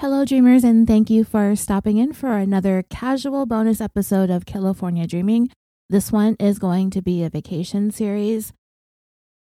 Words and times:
Hello, 0.00 0.24
dreamers, 0.24 0.64
and 0.64 0.86
thank 0.86 1.10
you 1.10 1.24
for 1.24 1.54
stopping 1.54 1.98
in 1.98 2.14
for 2.14 2.38
another 2.38 2.82
casual 2.88 3.44
bonus 3.44 3.82
episode 3.82 4.30
of 4.30 4.46
California 4.46 5.06
Dreaming. 5.06 5.50
This 5.90 6.10
one 6.10 6.36
is 6.40 6.58
going 6.58 6.88
to 6.92 7.02
be 7.02 7.22
a 7.22 7.28
vacation 7.28 7.90
series 7.90 8.54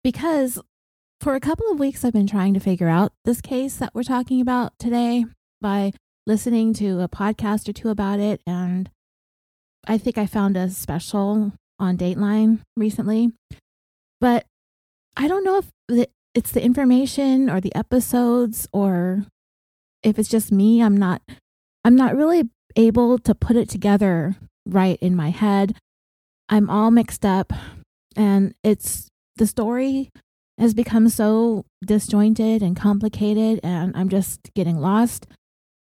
because 0.03 0.61
for 1.21 1.37
a 1.37 1.41
couple 1.41 1.71
of 1.71 1.79
weeks 1.79 2.05
I've 2.05 2.15
been 2.15 2.27
trying 2.27 2.53
to 2.55 2.59
figure 2.59 2.89
out 2.89 3.13
this 3.25 3.41
case 3.41 3.77
that 3.77 3.95
we're 3.95 4.03
talking 4.03 4.41
about 4.41 4.73
today 4.77 5.25
by 5.61 5.93
listening 6.27 6.75
to 6.75 7.01
a 7.01 7.09
podcast 7.09 7.69
or 7.69 7.73
two 7.73 7.89
about 7.89 8.19
it. 8.19 8.41
And 8.45 8.91
I 9.87 9.99
think 9.99 10.19
I 10.19 10.27
found 10.27 10.57
a 10.57 10.69
special 10.71 11.53
on 11.79 11.97
Dateline 11.97 12.59
recently, 12.77 13.31
but 14.21 14.47
I 15.17 15.29
don't 15.29 15.45
know 15.45 15.63
if 15.89 16.09
it's 16.35 16.51
the 16.51 16.65
information 16.65 17.49
or 17.49 17.61
the 17.61 17.73
episodes 17.77 18.67
or 18.73 19.27
if 20.03 20.19
it's 20.19 20.29
just 20.29 20.53
me, 20.53 20.83
I'm 20.83 20.97
not 20.97 21.23
I'm 21.85 21.97
not 21.97 22.17
really 22.17 22.49
able 22.77 23.19
to 23.19 23.35
put 23.35 23.57
it 23.57 23.69
together 23.69 24.37
right 24.67 24.99
in 25.01 25.17
my 25.17 25.31
head. 25.31 25.77
I'm 26.49 26.69
all 26.69 26.91
mixed 26.91 27.25
up 27.25 27.53
and 28.17 28.55
it's 28.63 29.09
the 29.37 29.47
story 29.47 30.11
has 30.59 30.75
become 30.75 31.09
so 31.09 31.65
disjointed 31.85 32.63
and 32.63 32.77
complicated 32.77 33.61
and 33.63 33.97
I'm 33.97 34.09
just 34.09 34.53
getting 34.55 34.79
lost. 34.79 35.27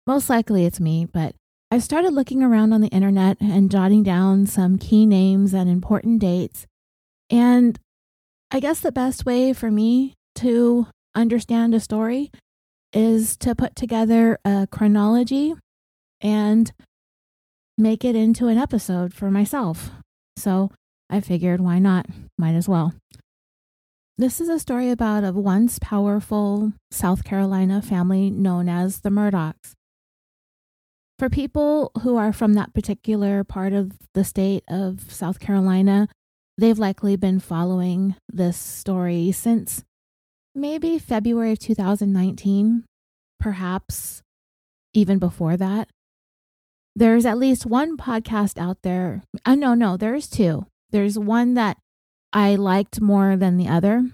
Most 0.06 0.30
likely 0.30 0.66
it's 0.66 0.80
me, 0.80 1.06
but 1.06 1.36
I 1.72 1.80
started 1.80 2.14
looking 2.14 2.44
around 2.44 2.73
on 2.73 2.81
the 2.81 2.90
internet 2.90 3.38
and 3.40 3.72
jotting 3.72 4.04
down 4.04 4.45
some 4.45 4.78
key 4.78 5.06
names 5.06 5.54
and 5.54 5.70
important 5.70 6.20
dates. 6.20 6.68
And 7.30 7.80
I 8.52 8.59
guess 8.59 8.81
the 8.81 8.92
best 8.92 9.26
way 9.26 9.54
for 9.54 9.72
me 9.72 10.16
to 10.36 10.88
understand 11.16 11.73
a 11.73 11.80
story 11.80 12.30
is 12.94 13.38
to 13.38 13.55
put 13.55 13.76
together 13.76 14.38
a 14.45 14.68
chronology 14.72 15.54
and 16.22 16.72
make 17.78 18.06
it 18.06 18.16
into 18.16 18.47
an 18.47 18.58
episode 18.58 19.14
for 19.14 19.31
myself. 19.31 19.92
So 20.38 20.72
I 21.09 21.19
figured, 21.19 21.62
why 21.62 21.80
not? 21.80 22.06
Might 22.38 22.56
as 22.56 22.67
well. 22.69 22.94
This 24.17 24.39
is 24.39 24.50
a 24.50 24.59
story 24.59 24.92
about 24.92 25.23
a 25.23 25.31
once 25.31 25.80
powerful 25.80 26.73
South 26.92 27.23
Carolina 27.23 27.81
family 27.81 28.30
known 28.30 28.69
as 28.69 29.00
the 29.00 29.09
Murdaughs. 29.09 29.73
For 31.17 31.30
people 31.30 31.92
who 32.02 32.17
are 32.17 32.34
from 32.34 32.53
that 32.53 32.73
particular 32.73 33.44
part 33.44 33.73
of 33.73 33.94
the 34.14 34.23
state 34.23 34.64
of 34.67 35.12
South 35.12 35.39
Carolina, 35.39 36.08
they've 36.58 36.80
likely 36.80 37.16
been 37.16 37.39
following 37.39 38.16
this 38.28 38.58
story 38.58 39.31
since 39.31 39.84
maybe 40.55 40.99
February 40.99 41.53
of 41.53 41.59
2019, 41.59 42.83
perhaps 43.39 44.21
even 44.94 45.19
before 45.19 45.57
that. 45.57 45.89
There's 46.95 47.25
at 47.25 47.38
least 47.38 47.66
one 47.66 47.97
podcast 47.97 48.57
out 48.59 48.79
there. 48.83 49.23
Uh, 49.45 49.55
no, 49.55 49.73
no, 49.73 49.95
there's 49.95 50.27
two. 50.27 50.66
There's 50.89 51.17
one 51.17 51.53
that 51.53 51.77
I 52.33 52.55
liked 52.55 52.99
more 52.99 53.38
than 53.38 53.57
the 53.57 53.67
other. 53.67 54.09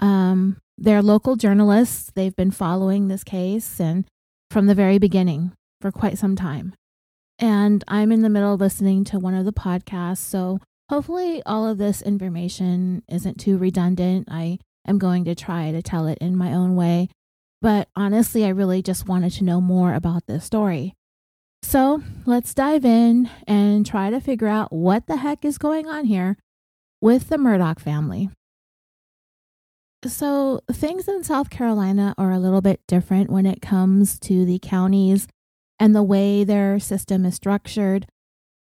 Um, 0.00 0.58
they're 0.76 1.02
local 1.02 1.36
journalists. 1.36 2.10
They've 2.14 2.34
been 2.34 2.50
following 2.50 3.06
this 3.06 3.22
case 3.22 3.80
and 3.80 4.04
from 4.50 4.66
the 4.66 4.74
very 4.74 4.98
beginning 4.98 5.52
for 5.80 5.92
quite 5.92 6.18
some 6.18 6.34
time. 6.34 6.74
And 7.38 7.84
I'm 7.86 8.10
in 8.12 8.22
the 8.22 8.30
middle 8.30 8.56
listening 8.56 9.04
to 9.04 9.18
one 9.18 9.34
of 9.34 9.44
the 9.44 9.52
podcasts. 9.52 10.18
So 10.18 10.58
hopefully, 10.88 11.42
all 11.46 11.66
of 11.68 11.78
this 11.78 12.02
information 12.02 13.02
isn't 13.08 13.38
too 13.38 13.58
redundant. 13.58 14.28
I 14.30 14.58
am 14.86 14.98
going 14.98 15.24
to 15.24 15.34
try 15.34 15.72
to 15.72 15.82
tell 15.82 16.06
it 16.06 16.18
in 16.18 16.36
my 16.36 16.52
own 16.52 16.76
way. 16.76 17.08
But 17.60 17.88
honestly, 17.94 18.44
I 18.44 18.48
really 18.48 18.82
just 18.82 19.06
wanted 19.06 19.32
to 19.34 19.44
know 19.44 19.60
more 19.60 19.94
about 19.94 20.26
this 20.26 20.44
story. 20.44 20.94
So 21.62 22.02
let's 22.26 22.54
dive 22.54 22.84
in 22.84 23.30
and 23.46 23.86
try 23.86 24.10
to 24.10 24.20
figure 24.20 24.48
out 24.48 24.72
what 24.72 25.06
the 25.06 25.18
heck 25.18 25.44
is 25.44 25.58
going 25.58 25.88
on 25.88 26.06
here 26.06 26.36
with 27.00 27.28
the 27.28 27.36
Murdaugh 27.36 27.78
family. 27.78 28.30
So, 30.04 30.60
things 30.70 31.06
in 31.06 31.22
South 31.22 31.48
Carolina 31.48 32.12
are 32.18 32.32
a 32.32 32.40
little 32.40 32.60
bit 32.60 32.80
different 32.88 33.30
when 33.30 33.46
it 33.46 33.62
comes 33.62 34.18
to 34.20 34.44
the 34.44 34.58
counties 34.58 35.28
and 35.78 35.94
the 35.94 36.02
way 36.02 36.42
their 36.42 36.80
system 36.80 37.24
is 37.24 37.36
structured. 37.36 38.06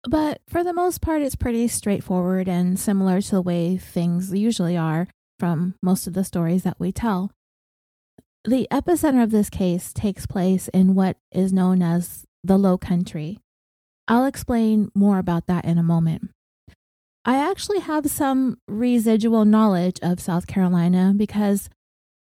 But 0.08 0.42
for 0.48 0.64
the 0.64 0.74
most 0.74 1.02
part, 1.02 1.24
it's 1.24 1.36
pretty 1.36 1.68
straightforward 1.68 2.48
and 2.48 2.80
similar 2.80 3.22
to 3.22 3.32
the 3.32 3.42
way 3.42 3.78
things 3.78 4.32
usually 4.32 4.78
are 4.78 5.08
from 5.42 5.74
most 5.82 6.06
of 6.06 6.14
the 6.14 6.24
stories 6.24 6.62
that 6.62 6.80
we 6.80 6.92
tell. 6.92 7.32
The 8.46 8.68
epicenter 8.70 9.24
of 9.24 9.32
this 9.32 9.50
case 9.50 9.92
takes 9.92 10.28
place 10.28 10.68
in 10.68 10.94
what 10.94 11.18
is 11.32 11.52
known 11.52 11.82
as 11.82 12.26
the 12.44 12.60
Low 12.60 12.78
Country. 12.78 13.40
I'll 14.08 14.26
explain 14.26 14.92
more 14.94 15.18
about 15.18 15.48
that 15.48 15.66
in 15.66 15.80
a 15.80 15.84
moment. 15.84 16.30
I 17.26 17.38
actually 17.38 17.80
have 17.80 18.06
some 18.06 18.60
residual 18.68 19.44
knowledge 19.44 19.98
of 20.04 20.20
South 20.20 20.46
Carolina 20.46 21.12
because 21.18 21.70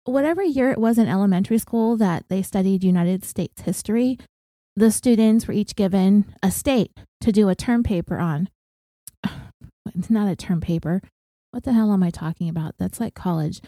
whatever 0.05 0.45
year 0.45 0.71
it 0.71 0.79
was 0.79 0.97
in 0.97 1.09
elementary 1.09 1.59
school 1.59 1.97
that 1.97 2.27
they 2.29 2.43
studied 2.43 2.85
United 2.85 3.25
States 3.25 3.63
history, 3.63 4.21
the 4.77 4.93
students 4.93 5.49
were 5.49 5.55
each 5.55 5.75
given 5.75 6.33
a 6.45 6.53
state 6.53 6.93
to 7.23 7.33
do 7.33 7.49
a 7.49 7.57
term 7.57 7.83
paper 7.83 8.19
on. 8.19 8.49
It's 9.97 10.11
not 10.11 10.31
a 10.31 10.37
term 10.37 10.61
paper. 10.61 11.03
What 11.51 11.65
the 11.65 11.73
hell 11.73 11.93
am 11.93 12.03
I 12.03 12.11
talking 12.11 12.49
about? 12.49 12.75
That's 12.79 13.01
like 13.01 13.15
college. 13.15 13.61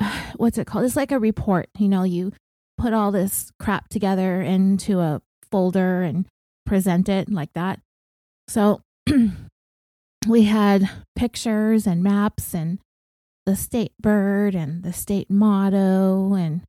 What's 0.36 0.58
it 0.58 0.66
called? 0.66 0.84
It's 0.84 0.96
like 0.96 1.12
a 1.12 1.18
report. 1.18 1.68
You 1.78 1.88
know, 1.88 2.02
you 2.02 2.32
put 2.78 2.92
all 2.92 3.12
this 3.12 3.52
crap 3.58 3.88
together 3.88 4.42
into 4.42 5.00
a 5.00 5.22
folder 5.50 6.02
and 6.02 6.26
present 6.66 7.08
it 7.08 7.30
like 7.30 7.52
that. 7.54 7.80
So 8.48 8.80
we 10.28 10.44
had 10.44 10.90
pictures 11.14 11.86
and 11.86 12.02
maps 12.02 12.54
and 12.54 12.78
the 13.46 13.56
state 13.56 13.92
bird 14.00 14.54
and 14.54 14.82
the 14.82 14.92
state 14.92 15.30
motto 15.30 16.34
and 16.34 16.62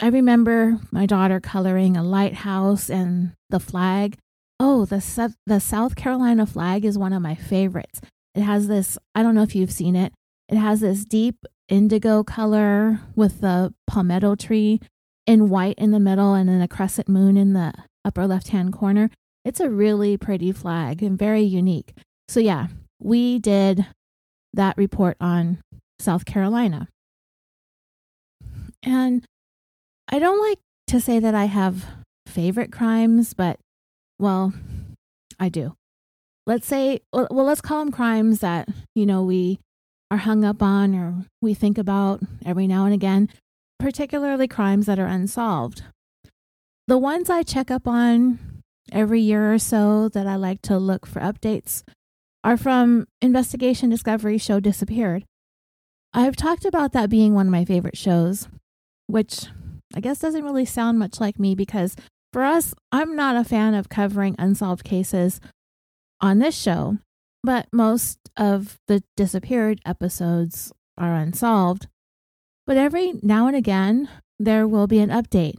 I 0.00 0.08
remember 0.08 0.80
my 0.90 1.06
daughter 1.06 1.38
coloring 1.38 1.96
a 1.96 2.02
lighthouse 2.02 2.90
and 2.90 3.32
the 3.50 3.60
flag. 3.60 4.18
Oh, 4.58 4.84
the 4.84 5.34
the 5.46 5.60
South 5.60 5.94
Carolina 5.94 6.44
flag 6.44 6.84
is 6.84 6.98
one 6.98 7.12
of 7.12 7.22
my 7.22 7.36
favorites. 7.36 8.00
It 8.34 8.42
has 8.42 8.68
this, 8.68 8.98
I 9.14 9.22
don't 9.22 9.34
know 9.34 9.42
if 9.42 9.54
you've 9.54 9.72
seen 9.72 9.96
it. 9.96 10.12
It 10.48 10.56
has 10.56 10.80
this 10.80 11.04
deep 11.04 11.44
indigo 11.68 12.22
color 12.22 13.00
with 13.14 13.40
the 13.40 13.72
palmetto 13.86 14.34
tree 14.34 14.80
in 15.26 15.48
white 15.48 15.78
in 15.78 15.90
the 15.90 16.00
middle 16.00 16.34
and 16.34 16.48
then 16.48 16.60
a 16.60 16.68
crescent 16.68 17.08
moon 17.08 17.36
in 17.36 17.52
the 17.52 17.72
upper 18.04 18.26
left-hand 18.26 18.72
corner. 18.72 19.10
It's 19.44 19.60
a 19.60 19.70
really 19.70 20.16
pretty 20.16 20.52
flag 20.52 21.02
and 21.02 21.18
very 21.18 21.42
unique. 21.42 21.94
So, 22.28 22.40
yeah, 22.40 22.68
we 22.98 23.38
did 23.38 23.86
that 24.52 24.76
report 24.76 25.16
on 25.20 25.58
South 25.98 26.24
Carolina. 26.24 26.88
And 28.82 29.24
I 30.08 30.18
don't 30.18 30.46
like 30.46 30.58
to 30.88 31.00
say 31.00 31.18
that 31.18 31.34
I 31.34 31.44
have 31.46 31.86
favorite 32.26 32.72
crimes, 32.72 33.34
but 33.34 33.58
well, 34.18 34.52
I 35.38 35.48
do. 35.48 35.74
Let's 36.46 36.66
say, 36.66 37.00
well, 37.12 37.28
let's 37.30 37.60
call 37.60 37.80
them 37.80 37.92
crimes 37.92 38.40
that, 38.40 38.68
you 38.94 39.06
know, 39.06 39.22
we 39.22 39.60
are 40.10 40.18
hung 40.18 40.44
up 40.44 40.62
on 40.62 40.94
or 40.94 41.24
we 41.40 41.54
think 41.54 41.78
about 41.78 42.20
every 42.44 42.66
now 42.66 42.84
and 42.84 42.92
again, 42.92 43.28
particularly 43.78 44.48
crimes 44.48 44.86
that 44.86 44.98
are 44.98 45.06
unsolved. 45.06 45.84
The 46.88 46.98
ones 46.98 47.30
I 47.30 47.44
check 47.44 47.70
up 47.70 47.86
on 47.86 48.38
every 48.90 49.20
year 49.20 49.54
or 49.54 49.58
so 49.58 50.08
that 50.08 50.26
I 50.26 50.36
like 50.36 50.60
to 50.62 50.78
look 50.78 51.06
for 51.06 51.20
updates 51.20 51.84
are 52.44 52.56
from 52.56 53.06
Investigation 53.20 53.88
Discovery 53.88 54.36
Show 54.36 54.58
Disappeared. 54.58 55.24
I've 56.12 56.36
talked 56.36 56.64
about 56.64 56.92
that 56.92 57.08
being 57.08 57.34
one 57.34 57.46
of 57.46 57.52
my 57.52 57.64
favorite 57.64 57.96
shows, 57.96 58.48
which 59.06 59.46
I 59.94 60.00
guess 60.00 60.18
doesn't 60.18 60.44
really 60.44 60.64
sound 60.64 60.98
much 60.98 61.20
like 61.20 61.38
me 61.38 61.54
because 61.54 61.94
for 62.32 62.42
us, 62.42 62.74
I'm 62.90 63.14
not 63.14 63.36
a 63.36 63.44
fan 63.44 63.74
of 63.74 63.88
covering 63.88 64.34
unsolved 64.38 64.84
cases 64.84 65.40
on 66.22 66.38
this 66.38 66.56
show, 66.56 66.98
but 67.42 67.66
most 67.72 68.18
of 68.36 68.78
the 68.86 69.02
disappeared 69.16 69.80
episodes 69.84 70.72
are 70.96 71.14
unsolved. 71.14 71.88
But 72.66 72.76
every 72.76 73.14
now 73.22 73.48
and 73.48 73.56
again, 73.56 74.08
there 74.38 74.66
will 74.66 74.86
be 74.86 75.00
an 75.00 75.10
update. 75.10 75.56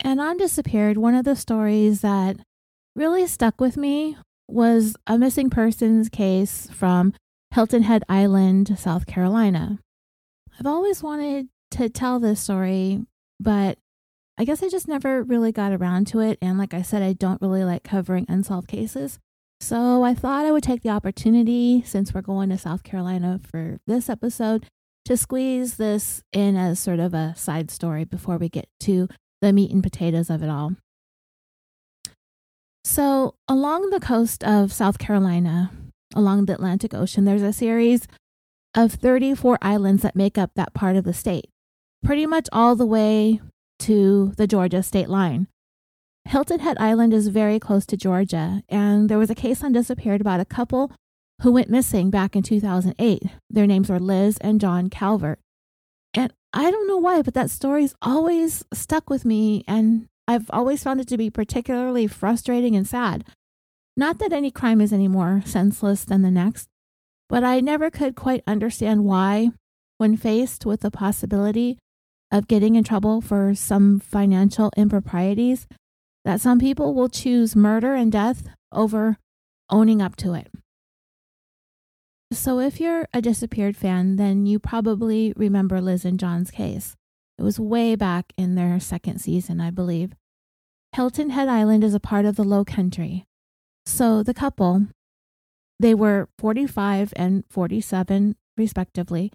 And 0.00 0.20
on 0.20 0.36
Disappeared, 0.36 0.96
one 0.96 1.16
of 1.16 1.24
the 1.24 1.34
stories 1.34 2.00
that 2.02 2.36
really 2.94 3.26
stuck 3.26 3.60
with 3.60 3.76
me 3.76 4.16
was 4.46 4.94
a 5.06 5.18
missing 5.18 5.50
persons 5.50 6.08
case 6.08 6.68
from 6.72 7.12
Hilton 7.52 7.82
Head 7.82 8.04
Island, 8.08 8.78
South 8.78 9.06
Carolina. 9.06 9.80
I've 10.58 10.66
always 10.66 11.02
wanted 11.02 11.48
to 11.72 11.88
tell 11.88 12.20
this 12.20 12.40
story, 12.40 13.00
but 13.40 13.78
I 14.38 14.44
guess 14.44 14.62
I 14.62 14.68
just 14.68 14.86
never 14.86 15.22
really 15.24 15.50
got 15.50 15.72
around 15.72 16.06
to 16.08 16.20
it. 16.20 16.38
And 16.40 16.58
like 16.58 16.72
I 16.72 16.82
said, 16.82 17.02
I 17.02 17.12
don't 17.12 17.42
really 17.42 17.64
like 17.64 17.82
covering 17.82 18.24
unsolved 18.28 18.68
cases. 18.68 19.18
So 19.60 20.04
I 20.04 20.14
thought 20.14 20.46
I 20.46 20.52
would 20.52 20.62
take 20.62 20.82
the 20.82 20.90
opportunity, 20.90 21.82
since 21.84 22.14
we're 22.14 22.22
going 22.22 22.48
to 22.50 22.58
South 22.58 22.84
Carolina 22.84 23.40
for 23.50 23.78
this 23.86 24.08
episode, 24.08 24.66
to 25.04 25.16
squeeze 25.16 25.76
this 25.76 26.22
in 26.32 26.56
as 26.56 26.78
sort 26.78 27.00
of 27.00 27.12
a 27.12 27.34
side 27.36 27.70
story 27.70 28.04
before 28.04 28.38
we 28.38 28.48
get 28.48 28.68
to 28.80 29.08
the 29.40 29.52
meat 29.52 29.70
and 29.70 29.82
potatoes 29.82 30.30
of 30.30 30.42
it 30.42 30.48
all. 30.48 30.76
So, 32.84 33.34
along 33.48 33.90
the 33.90 34.00
coast 34.00 34.44
of 34.44 34.72
South 34.72 34.98
Carolina, 34.98 35.70
along 36.14 36.46
the 36.46 36.54
Atlantic 36.54 36.94
Ocean, 36.94 37.24
there's 37.24 37.42
a 37.42 37.52
series 37.52 38.06
of 38.74 38.92
34 38.92 39.58
islands 39.60 40.02
that 40.02 40.16
make 40.16 40.38
up 40.38 40.52
that 40.54 40.72
part 40.72 40.96
of 40.96 41.04
the 41.04 41.12
state, 41.12 41.50
pretty 42.04 42.26
much 42.26 42.48
all 42.52 42.76
the 42.76 42.86
way 42.86 43.40
to 43.80 44.32
the 44.36 44.46
Georgia 44.46 44.82
state 44.82 45.08
line. 45.08 45.48
Hilton 46.28 46.60
Head 46.60 46.76
Island 46.78 47.14
is 47.14 47.28
very 47.28 47.58
close 47.58 47.86
to 47.86 47.96
Georgia, 47.96 48.62
and 48.68 49.08
there 49.08 49.16
was 49.16 49.30
a 49.30 49.34
case 49.34 49.64
on 49.64 49.72
Disappeared 49.72 50.20
about 50.20 50.40
a 50.40 50.44
couple 50.44 50.92
who 51.40 51.50
went 51.50 51.70
missing 51.70 52.10
back 52.10 52.36
in 52.36 52.42
2008. 52.42 53.22
Their 53.48 53.66
names 53.66 53.88
were 53.88 53.98
Liz 53.98 54.36
and 54.42 54.60
John 54.60 54.90
Calvert. 54.90 55.38
And 56.12 56.30
I 56.52 56.70
don't 56.70 56.86
know 56.86 56.98
why, 56.98 57.22
but 57.22 57.32
that 57.32 57.48
story's 57.48 57.94
always 58.02 58.62
stuck 58.74 59.08
with 59.08 59.24
me, 59.24 59.64
and 59.66 60.06
I've 60.26 60.50
always 60.50 60.82
found 60.82 61.00
it 61.00 61.08
to 61.08 61.16
be 61.16 61.30
particularly 61.30 62.06
frustrating 62.06 62.76
and 62.76 62.86
sad. 62.86 63.24
Not 63.96 64.18
that 64.18 64.34
any 64.34 64.50
crime 64.50 64.82
is 64.82 64.92
any 64.92 65.08
more 65.08 65.40
senseless 65.46 66.04
than 66.04 66.20
the 66.20 66.30
next, 66.30 66.68
but 67.30 67.42
I 67.42 67.60
never 67.60 67.88
could 67.88 68.16
quite 68.16 68.44
understand 68.46 69.06
why, 69.06 69.48
when 69.96 70.14
faced 70.18 70.66
with 70.66 70.80
the 70.80 70.90
possibility 70.90 71.78
of 72.30 72.48
getting 72.48 72.74
in 72.74 72.84
trouble 72.84 73.22
for 73.22 73.54
some 73.54 73.98
financial 73.98 74.70
improprieties, 74.76 75.66
that 76.28 76.42
some 76.42 76.58
people 76.58 76.92
will 76.92 77.08
choose 77.08 77.56
murder 77.56 77.94
and 77.94 78.12
death 78.12 78.48
over 78.70 79.16
owning 79.70 80.02
up 80.02 80.14
to 80.14 80.34
it. 80.34 80.48
So, 82.30 82.60
if 82.60 82.78
you're 82.78 83.08
a 83.14 83.22
disappeared 83.22 83.78
fan, 83.78 84.16
then 84.16 84.44
you 84.44 84.58
probably 84.58 85.32
remember 85.36 85.80
Liz 85.80 86.04
and 86.04 86.20
John's 86.20 86.50
case. 86.50 86.94
It 87.38 87.44
was 87.44 87.58
way 87.58 87.94
back 87.94 88.34
in 88.36 88.56
their 88.56 88.78
second 88.78 89.22
season, 89.22 89.58
I 89.58 89.70
believe. 89.70 90.12
Hilton 90.94 91.30
Head 91.30 91.48
Island 91.48 91.82
is 91.82 91.94
a 91.94 92.00
part 92.00 92.26
of 92.26 92.36
the 92.36 92.44
Low 92.44 92.62
Country. 92.62 93.24
So, 93.86 94.22
the 94.22 94.34
couple, 94.34 94.88
they 95.80 95.94
were 95.94 96.28
45 96.38 97.14
and 97.16 97.44
47, 97.48 98.36
respectively. 98.58 99.32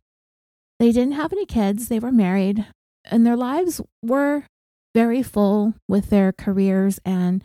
They 0.77 0.91
didn't 0.91 1.13
have 1.13 1.33
any 1.33 1.47
kids, 1.47 1.87
they 1.87 1.97
were 1.97 2.11
married, 2.11 2.67
and 3.03 3.25
their 3.25 3.35
lives 3.35 3.81
were 4.03 4.45
very 4.93 5.23
full 5.23 5.73
with 5.87 6.09
their 6.09 6.31
careers 6.31 6.99
and 7.05 7.43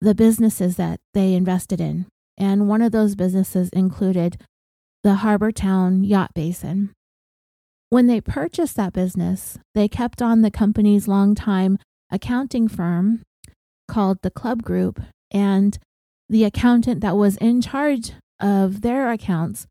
the 0.00 0.14
businesses 0.14 0.76
that 0.76 1.00
they 1.14 1.34
invested 1.34 1.80
in. 1.80 2.06
And 2.38 2.68
one 2.68 2.80
of 2.80 2.92
those 2.92 3.14
businesses 3.14 3.68
included 3.70 4.40
the 5.02 5.16
Harbor 5.16 5.52
Town 5.52 6.04
Yacht 6.04 6.32
Basin. 6.34 6.90
When 7.90 8.06
they 8.06 8.20
purchased 8.20 8.76
that 8.76 8.92
business, 8.92 9.58
they 9.74 9.88
kept 9.88 10.22
on 10.22 10.42
the 10.42 10.50
company's 10.50 11.08
longtime 11.08 11.78
accounting 12.10 12.68
firm 12.68 13.22
called 13.88 14.18
the 14.22 14.30
Club 14.30 14.62
Group, 14.62 15.00
and 15.30 15.76
the 16.28 16.44
accountant 16.44 17.00
that 17.00 17.16
was 17.16 17.36
in 17.38 17.60
charge 17.60 18.12
of 18.38 18.82
their 18.82 19.10
accounts 19.10 19.66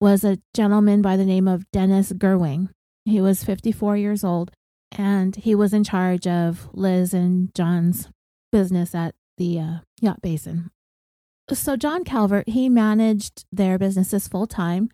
was 0.00 0.24
a 0.24 0.38
gentleman 0.52 1.00
by 1.00 1.16
the 1.16 1.24
name 1.24 1.46
of 1.46 1.64
Dennis 1.72 2.12
Gerwing. 2.12 2.68
He 3.04 3.20
was 3.20 3.44
54 3.44 3.96
years 3.96 4.24
old, 4.24 4.50
and 4.98 5.36
he 5.36 5.54
was 5.54 5.72
in 5.72 5.84
charge 5.84 6.26
of 6.26 6.68
Liz 6.72 7.14
and 7.14 7.54
John's 7.54 8.08
business 8.50 8.94
at 8.94 9.14
the 9.38 9.58
uh, 9.58 9.74
yacht 10.00 10.20
basin. 10.22 10.70
So, 11.50 11.76
John 11.76 12.04
Calvert, 12.04 12.48
he 12.48 12.68
managed 12.68 13.44
their 13.50 13.78
businesses 13.78 14.28
full 14.28 14.46
time. 14.46 14.90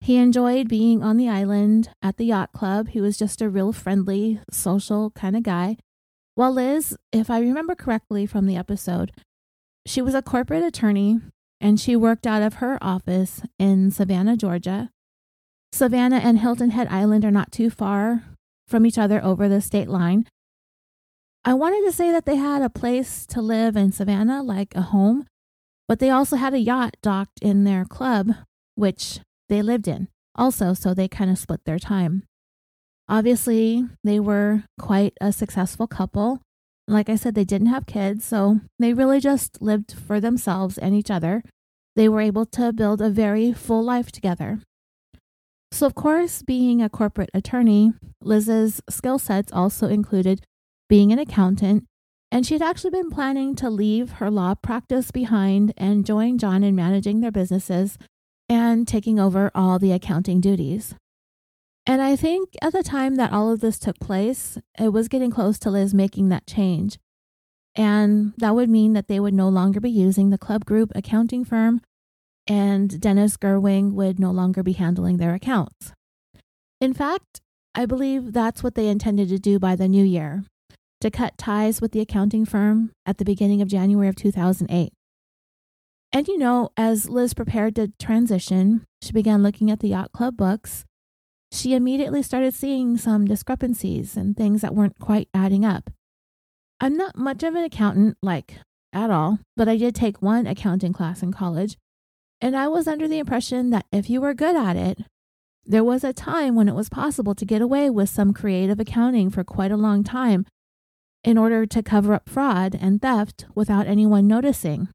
He 0.00 0.16
enjoyed 0.16 0.68
being 0.68 1.02
on 1.02 1.16
the 1.16 1.28
island 1.28 1.90
at 2.02 2.16
the 2.16 2.24
yacht 2.24 2.52
club. 2.52 2.88
He 2.88 3.00
was 3.00 3.16
just 3.16 3.40
a 3.40 3.48
real 3.48 3.72
friendly, 3.72 4.40
social 4.50 5.10
kind 5.10 5.36
of 5.36 5.42
guy. 5.42 5.76
While 6.34 6.52
Liz, 6.54 6.96
if 7.12 7.30
I 7.30 7.40
remember 7.40 7.74
correctly 7.74 8.26
from 8.26 8.46
the 8.46 8.56
episode, 8.56 9.12
she 9.86 10.00
was 10.00 10.14
a 10.14 10.22
corporate 10.22 10.64
attorney 10.64 11.20
and 11.60 11.78
she 11.78 11.94
worked 11.94 12.26
out 12.26 12.42
of 12.42 12.54
her 12.54 12.78
office 12.82 13.42
in 13.58 13.90
Savannah, 13.90 14.36
Georgia. 14.36 14.90
Savannah 15.72 16.16
and 16.16 16.38
Hilton 16.38 16.70
Head 16.70 16.88
Island 16.90 17.24
are 17.24 17.30
not 17.30 17.52
too 17.52 17.70
far 17.70 18.24
from 18.66 18.86
each 18.86 18.98
other 18.98 19.22
over 19.22 19.48
the 19.48 19.60
state 19.60 19.88
line. 19.88 20.26
I 21.44 21.54
wanted 21.54 21.84
to 21.86 21.92
say 21.92 22.12
that 22.12 22.24
they 22.24 22.36
had 22.36 22.62
a 22.62 22.70
place 22.70 23.26
to 23.26 23.42
live 23.42 23.76
in 23.76 23.92
Savannah, 23.92 24.42
like 24.42 24.74
a 24.74 24.82
home, 24.82 25.26
but 25.88 25.98
they 25.98 26.10
also 26.10 26.36
had 26.36 26.54
a 26.54 26.58
yacht 26.58 26.96
docked 27.02 27.40
in 27.42 27.64
their 27.64 27.84
club, 27.84 28.32
which 28.76 29.20
they 29.48 29.60
lived 29.60 29.88
in 29.88 30.08
also, 30.34 30.74
so 30.74 30.94
they 30.94 31.08
kind 31.08 31.30
of 31.30 31.38
split 31.38 31.64
their 31.64 31.78
time. 31.78 32.22
Obviously, 33.08 33.84
they 34.04 34.20
were 34.20 34.64
quite 34.78 35.14
a 35.20 35.32
successful 35.32 35.86
couple. 35.86 36.40
Like 36.88 37.08
I 37.08 37.16
said, 37.16 37.34
they 37.34 37.44
didn't 37.44 37.68
have 37.68 37.86
kids, 37.86 38.24
so 38.24 38.60
they 38.78 38.94
really 38.94 39.20
just 39.20 39.60
lived 39.60 39.92
for 39.92 40.20
themselves 40.20 40.78
and 40.78 40.94
each 40.94 41.10
other. 41.10 41.42
They 41.94 42.08
were 42.08 42.20
able 42.20 42.46
to 42.46 42.72
build 42.72 43.00
a 43.00 43.10
very 43.10 43.52
full 43.52 43.82
life 43.82 44.10
together. 44.10 44.60
So, 45.72 45.86
of 45.86 45.94
course, 45.94 46.42
being 46.42 46.80
a 46.80 46.88
corporate 46.88 47.30
attorney, 47.34 47.92
Liz's 48.20 48.80
skill 48.88 49.18
sets 49.18 49.52
also 49.52 49.88
included 49.88 50.44
being 50.88 51.10
an 51.12 51.18
accountant 51.18 51.86
and 52.32 52.46
she 52.46 52.54
had 52.54 52.62
actually 52.62 52.90
been 52.90 53.10
planning 53.10 53.54
to 53.56 53.68
leave 53.68 54.12
her 54.12 54.30
law 54.30 54.54
practice 54.54 55.10
behind 55.10 55.74
and 55.76 56.06
join 56.06 56.38
John 56.38 56.64
in 56.64 56.74
managing 56.74 57.20
their 57.20 57.30
businesses 57.30 57.98
and 58.48 58.88
taking 58.88 59.20
over 59.20 59.50
all 59.54 59.78
the 59.78 59.92
accounting 59.92 60.40
duties. 60.40 60.94
And 61.84 62.00
I 62.00 62.16
think 62.16 62.48
at 62.62 62.72
the 62.72 62.82
time 62.82 63.16
that 63.16 63.32
all 63.32 63.52
of 63.52 63.60
this 63.60 63.78
took 63.78 64.00
place, 64.00 64.56
it 64.78 64.94
was 64.94 65.08
getting 65.08 65.30
close 65.30 65.58
to 65.58 65.70
Liz 65.70 65.92
making 65.92 66.30
that 66.30 66.46
change. 66.46 66.98
And 67.74 68.32
that 68.38 68.54
would 68.54 68.70
mean 68.70 68.94
that 68.94 69.08
they 69.08 69.20
would 69.20 69.34
no 69.34 69.50
longer 69.50 69.78
be 69.78 69.90
using 69.90 70.30
the 70.30 70.38
Club 70.38 70.64
Group 70.64 70.90
accounting 70.94 71.44
firm, 71.44 71.82
and 72.46 73.00
Dennis 73.00 73.36
Gerwing 73.36 73.92
would 73.92 74.18
no 74.18 74.30
longer 74.30 74.62
be 74.62 74.72
handling 74.72 75.16
their 75.16 75.34
accounts. 75.34 75.92
In 76.80 76.92
fact, 76.92 77.40
I 77.74 77.86
believe 77.86 78.32
that's 78.32 78.62
what 78.62 78.74
they 78.74 78.88
intended 78.88 79.28
to 79.28 79.38
do 79.38 79.58
by 79.58 79.76
the 79.76 79.88
new 79.88 80.04
year 80.04 80.44
to 81.00 81.10
cut 81.10 81.36
ties 81.36 81.80
with 81.80 81.92
the 81.92 82.00
accounting 82.00 82.44
firm 82.44 82.92
at 83.04 83.18
the 83.18 83.24
beginning 83.24 83.60
of 83.60 83.68
January 83.68 84.08
of 84.08 84.16
2008. 84.16 84.92
And 86.12 86.28
you 86.28 86.38
know, 86.38 86.70
as 86.76 87.08
Liz 87.08 87.34
prepared 87.34 87.74
to 87.76 87.92
transition, 87.98 88.84
she 89.00 89.12
began 89.12 89.42
looking 89.42 89.70
at 89.70 89.80
the 89.80 89.88
yacht 89.88 90.12
club 90.12 90.36
books. 90.36 90.84
She 91.50 91.74
immediately 91.74 92.22
started 92.22 92.54
seeing 92.54 92.96
some 92.98 93.24
discrepancies 93.24 94.16
and 94.16 94.36
things 94.36 94.60
that 94.60 94.74
weren't 94.74 94.98
quite 94.98 95.28
adding 95.34 95.64
up. 95.64 95.90
I'm 96.80 96.96
not 96.96 97.16
much 97.16 97.42
of 97.42 97.54
an 97.54 97.64
accountant, 97.64 98.16
like 98.22 98.58
at 98.92 99.10
all, 99.10 99.38
but 99.56 99.68
I 99.68 99.76
did 99.76 99.94
take 99.94 100.22
one 100.22 100.46
accounting 100.46 100.92
class 100.92 101.22
in 101.22 101.32
college, 101.32 101.76
and 102.42 102.56
I 102.56 102.66
was 102.66 102.88
under 102.88 103.06
the 103.06 103.20
impression 103.20 103.70
that 103.70 103.86
if 103.92 104.10
you 104.10 104.20
were 104.20 104.34
good 104.34 104.56
at 104.56 104.76
it, 104.76 104.98
there 105.64 105.84
was 105.84 106.02
a 106.02 106.12
time 106.12 106.56
when 106.56 106.68
it 106.68 106.74
was 106.74 106.88
possible 106.88 107.36
to 107.36 107.44
get 107.44 107.62
away 107.62 107.88
with 107.88 108.08
some 108.10 108.34
creative 108.34 108.80
accounting 108.80 109.30
for 109.30 109.44
quite 109.44 109.70
a 109.70 109.76
long 109.76 110.02
time 110.02 110.44
in 111.22 111.38
order 111.38 111.64
to 111.66 111.82
cover 111.84 112.14
up 112.14 112.28
fraud 112.28 112.76
and 112.78 113.00
theft 113.00 113.46
without 113.54 113.86
anyone 113.86 114.26
noticing, 114.26 114.88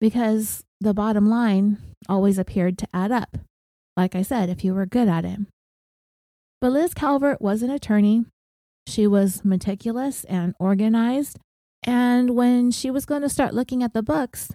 because 0.00 0.64
the 0.80 0.94
bottom 0.94 1.28
line 1.28 1.76
always 2.08 2.38
appeared 2.38 2.78
to 2.78 2.88
add 2.94 3.12
up. 3.12 3.36
Like 3.94 4.14
I 4.14 4.22
said, 4.22 4.48
if 4.48 4.64
you 4.64 4.72
were 4.72 4.86
good 4.86 5.08
at 5.08 5.26
it. 5.26 5.40
But 6.62 6.72
Liz 6.72 6.94
Calvert 6.94 7.42
was 7.42 7.62
an 7.62 7.70
attorney. 7.70 8.24
She 8.86 9.06
was 9.06 9.44
meticulous 9.44 10.24
and 10.24 10.54
organized. 10.58 11.38
And 11.82 12.30
when 12.30 12.70
she 12.70 12.90
was 12.90 13.04
going 13.04 13.22
to 13.22 13.28
start 13.28 13.52
looking 13.52 13.82
at 13.82 13.92
the 13.92 14.02
books, 14.02 14.52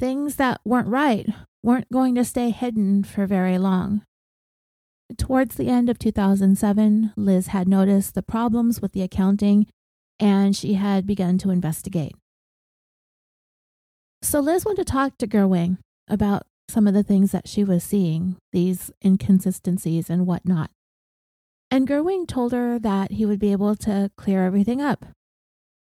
things 0.00 0.36
that 0.36 0.60
weren't 0.64 0.88
right 0.88 1.28
weren't 1.62 1.92
going 1.92 2.14
to 2.14 2.24
stay 2.24 2.48
hidden 2.50 3.04
for 3.04 3.26
very 3.26 3.58
long. 3.58 4.02
Towards 5.18 5.56
the 5.56 5.68
end 5.68 5.90
of 5.90 5.98
2007, 5.98 7.12
Liz 7.16 7.48
had 7.48 7.68
noticed 7.68 8.14
the 8.14 8.22
problems 8.22 8.80
with 8.80 8.92
the 8.92 9.02
accounting 9.02 9.66
and 10.18 10.56
she 10.56 10.74
had 10.74 11.06
begun 11.06 11.36
to 11.38 11.50
investigate. 11.50 12.14
So 14.22 14.40
Liz 14.40 14.64
went 14.64 14.78
to 14.78 14.84
talk 14.84 15.18
to 15.18 15.26
Gerwing 15.26 15.78
about 16.08 16.46
some 16.68 16.86
of 16.86 16.94
the 16.94 17.02
things 17.02 17.32
that 17.32 17.48
she 17.48 17.62
was 17.62 17.84
seeing, 17.84 18.36
these 18.52 18.90
inconsistencies 19.04 20.08
and 20.08 20.26
whatnot. 20.26 20.70
And 21.70 21.86
Gerwing 21.86 22.26
told 22.26 22.52
her 22.52 22.78
that 22.78 23.12
he 23.12 23.26
would 23.26 23.38
be 23.38 23.52
able 23.52 23.76
to 23.76 24.10
clear 24.16 24.46
everything 24.46 24.80
up. 24.80 25.06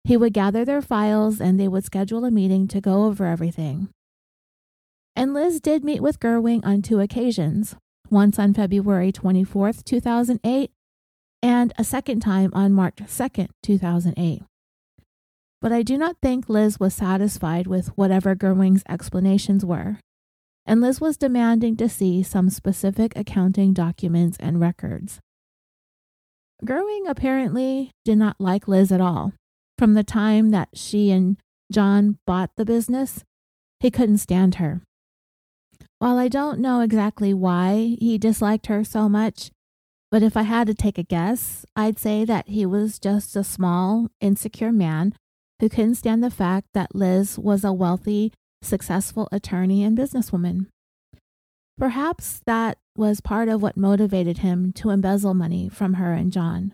He 0.03 0.17
would 0.17 0.33
gather 0.33 0.65
their 0.65 0.81
files 0.81 1.39
and 1.39 1.59
they 1.59 1.67
would 1.67 1.85
schedule 1.85 2.25
a 2.25 2.31
meeting 2.31 2.67
to 2.69 2.81
go 2.81 3.05
over 3.05 3.25
everything. 3.25 3.89
And 5.15 5.33
Liz 5.33 5.59
did 5.59 5.83
meet 5.83 6.01
with 6.01 6.19
Gerwing 6.19 6.65
on 6.65 6.81
two 6.81 6.99
occasions, 6.99 7.75
once 8.09 8.39
on 8.39 8.53
February 8.53 9.11
24, 9.11 9.73
2008, 9.83 10.71
and 11.41 11.73
a 11.77 11.83
second 11.83 12.21
time 12.21 12.51
on 12.53 12.73
March 12.73 12.97
2, 12.97 13.47
2008. 13.63 14.43
But 15.61 15.71
I 15.71 15.83
do 15.83 15.97
not 15.97 16.17
think 16.21 16.47
Liz 16.47 16.79
was 16.79 16.93
satisfied 16.93 17.67
with 17.67 17.89
whatever 17.97 18.35
Gerwing's 18.35 18.83
explanations 18.87 19.65
were, 19.65 19.99
and 20.65 20.81
Liz 20.81 21.01
was 21.01 21.17
demanding 21.17 21.75
to 21.77 21.89
see 21.89 22.23
some 22.23 22.49
specific 22.49 23.13
accounting 23.15 23.73
documents 23.73 24.37
and 24.39 24.61
records. 24.61 25.19
Gerwing 26.63 27.07
apparently 27.07 27.91
did 28.05 28.17
not 28.17 28.35
like 28.39 28.67
Liz 28.67 28.91
at 28.91 29.01
all. 29.01 29.33
From 29.77 29.93
the 29.93 30.03
time 30.03 30.51
that 30.51 30.69
she 30.73 31.09
and 31.11 31.37
John 31.71 32.19
bought 32.25 32.51
the 32.57 32.65
business, 32.65 33.23
he 33.79 33.89
couldn't 33.89 34.17
stand 34.17 34.55
her. 34.55 34.81
While 35.99 36.17
I 36.17 36.29
don't 36.29 36.59
know 36.59 36.79
exactly 36.79 37.33
why 37.33 37.97
he 37.99 38.17
disliked 38.17 38.67
her 38.67 38.85
so 38.85 39.09
much, 39.09 39.51
but 40.09 40.23
if 40.23 40.37
I 40.37 40.43
had 40.43 40.67
to 40.67 40.73
take 40.73 40.97
a 40.97 41.03
guess, 41.03 41.65
I'd 41.75 41.99
say 41.99 42.23
that 42.23 42.47
he 42.47 42.65
was 42.65 42.99
just 42.99 43.35
a 43.35 43.43
small, 43.43 44.07
insecure 44.21 44.71
man 44.71 45.13
who 45.59 45.67
couldn't 45.67 45.95
stand 45.95 46.23
the 46.23 46.31
fact 46.31 46.69
that 46.73 46.95
Liz 46.95 47.37
was 47.37 47.65
a 47.65 47.73
wealthy, 47.73 48.31
successful 48.61 49.27
attorney 49.33 49.83
and 49.83 49.97
businesswoman. 49.97 50.67
Perhaps 51.77 52.41
that 52.45 52.77
was 52.95 53.19
part 53.19 53.49
of 53.49 53.61
what 53.61 53.75
motivated 53.75 54.37
him 54.37 54.71
to 54.73 54.91
embezzle 54.91 55.33
money 55.33 55.67
from 55.67 55.95
her 55.95 56.13
and 56.13 56.31
John. 56.31 56.73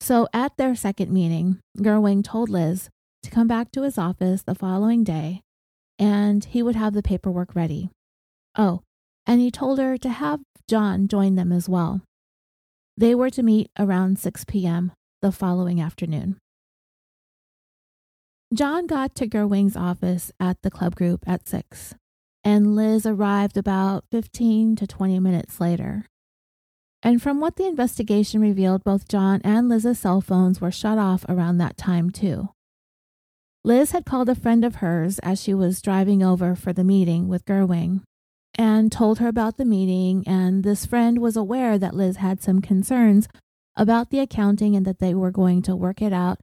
So 0.00 0.28
at 0.32 0.56
their 0.56 0.74
second 0.74 1.12
meeting, 1.12 1.58
Gerwing 1.78 2.24
told 2.24 2.48
Liz 2.48 2.88
to 3.22 3.30
come 3.30 3.48
back 3.48 3.70
to 3.72 3.82
his 3.82 3.98
office 3.98 4.42
the 4.42 4.54
following 4.54 5.04
day 5.04 5.42
and 5.98 6.42
he 6.46 6.62
would 6.62 6.76
have 6.76 6.94
the 6.94 7.02
paperwork 7.02 7.54
ready. 7.54 7.90
Oh, 8.56 8.82
and 9.26 9.40
he 9.40 9.50
told 9.50 9.78
her 9.78 9.96
to 9.98 10.08
have 10.08 10.40
John 10.68 11.08
join 11.08 11.34
them 11.34 11.52
as 11.52 11.68
well. 11.68 12.02
They 12.96 13.14
were 13.14 13.30
to 13.30 13.42
meet 13.42 13.70
around 13.78 14.18
6 14.18 14.44
p.m. 14.44 14.92
the 15.22 15.32
following 15.32 15.80
afternoon. 15.80 16.38
John 18.52 18.86
got 18.86 19.14
to 19.14 19.28
Gerwing's 19.28 19.76
office 19.76 20.32
at 20.40 20.56
the 20.62 20.70
club 20.70 20.96
group 20.96 21.22
at 21.26 21.48
6, 21.48 21.94
and 22.42 22.74
Liz 22.74 23.06
arrived 23.06 23.56
about 23.56 24.04
15 24.10 24.74
to 24.76 24.86
20 24.86 25.20
minutes 25.20 25.60
later. 25.60 26.06
And 27.02 27.22
from 27.22 27.40
what 27.40 27.56
the 27.56 27.66
investigation 27.66 28.40
revealed, 28.40 28.84
both 28.84 29.08
John 29.08 29.40
and 29.44 29.68
Liz's 29.68 30.00
cell 30.00 30.20
phones 30.20 30.60
were 30.60 30.72
shut 30.72 30.98
off 30.98 31.24
around 31.28 31.58
that 31.58 31.76
time, 31.76 32.10
too. 32.10 32.50
Liz 33.64 33.92
had 33.92 34.04
called 34.04 34.28
a 34.28 34.34
friend 34.34 34.64
of 34.64 34.76
hers 34.76 35.18
as 35.20 35.40
she 35.40 35.54
was 35.54 35.80
driving 35.80 36.22
over 36.22 36.54
for 36.54 36.72
the 36.72 36.84
meeting 36.84 37.28
with 37.28 37.44
Gerwing 37.44 38.02
and 38.60 38.92
told 38.92 39.20
her 39.20 39.28
about 39.28 39.56
the 39.56 39.64
meeting, 39.64 40.22
and 40.26 40.62
this 40.62 40.84
friend 40.84 41.16
was 41.16 41.34
aware 41.34 41.78
that 41.78 41.94
Liz 41.94 42.16
had 42.16 42.42
some 42.42 42.60
concerns 42.60 43.26
about 43.74 44.10
the 44.10 44.18
accounting 44.18 44.76
and 44.76 44.84
that 44.84 44.98
they 44.98 45.14
were 45.14 45.30
going 45.30 45.62
to 45.62 45.74
work 45.74 46.02
it 46.02 46.12
out. 46.12 46.38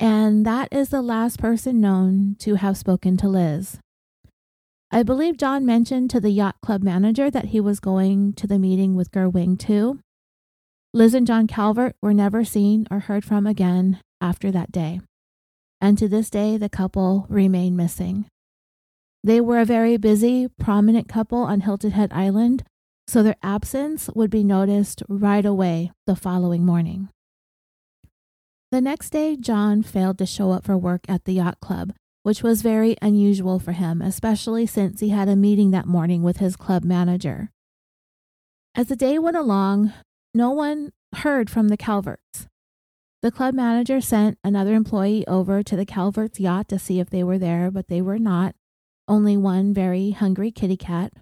And 0.00 0.46
that 0.46 0.70
is 0.72 0.88
the 0.88 1.02
last 1.02 1.38
person 1.38 1.78
known 1.78 2.36
to 2.38 2.54
have 2.54 2.78
spoken 2.78 3.18
to 3.18 3.28
Liz. 3.28 3.76
I 4.90 5.02
believe 5.02 5.36
John 5.36 5.66
mentioned 5.66 6.08
to 6.12 6.20
the 6.20 6.30
yacht 6.30 6.56
club 6.62 6.82
manager 6.82 7.30
that 7.30 7.46
he 7.46 7.60
was 7.60 7.80
going 7.80 8.32
to 8.32 8.46
the 8.46 8.58
meeting 8.58 8.96
with 8.96 9.10
Gerwing 9.10 9.58
too. 9.58 10.00
Liz 10.94 11.12
and 11.12 11.26
John 11.26 11.46
Calvert 11.46 11.96
were 12.00 12.14
never 12.14 12.44
seen 12.44 12.86
or 12.90 13.00
heard 13.00 13.26
from 13.26 13.46
again 13.46 14.00
after 14.22 14.50
that 14.52 14.72
day. 14.72 15.02
And 15.82 15.98
to 15.98 16.08
this 16.08 16.30
day, 16.30 16.56
the 16.56 16.70
couple 16.70 17.26
remain 17.28 17.76
missing. 17.76 18.24
They 19.24 19.40
were 19.40 19.60
a 19.60 19.64
very 19.64 19.96
busy, 19.96 20.48
prominent 20.58 21.08
couple 21.08 21.38
on 21.38 21.60
Hilton 21.60 21.92
Head 21.92 22.12
Island, 22.12 22.64
so 23.06 23.22
their 23.22 23.36
absence 23.42 24.10
would 24.14 24.30
be 24.30 24.42
noticed 24.42 25.02
right 25.08 25.44
away 25.44 25.92
the 26.06 26.16
following 26.16 26.64
morning. 26.64 27.08
The 28.72 28.80
next 28.80 29.10
day, 29.10 29.36
John 29.36 29.82
failed 29.82 30.18
to 30.18 30.26
show 30.26 30.50
up 30.50 30.64
for 30.64 30.76
work 30.76 31.02
at 31.08 31.24
the 31.24 31.34
yacht 31.34 31.60
club, 31.60 31.92
which 32.22 32.42
was 32.42 32.62
very 32.62 32.96
unusual 33.02 33.58
for 33.58 33.72
him, 33.72 34.00
especially 34.00 34.66
since 34.66 35.00
he 35.00 35.10
had 35.10 35.28
a 35.28 35.36
meeting 35.36 35.70
that 35.70 35.86
morning 35.86 36.22
with 36.22 36.38
his 36.38 36.56
club 36.56 36.82
manager. 36.82 37.50
As 38.74 38.86
the 38.88 38.96
day 38.96 39.18
went 39.18 39.36
along, 39.36 39.92
no 40.34 40.50
one 40.50 40.90
heard 41.16 41.50
from 41.50 41.68
the 41.68 41.76
Calverts. 41.76 42.48
The 43.20 43.30
club 43.30 43.54
manager 43.54 44.00
sent 44.00 44.38
another 44.42 44.74
employee 44.74 45.26
over 45.28 45.62
to 45.62 45.76
the 45.76 45.86
Calverts 45.86 46.40
yacht 46.40 46.68
to 46.70 46.78
see 46.78 46.98
if 46.98 47.10
they 47.10 47.22
were 47.22 47.38
there, 47.38 47.70
but 47.70 47.88
they 47.88 48.00
were 48.00 48.18
not, 48.18 48.56
only 49.12 49.36
one 49.36 49.74
very 49.74 50.12
hungry 50.12 50.50
kitty 50.50 50.78
cat. 50.78 51.12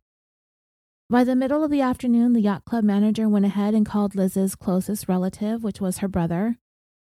By 1.10 1.24
the 1.24 1.34
middle 1.34 1.64
of 1.64 1.72
the 1.72 1.80
afternoon, 1.80 2.34
the 2.34 2.40
yacht 2.40 2.64
club 2.64 2.84
manager 2.84 3.28
went 3.28 3.46
ahead 3.46 3.74
and 3.74 3.84
called 3.84 4.14
Liz's 4.14 4.54
closest 4.54 5.08
relative, 5.08 5.64
which 5.64 5.80
was 5.80 5.98
her 5.98 6.06
brother. 6.06 6.56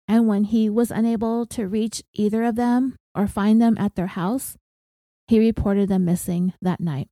And 0.06 0.28
when 0.28 0.44
he 0.44 0.70
was 0.70 0.92
unable 0.92 1.44
to 1.46 1.66
reach 1.66 2.04
either 2.12 2.44
of 2.44 2.54
them 2.54 2.94
or 3.16 3.26
find 3.26 3.60
them 3.60 3.76
at 3.78 3.96
their 3.96 4.06
house, 4.06 4.56
he 5.26 5.40
reported 5.40 5.88
them 5.88 6.04
missing 6.04 6.52
that 6.62 6.78
night. 6.78 7.08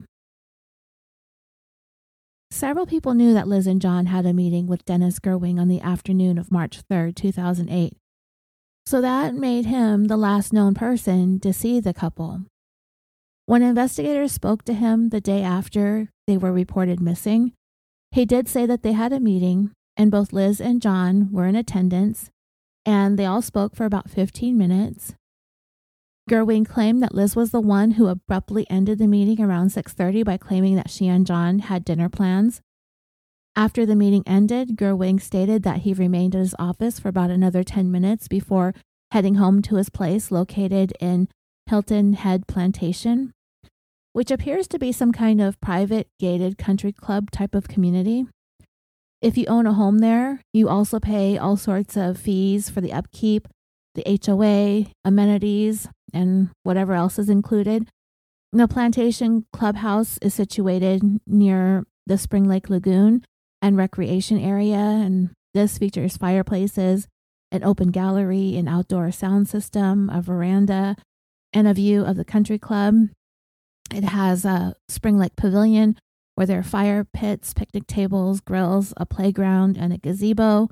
Several 2.52 2.87
people 2.87 3.14
knew 3.14 3.35
that 3.35 3.49
Liz 3.49 3.66
and 3.66 3.83
John 3.83 4.07
had 4.07 4.25
a 4.25 4.33
meeting 4.33 4.69
with 4.69 4.85
Dennis 4.85 5.19
Gerwing 5.19 5.59
on 5.59 5.66
the 5.66 5.81
afternoon 5.81 6.38
of 6.38 6.52
March 6.52 6.83
3, 6.88 7.12
2008. 7.12 7.97
So 8.87 9.00
that 9.00 9.35
made 9.35 9.66
him 9.66 10.04
the 10.04 10.16
last 10.16 10.52
known 10.52 10.75
person 10.75 11.40
to 11.40 11.52
see 11.52 11.81
the 11.81 11.93
couple. 11.93 12.43
When 13.47 13.63
investigators 13.63 14.33
spoke 14.33 14.65
to 14.65 14.73
him 14.73 15.11
the 15.11 15.21
day 15.21 15.43
after 15.43 16.09
they 16.27 16.39
were 16.39 16.53
reported 16.53 17.01
missing, 17.01 17.53
he 18.11 18.25
did 18.25 18.49
say 18.49 18.65
that 18.65 18.83
they 18.83 18.93
had 18.93 19.13
a 19.13 19.21
meeting 19.21 19.73
and 19.97 20.11
both 20.11 20.33
Liz 20.33 20.61
and 20.61 20.81
John 20.81 21.31
were 21.31 21.47
in 21.47 21.55
attendance 21.55 22.31
and 22.87 23.19
they 23.19 23.27
all 23.27 23.43
spoke 23.43 23.77
for 23.77 23.85
about 23.85 24.11
15 24.11 24.57
minutes. 24.57 25.15
Gerwing 26.31 26.67
claimed 26.67 27.03
that 27.03 27.15
Liz 27.15 27.37
was 27.37 27.51
the 27.51 27.61
one 27.61 27.93
who 27.93 28.07
abruptly 28.07 28.67
ended 28.71 28.99
the 28.99 29.07
meeting 29.07 29.45
around 29.45 29.73
6:30 29.73 30.25
by 30.25 30.39
claiming 30.39 30.75
that 30.77 30.89
she 30.89 31.07
and 31.07 31.27
John 31.27 31.59
had 31.59 31.85
dinner 31.85 32.09
plans. 32.09 32.63
After 33.55 33.85
the 33.85 33.95
meeting 33.95 34.23
ended, 34.27 34.77
Gerwing 34.77 35.21
stated 35.21 35.65
that 35.65 35.81
he 35.81 35.93
remained 35.93 36.35
at 36.35 36.41
his 36.41 36.55
office 36.59 36.99
for 36.99 37.09
about 37.09 37.31
another 37.31 37.63
10 37.63 37.91
minutes 37.91 38.27
before 38.27 38.75
heading 39.11 39.35
home 39.35 39.61
to 39.63 39.77
his 39.77 39.91
place 39.91 40.31
located 40.31 40.95
in 40.99 41.29
Hilton 41.66 42.12
Head 42.14 42.47
Plantation, 42.47 43.33
which 44.12 44.30
appears 44.30 44.68
to 44.68 44.78
be 44.78 44.92
some 44.92 45.12
kind 45.12 45.40
of 45.40 45.61
private 45.61 46.09
gated 46.21 46.59
country 46.59 46.92
club 46.92 47.30
type 47.30 47.54
of 47.54 47.68
community. 47.68 48.26
If 49.23 49.38
you 49.38 49.47
own 49.47 49.66
a 49.66 49.73
home 49.73 50.00
there, 50.00 50.42
you 50.52 50.68
also 50.68 51.00
pay 51.00 51.38
all 51.38 51.56
sorts 51.56 51.97
of 51.97 52.18
fees 52.18 52.68
for 52.68 52.80
the 52.80 52.92
upkeep, 52.92 53.49
the 53.94 54.21
HOA, 54.26 54.92
amenities, 55.04 55.88
and 56.12 56.50
whatever 56.62 56.92
else 56.92 57.18
is 57.18 57.30
included. 57.30 57.88
The 58.52 58.68
Plantation 58.68 59.47
Clubhouse 59.52 60.18
is 60.18 60.35
situated 60.35 61.02
near 61.26 61.85
the 62.06 62.18
Spring 62.18 62.47
Lake 62.47 62.68
Lagoon 62.68 63.25
and 63.62 63.76
recreation 63.76 64.38
area, 64.38 64.76
and 64.76 65.30
this 65.54 65.78
features 65.78 66.16
fireplaces, 66.16 67.09
an 67.50 67.64
open 67.64 67.90
gallery, 67.90 68.56
an 68.56 68.68
outdoor 68.68 69.11
sound 69.11 69.49
system, 69.49 70.11
a 70.11 70.21
veranda, 70.21 70.97
and 71.54 71.68
a 71.68 71.75
view 71.75 72.04
of 72.04 72.16
the 72.16 72.25
country 72.25 72.58
club. 72.58 73.08
It 73.94 74.04
has 74.04 74.44
a 74.44 74.75
Spring 74.88 75.16
Lake 75.16 75.37
Pavilion 75.37 75.96
where 76.34 76.46
there 76.46 76.58
are 76.58 76.64
fire 76.64 77.04
pits, 77.04 77.54
picnic 77.54 77.87
tables, 77.87 78.40
grills, 78.40 78.92
a 78.96 79.06
playground, 79.06 79.78
and 79.78 79.92
a 79.92 79.99
gazebo. 79.99 80.68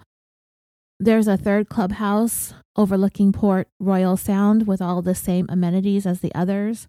There's 0.98 1.28
a 1.28 1.36
third 1.36 1.68
clubhouse 1.68 2.52
overlooking 2.76 3.32
Port 3.32 3.68
Royal 3.78 4.16
Sound 4.16 4.66
with 4.66 4.82
all 4.82 5.02
the 5.02 5.14
same 5.14 5.46
amenities 5.48 6.04
as 6.04 6.20
the 6.20 6.34
others. 6.34 6.88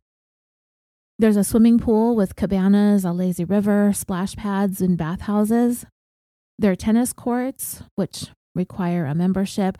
There's 1.19 1.37
a 1.37 1.43
swimming 1.43 1.77
pool 1.77 2.15
with 2.15 2.35
cabanas, 2.35 3.05
a 3.05 3.11
lazy 3.11 3.45
river, 3.45 3.93
splash 3.93 4.35
pads, 4.35 4.81
and 4.81 4.97
bathhouses. 4.97 5.85
There 6.57 6.71
are 6.71 6.75
tennis 6.75 7.13
courts, 7.13 7.83
which 7.95 8.29
require 8.55 9.05
a 9.05 9.15
membership. 9.15 9.77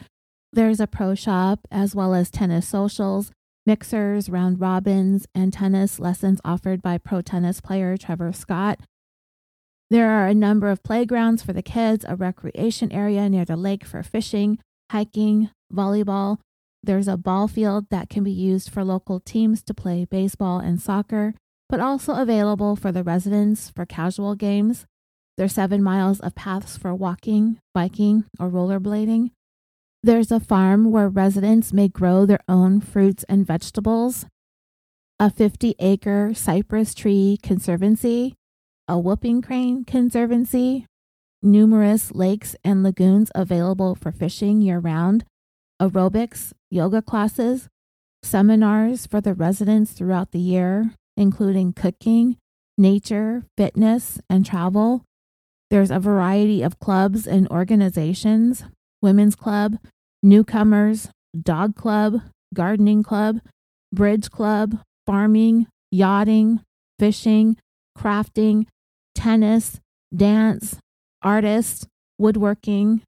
There's 0.52 0.80
a 0.80 0.88
pro 0.88 1.16
shop, 1.16 1.62
as 1.72 1.96
well 1.96 2.14
as 2.14 2.30
tennis 2.30 2.68
socials, 2.68 3.32
mixers, 3.66 4.30
round 4.30 4.60
robins, 4.60 5.28
and 5.34 5.54
tennis 5.54 6.00
lessons 6.00 6.40
offered 6.44 6.82
by 6.82 6.98
pro 6.98 7.22
tennis 7.22 7.62
player 7.62 7.98
Trevor 7.98 8.34
Scott. 8.34 8.80
There 9.90 10.10
are 10.10 10.28
a 10.28 10.34
number 10.34 10.70
of 10.70 10.84
playgrounds 10.84 11.44
for 11.44 11.54
the 11.54 11.62
kids, 11.62 12.06
a 12.08 12.16
recreation 12.16 12.92
area 12.92 13.30
near 13.30 13.46
the 13.46 13.56
lake 13.56 13.86
for 13.86 14.02
fishing, 14.02 14.60
hiking, 14.92 15.50
volleyball. 15.72 16.40
There's 16.82 17.08
a 17.08 17.18
ball 17.18 17.48
field 17.48 17.86
that 17.92 18.10
can 18.10 18.24
be 18.24 18.32
used 18.32 18.70
for 18.70 18.84
local 18.84 19.20
teams 19.20 19.62
to 19.64 19.74
play 19.74 20.06
baseball 20.06 20.60
and 20.60 20.82
soccer, 20.82 21.36
but 21.70 21.80
also 21.80 22.16
available 22.16 22.76
for 22.76 22.92
the 22.92 23.04
residents 23.04 23.70
for 23.70 23.86
casual 23.86 24.36
games. 24.36 24.86
There's 25.38 25.54
seven 25.54 25.82
miles 25.82 26.20
of 26.20 26.36
paths 26.36 26.78
for 26.78 26.94
walking, 26.94 27.60
biking, 27.74 28.26
or 28.40 28.50
rollerblading. 28.50 29.32
There's 30.06 30.34
a 30.34 30.42
farm 30.42 30.92
where 30.92 31.08
residents 31.08 31.72
may 31.72 31.88
grow 31.88 32.26
their 32.26 32.44
own 32.50 32.82
fruits 32.82 33.24
and 33.30 33.48
vegetables, 33.48 34.26
a 35.18 35.30
50 35.30 35.76
acre 35.80 36.34
cypress 36.34 36.94
tree 36.94 37.38
conservancy, 37.42 38.36
a 38.86 39.00
whooping 39.00 39.42
crane 39.42 39.86
conservancy, 39.86 40.88
numerous 41.42 42.12
lakes 42.12 42.54
and 42.66 42.84
lagoons 42.84 43.32
available 43.34 43.96
for 43.96 44.12
fishing 44.12 44.60
year 44.62 44.78
round, 44.78 45.24
aerobics, 45.82 46.52
yoga 46.70 47.02
classes, 47.02 47.70
seminars 48.24 49.08
for 49.08 49.22
the 49.22 49.34
residents 49.34 49.94
throughout 49.94 50.32
the 50.32 50.40
year, 50.40 50.96
including 51.16 51.72
cooking, 51.72 52.36
nature, 52.78 53.46
fitness, 53.56 54.20
and 54.30 54.46
travel. 54.46 55.06
There's 55.70 55.92
a 55.92 56.00
variety 56.00 56.62
of 56.62 56.80
clubs 56.82 57.26
and 57.26 57.48
organizations, 57.48 58.66
women's 59.02 59.36
club, 59.36 59.78
newcomers, 60.24 61.10
dog 61.40 61.76
club, 61.76 62.22
gardening 62.54 63.04
club, 63.04 63.40
bridge 63.92 64.32
club, 64.32 64.80
farming, 65.06 65.68
yachting, 65.92 66.62
fishing, 66.98 67.58
crafting, 67.98 68.66
tennis, 69.14 69.80
dance, 70.16 70.78
artists, 71.22 71.86
woodworking, 72.18 73.02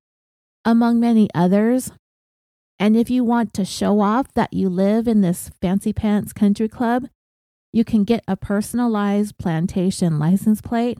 among 0.64 1.00
many 1.00 1.30
others. 1.34 1.92
And 2.78 2.98
if 2.98 3.10
you 3.10 3.24
want 3.24 3.54
to 3.54 3.64
show 3.64 4.02
off 4.02 4.34
that 4.34 4.54
you 4.54 4.70
live 4.70 5.08
in 5.08 5.22
this 5.22 5.50
fancy 5.62 5.94
pants 5.94 6.34
country 6.34 6.68
club, 6.68 7.08
you 7.72 7.86
can 7.86 8.04
get 8.04 8.24
a 8.28 8.36
personalized 8.36 9.38
plantation 9.38 10.20
license 10.20 10.62
plate. 10.62 11.00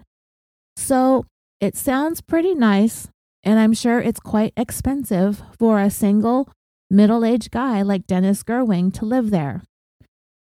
So 0.78 1.26
it 1.60 1.76
sounds 1.76 2.22
pretty 2.22 2.54
nice, 2.54 3.10
and 3.46 3.60
I'm 3.60 3.74
sure 3.74 4.02
it's 4.02 4.20
quite 4.20 4.54
expensive 4.58 5.42
for 5.58 5.80
a 5.80 5.92
single 5.92 6.52
middle 6.90 7.24
aged 7.24 7.52
guy 7.52 7.84
like 7.84 8.08
Dennis 8.08 8.44
Gerwing 8.44 8.92
to 8.96 9.06
live 9.06 9.30
there. 9.30 9.62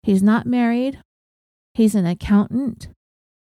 He's 0.03 0.23
not 0.23 0.47
married, 0.47 0.99
he's 1.75 1.95
an 1.95 2.07
accountant, 2.07 2.89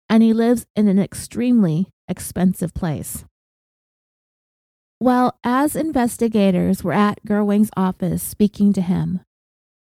and 0.09 0.21
he 0.21 0.33
lives 0.33 0.65
in 0.75 0.87
an 0.87 0.99
extremely 0.99 1.87
expensive 2.07 2.73
place. 2.73 3.23
Well, 4.99 5.37
as 5.43 5.75
investigators 5.75 6.83
were 6.83 6.93
at 6.93 7.23
Gerwing's 7.25 7.71
office 7.75 8.23
speaking 8.23 8.73
to 8.73 8.81
him, 8.81 9.21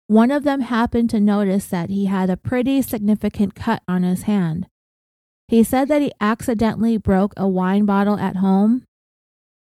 one 0.08 0.32
of 0.32 0.44
them 0.44 0.62
happened 0.62 1.10
to 1.12 1.20
notice 1.20 1.68
that 1.68 1.90
he 1.90 2.06
had 2.06 2.30
a 2.30 2.38
pretty 2.38 2.82
significant 2.82 3.54
cut 3.54 3.84
on 3.88 4.04
his 4.04 4.24
hand. 4.24 4.68
He 5.48 5.64
said 5.64 5.88
that 5.88 6.02
he 6.02 6.12
accidentally 6.22 6.98
broke 6.98 7.34
a 7.38 7.48
wine 7.48 7.86
bottle 7.86 8.18
at 8.18 8.38
home, 8.38 8.86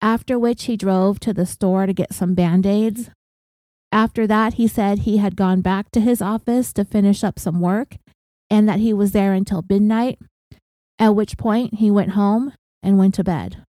after 0.02 0.38
which 0.38 0.66
he 0.66 0.78
drove 0.78 1.20
to 1.20 1.34
the 1.34 1.46
store 1.46 1.86
to 1.86 1.94
get 1.94 2.14
some 2.14 2.34
band 2.34 2.66
aids. 2.66 3.10
After 3.92 4.28
that, 4.28 4.56
he 4.56 4.68
said 4.68 5.00
he 5.00 5.18
had 5.18 5.36
gone 5.36 5.62
back 5.62 5.92
to 5.92 6.02
his 6.02 6.22
office 6.22 6.74
to 6.74 6.86
finish 6.86 7.24
up 7.24 7.40
some 7.40 7.62
work 7.62 7.96
and 8.50 8.68
that 8.68 8.80
he 8.80 8.94
was 8.94 9.12
there 9.12 9.34
until 9.34 9.66
midnight, 9.68 10.20
at 11.00 11.16
which 11.16 11.38
point 11.38 11.76
he 11.76 11.92
went 11.92 12.12
home 12.12 12.54
and 12.84 12.98
went 12.98 13.16
to 13.16 13.24
bed. 13.24 13.64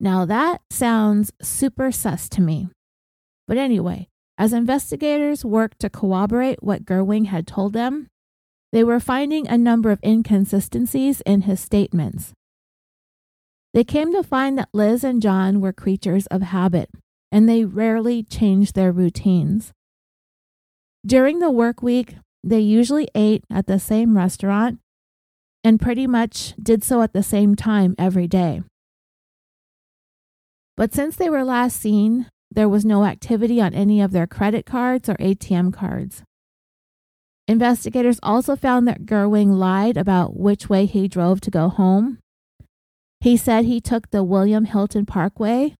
Now 0.00 0.24
that 0.24 0.60
sounds 0.70 1.32
super 1.42 1.90
sus 1.90 2.28
to 2.30 2.40
me. 2.40 2.68
But 3.46 3.56
anyway, 3.56 4.08
as 4.36 4.52
investigators 4.52 5.44
worked 5.44 5.80
to 5.80 5.90
corroborate 5.90 6.62
what 6.62 6.84
Gerwing 6.84 7.26
had 7.26 7.46
told 7.46 7.72
them, 7.72 8.06
they 8.70 8.84
were 8.84 9.00
finding 9.00 9.48
a 9.48 9.58
number 9.58 9.90
of 9.90 10.00
inconsistencies 10.04 11.20
in 11.22 11.42
his 11.42 11.58
statements. 11.60 12.32
They 13.74 13.84
came 13.84 14.12
to 14.12 14.22
find 14.22 14.58
that 14.58 14.70
Liz 14.72 15.04
and 15.04 15.20
John 15.20 15.60
were 15.60 15.72
creatures 15.72 16.26
of 16.26 16.42
habit, 16.42 16.90
and 17.30 17.48
they 17.48 17.64
rarely 17.64 18.22
changed 18.22 18.74
their 18.74 18.92
routines. 18.92 19.72
During 21.06 21.38
the 21.38 21.50
work 21.50 21.82
week, 21.82 22.16
they 22.42 22.60
usually 22.60 23.08
ate 23.14 23.44
at 23.50 23.66
the 23.66 23.78
same 23.78 24.16
restaurant 24.16 24.78
and 25.64 25.80
pretty 25.80 26.06
much 26.06 26.54
did 26.62 26.82
so 26.82 27.02
at 27.02 27.12
the 27.12 27.22
same 27.22 27.54
time 27.54 27.94
every 27.98 28.26
day. 28.26 28.62
But 30.76 30.94
since 30.94 31.16
they 31.16 31.28
were 31.28 31.44
last 31.44 31.80
seen, 31.80 32.30
there 32.50 32.68
was 32.68 32.84
no 32.84 33.04
activity 33.04 33.60
on 33.60 33.74
any 33.74 34.00
of 34.00 34.12
their 34.12 34.26
credit 34.26 34.64
cards 34.64 35.08
or 35.08 35.16
ATM 35.16 35.72
cards. 35.72 36.22
Investigators 37.46 38.20
also 38.22 38.56
found 38.56 38.86
that 38.86 39.04
Gerwing 39.04 39.58
lied 39.58 39.96
about 39.96 40.38
which 40.38 40.68
way 40.68 40.86
he 40.86 41.08
drove 41.08 41.40
to 41.42 41.50
go 41.50 41.68
home. 41.68 42.18
He 43.20 43.36
said 43.36 43.64
he 43.64 43.80
took 43.80 44.10
the 44.10 44.22
William 44.22 44.64
Hilton 44.64 45.06
Parkway, 45.06 45.74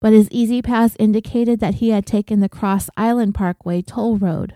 but 0.00 0.12
his 0.12 0.28
E-ZPass 0.30 0.96
indicated 0.98 1.58
that 1.60 1.76
he 1.76 1.90
had 1.90 2.06
taken 2.06 2.40
the 2.40 2.48
Cross 2.48 2.90
Island 2.96 3.34
Parkway 3.34 3.82
toll 3.82 4.18
road. 4.18 4.54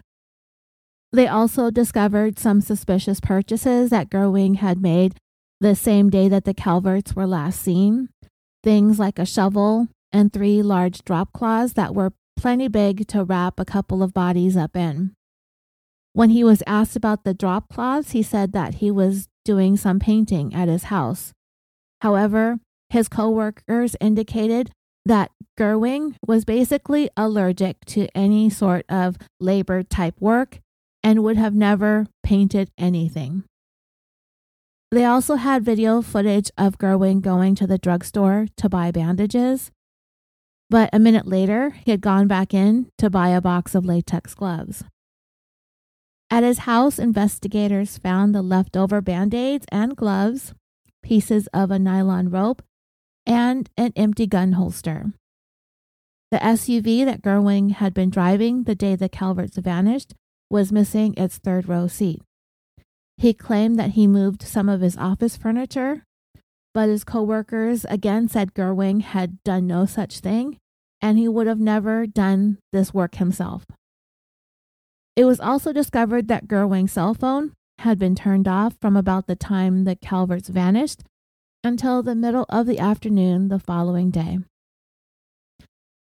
They 1.13 1.27
also 1.27 1.71
discovered 1.71 2.39
some 2.39 2.61
suspicious 2.61 3.21
purchases 3.21 3.91
that 3.91 4.11
Gerwing 4.11 4.57
had 4.57 4.81
made 4.81 5.17
the 5.61 5.75
same 5.75 6.09
day 6.09 6.29
that 6.29 6.45
the 6.45 6.55
Calverts 6.55 7.15
were 7.15 7.27
last 7.27 7.61
seen, 7.61 8.11
things 8.63 8.99
like 8.99 9.19
a 9.19 9.27
shovel 9.27 9.89
and 10.13 10.33
three 10.33 10.63
large 10.63 11.05
drop 11.05 11.33
cloths 11.33 11.73
that 11.75 11.95
were 11.95 12.13
plenty 12.37 12.69
big 12.69 13.07
to 13.09 13.25
wrap 13.25 13.59
a 13.59 13.65
couple 13.65 14.03
of 14.03 14.15
bodies 14.15 14.57
up 14.57 14.77
in. 14.77 15.13
When 16.13 16.31
he 16.31 16.43
was 16.43 16.63
asked 16.67 16.97
about 16.97 17.25
the 17.25 17.35
drop 17.35 17.69
cloths, 17.69 18.13
he 18.13 18.23
said 18.23 18.53
that 18.53 18.77
he 18.77 18.91
was 18.91 19.29
doing 19.45 19.77
some 19.77 19.99
painting 19.99 20.55
at 20.55 20.69
his 20.69 20.85
house. 20.85 21.33
However, 22.03 22.59
his 22.89 23.09
coworkers 23.09 23.97
indicated 24.01 24.71
that 25.05 25.31
Gerwing 25.59 26.15
was 26.27 26.45
basically 26.45 27.11
allergic 27.17 27.85
to 27.87 28.09
any 28.15 28.51
sort 28.51 28.85
of 28.89 29.17
labor 29.39 29.83
type 29.83 30.15
work 30.21 30.59
and 31.03 31.23
would 31.23 31.37
have 31.37 31.55
never 31.55 32.07
painted 32.23 32.71
anything. 32.77 33.45
They 34.91 35.05
also 35.05 35.37
had 35.37 35.65
video 35.65 36.03
footage 36.03 36.51
of 36.59 36.79
Gerwing 36.79 37.21
going 37.21 37.55
to 37.57 37.67
the 37.67 37.79
drugstore 37.79 38.49
to 38.57 38.69
buy 38.69 38.91
bandages. 38.91 39.71
But 40.69 40.91
a 40.93 40.99
minute 40.99 41.27
later, 41.27 41.71
he 41.85 41.91
had 41.91 42.01
gone 42.01 42.27
back 42.27 42.53
in 42.53 42.91
to 42.99 43.11
buy 43.11 43.29
a 43.29 43.41
box 43.41 43.75
of 43.75 43.85
latex 43.85 44.35
gloves. 44.35 44.85
At 46.31 46.45
his 46.45 46.61
house, 46.61 46.99
investigators 46.99 47.99
found 47.99 48.35
the 48.35 48.43
leftover 48.43 49.01
band 49.01 49.35
aids 49.35 49.67
and 49.73 49.97
gloves, 49.97 50.55
pieces 51.03 51.49
of 51.53 51.71
a 51.71 51.79
nylon 51.79 52.31
rope, 52.31 52.63
and 53.27 53.71
an 53.77 53.93
empty 53.97 54.27
gun 54.27 54.53
holster. 54.53 55.13
The 56.31 56.39
SUV 56.39 57.05
that 57.05 57.23
Gerwing 57.23 57.73
had 57.73 57.93
been 57.93 58.11
driving 58.11 58.65
the 58.65 58.75
day 58.75 58.95
the 58.97 59.09
Calverts 59.09 59.57
vanished 59.57 60.15
was 60.49 60.73
missing 60.73 61.15
its 61.17 61.39
third 61.39 61.69
row 61.69 61.87
seat. 61.87 62.23
He 63.17 63.35
claimed 63.35 63.79
that 63.79 63.91
he 63.91 64.07
moved 64.07 64.43
some 64.43 64.69
of 64.69 64.81
his 64.81 64.97
office 64.97 65.37
furniture, 65.37 66.05
but 66.73 66.89
his 66.89 67.05
coworkers 67.05 67.85
again 67.87 68.29
said 68.29 68.55
Gerwing 68.55 69.03
had 69.03 69.43
done 69.43 69.67
no 69.67 69.87
such 69.87 70.21
thing 70.21 70.59
and 71.03 71.19
he 71.19 71.29
would 71.29 71.47
have 71.47 71.61
never 71.61 72.07
done 72.07 72.59
this 72.73 72.93
work 72.93 73.17
himself. 73.17 73.67
It 75.17 75.25
was 75.25 75.41
also 75.41 75.73
discovered 75.73 76.29
that 76.29 76.47
Gerwing's 76.47 76.93
cell 76.93 77.15
phone 77.15 77.53
had 77.81 77.99
been 77.99 78.15
turned 78.15 78.47
off 78.47 78.77
from 78.81 78.97
about 78.97 79.27
the 79.27 79.37
time 79.37 79.85
the 79.85 79.97
Calverts 79.97 80.49
vanished 80.49 81.03
until 81.65 82.03
the 82.03 82.15
middle 82.15 82.47
of 82.49 82.67
the 82.67 82.79
afternoon 82.79 83.49
the 83.49 83.59
following 83.59 84.11
day. 84.11 84.39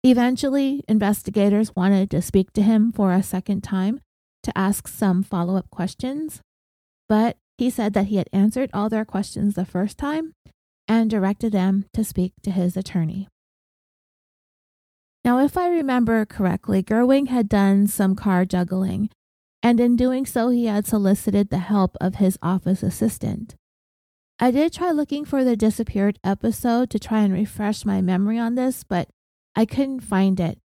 Eventually, 0.03 0.83
investigators 0.87 1.75
wanted 1.75 2.11
to 2.11 2.21
speak 2.21 2.53
to 2.53 2.61
him 2.61 2.91
for 2.91 3.11
a 3.11 3.23
second 3.23 3.61
time 3.61 3.99
to 4.43 4.57
ask 4.57 4.87
some 4.87 5.23
follow 5.23 5.57
up 5.57 5.69
questions, 5.69 6.41
but 7.09 7.37
he 7.57 7.69
said 7.69 7.93
that 7.93 8.07
he 8.07 8.17
had 8.17 8.29
answered 8.31 8.69
all 8.73 8.89
their 8.89 9.05
questions 9.05 9.55
the 9.55 9.65
first 9.65 9.97
time 9.97 10.33
and 10.87 11.09
directed 11.09 11.51
them 11.51 11.85
to 11.93 12.03
speak 12.03 12.33
to 12.43 12.51
his 12.51 12.77
attorney. 12.77 13.27
Now, 15.23 15.39
if 15.39 15.57
I 15.57 15.69
remember 15.69 16.23
correctly, 16.25 16.83
Gerwing 16.83 17.29
had 17.29 17.49
done 17.49 17.87
some 17.87 18.15
car 18.15 18.45
juggling, 18.45 19.09
and 19.65 19.79
in 19.79 19.95
doing 19.95 20.27
so, 20.27 20.49
he 20.49 20.67
had 20.67 20.85
solicited 20.85 21.49
the 21.49 21.57
help 21.57 21.97
of 21.99 22.15
his 22.15 22.37
office 22.43 22.83
assistant. 22.83 23.55
I 24.39 24.51
did 24.51 24.71
try 24.71 24.91
looking 24.91 25.25
for 25.25 25.43
the 25.43 25.55
disappeared 25.55 26.19
episode 26.23 26.91
to 26.91 26.99
try 26.99 27.21
and 27.21 27.33
refresh 27.33 27.83
my 27.83 27.99
memory 27.99 28.37
on 28.37 28.53
this, 28.53 28.83
but 28.83 29.09
I 29.55 29.65
couldn't 29.65 30.01
find 30.01 30.39
it. 30.39 30.59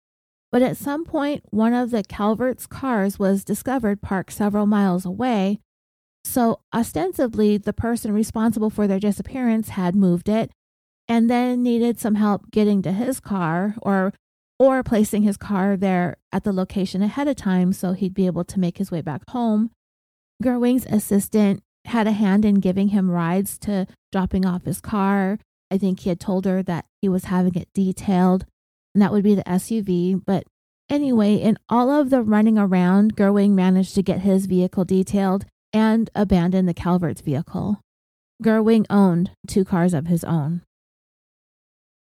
But 0.52 0.64
at 0.64 0.78
some 0.78 1.06
point, 1.06 1.44
one 1.52 1.76
of 1.76 1.92
the 1.92 2.02
Calvert's 2.02 2.66
cars 2.66 3.20
was 3.20 3.46
discovered 3.46 4.02
parked 4.02 4.34
several 4.34 4.66
miles 4.66 5.06
away, 5.06 5.60
so, 6.24 6.62
ostensibly, 6.74 7.58
the 7.58 7.74
person 7.74 8.14
responsible 8.14 8.72
for 8.72 8.88
their 8.88 9.00
disappearance 9.00 9.70
had 9.70 9.96
moved 9.96 10.28
it 10.28 10.50
and 11.08 11.30
then 11.30 11.62
needed 11.62 12.00
some 12.00 12.16
help 12.16 12.50
getting 12.50 12.82
to 12.82 12.94
his 12.94 13.20
car 13.20 13.76
or 13.84 14.12
or 14.60 14.84
placing 14.84 15.24
his 15.24 15.38
car 15.38 15.78
there 15.78 16.18
at 16.32 16.44
the 16.44 16.54
location 16.54 17.02
ahead 17.02 17.28
of 17.28 17.36
time 17.36 17.74
so 17.74 17.94
he'd 17.94 18.14
be 18.14 18.26
able 18.26 18.44
to 18.44 18.60
make 18.60 18.78
his 18.78 18.92
way 18.92 19.02
back 19.02 19.22
home. 19.30 19.72
Gerwing's 20.44 20.86
assistant 20.88 21.62
had 21.86 22.08
a 22.08 22.12
hand 22.12 22.46
in 22.46 22.56
giving 22.56 22.90
him 22.90 23.10
rides 23.10 23.58
to 23.60 23.88
dropping 24.12 24.46
off 24.46 24.66
his 24.66 24.82
car. 24.82 25.40
I 25.72 25.78
think 25.78 26.02
he 26.02 26.10
had 26.10 26.20
told 26.20 26.46
her 26.46 26.64
that 26.64 26.86
he 27.02 27.10
was 27.10 27.26
having 27.26 27.56
it 27.56 27.70
detailed, 27.74 28.46
and 28.94 29.02
that 29.02 29.12
would 29.12 29.24
be 29.24 29.36
the 29.36 29.44
SUV. 29.44 30.22
But 30.26 30.46
anyway, 30.90 31.36
in 31.36 31.58
all 31.70 31.90
of 31.90 32.10
the 32.10 32.22
running 32.22 32.58
around, 32.58 33.16
Gerwing 33.16 33.52
managed 33.52 33.96
to 33.96 34.04
get 34.04 34.22
his 34.22 34.46
vehicle 34.46 34.86
detailed 34.86 35.46
and 35.74 36.10
abandoned 36.16 36.68
the 36.68 36.74
Calvert's 36.74 37.22
vehicle. 37.22 37.82
Gerwing 38.44 38.86
owned 38.90 39.32
two 39.48 39.66
cars 39.66 39.94
of 39.94 40.08
his 40.08 40.24
own. 40.24 40.62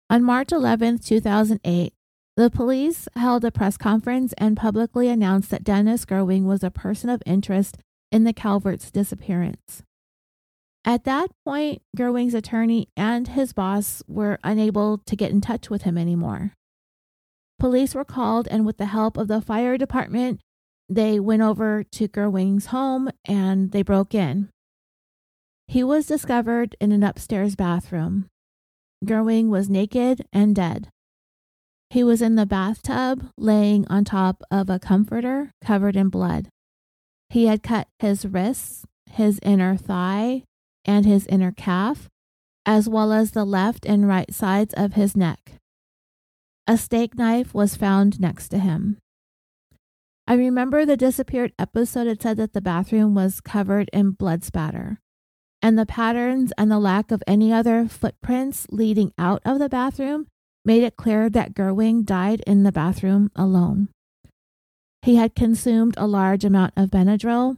On 0.09 0.23
March 0.23 0.51
11, 0.51 0.99
2008, 0.99 1.93
the 2.39 2.49
police 2.49 3.09
held 3.17 3.43
a 3.43 3.51
press 3.51 3.75
conference 3.75 4.33
and 4.37 4.55
publicly 4.55 5.09
announced 5.09 5.49
that 5.49 5.61
Dennis 5.61 6.05
Gerwing 6.05 6.45
was 6.45 6.63
a 6.63 6.71
person 6.71 7.09
of 7.09 7.21
interest 7.25 7.77
in 8.13 8.23
the 8.23 8.31
Calvert's 8.31 8.91
disappearance. 8.91 9.83
At 10.85 11.03
that 11.03 11.31
point, 11.45 11.81
Gerwing's 11.97 12.33
attorney 12.33 12.87
and 12.95 13.27
his 13.27 13.51
boss 13.51 14.01
were 14.07 14.39
unable 14.41 14.99
to 14.99 15.17
get 15.17 15.31
in 15.31 15.41
touch 15.41 15.69
with 15.69 15.81
him 15.81 15.97
anymore. 15.97 16.53
Police 17.59 17.93
were 17.93 18.05
called, 18.05 18.47
and 18.49 18.65
with 18.65 18.77
the 18.77 18.85
help 18.85 19.17
of 19.17 19.27
the 19.27 19.41
fire 19.41 19.77
department, 19.77 20.39
they 20.87 21.19
went 21.19 21.41
over 21.41 21.83
to 21.91 22.07
Gerwing's 22.07 22.67
home 22.67 23.09
and 23.25 23.73
they 23.73 23.81
broke 23.81 24.15
in. 24.15 24.47
He 25.67 25.83
was 25.83 26.05
discovered 26.05 26.77
in 26.79 26.93
an 26.93 27.03
upstairs 27.03 27.57
bathroom. 27.57 28.27
Gerwing 29.03 29.49
was 29.49 29.69
naked 29.69 30.25
and 30.31 30.55
dead. 30.55 30.87
He 31.89 32.03
was 32.03 32.21
in 32.21 32.35
the 32.35 32.45
bathtub, 32.45 33.31
laying 33.35 33.87
on 33.87 34.05
top 34.05 34.43
of 34.51 34.69
a 34.69 34.77
comforter 34.77 35.51
covered 35.63 35.95
in 35.95 36.09
blood. 36.09 36.49
He 37.29 37.47
had 37.47 37.63
cut 37.63 37.87
his 37.97 38.25
wrists, 38.25 38.85
his 39.07 39.39
inner 39.41 39.75
thigh, 39.75 40.43
and 40.85 41.05
his 41.05 41.25
inner 41.27 41.51
calf, 41.51 42.07
as 42.65 42.87
well 42.87 43.11
as 43.11 43.31
the 43.31 43.45
left 43.45 43.87
and 43.87 44.07
right 44.07 44.31
sides 44.31 44.73
of 44.75 44.93
his 44.93 45.17
neck. 45.17 45.53
A 46.67 46.77
steak 46.77 47.15
knife 47.17 47.55
was 47.55 47.75
found 47.75 48.19
next 48.19 48.49
to 48.49 48.59
him. 48.59 48.99
I 50.27 50.35
remember 50.35 50.85
the 50.85 50.95
disappeared 50.95 51.53
episode. 51.57 52.05
It 52.05 52.21
said 52.21 52.37
that 52.37 52.53
the 52.53 52.61
bathroom 52.61 53.15
was 53.15 53.41
covered 53.41 53.89
in 53.91 54.11
blood 54.11 54.43
spatter, 54.43 54.99
and 55.59 55.77
the 55.77 55.87
patterns 55.87 56.53
and 56.55 56.69
the 56.69 56.77
lack 56.77 57.09
of 57.09 57.23
any 57.25 57.51
other 57.51 57.87
footprints 57.87 58.67
leading 58.69 59.11
out 59.17 59.41
of 59.43 59.57
the 59.57 59.69
bathroom 59.69 60.27
made 60.65 60.83
it 60.83 60.97
clear 60.97 61.29
that 61.29 61.53
Gerwing 61.53 62.05
died 62.05 62.41
in 62.45 62.63
the 62.63 62.71
bathroom 62.71 63.31
alone. 63.35 63.89
He 65.01 65.15
had 65.15 65.35
consumed 65.35 65.95
a 65.97 66.07
large 66.07 66.43
amount 66.43 66.73
of 66.75 66.89
Benadryl. 66.89 67.57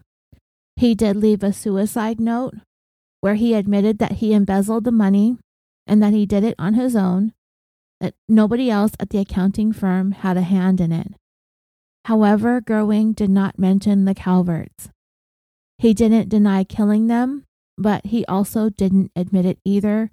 He 0.75 0.95
did 0.95 1.15
leave 1.15 1.43
a 1.43 1.53
suicide 1.53 2.19
note 2.19 2.55
where 3.19 3.35
he 3.35 3.53
admitted 3.53 3.99
that 3.99 4.13
he 4.13 4.33
embezzled 4.33 4.83
the 4.83 4.91
money 4.91 5.37
and 5.87 6.01
that 6.01 6.13
he 6.13 6.25
did 6.25 6.43
it 6.43 6.55
on 6.57 6.73
his 6.73 6.95
own, 6.95 7.33
that 7.99 8.13
nobody 8.27 8.69
else 8.69 8.93
at 8.99 9.09
the 9.09 9.19
accounting 9.19 9.71
firm 9.71 10.11
had 10.11 10.37
a 10.37 10.41
hand 10.41 10.81
in 10.81 10.91
it. 10.91 11.13
However, 12.05 12.61
Gerwing 12.61 13.15
did 13.15 13.29
not 13.29 13.59
mention 13.59 14.05
the 14.05 14.15
Calverts. 14.15 14.89
He 15.77 15.93
didn't 15.93 16.29
deny 16.29 16.63
killing 16.63 17.07
them, 17.07 17.45
but 17.77 18.05
he 18.05 18.25
also 18.25 18.69
didn't 18.69 19.11
admit 19.15 19.45
it 19.45 19.59
either, 19.65 20.11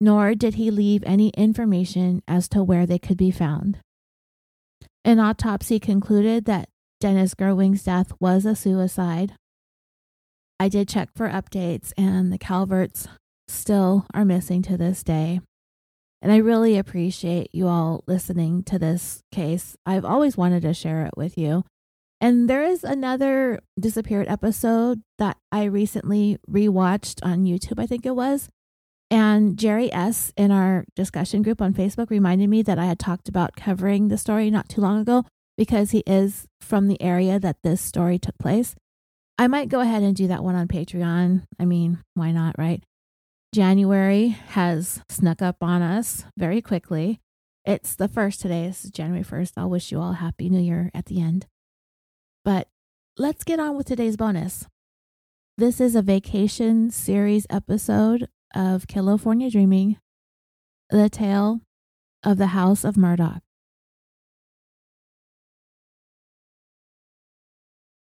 nor 0.00 0.34
did 0.34 0.54
he 0.54 0.70
leave 0.70 1.02
any 1.06 1.30
information 1.30 2.22
as 2.28 2.48
to 2.48 2.62
where 2.62 2.86
they 2.86 2.98
could 2.98 3.16
be 3.16 3.30
found. 3.30 3.78
An 5.04 5.20
autopsy 5.20 5.78
concluded 5.78 6.44
that 6.46 6.68
Dennis 7.00 7.34
Gerwing's 7.34 7.84
death 7.84 8.12
was 8.20 8.44
a 8.44 8.56
suicide. 8.56 9.34
I 10.58 10.68
did 10.68 10.88
check 10.88 11.10
for 11.14 11.28
updates, 11.28 11.92
and 11.96 12.32
the 12.32 12.38
Calverts 12.38 13.06
still 13.48 14.06
are 14.14 14.24
missing 14.24 14.62
to 14.62 14.76
this 14.76 15.02
day. 15.02 15.40
And 16.22 16.32
I 16.32 16.38
really 16.38 16.78
appreciate 16.78 17.50
you 17.52 17.68
all 17.68 18.02
listening 18.06 18.62
to 18.64 18.78
this 18.78 19.20
case. 19.30 19.76
I've 19.84 20.04
always 20.04 20.36
wanted 20.36 20.62
to 20.62 20.74
share 20.74 21.04
it 21.06 21.16
with 21.16 21.36
you. 21.36 21.64
And 22.20 22.48
there 22.48 22.64
is 22.64 22.82
another 22.82 23.60
disappeared 23.78 24.26
episode 24.26 25.02
that 25.18 25.36
I 25.52 25.64
recently 25.64 26.38
rewatched 26.50 27.18
on 27.22 27.44
YouTube, 27.44 27.78
I 27.78 27.86
think 27.86 28.06
it 28.06 28.16
was. 28.16 28.48
And 29.10 29.56
Jerry 29.56 29.92
S. 29.92 30.32
in 30.36 30.50
our 30.50 30.84
discussion 30.96 31.42
group 31.42 31.62
on 31.62 31.72
Facebook 31.72 32.10
reminded 32.10 32.48
me 32.48 32.62
that 32.62 32.78
I 32.78 32.86
had 32.86 32.98
talked 32.98 33.28
about 33.28 33.54
covering 33.54 34.08
the 34.08 34.18
story 34.18 34.50
not 34.50 34.68
too 34.68 34.80
long 34.80 35.00
ago 35.00 35.24
because 35.56 35.92
he 35.92 36.02
is 36.06 36.46
from 36.60 36.88
the 36.88 37.00
area 37.00 37.38
that 37.38 37.62
this 37.62 37.80
story 37.80 38.18
took 38.18 38.36
place. 38.38 38.74
I 39.38 39.46
might 39.46 39.68
go 39.68 39.80
ahead 39.80 40.02
and 40.02 40.16
do 40.16 40.26
that 40.26 40.42
one 40.42 40.54
on 40.54 40.66
Patreon. 40.66 41.44
I 41.60 41.64
mean, 41.64 42.02
why 42.14 42.32
not, 42.32 42.58
right? 42.58 42.82
January 43.54 44.28
has 44.28 45.02
snuck 45.08 45.40
up 45.40 45.62
on 45.62 45.82
us 45.82 46.24
very 46.36 46.60
quickly. 46.60 47.20
It's 47.64 47.94
the 47.94 48.08
first 48.08 48.40
today. 48.40 48.64
It's 48.64 48.88
January 48.90 49.24
1st. 49.24 49.52
I'll 49.56 49.70
wish 49.70 49.92
you 49.92 50.00
all 50.00 50.12
a 50.12 50.16
happy 50.16 50.48
new 50.48 50.60
year 50.60 50.90
at 50.94 51.06
the 51.06 51.20
end. 51.20 51.46
But 52.44 52.68
let's 53.16 53.44
get 53.44 53.60
on 53.60 53.76
with 53.76 53.86
today's 53.86 54.16
bonus. 54.16 54.66
This 55.58 55.80
is 55.80 55.94
a 55.94 56.02
vacation 56.02 56.90
series 56.90 57.46
episode 57.48 58.28
of 58.56 58.88
California 58.88 59.50
Dreaming, 59.50 59.98
the 60.88 61.10
tale 61.10 61.60
of 62.24 62.38
the 62.38 62.46
House 62.48 62.84
of 62.84 62.96
Murdaugh. 62.96 63.40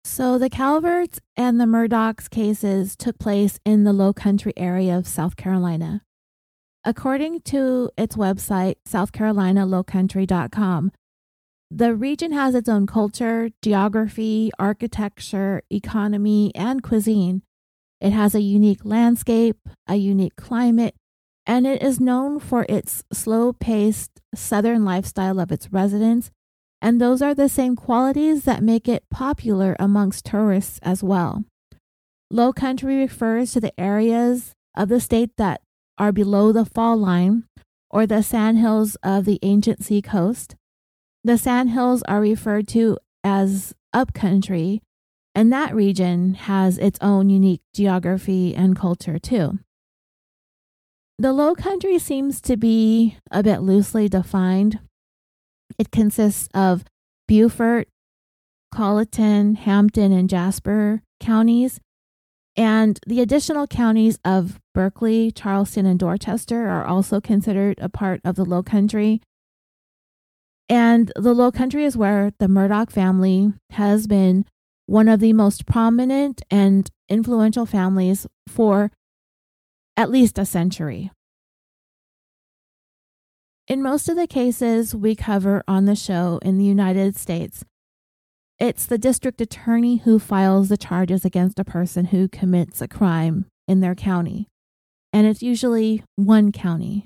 So, 0.05 0.37
the 0.37 0.49
Calverts 0.49 1.19
and 1.35 1.59
the 1.59 1.65
Murdaughs 1.65 2.29
cases 2.29 2.95
took 2.95 3.17
place 3.17 3.59
in 3.65 3.83
the 3.83 3.93
low 3.93 4.13
country 4.13 4.53
area 4.55 4.95
of 4.95 5.07
South 5.07 5.35
Carolina. 5.35 6.03
According 6.85 7.41
to 7.41 7.89
its 7.97 8.15
website, 8.15 8.75
southcarolinalowcountry.com, 8.87 10.91
the 11.71 11.95
region 11.95 12.31
has 12.33 12.53
its 12.53 12.69
own 12.69 12.85
culture, 12.85 13.49
geography, 13.63 14.51
architecture, 14.59 15.63
economy, 15.71 16.51
and 16.53 16.83
cuisine. 16.83 17.41
It 18.03 18.13
has 18.13 18.35
a 18.35 18.41
unique 18.41 18.85
landscape, 18.85 19.57
a 19.87 19.95
unique 19.95 20.35
climate, 20.35 20.93
and 21.47 21.65
it 21.65 21.81
is 21.81 21.99
known 21.99 22.39
for 22.39 22.67
its 22.69 23.03
slow 23.11 23.53
paced 23.53 24.21
southern 24.35 24.85
lifestyle 24.85 25.39
of 25.39 25.51
its 25.51 25.73
residents 25.73 26.29
and 26.83 26.99
those 26.99 27.21
are 27.21 27.33
the 27.33 27.47
same 27.47 27.77
qualities 27.77 28.43
that 28.43 28.61
make 28.61 28.89
it 28.89 29.09
popular 29.09 29.73
amongst 29.79 30.25
tourists 30.25 30.81
as 30.83 31.01
well. 31.01 31.45
Low 32.29 32.51
country 32.51 32.97
refers 32.97 33.53
to 33.53 33.61
the 33.61 33.71
areas 33.79 34.51
of 34.75 34.89
the 34.89 34.99
state 34.99 35.37
that 35.37 35.61
are 35.97 36.11
below 36.11 36.51
the 36.51 36.65
fall 36.65 36.97
line 36.97 37.45
or 37.89 38.05
the 38.05 38.21
sandhills 38.21 38.97
of 39.01 39.23
the 39.23 39.39
ancient 39.43 39.81
sea 39.81 40.01
coast. 40.01 40.57
The 41.23 41.37
sandhills 41.37 42.03
are 42.03 42.19
referred 42.19 42.67
to 42.69 42.97
as 43.23 43.73
upcountry, 43.93 44.81
and 45.35 45.51
that 45.51 45.73
region 45.73 46.33
has 46.35 46.77
its 46.77 46.99
own 47.01 47.29
unique 47.29 47.61
geography 47.73 48.55
and 48.55 48.75
culture 48.75 49.19
too. 49.19 49.59
The 51.17 51.33
low 51.33 51.55
country 51.55 51.99
seems 51.99 52.41
to 52.41 52.57
be 52.57 53.17
a 53.31 53.43
bit 53.43 53.61
loosely 53.61 54.09
defined 54.09 54.79
it 55.77 55.91
consists 55.91 56.49
of 56.53 56.83
Beaufort, 57.27 57.87
Colleton, 58.73 59.55
Hampton, 59.55 60.11
and 60.11 60.29
Jasper 60.29 61.01
counties. 61.19 61.79
And 62.55 62.99
the 63.07 63.21
additional 63.21 63.65
counties 63.65 64.19
of 64.23 64.59
Berkeley, 64.73 65.31
Charleston, 65.31 65.85
and 65.85 65.99
Dorchester 65.99 66.67
are 66.67 66.85
also 66.85 67.19
considered 67.19 67.79
a 67.81 67.89
part 67.89 68.21
of 68.23 68.35
the 68.35 68.45
Low 68.45 68.61
Country. 68.61 69.21
And 70.69 71.11
the 71.15 71.33
Low 71.33 71.51
Country 71.51 71.83
is 71.83 71.97
where 71.97 72.31
the 72.39 72.47
Murdaugh 72.47 72.91
family 72.91 73.53
has 73.71 74.05
been 74.05 74.45
one 74.85 75.07
of 75.07 75.19
the 75.19 75.33
most 75.33 75.65
prominent 75.65 76.41
and 76.51 76.89
influential 77.09 77.65
families 77.65 78.27
for 78.47 78.91
at 79.95 80.09
least 80.09 80.37
a 80.37 80.45
century. 80.45 81.11
In 83.67 83.81
most 83.81 84.09
of 84.09 84.17
the 84.17 84.27
cases 84.27 84.93
we 84.93 85.15
cover 85.15 85.63
on 85.67 85.85
the 85.85 85.95
show 85.95 86.39
in 86.41 86.57
the 86.57 86.65
United 86.65 87.15
States, 87.15 87.63
it's 88.59 88.85
the 88.85 88.97
district 88.97 89.39
attorney 89.39 89.97
who 89.97 90.19
files 90.19 90.69
the 90.69 90.77
charges 90.77 91.23
against 91.23 91.59
a 91.59 91.65
person 91.65 92.05
who 92.05 92.27
commits 92.27 92.81
a 92.81 92.87
crime 92.87 93.45
in 93.67 93.79
their 93.79 93.95
county. 93.95 94.47
And 95.11 95.27
it's 95.27 95.41
usually 95.41 96.03
one 96.15 96.51
county. 96.51 97.05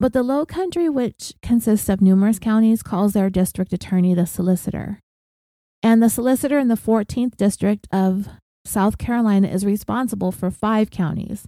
But 0.00 0.12
the 0.12 0.22
Low 0.22 0.44
Country, 0.44 0.88
which 0.88 1.34
consists 1.40 1.88
of 1.88 2.00
numerous 2.00 2.38
counties, 2.38 2.82
calls 2.82 3.12
their 3.12 3.30
district 3.30 3.72
attorney 3.72 4.12
the 4.12 4.26
solicitor. 4.26 5.00
And 5.84 6.02
the 6.02 6.08
solicitor 6.08 6.58
in 6.58 6.68
the 6.68 6.76
14th 6.76 7.36
district 7.36 7.86
of 7.92 8.26
South 8.64 8.96
Carolina 8.96 9.48
is 9.48 9.66
responsible 9.66 10.32
for 10.32 10.50
five 10.50 10.90
counties. 10.90 11.46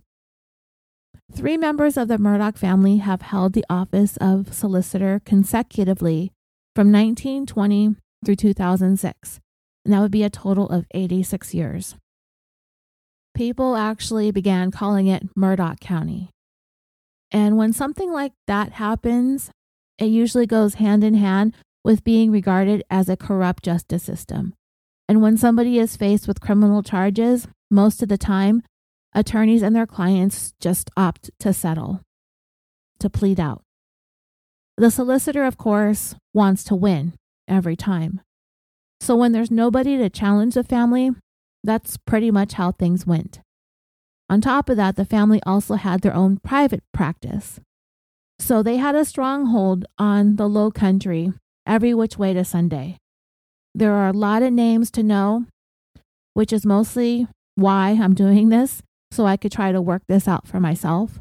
Three 1.35 1.57
members 1.57 1.96
of 1.96 2.09
the 2.09 2.18
Murdaugh 2.18 2.59
family 2.59 2.99
have 2.99 3.22
held 3.22 3.55
the 3.55 3.64
office 3.70 4.18
of 4.18 4.53
solicitor 4.53 5.22
consecutively 5.25 6.33
from 6.75 6.92
1920 6.92 7.96
through 8.27 8.37
2006, 8.37 9.40
and 9.87 9.94
that 9.94 10.01
would 10.01 10.11
be 10.11 10.22
a 10.22 10.29
total 10.29 10.68
of 10.68 10.85
86 10.92 11.55
years. 11.55 11.96
People 13.35 13.75
actually 13.75 14.31
began 14.33 14.70
calling 14.70 15.07
it 15.07 15.35
Murdaugh 15.35 15.81
County. 15.81 16.29
And 17.31 17.57
when 17.57 17.72
something 17.72 18.12
like 18.12 18.33
that 18.46 18.72
happens, 18.72 19.51
it 19.99 20.07
usually 20.07 20.46
goes 20.46 20.75
hand 20.75 21.03
in 21.03 21.14
hand 21.14 21.55
with 21.87 22.03
being 22.03 22.33
regarded 22.33 22.83
as 22.90 23.09
a 23.09 23.16
corrupt 23.16 23.62
justice 23.62 24.03
system. 24.03 24.53
And 25.09 25.22
when 25.22 25.37
somebody 25.37 25.79
is 25.79 25.96
faced 25.96 26.27
with 26.27 26.40
criminal 26.40 26.83
charges, 26.83 27.46
most 27.70 28.03
of 28.03 28.09
the 28.09 28.18
time, 28.18 28.64
attorneys 29.14 29.62
and 29.62 29.77
their 29.77 29.87
clients 29.87 30.53
just 30.61 30.90
opt 30.96 31.31
to 31.38 31.53
settle, 31.53 32.01
to 32.99 33.09
plead 33.09 33.38
out. 33.38 33.62
The 34.77 34.90
solicitor, 34.90 35.44
of 35.44 35.59
course, 35.59 36.16
wants 36.35 36.64
to 36.64 36.75
win 36.75 37.14
every 37.46 37.77
time. 37.77 38.20
So 39.01 39.14
when 39.14 39.31
there's 39.31 39.53
nobody 39.53 39.96
to 39.96 40.11
challenge 40.11 40.55
the 40.55 40.64
family, 40.64 41.12
that's 41.62 41.99
pretty 41.99 42.33
much 42.33 42.55
how 42.55 42.72
things 42.72 43.07
went. 43.07 43.38
On 44.29 44.40
top 44.40 44.68
of 44.68 44.77
that, 44.77 44.96
the 44.96 45.05
family 45.05 45.40
also 45.46 45.77
had 45.77 46.01
their 46.01 46.16
own 46.16 46.38
private 46.38 46.83
practice. 46.92 47.61
So 48.40 48.61
they 48.61 48.79
had 48.79 48.96
a 48.96 49.05
stronghold 49.05 49.85
on 49.99 50.35
the 50.35 50.49
low 50.49 50.72
country 50.72 51.33
every 51.66 51.92
which 51.94 52.18
way 52.18 52.33
to 52.33 52.44
Sunday. 52.44 52.96
There 53.74 53.92
are 53.92 54.09
a 54.09 54.12
lot 54.12 54.42
of 54.42 54.52
names 54.52 54.90
to 54.92 55.02
know, 55.02 55.46
which 56.35 56.52
is 56.52 56.64
mostly 56.64 57.26
why 57.57 57.98
I'm 58.00 58.14
doing 58.14 58.48
this, 58.48 58.83
so 59.11 59.26
I 59.26 59.37
could 59.37 59.52
try 59.52 59.72
to 59.72 59.83
work 59.83 60.02
this 60.09 60.29
out 60.29 60.46
for 60.46 60.61
myself. 60.61 61.18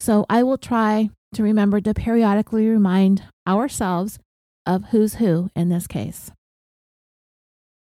So 0.00 0.26
I 0.28 0.42
will 0.42 0.58
try 0.58 1.10
to 1.34 1.42
remember 1.42 1.80
to 1.80 1.94
periodically 1.94 2.68
remind 2.68 3.24
ourselves 3.46 4.18
of 4.64 4.86
who's 4.86 5.14
who 5.14 5.50
in 5.54 5.68
this 5.68 5.86
case. 5.86 6.30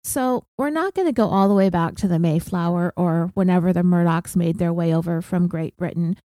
So, 0.04 0.44
we're 0.58 0.70
not 0.70 0.94
going 0.94 1.08
to 1.08 1.14
go 1.14 1.28
all 1.28 1.50
the 1.50 1.54
way 1.54 1.70
back 1.70 1.96
to 1.98 2.08
the 2.08 2.20
Mayflower 2.20 2.94
or 2.96 3.32
whenever 3.34 3.74
the 3.74 3.82
Murdaughs 3.84 4.36
made 4.36 4.58
their 4.58 4.74
way 4.74 4.94
over 4.94 5.22
from 5.22 5.48
Great 5.48 5.76
Britain, 5.78 6.18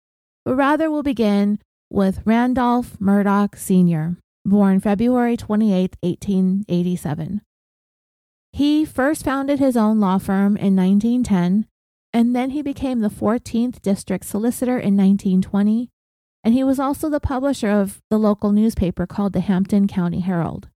but 0.45 0.55
rather 0.55 0.91
we'll 0.91 1.03
begin 1.03 1.59
with 1.91 2.23
Randolph 2.25 2.97
Murdaugh 2.99 3.59
Sr., 3.59 4.17
born 4.45 4.81
February 4.81 5.37
28, 5.37 5.97
1887. 6.01 7.41
He 8.53 8.85
first 8.85 9.25
founded 9.25 9.59
his 9.59 9.77
own 9.77 9.99
law 9.99 10.19
firm 10.19 10.57
in 10.57 10.77
1910, 10.77 11.67
and 12.13 12.37
then 12.37 12.51
he 12.51 12.63
became 12.63 13.01
the 13.01 13.09
14th 13.09 13.83
District 13.83 14.25
Solicitor 14.25 14.79
in 14.79 14.97
1920, 14.97 15.91
and 16.45 16.55
he 16.55 16.63
was 16.63 16.79
also 16.79 17.09
the 17.09 17.19
publisher 17.19 17.71
of 17.71 18.01
the 18.11 18.19
local 18.19 18.53
newspaper 18.53 19.07
called 19.07 19.33
the 19.33 19.41
Hampton 19.41 19.89
County 19.89 20.21
Herald. 20.21 20.69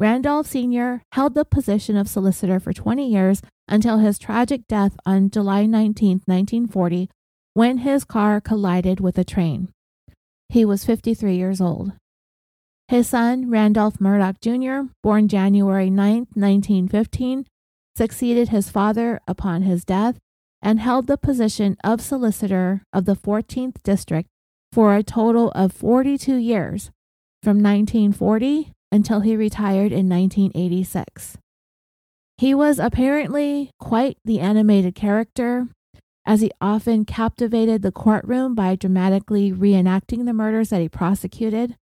Randolph 0.00 0.46
Sr. 0.46 1.02
held 1.12 1.34
the 1.34 1.44
position 1.44 1.96
of 1.96 2.08
solicitor 2.08 2.58
for 2.58 2.72
20 2.72 3.06
years 3.06 3.42
until 3.68 3.98
his 3.98 4.18
tragic 4.18 4.66
death 4.66 4.96
on 5.04 5.30
July 5.30 5.66
19, 5.66 6.22
1940, 6.24 7.10
when 7.52 7.78
his 7.78 8.04
car 8.04 8.40
collided 8.40 8.98
with 8.98 9.18
a 9.18 9.24
train. 9.24 9.68
He 10.48 10.64
was 10.64 10.84
53 10.84 11.36
years 11.36 11.60
old. 11.60 11.92
His 12.90 13.08
son, 13.08 13.48
Randolph 13.48 13.98
Murdaugh 14.00 14.40
Jr., 14.40 14.90
born 15.00 15.28
January 15.28 15.90
9, 15.90 16.26
1915, 16.34 17.46
succeeded 17.94 18.48
his 18.48 18.68
father 18.68 19.20
upon 19.28 19.62
his 19.62 19.84
death 19.84 20.18
and 20.60 20.80
held 20.80 21.06
the 21.06 21.16
position 21.16 21.76
of 21.84 22.00
solicitor 22.00 22.82
of 22.92 23.04
the 23.04 23.14
14th 23.14 23.80
District 23.84 24.28
for 24.72 24.96
a 24.96 25.04
total 25.04 25.52
of 25.52 25.72
42 25.72 26.34
years, 26.34 26.90
from 27.44 27.62
1940 27.62 28.72
until 28.90 29.20
he 29.20 29.36
retired 29.36 29.92
in 29.92 30.08
1986. 30.08 31.38
He 32.38 32.52
was 32.52 32.80
apparently 32.80 33.70
quite 33.78 34.16
the 34.24 34.40
animated 34.40 34.96
character, 34.96 35.68
as 36.26 36.40
he 36.40 36.50
often 36.60 37.04
captivated 37.04 37.82
the 37.82 37.92
courtroom 37.92 38.56
by 38.56 38.74
dramatically 38.74 39.52
reenacting 39.52 40.24
the 40.24 40.32
murders 40.32 40.70
that 40.70 40.80
he 40.80 40.88
prosecuted. 40.88 41.76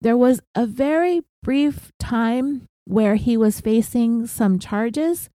There 0.00 0.16
was 0.16 0.40
a 0.54 0.66
very 0.66 1.22
brief 1.42 1.90
time 1.98 2.66
where 2.86 3.16
he 3.16 3.36
was 3.36 3.60
facing 3.60 4.26
some 4.26 4.58
charges, 4.58 5.28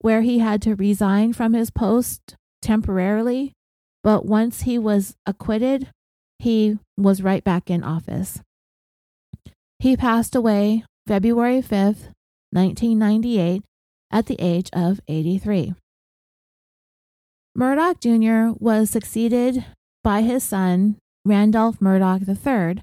where 0.00 0.20
he 0.20 0.38
had 0.40 0.60
to 0.62 0.74
resign 0.74 1.32
from 1.32 1.54
his 1.54 1.70
post 1.70 2.36
temporarily, 2.60 3.52
but 4.02 4.26
once 4.26 4.62
he 4.62 4.78
was 4.78 5.14
acquitted, 5.24 5.88
he 6.38 6.78
was 6.96 7.22
right 7.22 7.42
back 7.42 7.70
in 7.70 7.82
office. 7.82 8.40
He 9.78 9.96
passed 9.96 10.34
away 10.34 10.84
February 11.06 11.62
5th, 11.62 12.12
1998, 12.52 13.62
at 14.10 14.26
the 14.26 14.36
age 14.38 14.68
of 14.72 15.00
83. 15.08 15.74
Murdaugh 17.56 18.00
Jr. 18.00 18.56
was 18.58 18.90
succeeded 18.90 19.64
by 20.02 20.22
his 20.22 20.44
son, 20.44 20.96
Randolph 21.24 21.80
Murdaugh 21.80 22.28
III, 22.28 22.82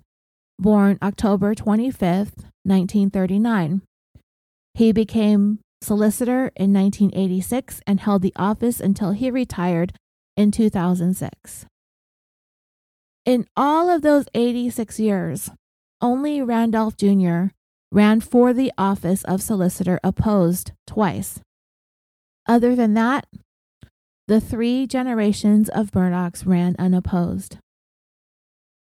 born 0.62 0.97
October 1.02 1.56
25th, 1.56 2.45
1939. 2.63 3.82
He 4.76 4.91
became 4.91 5.60
solicitor 5.82 6.52
in 6.56 6.71
1986 6.71 7.82
and 7.88 8.00
held 8.00 8.21
the 8.21 8.34
office 8.36 8.80
until 8.80 9.12
he 9.12 9.32
retired 9.32 9.93
in 10.38 10.52
2006. 10.52 11.65
In 13.26 13.45
all 13.58 13.89
of 13.89 14.02
those 14.02 14.26
86 14.34 15.00
years, 15.00 15.50
only 16.00 16.41
Randolph 16.41 16.95
Jr. 16.95 17.45
ran 17.91 18.21
for 18.21 18.54
the 18.54 18.71
office 18.78 19.24
of 19.26 19.41
solicitor 19.41 20.00
opposed 20.04 20.71
twice. 20.88 21.39
Other 22.47 22.76
than 22.76 22.93
that, 22.93 23.28
the 24.28 24.39
three 24.41 24.88
generations 24.88 25.69
of 25.69 25.91
Murdaughs 25.91 26.45
ran 26.45 26.76
unopposed. 26.80 27.58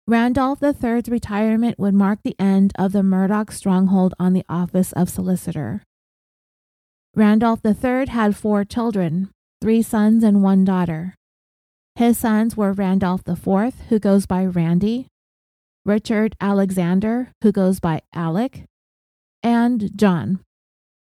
Randolph 0.06 0.62
III's 0.62 1.08
retirement 1.08 1.78
would 1.78 1.94
mark 1.94 2.18
the 2.22 2.36
end 2.38 2.72
of 2.78 2.92
the 2.92 3.00
Murdaugh 3.00 3.50
stronghold 3.50 4.12
on 4.20 4.34
the 4.34 4.44
office 4.50 4.92
of 4.92 5.08
solicitor. 5.08 5.82
Randolph 7.16 7.60
III 7.64 8.08
had 8.08 8.36
four 8.36 8.66
children, 8.66 9.30
three 9.62 9.80
sons 9.80 10.22
and 10.22 10.42
one 10.42 10.62
daughter. 10.62 11.14
His 11.94 12.18
sons 12.18 12.54
were 12.54 12.74
Randolph 12.74 13.22
IV, 13.26 13.74
who 13.88 13.98
goes 13.98 14.26
by 14.26 14.44
Randy, 14.44 15.06
Richard 15.86 16.36
Alexander, 16.38 17.30
who 17.40 17.50
goes 17.50 17.80
by 17.80 18.02
Alec, 18.12 18.64
and 19.42 19.90
John. 19.96 20.40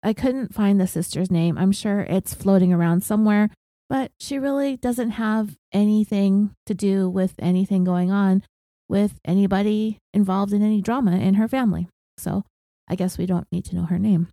I 0.03 0.13
couldn't 0.13 0.53
find 0.53 0.79
the 0.79 0.87
sister's 0.87 1.31
name. 1.31 1.57
I'm 1.57 1.73
sure 1.73 2.01
it's 2.01 2.35
floating 2.35 2.71
around 2.71 3.03
somewhere, 3.03 3.49
but 3.89 4.11
she 4.21 4.39
really 4.39 4.77
doesn't 4.77 5.13
have 5.13 5.57
anything 5.73 6.51
to 6.67 6.75
do 6.75 7.09
with 7.09 7.33
anything 7.39 7.83
going 7.85 8.11
on 8.11 8.43
with 8.91 9.15
anybody 9.25 9.99
involved 10.13 10.53
in 10.53 10.63
any 10.63 10.83
drama 10.83 11.13
in 11.13 11.35
her 11.35 11.49
family. 11.49 11.89
So 12.19 12.45
I 12.89 12.97
guess 12.97 13.17
we 13.17 13.27
don't 13.27 13.47
need 13.51 13.65
to 13.67 13.77
know 13.77 13.85
her 13.85 13.99
name. 13.99 14.29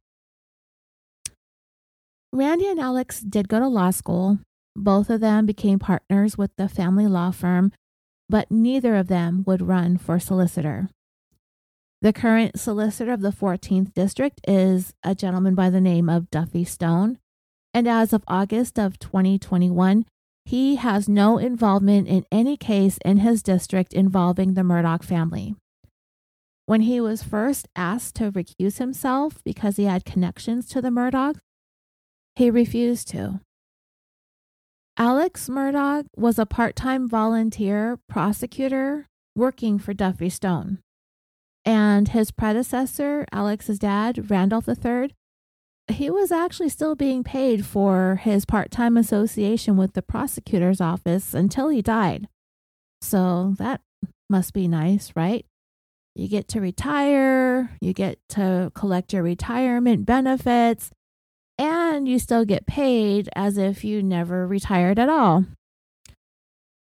Randy 2.34 2.68
and 2.68 2.80
Alex 2.80 3.22
did 3.22 3.48
go 3.48 3.60
to 3.60 3.68
law 3.68 3.92
school. 3.92 4.40
Both 4.76 5.10
of 5.10 5.22
them 5.22 5.46
became 5.46 5.80
partners 5.80 6.38
with 6.38 6.52
the 6.58 6.68
family 6.68 7.08
law 7.08 7.32
firm 7.32 7.72
but 8.30 8.52
neither 8.52 8.96
of 8.96 9.08
them 9.08 9.44
would 9.46 9.62
run 9.62 9.98
for 9.98 10.20
solicitor. 10.20 10.90
The 12.02 12.14
current 12.14 12.60
solicitor 12.60 13.12
of 13.12 13.22
the 13.22 13.32
14th 13.32 13.94
district 13.94 14.42
is 14.48 14.94
a 15.04 15.16
gentleman 15.16 15.56
by 15.56 15.70
the 15.70 15.82
name 15.82 16.10
of 16.10 16.30
Duffy 16.30 16.64
Stone, 16.64 17.18
and 17.74 17.88
as 17.88 18.14
of 18.14 18.24
August 18.28 18.78
of 18.78 19.00
2021, 19.00 20.06
he 20.48 20.78
has 20.78 21.10
no 21.10 21.38
involvement 21.38 22.08
in 22.08 22.26
any 22.32 22.56
case 22.56 22.98
in 23.04 23.18
his 23.18 23.44
district 23.44 23.92
involving 23.92 24.54
the 24.54 24.62
Murdaugh 24.62 25.04
family. 25.04 25.56
When 26.66 26.80
he 26.80 27.02
was 27.02 27.22
first 27.22 27.68
asked 27.76 28.16
to 28.16 28.32
recuse 28.32 28.78
himself 28.78 29.44
because 29.44 29.76
he 29.76 29.84
had 29.84 30.06
connections 30.06 30.70
to 30.70 30.82
the 30.82 30.88
Murdaughs, 30.88 31.36
he 32.38 32.50
refused 32.50 33.10
to. 33.10 33.42
Alex 34.98 35.50
Murdaugh 35.50 36.06
was 36.16 36.40
a 36.40 36.46
part 36.46 36.78
time 36.78 37.10
volunteer 37.10 38.00
prosecutor 38.08 39.06
working 39.36 39.78
for 39.78 39.94
Duffy 39.94 40.30
Stone. 40.30 40.78
And 41.66 42.08
his 42.08 42.32
predecessor, 42.32 43.26
Alex's 43.34 43.80
dad, 43.80 44.32
Randolph 44.32 44.70
III, 44.70 45.10
he 45.90 46.10
was 46.10 46.32
actually 46.32 46.70
still 46.70 46.96
being 46.96 47.24
paid 47.24 47.66
for 47.66 48.20
his 48.22 48.46
part 48.46 48.72
time 48.72 48.98
association 48.98 49.78
with 49.78 49.94
the 49.94 50.02
prosecutor's 50.02 50.82
office 50.82 51.34
until 51.34 51.70
he 51.70 51.82
died. 51.82 52.28
So 53.02 53.56
that 53.58 53.82
must 54.30 54.54
be 54.54 54.68
nice, 54.68 55.14
right? 55.16 55.46
You 56.16 56.28
get 56.28 56.48
to 56.50 56.62
retire, 56.62 57.72
you 57.80 57.94
get 57.94 58.18
to 58.30 58.72
collect 58.74 59.14
your 59.14 59.24
retirement 59.24 60.06
benefits, 60.06 60.92
and 61.58 62.08
you 62.08 62.20
still 62.20 62.44
get 62.44 62.66
paid 62.66 63.30
as 63.36 63.58
if 63.58 63.84
you 63.84 64.02
never 64.04 64.48
retired 64.48 65.00
at 65.00 65.10
all. 65.10 65.46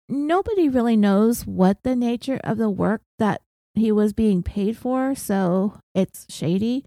Nobody 0.08 0.70
really 0.70 0.96
knows 0.96 1.46
what 1.46 1.82
the 1.84 1.96
nature 1.96 2.40
of 2.44 2.58
the 2.58 2.70
work 2.70 3.02
that 3.18 3.42
he 3.74 3.92
was 3.92 4.14
being 4.14 4.44
paid 4.44 4.78
for, 4.78 5.16
so 5.16 5.80
it's 5.96 6.26
shady. 6.30 6.86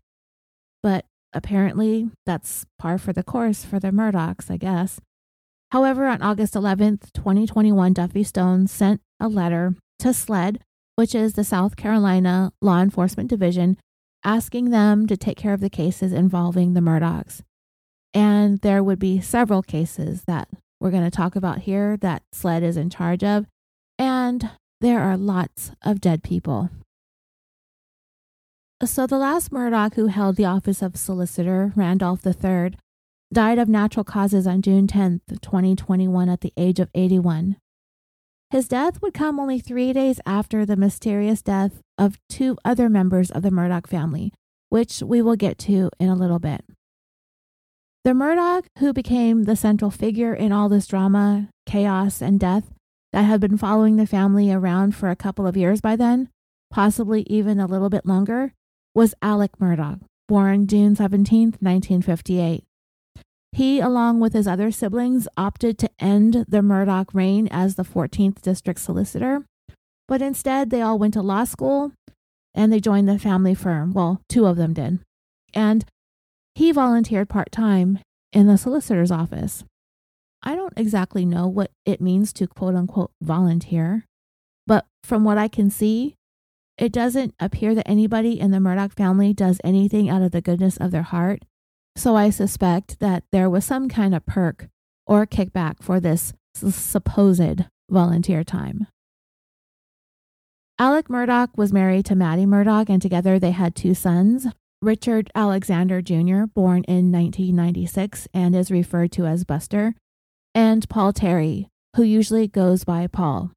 But 0.83 1.05
apparently, 1.33 2.11
that's 2.27 2.65
par 2.79 2.99
for 2.99 3.13
the 3.13 3.23
course 3.23 3.65
for 3.65 3.79
the 3.79 3.91
Murdaughs, 3.91 4.51
I 4.51 4.57
guess. 4.57 5.01
However, 5.71 6.07
on 6.07 6.23
August 6.23 6.55
11th, 6.55 7.13
2021, 7.13 7.93
Duffy 7.93 8.25
Stone 8.25 8.69
sent 8.69 9.01
a 9.21 9.29
letter 9.29 9.75
to 9.99 10.15
SLED, 10.15 10.61
which 10.97 11.15
is 11.15 11.35
the 11.35 11.45
South 11.45 11.77
Carolina 11.77 12.53
Law 12.63 12.81
Enforcement 12.81 13.29
Division, 13.29 13.77
asking 14.25 14.71
them 14.71 15.07
to 15.07 15.17
take 15.17 15.37
care 15.37 15.53
of 15.53 15.61
the 15.61 15.71
cases 15.71 16.13
involving 16.13 16.73
the 16.73 16.81
Murdaughs. 16.81 17.43
And 18.15 18.59
there 18.61 18.83
would 18.83 18.99
be 18.99 19.21
several 19.21 19.63
cases 19.63 20.25
that 20.27 20.49
we're 20.81 20.91
going 20.91 21.05
to 21.05 21.11
talk 21.11 21.37
about 21.37 21.61
here 21.61 21.97
that 21.99 22.23
SLED 22.33 22.63
is 22.63 22.77
in 22.77 22.89
charge 22.89 23.23
of. 23.23 23.47
And 23.99 24.51
there 24.81 25.01
are 25.01 25.17
lots 25.17 25.73
of 25.85 26.01
dead 26.01 26.23
people. 26.23 26.71
So, 28.85 29.09
the 29.09 29.19
last 29.19 29.51
Murdaugh 29.51 29.95
who 29.95 30.07
held 30.07 30.37
the 30.37 30.45
office 30.45 30.83
of 30.83 30.97
solicitor, 30.97 31.73
Randolph 31.75 32.25
III, 32.25 32.79
died 33.33 33.59
of 33.59 33.69
natural 33.69 34.05
causes 34.05 34.47
on 34.47 34.63
June 34.63 34.87
10th, 34.87 35.41
2021, 35.43 36.29
at 36.29 36.43
the 36.43 36.53
age 36.57 36.79
of 36.79 36.89
81. 36.95 37.57
His 38.51 38.69
death 38.69 39.03
would 39.03 39.15
come 39.15 39.41
only 39.41 39.59
three 39.59 39.93
days 39.93 40.21
after 40.25 40.65
the 40.65 40.77
mysterious 40.77 41.43
death 41.43 41.81
of 41.99 42.21
two 42.29 42.57
other 42.65 42.89
members 42.89 43.33
of 43.33 43.43
the 43.43 43.51
Murdaugh 43.51 43.89
family, 43.89 44.33
which 44.69 45.03
we 45.03 45.21
will 45.21 45.35
get 45.35 45.59
to 45.59 45.91
in 45.99 46.09
a 46.09 46.15
little 46.15 46.39
bit. 46.39 46.65
The 48.05 48.13
Murdaugh, 48.13 48.65
who 48.79 48.93
became 48.93 49.43
the 49.43 49.57
central 49.57 49.91
figure 49.91 50.33
in 50.33 50.53
all 50.53 50.69
this 50.69 50.87
drama, 50.87 51.49
chaos, 51.67 52.23
and 52.23 52.39
death 52.39 52.73
that 53.13 53.23
had 53.23 53.41
been 53.41 53.59
following 53.59 53.97
the 53.97 54.07
family 54.07 54.53
around 54.53 54.95
for 54.95 55.11
a 55.11 55.17
couple 55.17 55.49
of 55.49 55.57
years 55.57 55.81
by 55.81 55.97
then, 55.97 56.29
possibly 56.71 57.23
even 57.23 57.59
a 57.59 57.67
little 57.67 57.91
bit 57.91 58.07
longer, 58.07 58.53
was 58.95 59.15
Alec 59.23 59.59
Murdaugh, 59.59 60.01
born 60.29 60.67
June 60.67 60.97
17, 60.97 61.57
1958. 61.61 62.65
He, 63.53 63.81
along 63.81 64.21
with 64.21 64.35
his 64.35 64.47
other 64.47 64.71
siblings, 64.71 65.27
opted 65.37 65.79
to 65.79 65.91
end 65.99 66.45
the 66.49 66.59
Murdaugh 66.59 67.07
reign 67.13 67.49
as 67.51 67.75
the 67.75 67.85
14th 67.85 68.41
District 68.43 68.79
Solicitor, 68.79 69.45
but 70.07 70.23
instead 70.23 70.71
they 70.71 70.83
all 70.83 70.99
went 70.99 71.15
to 71.15 71.23
law 71.23 71.45
school 71.45 71.93
and 72.55 72.73
they 72.73 72.81
joined 72.81 73.09
the 73.09 73.19
family 73.19 73.55
firm. 73.55 73.93
Well, 73.93 74.21
two 74.29 74.47
of 74.47 74.57
them 74.57 74.75
did. 74.75 75.01
And 75.55 75.85
he 76.55 76.73
volunteered 76.73 77.29
part 77.29 77.53
time 77.53 78.01
in 78.33 78.47
the 78.47 78.59
solicitor's 78.59 79.11
office. 79.11 79.65
I 80.43 80.55
don't 80.55 80.75
exactly 80.77 81.25
know 81.25 81.47
what 81.47 81.71
it 81.85 82.01
means 82.01 82.33
to 82.35 82.47
quote 82.47 82.75
unquote 82.75 83.11
volunteer, 83.23 84.05
but 84.67 84.87
from 85.03 85.25
what 85.25 85.39
I 85.39 85.49
can 85.49 85.71
see, 85.71 86.15
it 86.79 86.93
doesn't 86.93 87.35
appear 87.41 87.75
that 87.75 87.89
anybody 87.89 88.39
in 88.39 88.53
the 88.53 88.59
Murdaugh 88.59 88.93
family 88.93 89.35
does 89.35 89.61
anything 89.65 90.09
out 90.09 90.23
of 90.23 90.31
the 90.31 90.41
goodness 90.41 90.77
of 90.77 90.93
their 90.93 91.03
heart. 91.03 91.43
So 91.97 92.15
I 92.15 92.31
suspect 92.31 93.01
that 93.01 93.25
there 93.33 93.51
was 93.51 93.65
some 93.65 93.89
kind 93.89 94.15
of 94.15 94.25
perk 94.25 94.69
or 95.07 95.27
kickback 95.27 95.83
for 95.83 95.99
this 95.99 96.33
supposed 96.55 97.65
volunteer 97.91 98.45
time. 98.45 98.87
Alec 100.79 101.09
Murdaugh 101.09 101.49
was 101.57 101.73
married 101.73 102.07
to 102.07 102.15
Maggie 102.15 102.47
Murdaugh, 102.47 102.89
and 102.89 103.03
together 103.03 103.41
they 103.41 103.51
had 103.51 103.75
two 103.75 103.95
sons. 103.95 104.47
Richard 104.81 105.29
Alexander 105.35 106.01
Jr., 106.01 106.45
born 106.55 106.85
in 106.85 107.11
1996 107.11 108.29
and 108.33 108.55
is 108.55 108.71
referred 108.71 109.11
to 109.13 109.27
as 109.27 109.43
Buster, 109.43 109.97
and 110.55 110.89
Paul 110.89 111.13
Terry, 111.13 111.69
who 111.97 112.05
usually 112.05 112.47
goes 112.47 112.85
by 112.85 113.09
Paul 113.09 113.51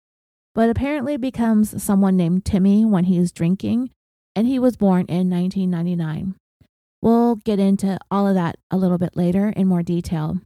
but 0.53 0.69
apparently 0.69 1.17
becomes 1.17 1.81
someone 1.81 2.17
named 2.17 2.45
Timmy 2.45 2.85
when 2.85 3.05
he's 3.05 3.31
drinking, 3.31 3.91
and 4.35 4.47
he 4.47 4.59
was 4.59 4.77
born 4.77 5.05
in 5.07 5.29
1999. 5.29 6.35
We'll 7.01 7.35
get 7.35 7.59
into 7.59 7.97
all 8.09 8.27
of 8.27 8.35
that 8.35 8.57
a 8.69 8.77
little 8.77 8.97
bit 8.97 9.15
later 9.15 9.49
in 9.49 9.67
more 9.67 9.83
detail. 9.83 10.39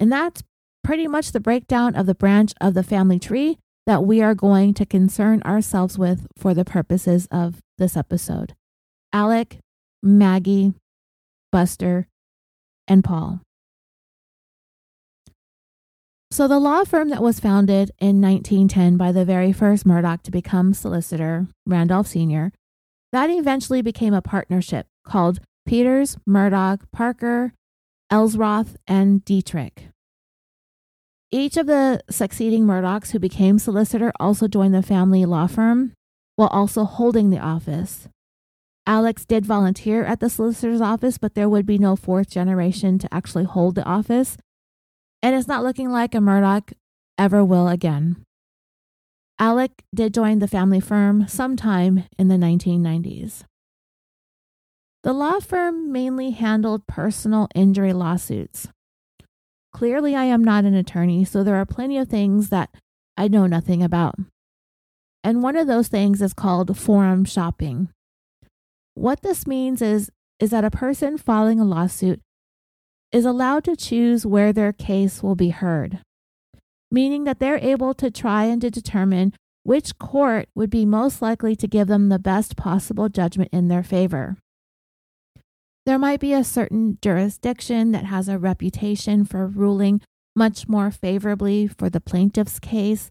And 0.00 0.10
that's 0.10 0.42
pretty 0.82 1.08
much 1.08 1.32
the 1.32 1.40
breakdown 1.40 1.94
of 1.94 2.06
the 2.06 2.14
branch 2.14 2.52
of 2.60 2.74
the 2.74 2.82
family 2.82 3.18
tree 3.18 3.58
that 3.86 4.04
we 4.04 4.22
are 4.22 4.34
going 4.34 4.74
to 4.74 4.86
concern 4.86 5.42
ourselves 5.42 5.98
with 5.98 6.26
for 6.36 6.54
the 6.54 6.64
purposes 6.64 7.28
of 7.30 7.60
this 7.78 7.96
episode 7.96 8.54
Alec, 9.12 9.58
Maggie, 10.02 10.74
Buster, 11.52 12.06
and 12.88 13.02
Paul. 13.02 13.40
So, 16.30 16.48
the 16.48 16.58
law 16.58 16.84
firm 16.84 17.10
that 17.10 17.22
was 17.22 17.38
founded 17.38 17.92
in 18.00 18.20
1910 18.20 18.96
by 18.96 19.12
the 19.12 19.24
very 19.24 19.52
first 19.52 19.86
Murdaugh 19.86 20.22
to 20.22 20.30
become 20.30 20.74
solicitor, 20.74 21.46
Randolph 21.64 22.08
Sr., 22.08 22.52
that 23.12 23.30
eventually 23.30 23.80
became 23.80 24.12
a 24.12 24.20
partnership 24.20 24.86
called 25.04 25.38
Peters, 25.66 26.16
Murdaugh, 26.28 26.80
Parker, 26.92 27.54
Eltzroth, 28.10 28.74
and 28.88 29.24
Detrick. 29.24 29.92
Each 31.30 31.56
of 31.56 31.66
the 31.66 32.00
succeeding 32.10 32.64
Murdaughs 32.64 33.10
who 33.10 33.18
became 33.18 33.58
solicitor 33.58 34.12
also 34.18 34.48
joined 34.48 34.74
the 34.74 34.82
family 34.82 35.24
law 35.24 35.46
firm 35.46 35.92
while 36.34 36.48
also 36.48 36.84
holding 36.84 37.30
the 37.30 37.38
office. 37.38 38.08
Alex 38.86 39.24
did 39.24 39.44
volunteer 39.44 40.04
at 40.04 40.20
the 40.20 40.30
solicitor's 40.30 40.80
office, 40.80 41.18
but 41.18 41.34
there 41.34 41.48
would 41.48 41.66
be 41.66 41.78
no 41.78 41.96
fourth 41.96 42.30
generation 42.30 42.98
to 42.98 43.12
actually 43.12 43.44
hold 43.44 43.74
the 43.74 43.84
office 43.84 44.36
and 45.22 45.34
it's 45.34 45.48
not 45.48 45.62
looking 45.62 45.90
like 45.90 46.14
a 46.14 46.18
Murdaugh 46.18 46.72
ever 47.18 47.44
will 47.44 47.68
again. 47.68 48.24
Alec 49.38 49.82
did 49.94 50.14
join 50.14 50.38
the 50.38 50.48
family 50.48 50.80
firm 50.80 51.28
sometime 51.28 52.04
in 52.18 52.28
the 52.28 52.36
1990s. 52.36 53.44
The 55.02 55.12
law 55.12 55.40
firm 55.40 55.92
mainly 55.92 56.30
handled 56.30 56.86
personal 56.86 57.48
injury 57.54 57.92
lawsuits. 57.92 58.68
Clearly, 59.72 60.16
I 60.16 60.24
am 60.24 60.42
not 60.42 60.64
an 60.64 60.74
attorney, 60.74 61.24
so 61.24 61.44
there 61.44 61.56
are 61.56 61.66
plenty 61.66 61.98
of 61.98 62.08
things 62.08 62.48
that 62.48 62.70
I 63.16 63.28
know 63.28 63.46
nothing 63.46 63.82
about. 63.82 64.16
And 65.22 65.42
one 65.42 65.56
of 65.56 65.66
those 65.66 65.88
things 65.88 66.22
is 66.22 66.32
called 66.32 66.78
forum 66.78 67.24
shopping. 67.24 67.90
What 68.94 69.22
this 69.22 69.46
means 69.46 69.82
is, 69.82 70.10
is 70.40 70.50
that 70.50 70.64
a 70.64 70.70
person 70.70 71.18
filing 71.18 71.60
a 71.60 71.64
lawsuit 71.64 72.20
is 73.16 73.24
allowed 73.24 73.64
to 73.64 73.74
choose 73.74 74.26
where 74.26 74.52
their 74.52 74.74
case 74.74 75.22
will 75.22 75.34
be 75.34 75.48
heard, 75.48 76.00
meaning 76.90 77.24
that 77.24 77.38
they're 77.38 77.56
able 77.56 77.94
to 77.94 78.10
try 78.10 78.44
and 78.44 78.60
to 78.60 78.70
determine 78.70 79.32
which 79.62 79.96
court 79.98 80.50
would 80.54 80.68
be 80.68 80.84
most 80.84 81.22
likely 81.22 81.56
to 81.56 81.66
give 81.66 81.88
them 81.88 82.10
the 82.10 82.18
best 82.18 82.58
possible 82.58 83.08
judgment 83.08 83.48
in 83.54 83.68
their 83.68 83.82
favor. 83.82 84.36
There 85.86 85.98
might 85.98 86.20
be 86.20 86.34
a 86.34 86.44
certain 86.44 86.98
jurisdiction 87.00 87.92
that 87.92 88.04
has 88.04 88.28
a 88.28 88.38
reputation 88.38 89.24
for 89.24 89.46
ruling 89.46 90.02
much 90.34 90.68
more 90.68 90.90
favorably 90.90 91.66
for 91.66 91.88
the 91.88 92.02
plaintiff's 92.02 92.58
case, 92.58 93.08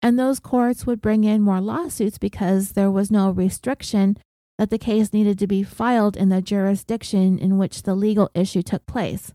and 0.00 0.18
those 0.18 0.40
courts 0.40 0.86
would 0.86 1.02
bring 1.02 1.24
in 1.24 1.42
more 1.42 1.60
lawsuits 1.60 2.16
because 2.16 2.72
there 2.72 2.90
was 2.90 3.10
no 3.10 3.30
restriction 3.30 4.16
that 4.56 4.70
the 4.70 4.78
case 4.78 5.12
needed 5.12 5.38
to 5.40 5.46
be 5.46 5.62
filed 5.62 6.16
in 6.16 6.30
the 6.30 6.40
jurisdiction 6.40 7.38
in 7.38 7.58
which 7.58 7.82
the 7.82 7.94
legal 7.94 8.30
issue 8.34 8.62
took 8.62 8.86
place. 8.86 9.34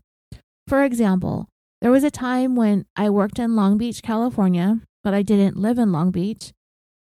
For 0.68 0.84
example, 0.84 1.48
there 1.80 1.90
was 1.90 2.04
a 2.04 2.10
time 2.10 2.54
when 2.54 2.84
I 2.94 3.08
worked 3.08 3.38
in 3.38 3.56
Long 3.56 3.78
Beach, 3.78 4.02
California, 4.02 4.82
but 5.02 5.14
I 5.14 5.22
didn't 5.22 5.56
live 5.56 5.78
in 5.78 5.92
Long 5.92 6.10
Beach, 6.10 6.52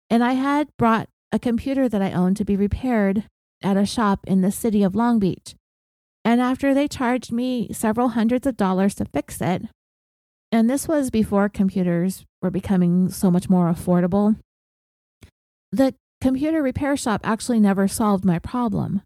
and 0.08 0.22
I 0.22 0.34
had 0.34 0.68
brought 0.78 1.08
a 1.32 1.40
computer 1.40 1.88
that 1.88 2.00
I 2.00 2.12
owned 2.12 2.36
to 2.36 2.44
be 2.44 2.56
repaired 2.56 3.24
at 3.60 3.76
a 3.76 3.84
shop 3.84 4.20
in 4.28 4.42
the 4.42 4.52
city 4.52 4.84
of 4.84 4.94
Long 4.94 5.18
Beach. 5.18 5.56
And 6.24 6.40
after 6.40 6.72
they 6.72 6.86
charged 6.86 7.32
me 7.32 7.68
several 7.72 8.10
hundreds 8.10 8.46
of 8.46 8.56
dollars 8.56 8.94
to 8.94 9.06
fix 9.06 9.40
it, 9.40 9.62
and 10.52 10.70
this 10.70 10.86
was 10.86 11.10
before 11.10 11.48
computers 11.48 12.24
were 12.40 12.52
becoming 12.52 13.08
so 13.08 13.28
much 13.28 13.50
more 13.50 13.72
affordable, 13.72 14.36
the 15.72 15.96
computer 16.20 16.62
repair 16.62 16.96
shop 16.96 17.22
actually 17.24 17.58
never 17.58 17.88
solved 17.88 18.24
my 18.24 18.38
problem. 18.38 19.02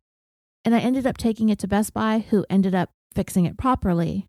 And 0.63 0.75
I 0.75 0.81
ended 0.81 1.07
up 1.07 1.17
taking 1.17 1.49
it 1.49 1.59
to 1.61 1.67
Best 1.67 1.95
Buy, 1.95 2.27
who 2.29 2.45
ended 2.51 2.75
up 2.75 2.91
fixing 3.15 3.47
it 3.47 3.57
properly. 3.57 4.27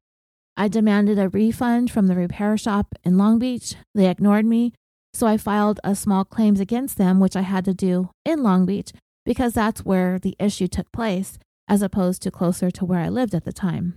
I 0.55 0.67
demanded 0.67 1.17
a 1.17 1.29
refund 1.29 1.91
from 1.91 2.07
the 2.07 2.15
repair 2.15 2.57
shop 2.57 2.95
in 3.03 3.17
Long 3.17 3.39
Beach. 3.39 3.75
They 3.95 4.09
ignored 4.09 4.45
me, 4.45 4.73
so 5.13 5.27
I 5.27 5.37
filed 5.37 5.79
a 5.83 5.95
small 5.95 6.25
claims 6.25 6.59
against 6.59 6.97
them, 6.97 7.19
which 7.19 7.35
I 7.35 7.41
had 7.41 7.65
to 7.65 7.73
do 7.73 8.11
in 8.23 8.43
Long 8.43 8.65
Beach 8.65 8.91
because 9.25 9.53
that's 9.53 9.85
where 9.85 10.19
the 10.19 10.35
issue 10.39 10.67
took 10.67 10.91
place, 10.91 11.37
as 11.67 11.81
opposed 11.81 12.21
to 12.23 12.31
closer 12.31 12.69
to 12.71 12.85
where 12.85 12.99
I 12.99 13.09
lived 13.09 13.33
at 13.33 13.45
the 13.45 13.53
time. 13.53 13.95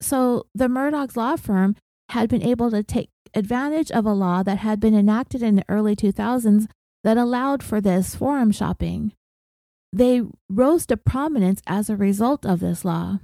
So 0.00 0.46
the 0.54 0.68
Murdaugh's 0.68 1.16
law 1.16 1.36
firm 1.36 1.76
had 2.10 2.28
been 2.28 2.42
able 2.42 2.70
to 2.70 2.82
take 2.82 3.10
advantage 3.34 3.90
of 3.90 4.06
a 4.06 4.12
law 4.12 4.42
that 4.42 4.58
had 4.58 4.80
been 4.80 4.94
enacted 4.94 5.42
in 5.42 5.56
the 5.56 5.64
early 5.68 5.96
2000s 5.96 6.66
that 7.04 7.16
allowed 7.16 7.62
for 7.62 7.80
this 7.80 8.14
forum 8.14 8.52
shopping. 8.52 9.12
They 9.92 10.22
rose 10.48 10.86
to 10.86 10.96
prominence 10.96 11.62
as 11.66 11.90
a 11.90 11.96
result 11.96 12.46
of 12.46 12.60
this 12.60 12.84
law. 12.84 13.20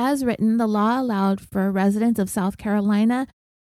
As 0.00 0.24
written, 0.24 0.58
the 0.58 0.68
law 0.68 1.00
allowed 1.00 1.40
for 1.40 1.72
residents 1.72 2.20
of 2.20 2.30
South 2.30 2.56
Carolina 2.56 3.26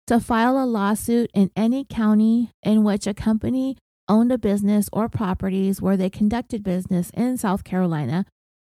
to 0.09 0.21
file 0.21 0.63
a 0.63 0.67
lawsuit 0.67 1.31
in 1.33 1.51
any 1.57 1.87
county 1.87 2.51
in 2.63 2.85
which 2.85 3.07
a 3.07 3.15
company 3.15 3.79
owned 4.11 4.31
a 4.31 4.37
business 4.37 4.91
or 4.93 5.09
properties 5.09 5.81
where 5.81 5.97
they 5.97 6.11
conducted 6.11 6.63
business 6.63 7.09
in 7.15 7.39
South 7.39 7.65
Carolina, 7.65 8.27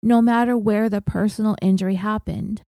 no 0.03 0.22
matter 0.22 0.57
where 0.57 0.89
the 0.89 1.03
personal 1.03 1.55
injury 1.61 1.97
happened. 1.97 2.62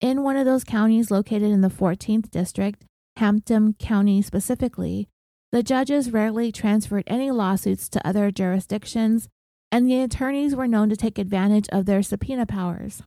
In 0.00 0.24
one 0.24 0.36
of 0.36 0.44
those 0.44 0.64
counties 0.64 1.12
located 1.12 1.52
in 1.52 1.60
the 1.60 1.68
14th 1.68 2.32
District, 2.32 2.84
Hampton 3.14 3.74
County 3.74 4.22
specifically, 4.22 5.06
the 5.52 5.62
judges 5.62 6.10
rarely 6.10 6.50
transferred 6.50 7.04
any 7.06 7.30
lawsuits 7.30 7.88
to 7.88 8.04
other 8.04 8.32
jurisdictions, 8.32 9.28
and 9.70 9.86
the 9.86 10.00
attorneys 10.00 10.56
were 10.56 10.66
known 10.66 10.88
to 10.88 10.96
take 10.96 11.16
advantage 11.16 11.68
of 11.70 11.86
their 11.86 12.02
subpoena 12.02 12.44
powers. 12.44 13.04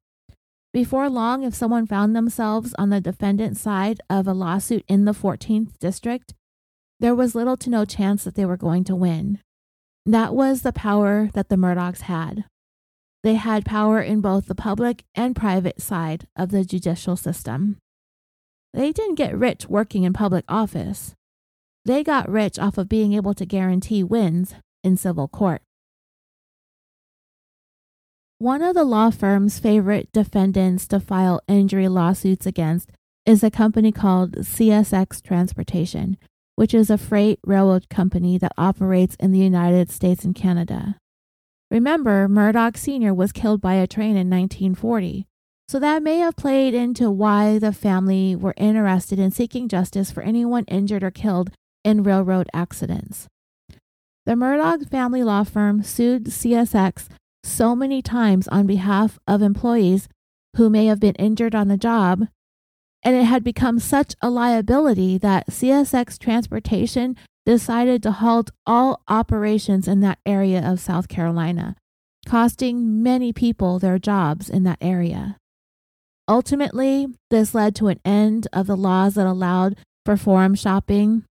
Before 0.73 1.07
long, 1.07 1.43
if 1.43 1.53
someone 1.53 1.85
found 1.85 2.15
themselves 2.15 2.73
on 2.79 2.89
the 2.89 2.99
defendant's 2.99 3.61
side 3.61 4.01
of 4.09 4.27
a 4.27 4.33
lawsuit 4.33 4.83
in 4.87 5.05
the 5.05 5.11
14th 5.11 5.77
district, 5.79 6.33
there 6.99 7.13
was 7.13 7.35
little 7.35 7.55
to 7.57 7.69
no 7.69 7.85
chance 7.85 8.23
that 8.23 8.33
they 8.33 8.45
were 8.45 8.57
going 8.57 8.83
to 8.85 8.95
win. 8.95 9.39
That 10.07 10.33
was 10.33 10.63
the 10.63 10.73
power 10.73 11.29
that 11.33 11.49
the 11.49 11.57
Murdaughs 11.57 12.01
had. 12.01 12.45
They 13.21 13.35
had 13.35 13.65
power 13.65 14.01
in 14.01 14.19
both 14.19 14.47
the 14.47 14.55
public 14.55 15.03
and 15.13 15.35
private 15.35 15.79
side 15.79 16.25
of 16.35 16.49
the 16.49 16.65
judicial 16.65 17.15
system. 17.15 17.77
They 18.73 18.91
didn't 18.91 19.15
get 19.15 19.37
rich 19.37 19.67
working 19.69 20.03
in 20.03 20.13
public 20.13 20.43
office. 20.49 21.13
they 21.85 22.03
got 22.03 22.29
rich 22.29 22.57
off 22.57 22.77
of 22.77 22.89
being 22.89 23.13
able 23.13 23.33
to 23.35 23.45
guarantee 23.45 24.03
wins 24.03 24.55
in 24.83 24.97
civil 24.97 25.27
court. 25.27 25.61
One 28.39 28.61
of 28.61 28.75
the 28.75 28.83
law 28.83 29.09
firm's 29.09 29.59
favorite 29.59 30.11
defendants 30.11 30.87
to 30.87 30.99
file 30.99 31.41
injury 31.47 31.87
lawsuits 31.87 32.45
against 32.45 32.91
is 33.25 33.43
a 33.43 33.51
company 33.51 33.91
called 33.91 34.33
CSX 34.33 35.23
Transportation, 35.23 36.17
which 36.55 36.73
is 36.73 36.89
a 36.89 36.97
freight 36.97 37.39
railroad 37.45 37.89
company 37.89 38.37
that 38.37 38.51
operates 38.57 39.15
in 39.19 39.31
the 39.31 39.39
United 39.39 39.89
States 39.89 40.25
and 40.25 40.35
Canada. 40.35 40.97
Remember, 41.71 42.27
Murdaugh 42.27 42.75
Sr. 42.75 43.13
was 43.13 43.31
killed 43.31 43.61
by 43.61 43.75
a 43.75 43.87
train 43.87 44.17
in 44.17 44.29
1940, 44.29 45.25
so 45.67 45.79
that 45.79 46.03
may 46.03 46.17
have 46.17 46.35
played 46.35 46.73
into 46.73 47.09
why 47.09 47.57
the 47.57 47.71
family 47.71 48.35
were 48.35 48.53
interested 48.57 49.19
in 49.19 49.31
seeking 49.31 49.69
justice 49.69 50.11
for 50.11 50.21
anyone 50.21 50.65
injured 50.65 51.03
or 51.03 51.11
killed 51.11 51.51
in 51.83 52.03
railroad 52.03 52.49
accidents. 52.53 53.27
The 54.25 54.33
Murdaugh 54.33 54.89
family 54.89 55.23
law 55.23 55.43
firm 55.43 55.81
sued 55.81 56.25
CSX 56.25 57.07
so 57.43 57.75
many 57.75 58.01
times 58.01 58.47
on 58.47 58.65
behalf 58.65 59.19
of 59.27 59.41
employees 59.41 60.07
who 60.55 60.69
may 60.69 60.85
have 60.85 60.99
been 60.99 61.15
injured 61.15 61.55
on 61.55 61.67
the 61.67 61.77
job, 61.77 62.27
and 63.03 63.15
it 63.15 63.25
had 63.25 63.43
become 63.43 63.79
such 63.79 64.15
a 64.21 64.29
liability 64.29 65.17
that 65.17 65.47
CSX 65.47 66.17
Transportation 66.17 67.17
decided 67.45 68.01
to 68.03 68.11
halt 68.11 68.51
all 68.65 69.01
operations 69.07 69.87
in 69.87 69.99
that 69.99 70.19
area 70.25 70.61
of 70.65 70.79
South 70.79 71.07
Carolina, 71.07 71.75
costing 72.25 73.03
many 73.03 73.33
people 73.33 73.79
their 73.79 73.99
jobs 73.99 74.49
in 74.49 74.63
that 74.63 74.77
area. 74.79 75.37
Ultimately, 76.27 77.07
this 77.29 77.53
led 77.53 77.75
to 77.75 77.89
an 77.89 77.99
end 78.05 78.47
of 78.53 78.67
the 78.67 78.77
laws 78.77 79.15
that 79.15 79.27
allowed 79.27 79.75
for 80.05 80.15
forum 80.15 80.55
shopping. 80.55 81.25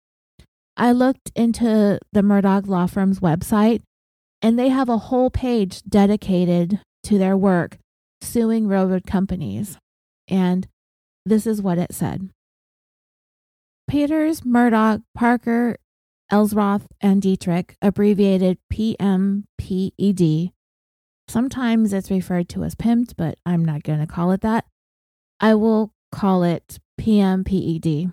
I 0.76 0.90
looked 0.90 1.30
into 1.36 2.00
the 2.12 2.22
Murdaugh 2.22 2.66
Law 2.66 2.86
Firm's 2.86 3.20
website, 3.20 3.82
and 4.42 4.58
they 4.58 4.68
have 4.68 4.88
a 4.88 4.98
whole 4.98 5.30
page 5.30 5.82
dedicated 5.82 6.80
to 7.04 7.18
their 7.18 7.36
work 7.36 7.78
suing 8.22 8.66
railroad 8.68 9.06
companies. 9.06 9.78
And 10.28 10.66
this 11.24 11.46
is 11.46 11.62
what 11.62 11.78
it 11.78 11.94
said 11.94 12.30
Peters, 13.88 14.42
Murdaugh, 14.42 15.02
Parker, 15.14 15.76
Eltzroth, 16.30 16.86
and 17.00 17.20
Detrick, 17.20 17.74
abbreviated 17.82 18.58
PMPED. 18.72 20.52
Sometimes 21.28 21.92
it's 21.92 22.10
referred 22.10 22.48
to 22.50 22.64
as 22.64 22.74
pimped, 22.74 23.14
but 23.16 23.38
I'm 23.46 23.64
not 23.64 23.82
going 23.82 24.00
to 24.00 24.06
call 24.06 24.32
it 24.32 24.40
that. 24.40 24.64
I 25.40 25.54
will 25.54 25.92
call 26.12 26.42
it 26.42 26.78
PMPED. 27.00 28.12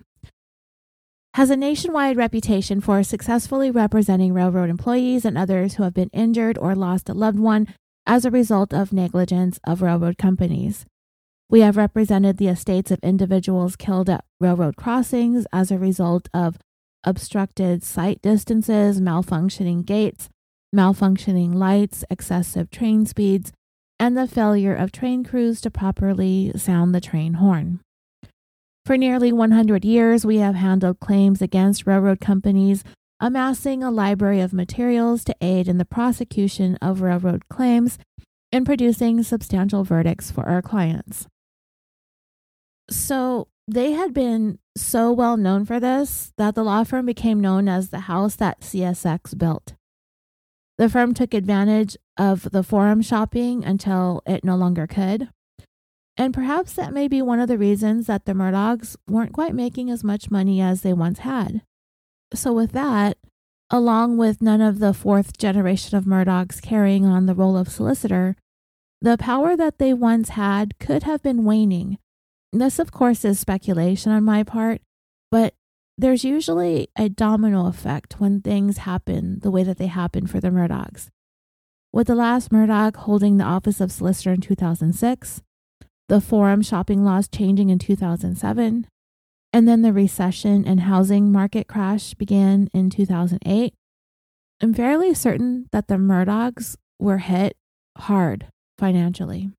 Has 1.37 1.51
a 1.51 1.55
nationwide 1.55 2.17
reputation 2.17 2.81
for 2.81 3.03
successfully 3.03 3.69
representing 3.69 4.33
railroad 4.33 4.71
employees 4.71 5.23
and 5.23 5.37
others 5.37 5.75
who 5.75 5.83
have 5.83 5.93
been 5.93 6.09
injured 6.11 6.57
or 6.57 6.73
lost 6.73 7.09
a 7.09 7.13
loved 7.13 7.37
one 7.37 7.67
as 8.07 8.25
a 8.25 8.31
result 8.31 8.73
of 8.73 8.91
negligence 8.91 9.59
of 9.63 9.83
railroad 9.83 10.17
companies. 10.17 10.87
We 11.47 11.59
have 11.59 11.77
represented 11.77 12.37
the 12.37 12.47
estates 12.47 12.89
of 12.89 12.97
individuals 13.03 13.75
killed 13.75 14.09
at 14.09 14.25
railroad 14.39 14.77
crossings 14.77 15.45
as 15.53 15.69
a 15.69 15.77
result 15.77 16.27
of 16.33 16.57
obstructed 17.03 17.83
sight 17.83 18.19
distances, 18.23 18.99
malfunctioning 18.99 19.85
gates, 19.85 20.29
malfunctioning 20.75 21.53
lights, 21.53 22.03
excessive 22.09 22.71
train 22.71 23.05
speeds, 23.05 23.53
and 23.99 24.17
the 24.17 24.25
failure 24.25 24.73
of 24.73 24.91
train 24.91 25.23
crews 25.23 25.61
to 25.61 25.69
properly 25.69 26.51
sound 26.55 26.95
the 26.95 26.99
train 26.99 27.35
horn. 27.35 27.81
For 28.87 28.97
nearly 28.97 29.33
100 29.33 29.83
years, 29.83 30.25
we 30.25 30.37
have 30.37 30.55
handled 30.55 31.01
claims 31.01 31.41
against 31.41 31.85
railroad 31.85 32.21
companies, 32.21 32.85
amassing 33.19 33.83
a 33.83 33.91
library 33.91 34.39
of 34.39 34.53
materials 34.53 35.25
to 35.25 35.35
aid 35.41 35.67
in 35.67 35.77
the 35.77 35.83
prosecution 35.83 36.77
of 36.81 37.01
railroad 37.01 37.49
claims 37.49 37.99
and 38.49 38.65
producing 38.65 39.23
substantial 39.23 39.83
verdicts 39.83 40.31
for 40.31 40.47
our 40.47 40.61
clients. 40.61 41.27
So 42.89 43.49
they 43.67 43.91
had 43.91 44.13
been 44.13 44.57
so 44.77 45.11
well 45.11 45.35
known 45.35 45.65
for 45.65 45.81
this 45.81 46.31
that 46.37 46.55
the 46.55 46.63
law 46.63 46.85
firm 46.85 47.07
became 47.07 47.41
known 47.41 47.67
as 47.67 47.89
the 47.89 48.07
house 48.07 48.37
that 48.37 48.61
CSX 48.61 49.37
built. 49.37 49.73
The 50.77 50.87
firm 50.87 51.13
took 51.13 51.33
advantage 51.33 51.97
of 52.15 52.49
the 52.53 52.63
forum 52.63 53.01
shopping 53.01 53.65
until 53.65 54.21
it 54.25 54.45
no 54.45 54.55
longer 54.55 54.87
could. 54.87 55.27
And 56.17 56.33
perhaps 56.33 56.73
that 56.73 56.93
may 56.93 57.07
be 57.07 57.21
one 57.21 57.39
of 57.39 57.47
the 57.47 57.57
reasons 57.57 58.07
that 58.07 58.25
the 58.25 58.33
Murdaughs 58.33 58.95
weren't 59.07 59.33
quite 59.33 59.53
making 59.53 59.91
as 59.91 60.03
much 60.03 60.31
money 60.31 60.59
as 60.61 60.81
they 60.81 60.93
once 60.93 61.19
had. 61.19 61.61
So, 62.33 62.53
with 62.53 62.71
that, 62.71 63.17
along 63.69 64.17
with 64.17 64.41
none 64.41 64.61
of 64.61 64.79
the 64.79 64.93
fourth 64.93 65.37
generation 65.37 65.97
of 65.97 66.05
Murdaughs 66.05 66.61
carrying 66.61 67.05
on 67.05 67.25
the 67.25 67.35
role 67.35 67.55
of 67.55 67.69
solicitor, 67.69 68.35
the 69.01 69.17
power 69.17 69.55
that 69.55 69.77
they 69.77 69.93
once 69.93 70.29
had 70.29 70.79
could 70.79 71.03
have 71.03 71.21
been 71.21 71.45
waning 71.45 71.99
this, 72.53 72.79
of 72.79 72.91
course, 72.91 73.25
is 73.25 73.39
speculation 73.39 74.11
on 74.11 74.23
my 74.23 74.43
part, 74.43 74.81
but 75.31 75.53
there's 75.97 76.23
usually 76.23 76.87
a 76.97 77.09
domino 77.09 77.65
effect 77.67 78.19
when 78.19 78.41
things 78.41 78.79
happen 78.79 79.39
the 79.41 79.51
way 79.51 79.63
that 79.63 79.77
they 79.77 79.87
happen 79.87 80.27
for 80.27 80.39
the 80.39 80.49
Murdaughs. 80.49 81.07
With 81.91 82.07
the 82.07 82.15
last 82.15 82.51
Murdaugh 82.51 82.95
holding 82.95 83.37
the 83.37 83.43
office 83.43 83.81
of 83.81 83.91
solicitor 83.91 84.33
in 84.33 84.41
2006, 84.41 85.41
the 86.09 86.21
forum 86.21 86.61
shopping 86.61 87.03
laws 87.03 87.27
changing 87.27 87.69
in 87.69 87.79
2007, 87.79 88.87
and 89.53 89.67
then 89.67 89.81
the 89.81 89.93
recession 89.93 90.65
and 90.65 90.81
housing 90.81 91.31
market 91.31 91.67
crash 91.67 92.13
began 92.13 92.69
in 92.73 92.89
2008, 92.89 93.73
I'm 94.61 94.73
fairly 94.73 95.13
certain 95.13 95.67
that 95.71 95.87
the 95.87 95.95
Murdaughs 95.95 96.75
were 96.99 97.19
hit 97.19 97.55
hard 97.97 98.47
financially. 98.77 99.51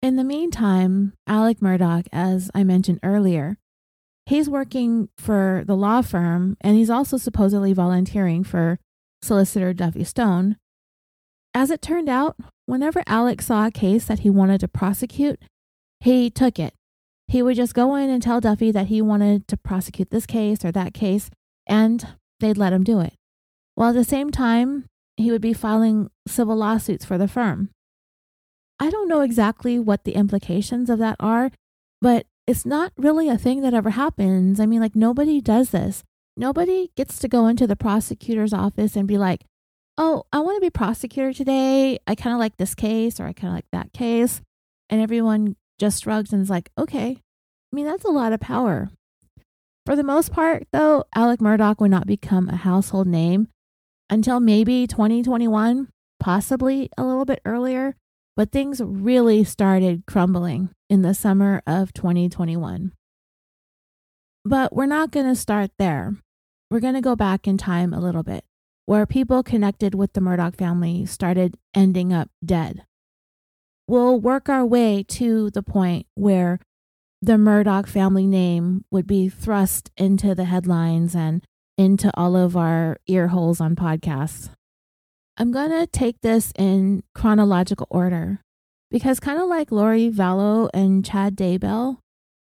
In 0.00 0.16
the 0.16 0.24
meantime, 0.24 1.12
Alec 1.26 1.58
Murdaugh, 1.58 2.06
as 2.12 2.50
I 2.54 2.62
mentioned 2.62 3.00
earlier, 3.02 3.58
he's 4.26 4.48
working 4.48 5.08
for 5.18 5.64
the 5.66 5.76
law 5.76 6.02
firm 6.02 6.56
and 6.60 6.76
he's 6.76 6.90
also 6.90 7.16
supposedly 7.16 7.72
volunteering 7.72 8.44
for 8.44 8.78
solicitor 9.22 9.72
Duffy 9.72 10.04
Stone. 10.04 10.56
As 11.52 11.70
it 11.70 11.82
turned 11.82 12.08
out, 12.08 12.36
whenever 12.68 13.02
Alec 13.06 13.40
saw 13.40 13.66
a 13.66 13.70
case 13.70 14.04
that 14.04 14.20
he 14.20 14.28
wanted 14.28 14.60
to 14.60 14.68
prosecute, 14.68 15.40
he 16.00 16.28
took 16.28 16.58
it. 16.58 16.74
He 17.26 17.42
would 17.42 17.56
just 17.56 17.74
go 17.74 17.94
in 17.94 18.10
and 18.10 18.22
tell 18.22 18.42
Duffy 18.42 18.70
that 18.70 18.88
he 18.88 19.00
wanted 19.00 19.48
to 19.48 19.56
prosecute 19.56 20.10
this 20.10 20.26
case 20.26 20.62
or 20.64 20.70
that 20.72 20.92
case, 20.92 21.30
and 21.66 22.06
they'd 22.40 22.58
let 22.58 22.74
him 22.74 22.84
do 22.84 23.00
it. 23.00 23.14
While 23.74 23.90
at 23.90 23.94
the 23.94 24.04
same 24.04 24.30
time, 24.30 24.84
he 25.16 25.30
would 25.30 25.40
be 25.40 25.54
filing 25.54 26.10
civil 26.26 26.56
lawsuits 26.56 27.06
for 27.06 27.16
the 27.16 27.26
firm. 27.26 27.70
I 28.78 28.90
don't 28.90 29.08
know 29.08 29.22
exactly 29.22 29.78
what 29.78 30.04
the 30.04 30.14
implications 30.14 30.90
of 30.90 30.98
that 30.98 31.16
are, 31.18 31.50
but 32.02 32.26
it's 32.46 32.66
not 32.66 32.92
really 32.98 33.30
a 33.30 33.38
thing 33.38 33.62
that 33.62 33.74
ever 33.74 33.90
happens. 33.90 34.60
I 34.60 34.66
mean, 34.66 34.80
like, 34.80 34.94
nobody 34.94 35.40
does 35.40 35.70
this. 35.70 36.04
Nobody 36.36 36.90
gets 36.96 37.18
to 37.20 37.28
go 37.28 37.46
into 37.46 37.66
the 37.66 37.76
prosecutor's 37.76 38.52
office 38.52 38.94
and 38.94 39.08
be 39.08 39.16
like, 39.16 39.44
oh, 39.98 40.24
I 40.32 40.38
want 40.38 40.56
to 40.56 40.66
be 40.66 40.70
prosecutor 40.70 41.32
today. 41.32 41.98
I 42.06 42.14
kind 42.14 42.32
of 42.32 42.38
like 42.38 42.56
this 42.56 42.74
case 42.74 43.18
or 43.18 43.26
I 43.26 43.32
kind 43.32 43.48
of 43.48 43.56
like 43.56 43.70
that 43.72 43.92
case. 43.92 44.40
And 44.88 45.02
everyone 45.02 45.56
just 45.78 46.04
shrugs 46.04 46.32
and 46.32 46.40
is 46.40 46.48
like, 46.48 46.70
okay. 46.78 47.18
I 47.72 47.76
mean, 47.76 47.84
that's 47.84 48.04
a 48.04 48.10
lot 48.10 48.32
of 48.32 48.40
power. 48.40 48.90
For 49.84 49.96
the 49.96 50.04
most 50.04 50.32
part, 50.32 50.66
though, 50.72 51.04
Alec 51.14 51.40
Murdaugh 51.40 51.80
would 51.80 51.90
not 51.90 52.06
become 52.06 52.48
a 52.48 52.56
household 52.56 53.06
name 53.06 53.48
until 54.08 54.40
maybe 54.40 54.86
2021, 54.86 55.88
possibly 56.20 56.88
a 56.96 57.04
little 57.04 57.24
bit 57.24 57.40
earlier. 57.44 57.96
But 58.36 58.52
things 58.52 58.80
really 58.80 59.42
started 59.42 60.04
crumbling 60.06 60.70
in 60.88 61.02
the 61.02 61.12
summer 61.12 61.60
of 61.66 61.92
2021. 61.92 62.92
But 64.44 64.74
we're 64.74 64.86
not 64.86 65.10
going 65.10 65.26
to 65.26 65.34
start 65.34 65.72
there. 65.78 66.14
We're 66.70 66.80
going 66.80 66.94
to 66.94 67.00
go 67.00 67.16
back 67.16 67.48
in 67.48 67.58
time 67.58 67.92
a 67.92 67.98
little 67.98 68.22
bit, 68.22 68.44
where 68.88 69.04
people 69.04 69.42
connected 69.42 69.94
with 69.94 70.14
the 70.14 70.20
Murdaugh 70.20 70.56
family 70.56 71.04
started 71.04 71.58
ending 71.74 72.10
up 72.10 72.30
dead. 72.42 72.86
We'll 73.86 74.18
work 74.18 74.48
our 74.48 74.64
way 74.64 75.04
to 75.08 75.50
the 75.50 75.62
point 75.62 76.06
where 76.14 76.58
the 77.20 77.34
Murdaugh 77.34 77.86
family 77.86 78.26
name 78.26 78.86
would 78.90 79.06
be 79.06 79.28
thrust 79.28 79.90
into 79.98 80.34
the 80.34 80.46
headlines 80.46 81.14
and 81.14 81.44
into 81.76 82.10
all 82.14 82.34
of 82.34 82.56
our 82.56 82.96
ear 83.06 83.28
holes 83.28 83.60
on 83.60 83.76
podcasts. 83.76 84.48
I'm 85.36 85.52
going 85.52 85.70
to 85.70 85.86
take 85.86 86.22
this 86.22 86.50
in 86.58 87.02
chronological 87.14 87.88
order 87.90 88.40
because, 88.90 89.20
kind 89.20 89.38
of 89.38 89.48
like 89.48 89.70
Lori 89.70 90.10
Vallow 90.10 90.70
and 90.72 91.04
Chad 91.04 91.36
Daybell, 91.36 91.98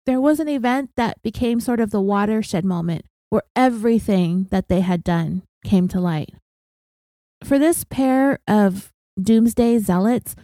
there 0.07 0.20
was 0.20 0.38
an 0.38 0.49
event 0.49 0.90
that 0.94 1.20
became 1.22 1.59
sort 1.59 1.80
of 1.80 1.90
the 1.90 2.01
watershed 2.01 2.64
moment 2.64 3.05
where 3.30 3.42
everything 3.57 4.47
that 4.53 4.68
they 4.68 4.82
had 4.82 5.03
done 5.03 5.42
came 5.66 5.88
to 5.88 6.00
light. 6.00 6.30
For 7.44 7.58
this 7.58 7.84
pair 7.84 8.38
of 8.48 8.90
doomsday 9.20 9.78
zealots, 9.78 10.34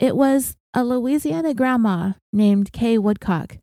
it 0.00 0.16
was 0.16 0.56
a 0.74 0.82
Louisiana 0.82 1.54
grandma 1.54 2.14
named 2.32 2.72
Kay 2.72 2.98
Woodcock 2.98 3.58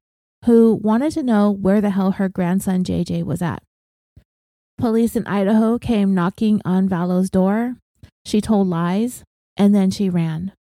who 0.46 0.76
wanted 0.82 1.12
to 1.14 1.24
know 1.24 1.52
where 1.52 1.82
the 1.82 1.90
hell 1.90 2.12
her 2.12 2.30
grandson 2.30 2.84
JJ 2.84 3.24
was 3.24 3.42
at. 3.42 3.62
Police 4.78 5.16
in 5.16 5.26
Idaho 5.28 5.80
came 5.80 6.14
knocking 6.14 6.62
on 6.64 6.88
Vallow's 6.88 7.30
door. 7.30 7.76
She 8.26 8.40
told 8.40 8.68
lies 8.68 9.24
and 9.58 9.74
then 9.74 9.90
she 9.90 10.10
ran. 10.10 10.54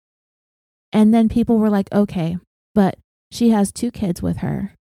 And 0.93 1.13
then 1.13 1.27
people 1.27 1.57
were 1.57 1.69
like, 1.69 1.91
okay, 1.93 2.37
but 2.73 2.95
she 3.31 3.49
has 3.49 3.71
two 3.71 3.91
kids 3.91 4.21
with 4.21 4.37
her. 4.37 4.73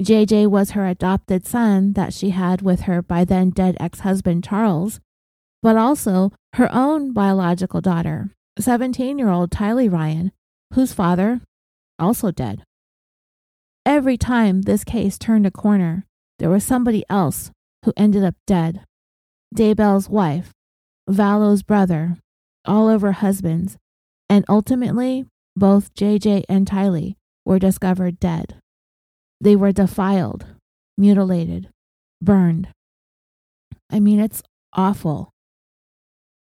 JJ 0.00 0.48
was 0.48 0.72
her 0.72 0.86
adopted 0.86 1.46
son 1.46 1.92
that 1.92 2.12
she 2.12 2.30
had 2.30 2.62
with 2.62 2.82
her 2.82 3.00
by 3.00 3.24
then 3.24 3.50
dead 3.50 3.76
ex 3.78 4.00
husband 4.00 4.42
Charles, 4.42 4.98
but 5.62 5.76
also 5.76 6.32
her 6.54 6.68
own 6.72 7.12
biological 7.12 7.80
daughter, 7.80 8.30
17 8.58 9.18
year 9.18 9.28
old 9.28 9.50
Tylee 9.50 9.90
Ryan, 9.90 10.32
whose 10.72 10.92
father, 10.92 11.40
also 11.98 12.32
dead. 12.32 12.64
Every 13.86 14.16
time 14.16 14.62
this 14.62 14.82
case 14.82 15.16
turned 15.16 15.46
a 15.46 15.50
corner, 15.50 16.06
there 16.40 16.50
was 16.50 16.64
somebody 16.64 17.04
else 17.08 17.52
who 17.84 17.92
ended 17.96 18.24
up 18.24 18.34
dead. 18.46 18.84
Daybell's 19.54 20.08
wife, 20.08 20.50
Vallow's 21.08 21.62
brother, 21.62 22.16
all 22.64 22.88
of 22.88 23.02
her 23.02 23.12
husbands, 23.12 23.76
and 24.28 24.44
ultimately 24.48 25.26
both 25.54 25.94
JJ 25.94 26.44
and 26.48 26.66
Tylee 26.66 27.14
were 27.44 27.60
discovered 27.60 28.18
dead. 28.18 28.56
They 29.40 29.56
were 29.56 29.72
defiled, 29.72 30.46
mutilated, 30.96 31.68
burned. 32.22 32.68
I 33.90 34.00
mean, 34.00 34.20
it's 34.20 34.42
awful. 34.72 35.30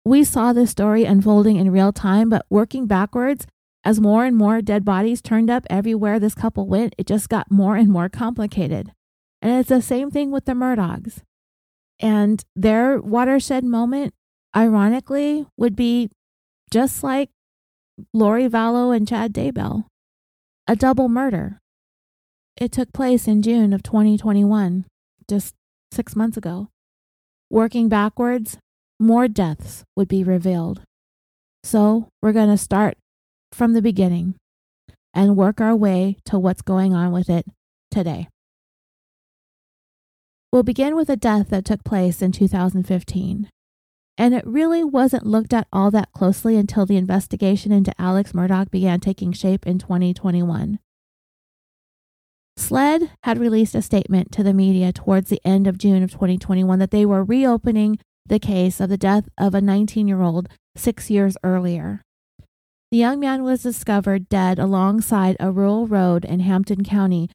We 0.05 0.23
saw 0.23 0.53
this 0.53 0.71
story 0.71 1.05
unfolding 1.05 1.57
in 1.57 1.71
real 1.71 1.93
time, 1.93 2.29
but 2.29 2.47
working 2.51 2.87
backwards, 2.87 3.47
as 3.85 4.01
more 4.01 4.25
and 4.25 4.37
more 4.37 4.63
dead 4.63 4.85
bodies 4.85 5.21
turned 5.21 5.51
up 5.51 5.67
everywhere 5.69 6.19
this 6.19 6.35
couple 6.35 6.67
went, 6.67 6.95
it 6.99 7.07
just 7.07 7.29
got 7.29 7.51
more 7.51 7.77
and 7.77 7.89
more 7.89 8.09
complicated. 8.09 8.93
And 9.43 9.53
it's 9.53 9.69
the 9.69 9.83
same 9.83 10.11
thing 10.11 10.31
with 10.31 10.45
the 10.45 10.53
Murdaughs. 10.53 11.21
And 12.01 12.43
their 12.57 13.01
watershed 13.01 13.65
moment, 13.65 14.15
ironically, 14.57 15.47
would 15.57 15.77
be 15.77 16.11
just 16.71 17.03
like 17.03 17.31
Lori 18.13 18.49
Vallow 18.49 18.95
and 18.95 19.07
Chad 19.07 19.33
Daybell 19.33 19.85
a 20.67 20.77
double 20.77 21.09
murder. 21.09 21.61
It 22.57 22.71
took 22.71 22.93
place 22.93 23.27
in 23.27 23.43
June 23.43 23.73
of 23.73 23.83
2021, 23.83 24.85
just 25.29 25.55
six 25.93 26.15
months 26.15 26.37
ago. 26.37 26.69
Working 27.51 27.89
backwards, 27.89 28.59
more 29.01 29.27
deaths 29.27 29.83
would 29.97 30.07
be 30.07 30.23
revealed. 30.23 30.83
So 31.65 32.09
we're 32.23 32.33
going 32.33 32.51
to 32.51 32.57
start 32.57 32.97
from 33.51 33.73
the 33.73 33.83
beginning 33.83 34.35
and 35.13 35.37
work 35.37 35.61
our 35.61 35.75
way 35.75 36.17
to 36.27 36.39
what's 36.39 36.63
going 36.63 36.95
on 36.95 37.11
with 37.11 37.29
it 37.29 37.47
today. 37.91 38.29
We'll 40.53 40.63
begin 40.63 40.95
with 40.95 41.11
a 41.11 41.17
death 41.17 41.49
that 41.51 41.65
took 41.65 41.83
place 41.83 42.23
in 42.23 42.31
2015. 42.31 43.49
And 44.17 44.35
it 44.35 44.47
really 44.47 44.85
wasn't 44.85 45.27
looked 45.27 45.53
at 45.53 45.67
all 45.73 45.91
that 45.91 46.13
closely 46.13 46.57
until 46.57 46.87
the 46.87 46.97
investigation 46.97 47.73
into 47.73 47.93
Alex 48.01 48.31
Murdaugh 48.31 48.71
began 48.71 49.01
taking 49.01 49.33
shape 49.33 49.67
in 49.67 49.81
2021. 49.81 50.79
SLED 52.57 53.11
had 53.25 53.39
released 53.39 53.75
a 53.75 53.83
statement 53.83 54.31
to 54.33 54.43
the 54.43 54.55
media 54.55 54.93
towards 54.93 55.29
the 55.29 55.41
end 55.45 55.67
of 55.67 55.79
June 55.79 56.03
of 56.03 56.13
2021 56.13 56.79
that 56.79 56.91
they 56.91 57.05
were 57.05 57.25
reopening 57.25 57.99
the 58.27 58.39
case 58.39 58.81
of 58.81 58.89
the 58.89 58.97
death 58.97 59.29
of 59.37 59.55
a 59.55 59.61
19 59.61 60.09
year 60.09 60.23
old 60.23 60.49
six 60.77 61.11
years 61.11 61.37
earlier. 61.43 62.01
The 62.91 62.99
young 62.99 63.21
man 63.21 63.43
was 63.43 63.63
discovered 63.63 64.29
dead 64.29 64.59
alongside 64.59 65.37
a 65.41 65.51
rural 65.51 65.87
road 65.87 66.25
in 66.25 66.41
Hampton 66.41 66.85
County 66.85 67.29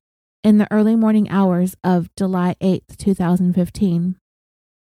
in 0.44 0.58
the 0.58 0.72
early 0.72 0.96
morning 0.96 1.30
hours 1.30 1.76
of 1.84 2.10
July 2.16 2.56
8, 2.62 2.84
2015. 2.98 4.16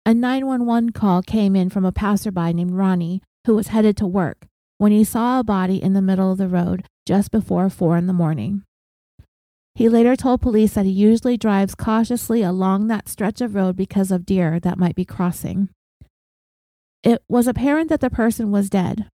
A 0.08 0.14
911 0.14 0.92
call 0.92 1.22
came 1.22 1.56
in 1.56 1.70
from 1.70 1.86
a 1.86 1.92
passerby 1.92 2.54
named 2.54 2.74
Ronnie 2.74 3.22
who 3.46 3.56
was 3.56 3.68
headed 3.68 3.96
to 3.98 4.08
work 4.08 4.48
when 4.80 4.92
he 4.92 5.04
saw 5.04 5.40
a 5.40 5.44
body 5.44 5.82
in 5.82 5.94
the 5.94 6.02
middle 6.02 6.32
of 6.32 6.40
the 6.40 6.48
road 6.48 6.86
just 7.06 7.32
before 7.32 7.70
4 7.70 7.98
in 7.98 8.08
the 8.08 8.14
morning. 8.14 8.64
He 9.76 9.90
later 9.90 10.16
told 10.16 10.42
police 10.42 10.74
that 10.74 10.86
he 10.86 10.92
usually 10.92 11.36
drives 11.36 11.76
cautiously 11.76 12.42
along 12.42 12.88
that 12.88 13.10
stretch 13.10 13.42
of 13.42 13.56
road 13.56 13.76
because 13.76 14.10
of 14.10 14.26
deer 14.26 14.58
that 14.62 14.80
might 14.80 14.96
be 14.96 15.04
crossing. 15.04 15.68
It 17.04 17.22
was 17.28 17.46
apparent 17.46 17.90
that 17.90 18.00
the 18.00 18.10
person 18.10 18.52
was 18.52 18.70
dead, 18.70 19.10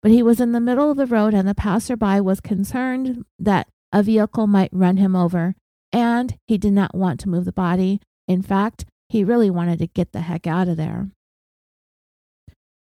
but 0.00 0.12
he 0.12 0.22
was 0.22 0.40
in 0.40 0.52
the 0.52 0.60
middle 0.60 0.92
of 0.92 0.96
the 0.96 1.06
road 1.06 1.34
and 1.34 1.46
the 1.46 1.56
passerby 1.56 2.20
was 2.20 2.40
concerned 2.40 3.24
that 3.38 3.68
a 3.92 4.04
vehicle 4.04 4.46
might 4.46 4.70
run 4.72 4.96
him 4.96 5.16
over, 5.16 5.56
and 5.92 6.36
he 6.46 6.56
did 6.56 6.72
not 6.72 6.94
want 6.94 7.18
to 7.20 7.28
move 7.28 7.44
the 7.44 7.52
body. 7.52 8.00
In 8.28 8.42
fact, 8.42 8.84
he 9.08 9.24
really 9.24 9.50
wanted 9.50 9.80
to 9.80 9.88
get 9.88 10.12
the 10.12 10.20
heck 10.20 10.46
out 10.46 10.68
of 10.68 10.76
there. 10.76 11.10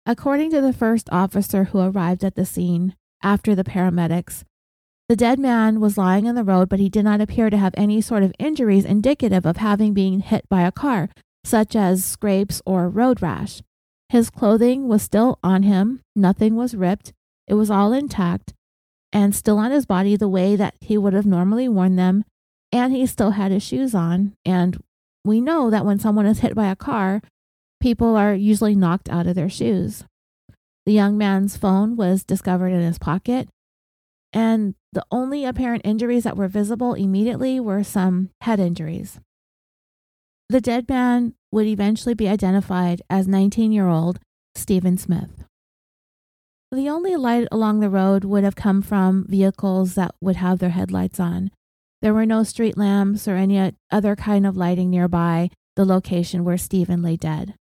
According 0.05 0.51
to 0.51 0.61
the 0.61 0.73
first 0.73 1.09
officer 1.13 1.65
who 1.65 1.79
arrived 1.79 2.25
at 2.25 2.35
the 2.35 2.45
scene 2.45 2.97
after 3.23 3.55
the 3.55 3.63
paramedics, 3.63 4.43
the 5.09 5.17
dead 5.17 5.39
man 5.39 5.81
was 5.81 5.97
lying 5.99 6.27
in 6.27 6.35
the 6.35 6.45
road, 6.45 6.69
but 6.69 6.79
he 6.79 6.89
did 6.89 7.05
not 7.05 7.21
appear 7.21 7.51
to 7.51 7.57
have 7.57 7.75
any 7.77 8.01
sort 8.01 8.23
of 8.23 8.33
injuries 8.39 8.85
indicative 8.85 9.47
of 9.47 9.57
having 9.57 9.95
been 9.95 10.21
hit 10.21 10.49
by 10.49 10.63
a 10.63 10.73
car, 10.73 11.09
such 11.45 11.75
as 11.75 12.05
scrapes 12.05 12.61
or 12.67 12.89
road 12.89 13.23
rash. 13.23 13.63
His 14.11 14.31
clothing 14.31 14.89
was 14.89 15.03
still 15.03 15.39
on 15.43 15.63
him, 15.63 16.01
nothing 16.15 16.57
was 16.57 16.75
ripped, 16.75 17.13
it 17.47 17.55
was 17.55 17.71
all 17.71 17.93
intact 17.93 18.55
and 19.13 19.35
still 19.35 19.59
on 19.59 19.71
his 19.71 19.87
body 19.87 20.17
the 20.17 20.29
way 20.29 20.57
that 20.57 20.75
he 20.81 20.99
would 20.99 21.13
have 21.13 21.27
normally 21.27 21.69
worn 21.69 21.97
them, 21.97 22.25
and 22.73 22.93
he 22.93 23.07
still 23.07 23.33
had 23.33 23.51
his 23.51 23.63
shoes 23.63 23.95
on. 23.95 24.35
And 24.45 24.83
we 25.25 25.41
know 25.41 25.71
that 25.71 25.85
when 25.85 25.99
someone 25.99 26.27
is 26.27 26.41
hit 26.41 26.55
by 26.55 26.67
a 26.67 26.77
car, 26.77 27.23
people 27.81 28.17
are 28.17 28.35
usually 28.35 28.75
knocked 28.75 29.09
out 29.09 29.27
of 29.27 29.35
their 29.35 29.49
shoes. 29.49 30.05
The 30.85 30.93
young 30.93 31.19
man's 31.19 31.57
phone 31.57 31.97
was 31.97 32.25
discovered 32.25 32.69
in 32.69 32.83
his 32.83 32.99
pocket, 32.99 33.49
and 34.33 34.75
the 34.93 35.05
only 35.11 35.45
apparent 35.45 35.83
injuries 35.85 36.25
that 36.25 36.37
were 36.37 36.49
visible 36.49 36.95
immediately 36.95 37.61
were 37.61 37.83
some 37.83 38.31
head 38.41 38.61
injuries. 38.61 39.21
The 40.49 40.61
dead 40.61 40.89
man 40.89 41.35
would 41.53 41.67
eventually 41.67 42.15
be 42.15 42.29
identified 42.29 43.03
as 43.11 43.29
19 43.29 43.73
year 43.73 43.89
old 43.89 44.19
Stephen 44.55 44.97
Smith. 44.97 45.45
The 46.71 46.89
only 46.89 47.17
light 47.17 47.49
along 47.51 47.81
the 47.81 47.89
road 47.89 48.25
would 48.25 48.45
have 48.45 48.57
come 48.57 48.83
from 48.83 49.27
vehicles 49.29 49.95
that 49.95 50.15
would 50.21 50.37
have 50.37 50.59
their 50.59 50.71
headlights 50.71 51.19
on. 51.19 51.51
There 52.03 52.15
were 52.15 52.27
no 52.27 52.43
street 52.43 52.77
lamps 52.77 53.27
or 53.27 53.37
any 53.37 53.73
other 53.91 54.17
kind 54.17 54.47
of 54.47 54.57
lighting 54.57 54.91
nearby 54.91 55.51
the 55.77 55.85
location 55.85 56.45
where 56.45 56.59
Stephen 56.59 57.03
lay 57.03 57.17
dead. 57.17 57.55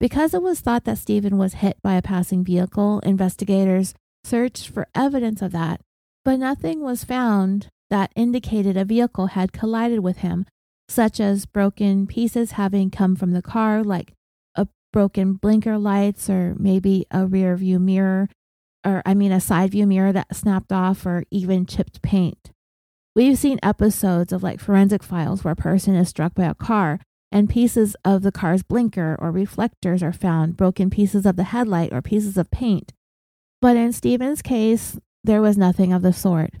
Because 0.00 0.32
it 0.32 0.42
was 0.42 0.60
thought 0.60 0.84
that 0.84 0.98
Stephen 0.98 1.36
was 1.36 1.54
hit 1.54 1.76
by 1.82 1.94
a 1.94 2.02
passing 2.02 2.44
vehicle, 2.44 3.00
investigators 3.00 3.94
searched 4.28 4.68
for 4.68 4.86
evidence 4.94 5.40
of 5.40 5.52
that, 5.52 5.80
but 6.24 6.38
nothing 6.38 6.82
was 6.82 7.04
found 7.04 7.68
that 7.90 8.12
indicated 8.14 8.76
a 8.76 8.84
vehicle 8.84 9.28
had 9.28 9.52
collided 9.52 10.00
with 10.00 10.18
him 10.18 10.44
such 10.88 11.20
as 11.20 11.46
broken 11.46 12.06
pieces 12.06 12.52
having 12.52 12.90
come 12.90 13.14
from 13.14 13.32
the 13.32 13.42
car, 13.42 13.82
like 13.82 14.14
a 14.54 14.66
broken 14.92 15.34
blinker 15.34 15.78
lights 15.78 16.30
or 16.30 16.54
maybe 16.58 17.06
a 17.10 17.26
rear 17.26 17.56
view 17.56 17.78
mirror, 17.78 18.28
or 18.84 19.02
I 19.04 19.14
mean, 19.14 19.32
a 19.32 19.40
side 19.40 19.72
view 19.72 19.86
mirror 19.86 20.12
that 20.12 20.34
snapped 20.34 20.72
off, 20.72 21.04
or 21.04 21.24
even 21.30 21.66
chipped 21.66 22.00
paint. 22.00 22.50
We've 23.14 23.38
seen 23.38 23.58
episodes 23.62 24.32
of 24.32 24.42
like 24.42 24.60
forensic 24.60 25.02
files 25.02 25.44
where 25.44 25.52
a 25.52 25.56
person 25.56 25.94
is 25.94 26.08
struck 26.08 26.34
by 26.34 26.44
a 26.44 26.54
car 26.54 27.00
and 27.30 27.50
pieces 27.50 27.96
of 28.04 28.22
the 28.22 28.32
car's 28.32 28.62
blinker 28.62 29.16
or 29.18 29.30
reflectors 29.30 30.02
are 30.02 30.12
found, 30.12 30.56
broken 30.56 30.88
pieces 30.88 31.26
of 31.26 31.36
the 31.36 31.44
headlight 31.44 31.92
or 31.92 32.00
pieces 32.00 32.38
of 32.38 32.50
paint. 32.50 32.92
But 33.60 33.76
in 33.76 33.92
Stephen's 33.92 34.42
case, 34.42 34.98
there 35.24 35.42
was 35.42 35.58
nothing 35.58 35.92
of 35.92 36.02
the 36.02 36.12
sort. 36.12 36.54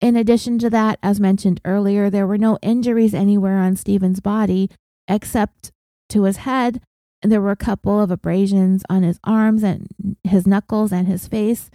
In 0.00 0.16
addition 0.16 0.58
to 0.58 0.70
that, 0.70 0.98
as 1.02 1.20
mentioned 1.20 1.60
earlier, 1.64 2.10
there 2.10 2.26
were 2.26 2.38
no 2.38 2.58
injuries 2.62 3.14
anywhere 3.14 3.58
on 3.58 3.76
Stephen's 3.76 4.20
body 4.20 4.70
except 5.08 5.72
to 6.10 6.24
his 6.24 6.38
head. 6.38 6.82
And 7.22 7.32
there 7.32 7.40
were 7.40 7.50
a 7.50 7.56
couple 7.56 8.00
of 8.00 8.10
abrasions 8.10 8.82
on 8.90 9.02
his 9.02 9.18
arms 9.24 9.62
and 9.62 9.88
his 10.22 10.46
knuckles 10.46 10.92
and 10.92 11.08
his 11.08 11.26
face, 11.26 11.70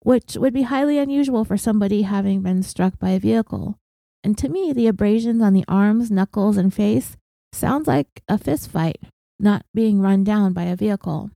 which 0.00 0.36
would 0.36 0.54
be 0.54 0.62
highly 0.62 0.98
unusual 0.98 1.44
for 1.44 1.56
somebody 1.56 2.02
having 2.02 2.40
been 2.40 2.62
struck 2.62 2.98
by 2.98 3.10
a 3.10 3.20
vehicle. 3.20 3.76
And 4.24 4.36
to 4.38 4.48
me, 4.48 4.72
the 4.72 4.86
abrasions 4.86 5.42
on 5.42 5.52
the 5.52 5.64
arms, 5.68 6.10
knuckles, 6.10 6.56
and 6.56 6.72
face 6.72 7.16
sounds 7.52 7.86
like 7.86 8.22
a 8.28 8.38
fist 8.38 8.70
fight, 8.70 9.00
not 9.38 9.64
being 9.74 10.00
run 10.00 10.24
down 10.24 10.52
by 10.52 10.64
a 10.64 10.76
vehicle. 10.76 11.30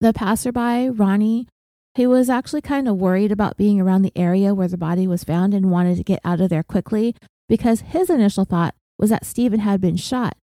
The 0.00 0.12
passerby, 0.12 0.90
Ronnie, 0.90 1.48
he 1.94 2.06
was 2.06 2.30
actually 2.30 2.60
kind 2.60 2.88
of 2.88 2.96
worried 2.96 3.32
about 3.32 3.56
being 3.56 3.80
around 3.80 4.02
the 4.02 4.12
area 4.16 4.54
where 4.54 4.68
the 4.68 4.78
body 4.78 5.06
was 5.06 5.24
found 5.24 5.54
and 5.54 5.70
wanted 5.70 5.96
to 5.96 6.04
get 6.04 6.20
out 6.24 6.40
of 6.40 6.50
there 6.50 6.62
quickly 6.62 7.16
because 7.48 7.80
his 7.80 8.08
initial 8.08 8.44
thought 8.44 8.74
was 8.98 9.10
that 9.10 9.26
Stephen 9.26 9.60
had 9.60 9.80
been 9.80 9.96
shot 9.96 10.36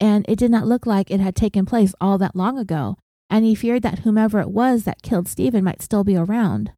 and 0.00 0.24
it 0.28 0.38
did 0.38 0.50
not 0.50 0.66
look 0.66 0.86
like 0.86 1.10
it 1.10 1.20
had 1.20 1.34
taken 1.34 1.66
place 1.66 1.94
all 2.00 2.18
that 2.18 2.36
long 2.36 2.58
ago, 2.58 2.96
and 3.28 3.44
he 3.44 3.54
feared 3.54 3.82
that 3.82 4.00
whomever 4.00 4.40
it 4.40 4.50
was 4.50 4.84
that 4.84 5.02
killed 5.02 5.28
Stephen 5.28 5.64
might 5.64 5.82
still 5.82 6.04
be 6.04 6.16
around. 6.16 6.72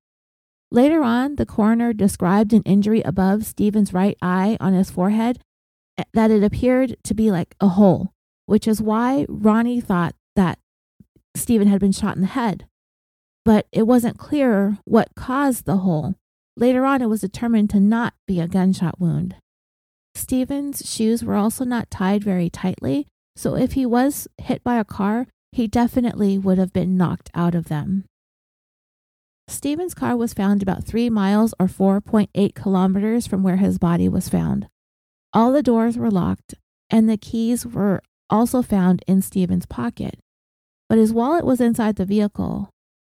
Later 0.71 1.03
on, 1.03 1.37
the 1.37 1.47
coroner 1.47 1.93
described 1.93 2.53
an 2.53 2.63
injury 2.63 3.03
above 3.03 3.45
Stephen's 3.45 3.93
right 3.93 4.17
eye 4.23 4.57
on 4.61 4.73
his 4.73 4.91
forehead 4.91 5.41
eh, 5.99 6.05
that 6.15 6.31
it 6.31 6.45
appeared 6.45 6.97
to 7.05 7.15
be 7.15 7.31
like 7.31 7.57
a 7.61 7.69
hole, 7.69 8.13
which 8.47 8.69
is 8.69 8.81
why 8.81 9.27
Ronnie 9.29 9.81
thought 9.81 10.15
that 10.37 10.59
Stephen 11.35 11.69
had 11.69 11.81
been 11.81 11.93
shot 11.93 12.17
in 12.17 12.23
the 12.23 12.29
head. 12.29 12.67
But 13.45 13.67
it 13.73 13.87
wasn't 13.87 14.19
clear 14.19 14.79
what 14.85 15.15
caused 15.15 15.65
the 15.65 15.79
hole. 15.79 16.15
Later 16.57 16.85
on, 16.85 17.01
it 17.01 17.09
was 17.09 17.23
determined 17.23 17.71
to 17.71 17.81
not 17.81 18.15
be 18.27 18.41
a 18.41 18.49
gunshot 18.49 19.01
wound. 19.01 19.37
Stephen's 20.15 20.83
shoes 20.85 21.25
were 21.25 21.37
also 21.37 21.65
not 21.65 21.91
tied 21.91 22.23
very 22.23 22.51
tightly, 22.51 23.07
so 23.37 23.57
if 23.57 23.73
he 23.73 23.87
was 23.87 24.29
hit 24.39 24.63
by 24.63 24.77
a 24.77 24.85
car, 24.85 25.27
he 25.53 25.67
definitely 25.67 26.37
would 26.37 26.59
have 26.59 26.73
been 26.73 26.97
knocked 26.97 27.31
out 27.35 27.55
of 27.55 27.69
them. 27.69 28.05
Stephen's 29.49 29.95
car 29.95 30.17
was 30.17 30.35
found 30.35 30.63
about 30.63 30.85
three 30.85 31.11
miles 31.11 31.55
or 31.59 31.67
4.8 31.67 32.55
kilometers 32.55 33.27
from 33.27 33.43
where 33.43 33.57
his 33.57 33.79
body 33.79 34.09
was 34.09 34.29
found. 34.29 34.69
All 35.33 35.53
the 35.53 35.63
doors 35.63 35.97
were 35.97 36.11
locked, 36.11 36.55
and 36.89 37.09
the 37.09 37.17
keys 37.17 37.67
were 37.67 38.03
also 38.29 38.63
found 38.63 39.03
in 39.09 39.23
Stephen's 39.23 39.67
pocket. 39.67 40.19
But 40.91 40.99
his 40.99 41.13
wallet 41.13 41.45
was 41.47 41.61
inside 41.61 41.95
the 41.95 42.05
vehicle, 42.05 42.69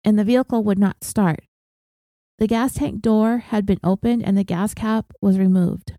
and 0.04 0.18
the 0.18 0.24
vehicle 0.24 0.62
would 0.62 0.78
not 0.78 1.02
start. 1.02 1.40
The 2.36 2.46
gas 2.46 2.74
tank 2.74 3.00
door 3.00 3.38
had 3.38 3.64
been 3.64 3.80
opened 3.82 4.24
and 4.24 4.36
the 4.36 4.44
gas 4.44 4.74
cap 4.74 5.06
was 5.22 5.38
removed. 5.38 5.94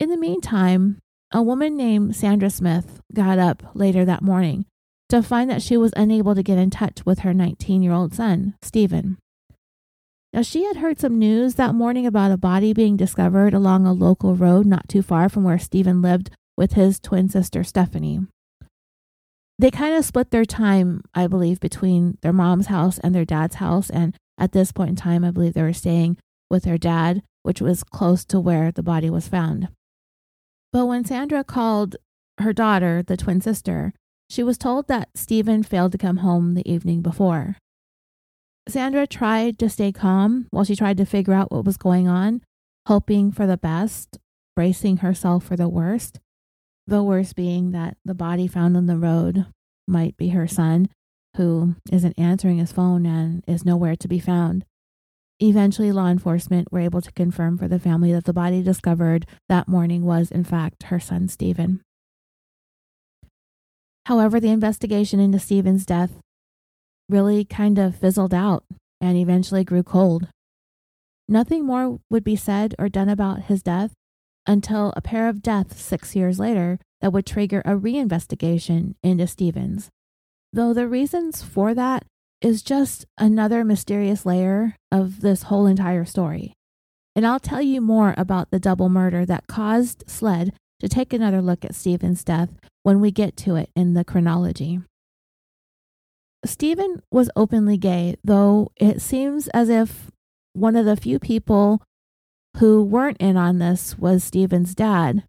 In 0.00 0.10
the 0.10 0.16
meantime, 0.16 0.98
a 1.30 1.40
woman 1.40 1.76
named 1.76 2.16
Sandra 2.16 2.50
Smith 2.50 3.00
got 3.14 3.38
up 3.38 3.62
later 3.74 4.04
that 4.04 4.22
morning 4.22 4.66
to 5.08 5.22
find 5.22 5.48
that 5.48 5.62
she 5.62 5.76
was 5.76 5.92
unable 5.94 6.34
to 6.34 6.42
get 6.42 6.58
in 6.58 6.70
touch 6.70 7.06
with 7.06 7.20
her 7.20 7.32
19 7.32 7.80
year 7.80 7.92
old 7.92 8.12
son, 8.12 8.54
Stephen. 8.60 9.18
Now, 10.32 10.42
she 10.42 10.64
had 10.64 10.78
heard 10.78 10.98
some 10.98 11.16
news 11.16 11.54
that 11.54 11.76
morning 11.76 12.06
about 12.06 12.32
a 12.32 12.36
body 12.36 12.72
being 12.72 12.96
discovered 12.96 13.54
along 13.54 13.86
a 13.86 13.92
local 13.92 14.34
road 14.34 14.66
not 14.66 14.88
too 14.88 15.02
far 15.02 15.28
from 15.28 15.44
where 15.44 15.60
Stephen 15.60 16.02
lived 16.02 16.30
with 16.56 16.72
his 16.72 16.98
twin 16.98 17.28
sister, 17.28 17.62
Stephanie. 17.62 18.22
They 19.58 19.70
kind 19.70 19.94
of 19.94 20.04
split 20.04 20.30
their 20.30 20.44
time, 20.44 21.02
I 21.14 21.26
believe, 21.26 21.60
between 21.60 22.18
their 22.22 22.32
mom's 22.32 22.66
house 22.66 22.98
and 22.98 23.14
their 23.14 23.24
dad's 23.24 23.56
house. 23.56 23.90
And 23.90 24.16
at 24.38 24.52
this 24.52 24.72
point 24.72 24.90
in 24.90 24.96
time, 24.96 25.24
I 25.24 25.30
believe 25.30 25.54
they 25.54 25.62
were 25.62 25.72
staying 25.72 26.16
with 26.50 26.64
their 26.64 26.78
dad, 26.78 27.22
which 27.42 27.60
was 27.60 27.84
close 27.84 28.24
to 28.26 28.40
where 28.40 28.72
the 28.72 28.82
body 28.82 29.10
was 29.10 29.28
found. 29.28 29.68
But 30.72 30.86
when 30.86 31.04
Sandra 31.04 31.44
called 31.44 31.96
her 32.38 32.52
daughter, 32.52 33.02
the 33.02 33.16
twin 33.16 33.40
sister, 33.40 33.92
she 34.30 34.42
was 34.42 34.56
told 34.56 34.88
that 34.88 35.10
Stephen 35.14 35.62
failed 35.62 35.92
to 35.92 35.98
come 35.98 36.18
home 36.18 36.54
the 36.54 36.68
evening 36.70 37.02
before. 37.02 37.56
Sandra 38.68 39.06
tried 39.06 39.58
to 39.58 39.68
stay 39.68 39.92
calm 39.92 40.46
while 40.50 40.64
she 40.64 40.76
tried 40.76 40.96
to 40.96 41.04
figure 41.04 41.34
out 41.34 41.52
what 41.52 41.64
was 41.64 41.76
going 41.76 42.08
on, 42.08 42.40
hoping 42.86 43.30
for 43.30 43.46
the 43.46 43.56
best, 43.56 44.18
bracing 44.56 44.98
herself 44.98 45.44
for 45.44 45.56
the 45.56 45.68
worst. 45.68 46.20
The 46.86 47.02
worst 47.02 47.36
being 47.36 47.70
that 47.72 47.96
the 48.04 48.14
body 48.14 48.46
found 48.46 48.76
on 48.76 48.86
the 48.86 48.96
road 48.96 49.46
might 49.86 50.16
be 50.16 50.30
her 50.30 50.48
son, 50.48 50.88
who 51.36 51.76
isn't 51.90 52.18
answering 52.18 52.58
his 52.58 52.72
phone 52.72 53.06
and 53.06 53.44
is 53.46 53.64
nowhere 53.64 53.96
to 53.96 54.08
be 54.08 54.18
found. 54.18 54.64
Eventually, 55.40 55.90
law 55.90 56.08
enforcement 56.08 56.70
were 56.70 56.80
able 56.80 57.00
to 57.00 57.12
confirm 57.12 57.58
for 57.58 57.66
the 57.66 57.78
family 57.78 58.12
that 58.12 58.24
the 58.24 58.32
body 58.32 58.62
discovered 58.62 59.26
that 59.48 59.68
morning 59.68 60.04
was, 60.04 60.30
in 60.30 60.44
fact, 60.44 60.84
her 60.84 61.00
son, 61.00 61.28
Stephen. 61.28 61.80
However, 64.06 64.40
the 64.40 64.50
investigation 64.50 65.20
into 65.20 65.38
Stephen's 65.38 65.86
death 65.86 66.10
really 67.08 67.44
kind 67.44 67.78
of 67.78 67.96
fizzled 67.96 68.34
out 68.34 68.64
and 69.00 69.16
eventually 69.16 69.64
grew 69.64 69.82
cold. 69.82 70.28
Nothing 71.28 71.64
more 71.64 71.98
would 72.10 72.24
be 72.24 72.36
said 72.36 72.74
or 72.78 72.88
done 72.88 73.08
about 73.08 73.42
his 73.42 73.62
death 73.62 73.92
until 74.46 74.92
a 74.96 75.00
pair 75.00 75.28
of 75.28 75.42
deaths 75.42 75.80
six 75.80 76.16
years 76.16 76.38
later 76.38 76.78
that 77.00 77.12
would 77.12 77.26
trigger 77.26 77.60
a 77.64 77.76
reinvestigation 77.76 78.94
into 79.02 79.26
Stevens. 79.26 79.88
Though 80.52 80.72
the 80.72 80.88
reasons 80.88 81.42
for 81.42 81.74
that 81.74 82.04
is 82.40 82.62
just 82.62 83.06
another 83.18 83.64
mysterious 83.64 84.26
layer 84.26 84.76
of 84.90 85.20
this 85.20 85.44
whole 85.44 85.66
entire 85.66 86.04
story. 86.04 86.54
And 87.14 87.26
I'll 87.26 87.40
tell 87.40 87.62
you 87.62 87.80
more 87.80 88.14
about 88.16 88.50
the 88.50 88.58
double 88.58 88.88
murder 88.88 89.24
that 89.26 89.46
caused 89.46 90.04
SLED 90.06 90.52
to 90.80 90.88
take 90.88 91.12
another 91.12 91.40
look 91.40 91.64
at 91.64 91.74
Stephen's 91.74 92.24
death 92.24 92.50
when 92.82 93.00
we 93.00 93.10
get 93.10 93.36
to 93.38 93.56
it 93.56 93.70
in 93.76 93.94
the 93.94 94.04
chronology. 94.04 94.80
Stephen 96.44 97.02
was 97.12 97.30
openly 97.36 97.76
gay, 97.76 98.16
though 98.24 98.72
it 98.76 99.00
seems 99.00 99.46
as 99.48 99.68
if 99.68 100.10
one 100.54 100.74
of 100.74 100.84
the 100.84 100.96
few 100.96 101.18
people 101.18 101.82
who 102.58 102.82
weren't 102.82 103.16
in 103.18 103.36
on 103.36 103.58
this 103.58 103.98
was 103.98 104.24
Stephen's 104.24 104.74
dad. 104.74 105.24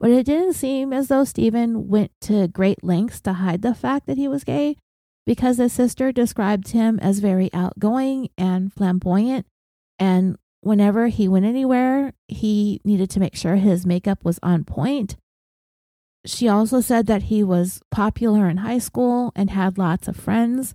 But 0.00 0.10
it 0.10 0.26
didn't 0.26 0.54
seem 0.54 0.92
as 0.92 1.08
though 1.08 1.24
Stephen 1.24 1.88
went 1.88 2.12
to 2.22 2.48
great 2.48 2.84
lengths 2.84 3.20
to 3.22 3.34
hide 3.34 3.62
the 3.62 3.74
fact 3.74 4.06
that 4.06 4.16
he 4.16 4.28
was 4.28 4.44
gay, 4.44 4.76
because 5.26 5.58
his 5.58 5.72
sister 5.72 6.12
described 6.12 6.68
him 6.68 6.98
as 7.00 7.18
very 7.18 7.52
outgoing 7.52 8.28
and 8.38 8.72
flamboyant. 8.72 9.44
And 9.98 10.36
whenever 10.60 11.08
he 11.08 11.26
went 11.28 11.46
anywhere, 11.46 12.12
he 12.28 12.80
needed 12.84 13.10
to 13.10 13.20
make 13.20 13.34
sure 13.34 13.56
his 13.56 13.84
makeup 13.84 14.24
was 14.24 14.38
on 14.42 14.64
point. 14.64 15.16
She 16.24 16.48
also 16.48 16.80
said 16.80 17.06
that 17.06 17.24
he 17.24 17.42
was 17.42 17.80
popular 17.90 18.48
in 18.48 18.58
high 18.58 18.78
school 18.78 19.32
and 19.34 19.50
had 19.50 19.78
lots 19.78 20.08
of 20.08 20.16
friends, 20.16 20.74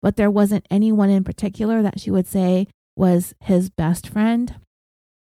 but 0.00 0.16
there 0.16 0.30
wasn't 0.30 0.66
anyone 0.70 1.10
in 1.10 1.24
particular 1.24 1.82
that 1.82 2.00
she 2.00 2.10
would 2.10 2.26
say 2.26 2.68
was 2.96 3.34
his 3.40 3.70
best 3.70 4.08
friend. 4.08 4.56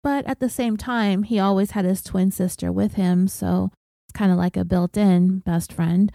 But 0.02 0.26
at 0.26 0.40
the 0.40 0.48
same 0.48 0.76
time, 0.76 1.24
he 1.24 1.38
always 1.38 1.72
had 1.72 1.84
his 1.84 2.02
twin 2.02 2.30
sister 2.30 2.72
with 2.72 2.94
him, 2.94 3.28
so 3.28 3.70
it's 4.06 4.16
kind 4.16 4.32
of 4.32 4.38
like 4.38 4.56
a 4.56 4.64
built 4.64 4.96
in 4.96 5.40
best 5.40 5.72
friend. 5.72 6.12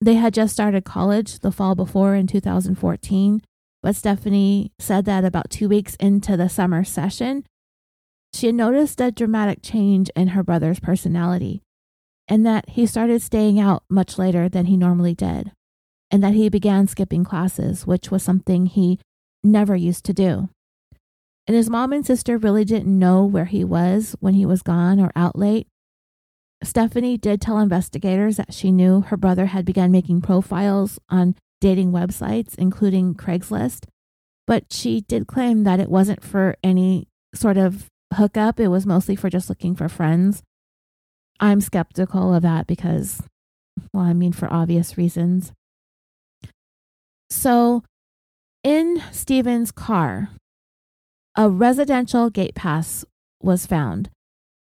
They 0.00 0.14
had 0.14 0.32
just 0.32 0.54
started 0.54 0.84
college 0.84 1.40
the 1.40 1.52
fall 1.52 1.74
before 1.74 2.14
in 2.14 2.26
2014, 2.26 3.42
but 3.82 3.96
Stephanie 3.96 4.72
said 4.78 5.04
that 5.04 5.24
about 5.24 5.50
two 5.50 5.68
weeks 5.68 5.94
into 5.96 6.36
the 6.36 6.48
summer 6.48 6.84
session, 6.84 7.44
she 8.32 8.46
had 8.46 8.54
noticed 8.54 9.00
a 9.00 9.10
dramatic 9.10 9.58
change 9.62 10.10
in 10.16 10.28
her 10.28 10.42
brother's 10.42 10.80
personality, 10.80 11.60
and 12.28 12.46
that 12.46 12.70
he 12.70 12.86
started 12.86 13.20
staying 13.20 13.60
out 13.60 13.82
much 13.90 14.16
later 14.18 14.48
than 14.48 14.66
he 14.66 14.76
normally 14.76 15.14
did, 15.14 15.52
and 16.10 16.22
that 16.22 16.34
he 16.34 16.48
began 16.48 16.86
skipping 16.86 17.24
classes, 17.24 17.86
which 17.86 18.10
was 18.10 18.22
something 18.22 18.66
he 18.66 18.98
never 19.44 19.76
used 19.76 20.04
to 20.04 20.14
do. 20.14 20.48
And 21.46 21.56
his 21.56 21.70
mom 21.70 21.92
and 21.92 22.06
sister 22.06 22.38
really 22.38 22.64
didn't 22.64 22.98
know 22.98 23.24
where 23.24 23.46
he 23.46 23.64
was 23.64 24.14
when 24.20 24.34
he 24.34 24.46
was 24.46 24.62
gone 24.62 25.00
or 25.00 25.10
out 25.16 25.36
late, 25.36 25.66
Stephanie 26.62 27.16
did 27.16 27.40
tell 27.40 27.58
investigators 27.58 28.36
that 28.36 28.52
she 28.52 28.70
knew 28.70 29.00
her 29.00 29.16
brother 29.16 29.46
had 29.46 29.64
begun 29.64 29.90
making 29.90 30.20
profiles 30.20 30.98
on 31.08 31.34
dating 31.60 31.92
websites, 31.92 32.54
including 32.58 33.14
Craigslist, 33.14 33.86
but 34.46 34.64
she 34.70 35.00
did 35.02 35.26
claim 35.26 35.64
that 35.64 35.80
it 35.80 35.88
wasn't 35.88 36.22
for 36.22 36.56
any 36.62 37.08
sort 37.34 37.56
of 37.56 37.86
hookup. 38.14 38.60
It 38.60 38.68
was 38.68 38.86
mostly 38.86 39.16
for 39.16 39.30
just 39.30 39.48
looking 39.48 39.74
for 39.74 39.88
friends. 39.88 40.42
I'm 41.38 41.60
skeptical 41.60 42.34
of 42.34 42.42
that 42.42 42.66
because, 42.66 43.22
well, 43.94 44.04
I 44.04 44.12
mean, 44.12 44.32
for 44.32 44.52
obvious 44.52 44.98
reasons. 44.98 45.52
So, 47.30 47.84
in 48.62 49.02
Stephen's 49.12 49.70
car, 49.70 50.30
a 51.40 51.48
residential 51.48 52.28
gate 52.28 52.54
pass 52.54 53.02
was 53.42 53.64
found 53.64 54.10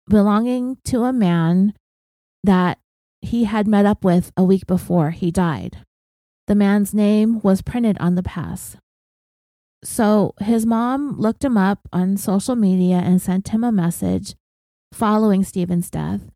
belonging 0.08 0.78
to 0.86 1.06
a 1.06 1.12
man 1.12 1.74
that 2.44 2.78
he 3.20 3.46
had 3.46 3.68
met 3.68 3.84
up 3.84 4.06
with 4.06 4.32
a 4.38 4.44
week 4.44 4.68
before 4.68 5.10
he 5.10 5.32
died. 5.32 5.78
The 6.46 6.54
man's 6.54 6.94
name 6.94 7.42
was 7.42 7.64
printed 7.64 7.98
on 8.00 8.14
the 8.14 8.22
pass. 8.22 8.78
So 9.84 10.36
his 10.40 10.68
mom 10.68 11.20
looked 11.20 11.44
him 11.44 11.58
up 11.58 11.80
on 11.92 12.16
social 12.16 12.56
media 12.56 12.98
and 12.98 13.20
sent 13.20 13.50
him 13.50 13.64
a 13.64 13.72
message 13.72 14.36
following 14.94 15.44
Stephen's 15.44 15.90
death. 15.90 16.30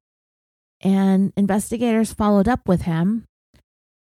And 0.82 1.34
investigators 1.38 2.14
followed 2.14 2.48
up 2.48 2.68
with 2.68 2.82
him. 2.82 3.26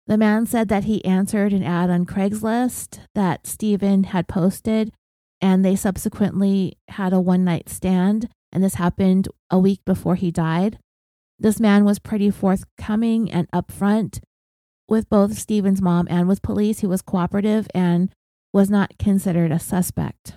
The 0.06 0.18
man 0.18 0.44
said 0.44 0.68
that 0.68 0.84
he 0.84 1.02
answered 1.02 1.54
an 1.54 1.62
ad 1.62 1.88
on 1.88 2.04
Craigslist 2.04 3.00
that 3.14 3.46
Stephen 3.46 4.04
had 4.04 4.28
posted, 4.28 4.92
and 5.46 5.64
they 5.64 5.76
subsequently 5.76 6.76
had 6.88 7.12
a 7.12 7.20
one 7.20 7.44
night 7.44 7.68
stand. 7.68 8.28
And 8.50 8.64
this 8.64 8.74
happened 8.74 9.28
a 9.48 9.60
week 9.60 9.80
before 9.84 10.16
he 10.16 10.32
died. 10.32 10.80
This 11.38 11.60
man 11.60 11.84
was 11.84 12.00
pretty 12.00 12.30
forthcoming 12.30 13.30
and 13.30 13.48
upfront 13.52 14.18
with 14.88 15.08
both 15.08 15.38
Stephen's 15.38 15.80
mom 15.80 16.08
and 16.10 16.26
with 16.26 16.42
police. 16.42 16.80
He 16.80 16.88
was 16.88 17.00
cooperative 17.00 17.68
and 17.72 18.10
was 18.52 18.68
not 18.70 18.98
considered 18.98 19.52
a 19.52 19.60
suspect. 19.60 20.34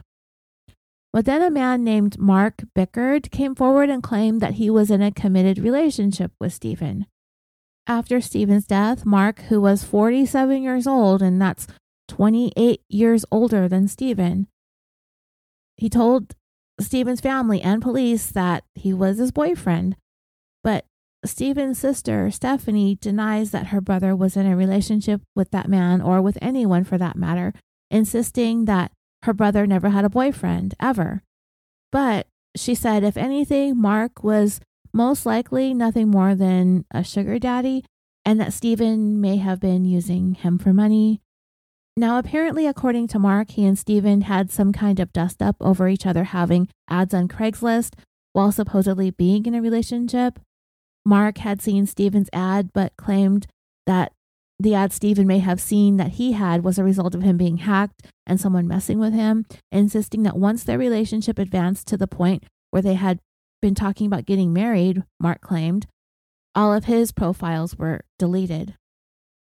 But 1.12 1.26
then 1.26 1.42
a 1.42 1.50
man 1.50 1.84
named 1.84 2.20
Mark 2.20 2.66
Bickard 2.76 3.32
came 3.32 3.56
forward 3.56 3.90
and 3.90 4.04
claimed 4.04 4.42
that 4.42 4.56
he 4.56 4.70
was 4.70 4.92
in 4.92 5.02
a 5.02 5.12
committed 5.12 5.58
relationship 5.58 6.34
with 6.40 6.54
Stephen. 6.54 7.08
After 7.88 8.22
Stephen's 8.22 8.68
death, 8.68 9.08
Mark, 9.08 9.42
who 9.50 9.60
was 9.60 9.84
47 9.84 10.62
years 10.62 10.86
old, 10.86 11.24
and 11.24 11.42
that's 11.42 11.66
28 12.10 12.82
years 12.90 13.26
older 13.32 13.68
than 13.68 13.88
Stephen, 13.88 14.46
He 15.80 15.90
told 15.90 16.36
Stephen's 16.80 17.22
family 17.22 17.62
and 17.62 17.82
police 17.82 18.28
that 18.32 18.66
he 18.76 18.94
was 18.94 19.18
his 19.18 19.32
boyfriend, 19.32 19.96
but 20.62 20.84
Stephen's 21.26 21.80
sister, 21.80 22.30
Stephanie, 22.32 22.98
denies 23.00 23.52
that 23.52 23.68
her 23.68 23.80
brother 23.80 24.14
was 24.14 24.36
in 24.36 24.46
a 24.46 24.58
relationship 24.58 25.22
with 25.36 25.52
that 25.52 25.70
man 25.70 26.02
or 26.02 26.22
with 26.22 26.38
anyone 26.42 26.84
for 26.84 26.98
that 26.98 27.16
matter, 27.16 27.54
insisting 27.90 28.66
that 28.66 28.92
her 29.24 29.34
brother 29.34 29.66
never 29.66 29.90
had 29.90 30.04
a 30.04 30.10
boyfriend, 30.10 30.76
ever. 30.82 31.24
But 31.94 32.28
she 32.58 32.76
said, 32.76 33.04
if 33.04 33.16
anything, 33.16 33.80
Mark 33.80 34.22
was 34.22 34.60
most 34.94 35.26
likely 35.26 35.74
nothing 35.74 36.10
more 36.10 36.36
than 36.36 36.86
a 36.92 37.06
sugar 37.06 37.40
daddy, 37.40 37.86
and 38.26 38.40
that 38.42 38.54
Stephen 38.54 39.22
may 39.22 39.38
have 39.38 39.62
been 39.62 39.86
using 39.86 40.36
him 40.36 40.58
for 40.58 40.74
money. 40.74 41.22
Now, 41.98 42.18
apparently, 42.18 42.66
according 42.66 43.08
to 43.10 43.20
Mark, 43.20 43.52
he 43.52 43.66
and 43.66 43.78
Stephen 43.78 44.22
had 44.22 44.52
some 44.52 44.72
kind 44.72 45.00
of 45.00 45.12
dust 45.12 45.42
up 45.42 45.58
over 45.60 45.90
each 45.90 46.06
other 46.06 46.26
having 46.26 46.70
ads 46.90 47.14
on 47.14 47.28
Craigslist 47.28 47.96
while 48.34 48.52
supposedly 48.52 49.12
being 49.12 49.46
in 49.46 49.56
a 49.56 49.62
relationship. 49.62 50.40
Mark 51.06 51.40
had 51.40 51.62
seen 51.62 51.86
Stephen's 51.86 52.30
ad, 52.32 52.72
but 52.74 52.94
claimed 52.98 53.48
that 53.86 54.14
the 54.60 54.76
ad 54.76 54.92
Stephen 54.92 55.26
may 55.26 55.40
have 55.40 55.62
seen 55.62 55.98
that 55.98 56.12
he 56.12 56.34
had 56.34 56.64
was 56.64 56.78
a 56.78 56.84
result 56.84 57.16
of 57.16 57.22
him 57.22 57.38
being 57.38 57.58
hacked 57.58 58.06
and 58.28 58.40
someone 58.40 58.68
messing 58.68 59.00
with 59.00 59.14
him, 59.14 59.46
insisting 59.72 60.24
that 60.24 60.38
once 60.38 60.64
their 60.64 60.78
relationship 60.78 61.40
advanced 61.40 61.88
to 61.88 61.98
the 61.98 62.08
point 62.08 62.44
where 62.72 62.82
they 62.82 62.96
had 62.96 63.20
been 63.62 63.76
talking 63.76 64.08
about 64.08 64.26
getting 64.26 64.54
married, 64.54 65.04
Mark 65.20 65.42
claimed, 65.42 65.88
all 66.56 66.74
of 66.74 66.86
his 66.86 67.12
profiles 67.12 67.78
were 67.78 68.02
deleted. 68.18 68.76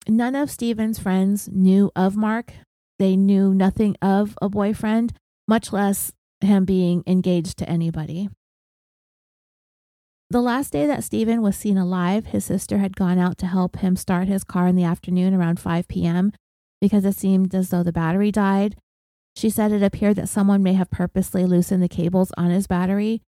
None 0.07 0.35
of 0.35 0.51
Stephen's 0.51 0.99
friends 0.99 1.49
knew 1.51 1.91
of 1.95 2.15
Mark. 2.15 2.53
They 2.99 3.15
knew 3.15 3.53
nothing 3.53 3.95
of 4.01 4.37
a 4.39 4.49
boyfriend, 4.49 5.13
much 5.47 5.73
less 5.73 6.11
him 6.41 6.63
being 6.63 7.03
engaged 7.07 7.57
to 7.57 7.69
anybody. 7.69 8.29
The 10.29 10.41
last 10.41 10.73
day 10.73 10.85
that 10.85 11.03
Stephen 11.03 11.41
was 11.41 11.55
seen 11.55 11.77
alive, 11.77 12.27
his 12.27 12.45
sister 12.45 12.77
had 12.77 12.95
gone 12.95 13.17
out 13.17 13.37
to 13.39 13.47
help 13.47 13.77
him 13.77 13.95
start 13.95 14.27
his 14.27 14.43
car 14.43 14.67
in 14.67 14.75
the 14.75 14.83
afternoon 14.83 15.33
around 15.33 15.59
5 15.59 15.87
p.m. 15.87 16.33
because 16.79 17.03
it 17.05 17.15
seemed 17.15 17.53
as 17.55 17.69
though 17.69 17.83
the 17.83 17.91
battery 17.91 18.31
died. 18.31 18.75
She 19.35 19.49
said 19.49 19.71
it 19.71 19.83
appeared 19.83 20.15
that 20.17 20.29
someone 20.29 20.63
may 20.63 20.73
have 20.73 20.91
purposely 20.91 21.45
loosened 21.45 21.83
the 21.83 21.89
cables 21.89 22.31
on 22.37 22.51
his 22.51 22.67
battery. 22.67 23.21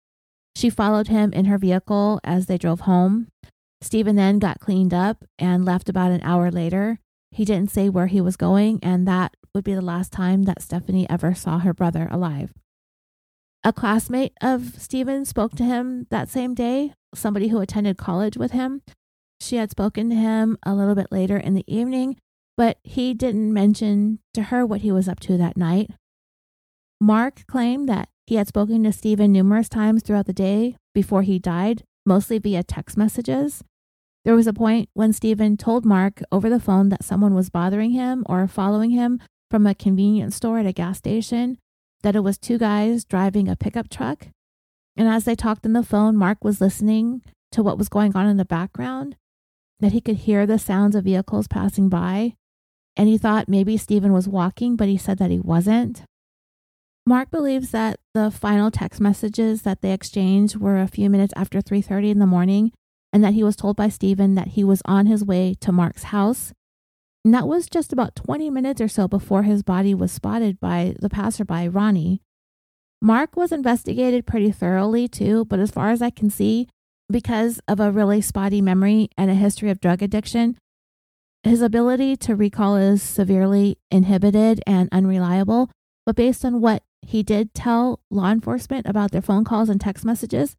She 0.56 0.70
followed 0.70 1.08
him 1.08 1.32
in 1.32 1.44
her 1.46 1.58
vehicle 1.58 2.20
as 2.24 2.46
they 2.46 2.58
drove 2.58 2.80
home. 2.80 3.28
Stephen 3.80 4.16
then 4.16 4.38
got 4.38 4.60
cleaned 4.60 4.92
up 4.92 5.24
and 5.38 5.64
left 5.64 5.88
about 5.88 6.10
an 6.10 6.20
hour 6.22 6.50
later. 6.50 6.98
He 7.30 7.44
didn't 7.44 7.70
say 7.70 7.88
where 7.88 8.06
he 8.06 8.20
was 8.20 8.36
going, 8.36 8.80
and 8.82 9.06
that 9.06 9.36
would 9.54 9.64
be 9.64 9.74
the 9.74 9.80
last 9.80 10.12
time 10.12 10.44
that 10.44 10.62
Stephanie 10.62 11.08
ever 11.08 11.34
saw 11.34 11.58
her 11.58 11.74
brother 11.74 12.08
alive. 12.10 12.52
A 13.64 13.72
classmate 13.72 14.32
of 14.40 14.80
Stephen 14.80 15.24
spoke 15.24 15.54
to 15.56 15.64
him 15.64 16.06
that 16.10 16.28
same 16.28 16.54
day, 16.54 16.94
somebody 17.14 17.48
who 17.48 17.60
attended 17.60 17.98
college 17.98 18.36
with 18.36 18.52
him. 18.52 18.82
She 19.40 19.56
had 19.56 19.70
spoken 19.70 20.10
to 20.10 20.16
him 20.16 20.58
a 20.64 20.74
little 20.74 20.94
bit 20.94 21.12
later 21.12 21.36
in 21.36 21.54
the 21.54 21.64
evening, 21.66 22.16
but 22.56 22.78
he 22.82 23.14
didn't 23.14 23.52
mention 23.52 24.20
to 24.34 24.44
her 24.44 24.64
what 24.64 24.80
he 24.80 24.90
was 24.90 25.08
up 25.08 25.20
to 25.20 25.36
that 25.36 25.56
night. 25.56 25.90
Mark 27.00 27.46
claimed 27.46 27.88
that 27.88 28.08
he 28.26 28.34
had 28.34 28.48
spoken 28.48 28.82
to 28.84 28.92
Stephen 28.92 29.32
numerous 29.32 29.68
times 29.68 30.02
throughout 30.02 30.26
the 30.26 30.32
day 30.32 30.76
before 30.94 31.22
he 31.22 31.38
died, 31.38 31.84
mostly 32.08 32.38
via 32.38 32.64
text 32.64 32.96
messages. 32.96 33.62
There 34.24 34.34
was 34.34 34.48
a 34.48 34.52
point 34.52 34.88
when 34.94 35.12
Stephen 35.12 35.56
told 35.56 35.84
Mark 35.84 36.22
over 36.32 36.50
the 36.50 36.58
phone 36.58 36.88
that 36.88 37.04
someone 37.04 37.34
was 37.34 37.50
bothering 37.50 37.92
him 37.92 38.24
or 38.26 38.48
following 38.48 38.90
him 38.90 39.20
from 39.50 39.66
a 39.66 39.74
convenience 39.74 40.36
store 40.36 40.58
at 40.58 40.66
a 40.66 40.72
gas 40.72 40.98
station 40.98 41.58
that 42.02 42.16
it 42.16 42.20
was 42.20 42.38
two 42.38 42.58
guys 42.58 43.04
driving 43.04 43.48
a 43.48 43.56
pickup 43.56 43.88
truck. 43.88 44.28
And 44.96 45.08
as 45.08 45.24
they 45.24 45.34
talked 45.34 45.64
on 45.64 45.72
the 45.72 45.82
phone, 45.82 46.16
Mark 46.16 46.42
was 46.42 46.60
listening 46.60 47.22
to 47.52 47.62
what 47.62 47.78
was 47.78 47.88
going 47.88 48.14
on 48.16 48.26
in 48.26 48.36
the 48.36 48.44
background, 48.44 49.16
that 49.80 49.92
he 49.92 50.00
could 50.00 50.16
hear 50.16 50.46
the 50.46 50.58
sounds 50.58 50.96
of 50.96 51.04
vehicles 51.04 51.48
passing 51.48 51.88
by. 51.88 52.34
And 52.96 53.08
he 53.08 53.16
thought 53.16 53.48
maybe 53.48 53.76
Stephen 53.76 54.12
was 54.12 54.28
walking, 54.28 54.76
but 54.76 54.88
he 54.88 54.98
said 54.98 55.18
that 55.18 55.30
he 55.30 55.38
wasn't. 55.38 56.02
Mark 57.08 57.30
believes 57.30 57.70
that 57.70 57.98
the 58.12 58.30
final 58.30 58.70
text 58.70 59.00
messages 59.00 59.62
that 59.62 59.80
they 59.80 59.92
exchanged 59.92 60.56
were 60.56 60.78
a 60.78 60.86
few 60.86 61.08
minutes 61.08 61.32
after 61.34 61.62
3:30 61.62 62.10
in 62.10 62.18
the 62.18 62.26
morning 62.26 62.70
and 63.14 63.24
that 63.24 63.32
he 63.32 63.42
was 63.42 63.56
told 63.56 63.76
by 63.76 63.88
Stephen 63.88 64.34
that 64.34 64.48
he 64.48 64.62
was 64.62 64.82
on 64.84 65.06
his 65.06 65.24
way 65.24 65.54
to 65.54 65.72
Mark's 65.72 66.02
house 66.02 66.52
and 67.24 67.32
that 67.32 67.48
was 67.48 67.66
just 67.66 67.94
about 67.94 68.14
20 68.14 68.50
minutes 68.50 68.78
or 68.78 68.88
so 68.88 69.08
before 69.08 69.44
his 69.44 69.62
body 69.62 69.94
was 69.94 70.12
spotted 70.12 70.60
by 70.60 70.94
the 71.00 71.08
passerby, 71.08 71.66
Ronnie. 71.66 72.20
Mark 73.00 73.36
was 73.36 73.52
investigated 73.52 74.26
pretty 74.26 74.50
thoroughly 74.50 75.08
too, 75.08 75.46
but 75.46 75.60
as 75.60 75.70
far 75.70 75.88
as 75.88 76.02
I 76.02 76.10
can 76.10 76.28
see, 76.28 76.68
because 77.10 77.58
of 77.66 77.80
a 77.80 77.90
really 77.90 78.20
spotty 78.20 78.60
memory 78.60 79.08
and 79.16 79.30
a 79.30 79.34
history 79.34 79.70
of 79.70 79.80
drug 79.80 80.02
addiction, 80.02 80.58
his 81.42 81.62
ability 81.62 82.16
to 82.18 82.36
recall 82.36 82.76
is 82.76 83.02
severely 83.02 83.78
inhibited 83.90 84.62
and 84.66 84.90
unreliable. 84.92 85.70
But 86.04 86.16
based 86.16 86.44
on 86.44 86.60
what 86.60 86.82
he 87.02 87.22
did 87.22 87.54
tell 87.54 88.00
law 88.10 88.30
enforcement 88.30 88.86
about 88.86 89.12
their 89.12 89.22
phone 89.22 89.44
calls 89.44 89.68
and 89.68 89.80
text 89.80 90.04
messages, 90.04 90.56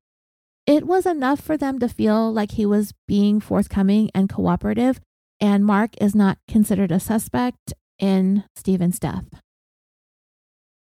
it 0.65 0.85
was 0.85 1.05
enough 1.05 1.39
for 1.39 1.57
them 1.57 1.79
to 1.79 1.87
feel 1.89 2.31
like 2.31 2.51
he 2.51 2.65
was 2.65 2.93
being 3.07 3.39
forthcoming 3.39 4.09
and 4.13 4.29
cooperative 4.29 4.99
and 5.39 5.65
Mark 5.65 5.91
is 6.01 6.13
not 6.13 6.37
considered 6.47 6.91
a 6.91 6.99
suspect 6.99 7.73
in 7.97 8.43
Stephen's 8.55 8.99
death. 8.99 9.25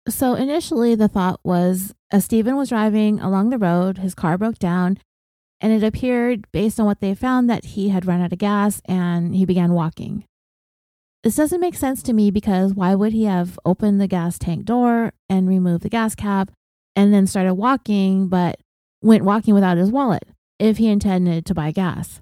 So 0.09 0.35
initially, 0.35 0.95
the 0.95 1.09
thought 1.09 1.41
was 1.43 1.95
as 2.11 2.25
Stephen 2.25 2.57
was 2.57 2.69
driving 2.69 3.21
along 3.21 3.51
the 3.51 3.59
road, 3.59 3.99
his 3.99 4.15
car 4.15 4.39
broke 4.39 4.59
down, 4.59 4.99
and 5.61 5.73
it 5.73 5.83
appeared, 5.83 6.51
based 6.53 6.79
on 6.79 6.87
what 6.87 7.01
they 7.01 7.15
found, 7.15 7.51
that 7.51 7.65
he 7.65 7.89
had 7.89 8.07
run 8.07 8.21
out 8.21 8.33
of 8.33 8.39
gas 8.39 8.81
and 8.85 9.35
he 9.35 9.45
began 9.45 9.73
walking. 9.73 10.25
This 11.27 11.35
doesn't 11.35 11.61
make 11.61 11.74
sense 11.74 12.05
to 12.05 12.12
me 12.12 12.31
because 12.31 12.72
why 12.72 12.95
would 12.95 13.12
he 13.12 13.24
have 13.24 13.59
opened 13.64 14.01
the 14.01 14.07
gas 14.07 14.39
tank 14.39 14.64
door 14.64 15.12
and 15.29 15.49
removed 15.49 15.83
the 15.83 15.89
gas 15.89 16.14
cap 16.14 16.53
and 16.95 17.12
then 17.12 17.27
started 17.27 17.55
walking, 17.55 18.29
but 18.29 18.61
went 19.03 19.24
walking 19.24 19.53
without 19.53 19.77
his 19.77 19.91
wallet 19.91 20.22
if 20.61 20.77
he 20.77 20.87
intended 20.87 21.45
to 21.45 21.53
buy 21.53 21.72
gas? 21.72 22.20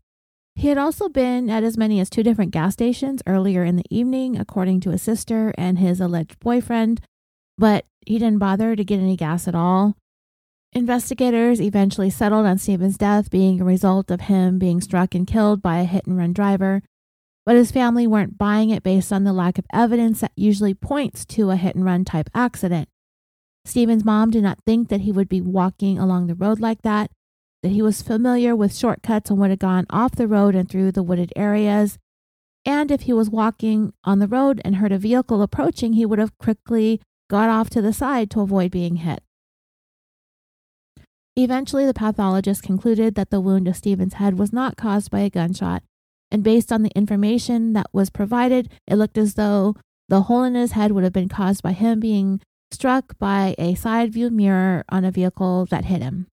He 0.54 0.68
had 0.68 0.78
also 0.78 1.10
been 1.10 1.50
at 1.50 1.62
as 1.62 1.76
many 1.76 2.00
as 2.00 2.08
two 2.08 2.22
different 2.22 2.52
gas 2.52 2.72
stations 2.72 3.20
earlier 3.26 3.62
in 3.62 3.76
the 3.76 3.84
evening, 3.90 4.38
according 4.38 4.80
to 4.80 4.90
his 4.90 5.02
sister 5.02 5.52
and 5.58 5.78
his 5.78 6.00
alleged 6.00 6.40
boyfriend, 6.40 7.02
but 7.58 7.84
he 8.06 8.18
didn't 8.18 8.38
bother 8.38 8.74
to 8.74 8.84
get 8.84 9.00
any 9.00 9.18
gas 9.18 9.46
at 9.46 9.54
all. 9.54 9.98
Investigators 10.72 11.60
eventually 11.60 12.08
settled 12.08 12.46
on 12.46 12.56
Stephen's 12.56 12.96
death 12.96 13.28
being 13.28 13.60
a 13.60 13.66
result 13.66 14.10
of 14.10 14.22
him 14.22 14.58
being 14.58 14.80
struck 14.80 15.14
and 15.14 15.26
killed 15.26 15.60
by 15.60 15.80
a 15.80 15.84
hit 15.84 16.06
and 16.06 16.16
run 16.16 16.32
driver, 16.32 16.80
but 17.46 17.56
his 17.56 17.70
family 17.70 18.06
weren't 18.06 18.38
buying 18.38 18.70
it 18.70 18.82
based 18.82 19.12
on 19.12 19.24
the 19.24 19.32
lack 19.32 19.58
of 19.58 19.66
evidence 19.72 20.20
that 20.20 20.32
usually 20.36 20.74
points 20.74 21.24
to 21.26 21.50
a 21.50 21.56
hit 21.56 21.74
and 21.74 21.84
run 21.84 22.04
type 22.04 22.30
accident. 22.34 22.88
Stephen's 23.64 24.04
mom 24.04 24.30
did 24.30 24.42
not 24.42 24.58
think 24.66 24.88
that 24.88 25.02
he 25.02 25.12
would 25.12 25.28
be 25.28 25.40
walking 25.40 25.98
along 25.98 26.26
the 26.26 26.34
road 26.34 26.60
like 26.60 26.82
that, 26.82 27.10
that 27.62 27.70
he 27.70 27.80
was 27.80 28.02
familiar 28.02 28.54
with 28.54 28.76
shortcuts 28.76 29.30
and 29.30 29.38
would 29.38 29.50
have 29.50 29.58
gone 29.58 29.86
off 29.88 30.16
the 30.16 30.28
road 30.28 30.54
and 30.54 30.68
through 30.68 30.92
the 30.92 31.02
wooded 31.02 31.32
areas. 31.34 31.98
And 32.66 32.90
if 32.90 33.02
he 33.02 33.12
was 33.12 33.30
walking 33.30 33.92
on 34.04 34.18
the 34.18 34.28
road 34.28 34.60
and 34.64 34.76
heard 34.76 34.92
a 34.92 34.98
vehicle 34.98 35.42
approaching, 35.42 35.94
he 35.94 36.06
would 36.06 36.18
have 36.18 36.36
quickly 36.38 37.00
got 37.28 37.48
off 37.48 37.70
to 37.70 37.82
the 37.82 37.92
side 37.92 38.30
to 38.30 38.40
avoid 38.40 38.70
being 38.70 38.96
hit. 38.96 39.22
Eventually, 41.36 41.84
the 41.84 41.94
pathologist 41.94 42.62
concluded 42.62 43.16
that 43.16 43.30
the 43.30 43.40
wound 43.40 43.66
to 43.66 43.74
Stephen's 43.74 44.14
head 44.14 44.38
was 44.38 44.52
not 44.52 44.76
caused 44.76 45.10
by 45.10 45.20
a 45.20 45.30
gunshot, 45.30 45.82
and 46.30 46.42
based 46.42 46.72
on 46.72 46.82
the 46.82 46.96
information 46.96 47.72
that 47.74 47.86
was 47.92 48.10
provided, 48.10 48.70
it 48.86 48.96
looked 48.96 49.18
as 49.18 49.34
though 49.34 49.76
the 50.08 50.22
hole 50.22 50.42
in 50.42 50.54
his 50.54 50.72
head 50.72 50.92
would 50.92 51.04
have 51.04 51.12
been 51.12 51.28
caused 51.28 51.62
by 51.62 51.72
him 51.72 52.00
being 52.00 52.40
struck 52.70 53.18
by 53.18 53.54
a 53.58 53.74
side 53.74 54.12
view 54.12 54.30
mirror 54.30 54.84
on 54.88 55.04
a 55.04 55.10
vehicle 55.10 55.66
that 55.70 55.86
hit 55.86 56.02
him. 56.02 56.26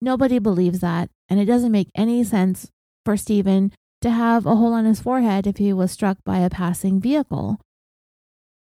Nobody 0.00 0.38
believes 0.38 0.80
that, 0.80 1.10
and 1.28 1.40
it 1.40 1.46
doesn't 1.46 1.72
make 1.72 1.90
any 1.94 2.22
sense 2.22 2.70
for 3.04 3.16
Stephen 3.16 3.72
to 4.00 4.10
have 4.10 4.46
a 4.46 4.56
hole 4.56 4.72
on 4.72 4.84
his 4.84 5.00
forehead 5.00 5.46
if 5.46 5.56
he 5.56 5.72
was 5.72 5.90
struck 5.90 6.18
by 6.24 6.38
a 6.38 6.50
passing 6.50 7.00
vehicle. 7.00 7.58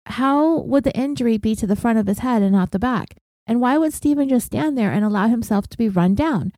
How 0.06 0.58
would 0.58 0.82
the 0.84 0.96
injury 0.98 1.38
be 1.38 1.54
to 1.56 1.66
the 1.66 1.76
front 1.76 1.98
of 1.98 2.08
his 2.08 2.20
head 2.20 2.42
and 2.42 2.52
not 2.52 2.72
the 2.72 2.78
back? 2.78 3.16
And 3.46 3.60
why 3.60 3.78
would 3.78 3.92
Stephen 3.92 4.28
just 4.28 4.46
stand 4.46 4.76
there 4.76 4.90
and 4.90 5.04
allow 5.04 5.28
himself 5.28 5.68
to 5.68 5.78
be 5.78 5.88
run 5.88 6.14
down? 6.14 6.52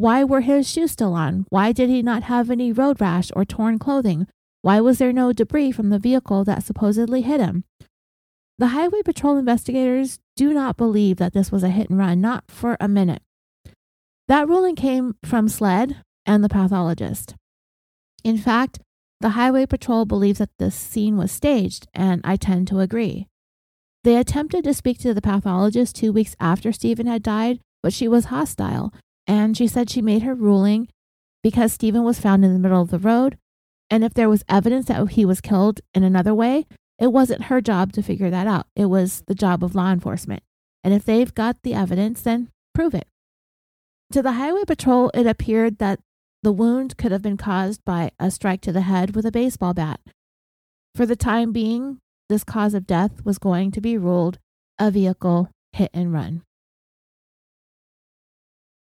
Why 0.00 0.24
were 0.24 0.40
his 0.40 0.66
shoes 0.66 0.92
still 0.92 1.12
on? 1.12 1.44
Why 1.50 1.72
did 1.72 1.90
he 1.90 2.00
not 2.00 2.22
have 2.22 2.50
any 2.50 2.72
road 2.72 3.02
rash 3.02 3.30
or 3.36 3.44
torn 3.44 3.78
clothing? 3.78 4.26
Why 4.62 4.80
was 4.80 4.96
there 4.96 5.12
no 5.12 5.30
debris 5.34 5.72
from 5.72 5.90
the 5.90 5.98
vehicle 5.98 6.42
that 6.44 6.64
supposedly 6.64 7.20
hit 7.20 7.38
him? 7.38 7.64
The 8.58 8.68
Highway 8.68 9.02
Patrol 9.02 9.36
investigators 9.36 10.18
do 10.36 10.54
not 10.54 10.78
believe 10.78 11.18
that 11.18 11.34
this 11.34 11.52
was 11.52 11.62
a 11.62 11.68
hit 11.68 11.90
and 11.90 11.98
run, 11.98 12.18
not 12.18 12.44
for 12.48 12.78
a 12.80 12.88
minute. 12.88 13.20
That 14.26 14.48
ruling 14.48 14.74
came 14.74 15.16
from 15.22 15.48
SLED 15.48 15.96
and 16.24 16.42
the 16.42 16.48
pathologist. 16.48 17.34
In 18.24 18.38
fact, 18.38 18.78
the 19.20 19.36
Highway 19.36 19.66
Patrol 19.66 20.06
believes 20.06 20.38
that 20.38 20.56
this 20.58 20.74
scene 20.74 21.18
was 21.18 21.30
staged, 21.30 21.88
and 21.92 22.22
I 22.24 22.36
tend 22.36 22.68
to 22.68 22.80
agree. 22.80 23.26
They 24.04 24.16
attempted 24.16 24.64
to 24.64 24.72
speak 24.72 24.98
to 25.00 25.12
the 25.12 25.20
pathologist 25.20 25.94
two 25.94 26.10
weeks 26.10 26.34
after 26.40 26.72
Stephen 26.72 27.06
had 27.06 27.22
died, 27.22 27.60
but 27.82 27.92
she 27.92 28.08
was 28.08 28.26
hostile, 28.26 28.94
and 29.30 29.56
she 29.56 29.68
said 29.68 29.88
she 29.88 30.02
made 30.02 30.22
her 30.22 30.34
ruling 30.34 30.88
because 31.40 31.72
Stephen 31.72 32.02
was 32.02 32.18
found 32.18 32.44
in 32.44 32.52
the 32.52 32.58
middle 32.58 32.82
of 32.82 32.90
the 32.90 32.98
road, 32.98 33.38
and 33.88 34.02
if 34.02 34.12
there 34.12 34.28
was 34.28 34.42
evidence 34.48 34.86
that 34.86 35.12
he 35.12 35.24
was 35.24 35.40
killed 35.40 35.80
in 35.94 36.02
another 36.02 36.34
way, 36.34 36.66
it 36.98 37.12
wasn't 37.12 37.44
her 37.44 37.60
job 37.60 37.92
to 37.92 38.02
figure 38.02 38.28
that 38.28 38.48
out. 38.48 38.66
It 38.74 38.86
was 38.86 39.22
the 39.28 39.36
job 39.36 39.62
of 39.62 39.76
law 39.76 39.92
enforcement. 39.92 40.42
And 40.82 40.92
if 40.92 41.04
they've 41.04 41.32
got 41.32 41.62
the 41.62 41.74
evidence, 41.74 42.22
then 42.22 42.48
prove 42.74 42.92
it. 42.92 43.06
To 44.10 44.20
the 44.20 44.32
highway 44.32 44.64
patrol, 44.66 45.12
it 45.14 45.28
appeared 45.28 45.78
that 45.78 46.00
the 46.42 46.52
wound 46.52 46.96
could 46.96 47.12
have 47.12 47.22
been 47.22 47.36
caused 47.36 47.84
by 47.84 48.10
a 48.18 48.32
strike 48.32 48.62
to 48.62 48.72
the 48.72 48.80
head 48.80 49.14
with 49.14 49.24
a 49.24 49.30
baseball 49.30 49.74
bat. 49.74 50.00
For 50.96 51.06
the 51.06 51.14
time 51.14 51.52
being, 51.52 51.98
this 52.28 52.42
cause 52.42 52.74
of 52.74 52.84
death 52.84 53.24
was 53.24 53.38
going 53.38 53.70
to 53.70 53.80
be 53.80 53.96
ruled 53.96 54.38
a 54.76 54.90
vehicle 54.90 55.50
hit 55.72 55.90
and 55.94 56.12
run. 56.12 56.42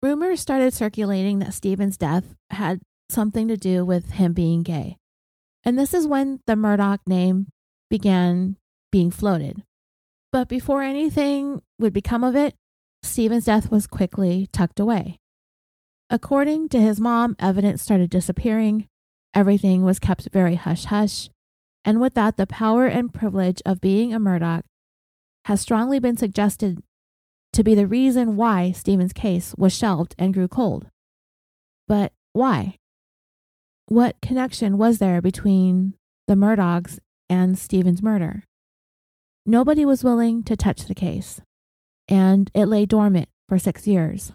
Rumors 0.02 0.40
started 0.40 0.74
circulating 0.74 1.38
that 1.38 1.54
Stephen's 1.54 1.96
death 1.96 2.34
had 2.50 2.80
something 3.08 3.46
to 3.46 3.56
do 3.56 3.84
with 3.84 4.12
him 4.12 4.32
being 4.32 4.64
gay. 4.64 4.96
And 5.64 5.78
this 5.78 5.94
is 5.94 6.08
when 6.08 6.40
the 6.46 6.54
Murdaugh 6.54 6.98
name 7.06 7.46
began 7.88 8.56
being 8.90 9.12
floated. 9.12 9.62
But 10.32 10.48
before 10.48 10.82
anything 10.82 11.62
would 11.78 11.92
become 11.92 12.24
of 12.24 12.34
it, 12.34 12.54
Stephen's 13.04 13.44
death 13.44 13.70
was 13.70 13.86
quickly 13.86 14.48
tucked 14.52 14.80
away. 14.80 15.18
According 16.10 16.70
to 16.70 16.80
his 16.80 17.00
mom, 17.00 17.36
evidence 17.38 17.80
started 17.80 18.10
disappearing. 18.10 18.88
Everything 19.34 19.84
was 19.84 20.00
kept 20.00 20.28
very 20.32 20.56
hush 20.56 20.86
hush. 20.86 21.30
And 21.84 22.00
with 22.00 22.14
that, 22.14 22.36
the 22.36 22.46
power 22.46 22.86
and 22.86 23.14
privilege 23.14 23.62
of 23.64 23.80
being 23.80 24.12
a 24.12 24.18
Murdaugh 24.18 24.62
has 25.44 25.60
strongly 25.60 26.00
been 26.00 26.16
suggested 26.16 26.82
to 27.52 27.64
be 27.64 27.74
the 27.74 27.86
reason 27.86 28.36
why 28.36 28.72
Stephen's 28.72 29.12
case 29.12 29.54
was 29.58 29.76
shelved 29.76 30.14
and 30.18 30.34
grew 30.34 30.48
cold. 30.48 30.86
But 31.86 32.12
why? 32.32 32.76
What 33.86 34.16
connection 34.22 34.78
was 34.78 34.98
there 34.98 35.20
between 35.20 35.94
the 36.26 36.34
Murdaughs 36.34 36.98
and 37.28 37.58
Stephen's 37.58 38.02
murder? 38.02 38.44
Nobody 39.44 39.84
was 39.84 40.04
willing 40.04 40.44
to 40.44 40.56
touch 40.56 40.84
the 40.86 40.94
case, 40.94 41.40
and 42.08 42.50
it 42.54 42.66
lay 42.66 42.86
dormant 42.86 43.28
for 43.48 43.58
six 43.58 43.86
years 43.86 44.32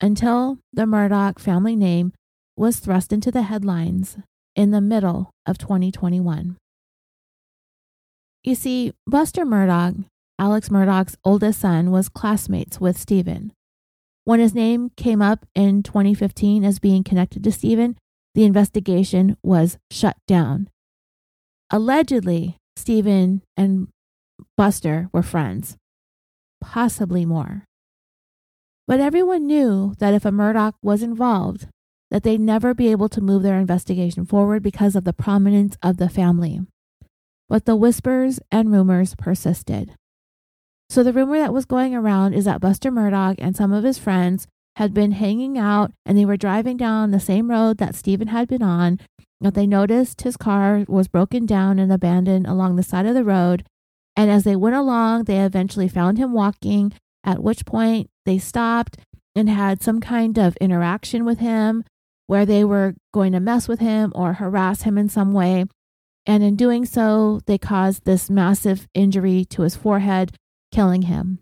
until 0.00 0.58
the 0.72 0.82
Murdaugh 0.82 1.38
family 1.38 1.76
name 1.76 2.12
was 2.56 2.78
thrust 2.78 3.12
into 3.12 3.30
the 3.30 3.42
headlines 3.42 4.18
in 4.56 4.70
the 4.70 4.80
middle 4.80 5.30
of 5.46 5.58
2021. 5.58 6.56
You 8.42 8.54
see, 8.54 8.92
Buster 9.06 9.44
Murdaugh, 9.44 10.04
Alex 10.38 10.68
Murdaugh's 10.68 11.16
oldest 11.24 11.60
son, 11.60 11.90
was 11.90 12.08
classmates 12.08 12.80
with 12.80 12.98
Stephen. 12.98 13.52
When 14.24 14.40
his 14.40 14.54
name 14.54 14.90
came 14.96 15.22
up 15.22 15.46
in 15.54 15.82
2015 15.82 16.64
as 16.64 16.78
being 16.78 17.04
connected 17.04 17.44
to 17.44 17.52
Stephen, 17.52 17.96
the 18.34 18.44
investigation 18.44 19.36
was 19.42 19.78
shut 19.90 20.16
down. 20.26 20.68
Allegedly, 21.70 22.56
Stephen 22.76 23.42
and 23.56 23.88
Buster 24.56 25.08
were 25.12 25.22
friends, 25.22 25.76
possibly 26.60 27.24
more. 27.24 27.64
But 28.86 29.00
everyone 29.00 29.46
knew 29.46 29.94
that 29.98 30.14
if 30.14 30.24
a 30.24 30.30
Murdaugh 30.30 30.74
was 30.82 31.02
involved, 31.02 31.68
that 32.10 32.22
they'd 32.22 32.40
never 32.40 32.74
be 32.74 32.90
able 32.90 33.08
to 33.08 33.20
move 33.20 33.42
their 33.42 33.58
investigation 33.58 34.26
forward 34.26 34.62
because 34.62 34.96
of 34.96 35.04
the 35.04 35.12
prominence 35.12 35.76
of 35.82 35.96
the 35.96 36.08
family. 36.08 36.60
But 37.48 37.64
the 37.64 37.76
whispers 37.76 38.40
and 38.50 38.72
rumors 38.72 39.14
persisted. 39.14 39.94
So 40.88 41.02
the 41.02 41.12
rumor 41.12 41.38
that 41.38 41.52
was 41.52 41.64
going 41.64 41.94
around 41.94 42.34
is 42.34 42.44
that 42.44 42.60
Buster 42.60 42.90
Murdaugh 42.90 43.36
and 43.38 43.56
some 43.56 43.72
of 43.72 43.84
his 43.84 43.98
friends 43.98 44.46
had 44.76 44.92
been 44.92 45.12
hanging 45.12 45.56
out 45.58 45.92
and 46.04 46.16
they 46.18 46.24
were 46.24 46.36
driving 46.36 46.76
down 46.76 47.10
the 47.10 47.20
same 47.20 47.50
road 47.50 47.78
that 47.78 47.94
Stephen 47.94 48.28
had 48.28 48.48
been 48.48 48.62
on. 48.62 49.00
That 49.40 49.54
they 49.54 49.66
noticed 49.66 50.22
his 50.22 50.36
car 50.36 50.84
was 50.88 51.08
broken 51.08 51.44
down 51.44 51.78
and 51.78 51.92
abandoned 51.92 52.46
along 52.46 52.76
the 52.76 52.82
side 52.82 53.06
of 53.06 53.14
the 53.14 53.24
road. 53.24 53.64
And 54.16 54.30
as 54.30 54.44
they 54.44 54.56
went 54.56 54.76
along, 54.76 55.24
they 55.24 55.40
eventually 55.40 55.88
found 55.88 56.18
him 56.18 56.32
walking, 56.32 56.92
at 57.24 57.42
which 57.42 57.66
point 57.66 58.08
they 58.24 58.38
stopped 58.38 58.96
and 59.34 59.48
had 59.48 59.82
some 59.82 60.00
kind 60.00 60.38
of 60.38 60.56
interaction 60.58 61.24
with 61.24 61.40
him 61.40 61.84
where 62.26 62.46
they 62.46 62.64
were 62.64 62.94
going 63.12 63.32
to 63.32 63.40
mess 63.40 63.68
with 63.68 63.80
him 63.80 64.12
or 64.14 64.34
harass 64.34 64.82
him 64.82 64.96
in 64.96 65.08
some 65.08 65.32
way. 65.32 65.66
And 66.26 66.42
in 66.42 66.56
doing 66.56 66.86
so, 66.86 67.40
they 67.46 67.58
caused 67.58 68.04
this 68.04 68.30
massive 68.30 68.86
injury 68.94 69.44
to 69.46 69.62
his 69.62 69.76
forehead, 69.76 70.34
killing 70.74 71.02
him. 71.02 71.38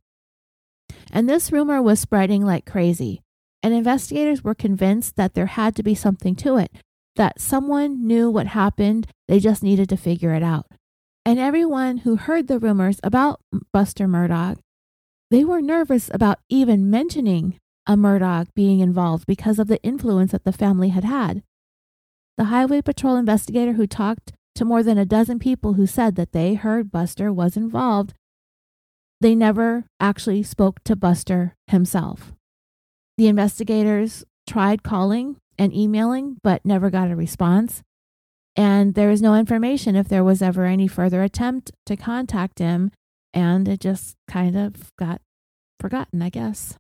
And 1.10 1.28
this 1.28 1.50
rumor 1.50 1.80
was 1.80 1.98
spreading 1.98 2.44
like 2.44 2.66
crazy. 2.66 3.22
And 3.62 3.72
investigators 3.72 4.44
were 4.44 4.54
convinced 4.54 5.16
that 5.16 5.34
there 5.34 5.46
had 5.46 5.74
to 5.76 5.82
be 5.82 5.94
something 5.94 6.34
to 6.36 6.56
it, 6.56 6.70
that 7.16 7.40
someone 7.40 8.06
knew 8.06 8.30
what 8.30 8.48
happened, 8.48 9.06
they 9.28 9.38
just 9.38 9.62
needed 9.62 9.88
to 9.88 9.96
figure 9.96 10.34
it 10.34 10.42
out. 10.42 10.66
And 11.24 11.38
everyone 11.38 11.98
who 11.98 12.16
heard 12.16 12.48
the 12.48 12.58
rumors 12.58 12.98
about 13.02 13.40
Buster 13.72 14.06
Murdaugh, 14.06 14.58
they 15.30 15.44
were 15.44 15.62
nervous 15.62 16.10
about 16.12 16.40
even 16.48 16.90
mentioning 16.90 17.58
a 17.86 17.96
Murdaugh 17.96 18.48
being 18.54 18.80
involved 18.80 19.26
because 19.26 19.58
of 19.58 19.68
the 19.68 19.82
influence 19.82 20.32
that 20.32 20.44
the 20.44 20.52
family 20.52 20.88
had 20.88 21.04
had. 21.04 21.42
The 22.36 22.44
Highway 22.44 22.82
Patrol 22.82 23.16
investigator 23.16 23.74
who 23.74 23.86
talked 23.86 24.32
to 24.56 24.64
more 24.64 24.82
than 24.82 24.98
a 24.98 25.06
dozen 25.06 25.38
people 25.38 25.74
who 25.74 25.86
said 25.86 26.16
that 26.16 26.32
they 26.32 26.54
heard 26.54 26.90
Buster 26.90 27.32
was 27.32 27.56
involved, 27.56 28.14
they 29.22 29.34
never 29.36 29.84
actually 30.00 30.42
spoke 30.42 30.82
to 30.84 30.96
Buster 30.96 31.54
himself. 31.68 32.32
The 33.16 33.28
investigators 33.28 34.24
tried 34.48 34.82
calling 34.82 35.36
and 35.56 35.72
emailing, 35.72 36.38
but 36.42 36.64
never 36.64 36.90
got 36.90 37.10
a 37.10 37.16
response. 37.16 37.82
And 38.56 38.94
there 38.94 39.10
is 39.10 39.22
no 39.22 39.34
information 39.36 39.94
if 39.94 40.08
there 40.08 40.24
was 40.24 40.42
ever 40.42 40.64
any 40.64 40.88
further 40.88 41.22
attempt 41.22 41.70
to 41.86 41.96
contact 41.96 42.58
him, 42.58 42.90
and 43.32 43.68
it 43.68 43.80
just 43.80 44.16
kind 44.28 44.56
of 44.56 44.90
got 44.98 45.20
forgotten, 45.78 46.20
I 46.20 46.28
guess. 46.28 46.76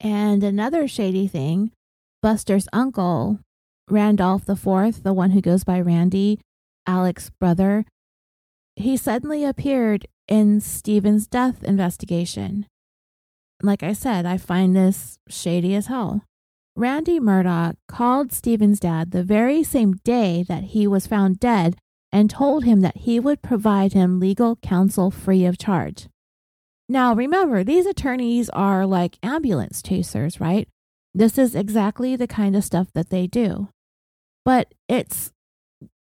And 0.00 0.42
another 0.42 0.88
shady 0.88 1.28
thing 1.28 1.70
Buster's 2.22 2.68
uncle, 2.72 3.38
Randolph 3.88 4.48
IV, 4.48 5.02
the 5.04 5.14
one 5.14 5.30
who 5.30 5.40
goes 5.40 5.62
by 5.62 5.80
Randy, 5.80 6.40
Alex's 6.86 7.30
brother, 7.38 7.84
he 8.78 8.96
suddenly 8.96 9.44
appeared 9.44 10.06
in 10.26 10.60
Stephen's 10.60 11.26
death 11.26 11.62
investigation. 11.64 12.66
Like 13.62 13.82
I 13.82 13.92
said, 13.92 14.24
I 14.24 14.36
find 14.36 14.74
this 14.76 15.18
shady 15.28 15.74
as 15.74 15.86
hell. 15.86 16.22
Randy 16.76 17.18
Murdaugh 17.18 17.74
called 17.88 18.32
Stephen's 18.32 18.78
dad 18.78 19.10
the 19.10 19.24
very 19.24 19.64
same 19.64 19.94
day 20.04 20.44
that 20.48 20.62
he 20.64 20.86
was 20.86 21.08
found 21.08 21.40
dead 21.40 21.76
and 22.12 22.30
told 22.30 22.64
him 22.64 22.80
that 22.82 22.98
he 22.98 23.18
would 23.18 23.42
provide 23.42 23.94
him 23.94 24.20
legal 24.20 24.56
counsel 24.56 25.10
free 25.10 25.44
of 25.44 25.58
charge. 25.58 26.06
Now, 26.88 27.14
remember, 27.14 27.64
these 27.64 27.84
attorneys 27.84 28.48
are 28.50 28.86
like 28.86 29.18
ambulance 29.22 29.82
chasers, 29.82 30.40
right? 30.40 30.68
This 31.12 31.36
is 31.36 31.56
exactly 31.56 32.14
the 32.14 32.28
kind 32.28 32.54
of 32.54 32.64
stuff 32.64 32.92
that 32.94 33.10
they 33.10 33.26
do. 33.26 33.70
But 34.44 34.72
it's 34.88 35.32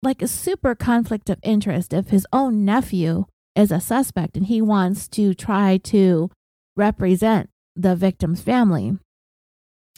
like 0.05 0.21
a 0.21 0.27
super 0.27 0.75
conflict 0.75 1.29
of 1.29 1.39
interest 1.43 1.93
if 1.93 2.09
his 2.09 2.25
own 2.31 2.63
nephew 2.63 3.25
is 3.55 3.71
a 3.71 3.79
suspect 3.79 4.37
and 4.37 4.45
he 4.45 4.61
wants 4.61 5.07
to 5.07 5.33
try 5.33 5.77
to 5.77 6.29
represent 6.75 7.49
the 7.75 7.95
victim's 7.95 8.41
family. 8.41 8.97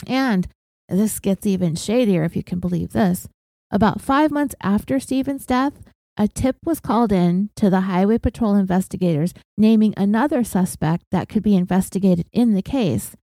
And 0.08 0.48
this 0.90 1.20
gets 1.20 1.46
even 1.46 1.76
shadier 1.76 2.24
if 2.24 2.36
you 2.36 2.44
can 2.44 2.60
believe 2.60 2.94
this. 2.94 3.28
About 3.70 4.02
five 4.02 4.32
months 4.32 4.56
after 4.62 5.00
Stephen's 5.00 5.46
death, 5.46 5.74
a 6.16 6.28
tip 6.28 6.56
was 6.64 6.80
called 6.80 7.12
in 7.12 7.50
to 7.56 7.70
the 7.70 7.82
Highway 7.82 8.18
Patrol 8.18 8.56
investigators 8.56 9.34
naming 9.58 9.94
another 9.98 10.44
suspect 10.44 11.04
that 11.12 11.30
could 11.30 11.44
be 11.44 11.56
investigated 11.56 12.28
in 12.32 12.54
the 12.54 12.62
case. 12.62 13.16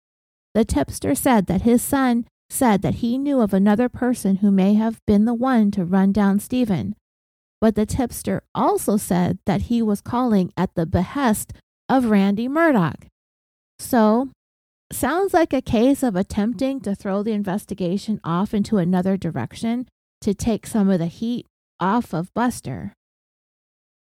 The 0.52 0.64
tipster 0.64 1.14
said 1.14 1.46
that 1.46 1.62
his 1.62 1.82
son 1.82 2.26
said 2.54 2.82
that 2.82 2.96
he 2.96 3.18
knew 3.18 3.40
of 3.40 3.52
another 3.52 3.88
person 3.88 4.36
who 4.36 4.50
may 4.50 4.74
have 4.74 5.04
been 5.06 5.24
the 5.24 5.34
one 5.34 5.72
to 5.72 5.84
run 5.84 6.12
down 6.12 6.38
Stephen. 6.38 6.94
But 7.60 7.74
the 7.74 7.84
tipster 7.84 8.42
also 8.54 8.96
said 8.96 9.38
that 9.44 9.62
he 9.62 9.82
was 9.82 10.00
calling 10.00 10.52
at 10.56 10.74
the 10.74 10.86
behest 10.86 11.52
of 11.88 12.06
Randy 12.06 12.48
Murdaugh. 12.48 13.08
So, 13.80 14.30
sounds 14.92 15.34
like 15.34 15.52
a 15.52 15.60
case 15.60 16.04
of 16.04 16.14
attempting 16.14 16.80
to 16.82 16.94
throw 16.94 17.24
the 17.24 17.32
investigation 17.32 18.20
off 18.22 18.54
into 18.54 18.78
another 18.78 19.16
direction 19.16 19.88
to 20.20 20.32
take 20.32 20.66
some 20.66 20.88
of 20.88 21.00
the 21.00 21.06
heat 21.06 21.46
off 21.80 22.14
of 22.14 22.32
Buster. 22.34 22.92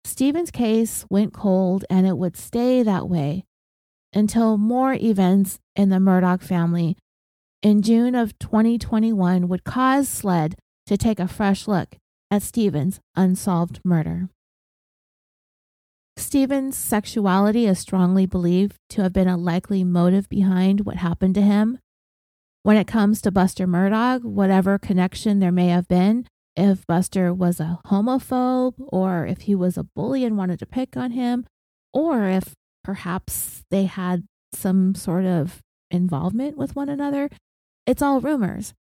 Stephen's 0.06 0.52
case 0.52 1.06
went 1.10 1.34
cold 1.34 1.84
and 1.90 2.08
it 2.08 2.18
would 2.18 2.38
stay 2.38 2.82
that 2.82 3.10
way 3.10 3.44
until 4.14 4.58
more 4.58 4.94
events 4.94 5.60
in 5.76 5.90
the 5.90 5.98
Murdaugh 5.98 6.42
family 6.42 6.96
in 7.62 7.82
June 7.82 8.14
of 8.14 8.38
2021 8.40 9.48
would 9.48 9.64
cause 9.64 10.08
SLED 10.08 10.56
to 10.86 10.98
take 10.98 11.20
a 11.20 11.28
fresh 11.28 11.68
look 11.68 11.98
at 12.30 12.44
Stephen's 12.44 13.00
unsolved 13.16 13.80
murder. 13.84 14.30
Stephen's 16.18 16.76
sexuality 16.76 17.66
is 17.66 17.80
strongly 17.80 18.26
believed 18.26 18.78
to 18.90 19.02
have 19.04 19.14
been 19.14 19.28
a 19.28 19.38
likely 19.38 19.84
motive 19.84 20.28
behind 20.30 20.82
what 20.82 20.98
happened 20.98 21.36
to 21.36 21.42
him. 21.42 21.80
When 22.64 22.78
it 22.78 22.88
comes 22.88 23.22
to 23.22 23.32
Buster 23.32 23.68
Murdaugh, 23.68 24.24
whatever 24.24 24.78
connection 24.78 25.40
there 25.40 25.52
may 25.52 25.68
have 25.68 25.88
been, 25.88 26.28
if 26.56 26.86
Buster 26.88 27.34
was 27.34 27.60
a 27.60 27.80
homophobe 27.86 28.74
or 28.78 29.26
if 29.26 29.42
he 29.42 29.56
was 29.56 29.78
a 29.78 29.84
bully 29.84 30.26
and 30.26 30.38
wanted 30.38 30.60
to 30.60 30.66
pick 30.66 30.98
on 30.98 31.12
him, 31.12 31.46
or 31.94 32.28
if 32.28 32.56
perhaps 32.84 33.64
they 33.70 33.86
had 33.86 34.26
some 34.54 34.96
sort 34.96 35.26
of 35.26 35.62
involvement 35.92 36.58
with 36.58 36.76
one 36.76 36.90
another, 36.90 37.30
it's 37.88 38.02
all 38.02 38.22
rumors. 38.22 38.74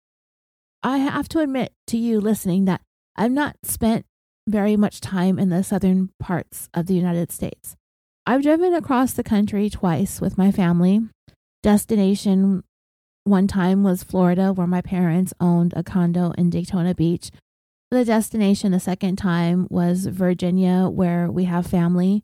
I 0.83 0.97
have 0.97 1.27
to 1.29 1.39
admit 1.39 1.73
to 1.87 1.97
you 1.97 2.21
listening 2.21 2.65
that 2.65 2.81
I've 3.15 3.31
not 3.31 3.55
spent 3.63 4.05
very 4.47 4.75
much 4.75 5.01
time 5.01 5.39
in 5.39 5.49
the 5.49 5.63
southern 5.63 6.11
parts 6.19 6.69
of 6.73 6.85
the 6.85 6.93
United 6.93 7.31
States. 7.31 7.75
I've 8.25 8.43
driven 8.43 8.73
across 8.73 9.13
the 9.13 9.23
country 9.23 9.69
twice 9.69 10.21
with 10.21 10.37
my 10.37 10.51
family. 10.51 10.99
Destination 11.63 12.63
one 13.23 13.47
time 13.47 13.83
was 13.83 14.03
Florida, 14.03 14.53
where 14.53 14.67
my 14.67 14.81
parents 14.81 15.33
owned 15.39 15.73
a 15.75 15.83
condo 15.83 16.31
in 16.37 16.49
Daytona 16.49 16.93
Beach. 16.93 17.31
The 17.89 18.05
destination 18.05 18.71
the 18.71 18.79
second 18.79 19.15
time 19.17 19.67
was 19.69 20.05
Virginia, 20.05 20.87
where 20.89 21.31
we 21.31 21.45
have 21.45 21.67
family. 21.67 22.23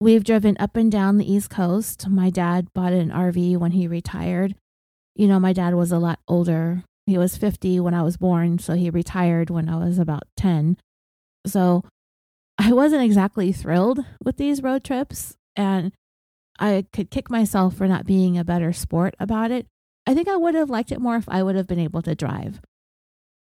We've 0.00 0.24
driven 0.24 0.56
up 0.58 0.76
and 0.76 0.90
down 0.90 1.18
the 1.18 1.30
East 1.30 1.50
Coast. 1.50 2.08
My 2.08 2.30
dad 2.30 2.72
bought 2.72 2.92
an 2.92 3.10
RV 3.10 3.58
when 3.58 3.72
he 3.72 3.86
retired. 3.86 4.54
You 5.20 5.28
know, 5.28 5.38
my 5.38 5.52
dad 5.52 5.74
was 5.74 5.92
a 5.92 5.98
lot 5.98 6.18
older. 6.26 6.82
He 7.04 7.18
was 7.18 7.36
50 7.36 7.78
when 7.80 7.92
I 7.92 8.00
was 8.00 8.16
born, 8.16 8.58
so 8.58 8.72
he 8.72 8.88
retired 8.88 9.50
when 9.50 9.68
I 9.68 9.76
was 9.76 9.98
about 9.98 10.22
10. 10.38 10.78
So 11.46 11.84
I 12.56 12.72
wasn't 12.72 13.02
exactly 13.02 13.52
thrilled 13.52 14.02
with 14.24 14.38
these 14.38 14.62
road 14.62 14.82
trips, 14.82 15.36
and 15.54 15.92
I 16.58 16.86
could 16.94 17.10
kick 17.10 17.28
myself 17.28 17.74
for 17.74 17.86
not 17.86 18.06
being 18.06 18.38
a 18.38 18.44
better 18.44 18.72
sport 18.72 19.14
about 19.20 19.50
it. 19.50 19.66
I 20.06 20.14
think 20.14 20.26
I 20.26 20.36
would 20.36 20.54
have 20.54 20.70
liked 20.70 20.90
it 20.90 21.02
more 21.02 21.16
if 21.16 21.28
I 21.28 21.42
would 21.42 21.54
have 21.54 21.66
been 21.66 21.78
able 21.78 22.00
to 22.00 22.14
drive. 22.14 22.62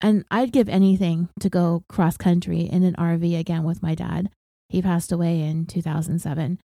And 0.00 0.24
I'd 0.30 0.52
give 0.52 0.68
anything 0.68 1.30
to 1.40 1.50
go 1.50 1.82
cross 1.88 2.16
country 2.16 2.60
in 2.60 2.84
an 2.84 2.94
RV 2.94 3.36
again 3.36 3.64
with 3.64 3.82
my 3.82 3.96
dad. 3.96 4.30
He 4.68 4.82
passed 4.82 5.10
away 5.10 5.40
in 5.40 5.66
2007. 5.66 6.60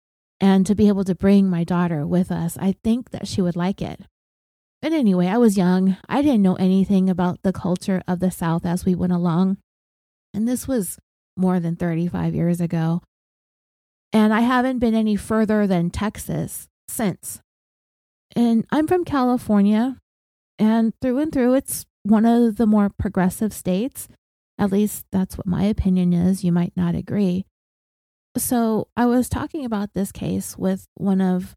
And 0.41 0.65
to 0.65 0.73
be 0.73 0.87
able 0.87 1.03
to 1.03 1.13
bring 1.13 1.51
my 1.51 1.63
daughter 1.63 2.03
with 2.07 2.31
us, 2.31 2.57
I 2.59 2.73
think 2.83 3.11
that 3.11 3.27
she 3.27 3.43
would 3.43 3.55
like 3.55 3.79
it. 3.79 4.01
But 4.81 4.93
anyway, 4.93 5.27
I 5.27 5.37
was 5.37 5.57
young. 5.57 5.97
I 6.07 6.21
didn't 6.21 6.43
know 6.43 6.55
anything 6.55 7.09
about 7.09 7.41
the 7.43 7.53
culture 7.53 8.03
of 8.07 8.19
the 8.19 8.31
South 8.31 8.65
as 8.65 8.85
we 8.85 8.95
went 8.95 9.13
along. 9.13 9.57
And 10.33 10.47
this 10.47 10.67
was 10.67 10.99
more 11.35 11.59
than 11.59 11.75
35 11.75 12.35
years 12.35 12.61
ago. 12.61 13.01
And 14.13 14.33
I 14.33 14.41
haven't 14.41 14.79
been 14.79 14.95
any 14.95 15.15
further 15.15 15.67
than 15.67 15.89
Texas 15.89 16.67
since. 16.87 17.41
And 18.35 18.65
I'm 18.71 18.87
from 18.87 19.03
California, 19.03 19.97
and 20.59 20.93
through 21.01 21.19
and 21.19 21.31
through, 21.31 21.55
it's 21.55 21.85
one 22.03 22.25
of 22.25 22.57
the 22.57 22.67
more 22.67 22.89
progressive 22.89 23.53
states. 23.53 24.07
At 24.59 24.71
least 24.71 25.05
that's 25.11 25.37
what 25.37 25.47
my 25.47 25.63
opinion 25.63 26.13
is. 26.13 26.43
You 26.43 26.51
might 26.51 26.73
not 26.75 26.95
agree. 26.95 27.45
So 28.37 28.87
I 28.95 29.05
was 29.05 29.29
talking 29.29 29.65
about 29.65 29.93
this 29.93 30.11
case 30.11 30.57
with 30.57 30.87
one 30.95 31.21
of 31.21 31.55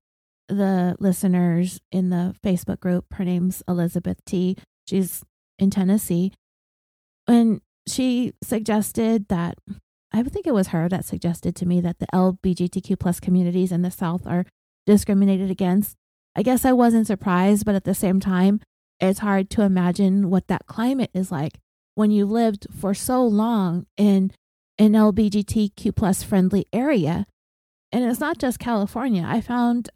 the 0.51 0.97
listeners 0.99 1.81
in 1.91 2.11
the 2.11 2.35
Facebook 2.45 2.81
group. 2.81 3.07
Her 3.15 3.25
name's 3.25 3.63
Elizabeth 3.69 4.25
T. 4.25 4.57
She's 4.87 5.25
in 5.59 5.71
Tennessee. 5.71 6.33
And 7.27 7.61
she 7.87 8.35
suggested 8.43 9.29
that 9.29 9.57
I 10.13 10.23
think 10.23 10.47
it 10.47 10.55
was 10.55 10.69
her 10.69 10.89
that 10.89 11.05
suggested 11.05 11.55
to 11.57 11.67
me 11.67 11.81
that 11.81 11.99
the 12.01 12.07
LGBTQ 12.13 12.99
plus 12.99 13.21
communities 13.21 13.71
in 13.71 13.83
the 13.83 13.91
South 13.91 14.27
are 14.27 14.45
discriminated 14.87 15.51
against. 15.51 15.97
I 16.35 16.43
guess 16.43 16.65
I 16.65 16.73
wasn't 16.73 17.07
surprised, 17.07 17.65
but 17.65 17.75
at 17.75 17.85
the 17.85 17.95
same 17.95 18.21
time, 18.21 18.61
it's 18.99 19.21
hard 19.21 19.51
to 19.51 19.63
imagine 19.63 20.31
what 20.31 20.49
that 20.49 20.67
climate 20.67 21.11
is 21.15 21.31
like 21.31 21.59
when 21.95 22.11
you 22.11 22.27
lived 22.27 22.67
for 22.77 22.95
so 22.95 23.25
long 23.25 23.87
in 23.97 24.33
an 24.79 24.93
LGBTQ 24.93 25.95
plus 25.95 26.23
friendly 26.23 26.67
area. 26.73 27.27
And 27.93 28.05
it's 28.05 28.21
not 28.21 28.39
just 28.39 28.59
California. 28.59 29.25
I 29.27 29.41
found 29.41 29.91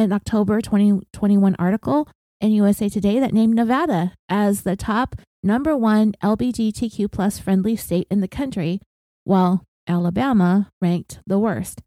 an 0.00 0.12
October 0.12 0.62
2021 0.62 1.54
article 1.58 2.08
in 2.40 2.52
USA 2.52 2.88
Today 2.88 3.20
that 3.20 3.34
named 3.34 3.54
Nevada 3.54 4.14
as 4.30 4.62
the 4.62 4.74
top 4.74 5.14
number 5.42 5.76
one 5.76 6.14
LGBTQ 6.22 7.12
plus 7.12 7.38
friendly 7.38 7.76
state 7.76 8.06
in 8.10 8.22
the 8.22 8.28
country, 8.28 8.80
while 9.24 9.62
Alabama 9.86 10.70
ranked 10.80 11.20
the 11.26 11.38
worst. 11.38 11.82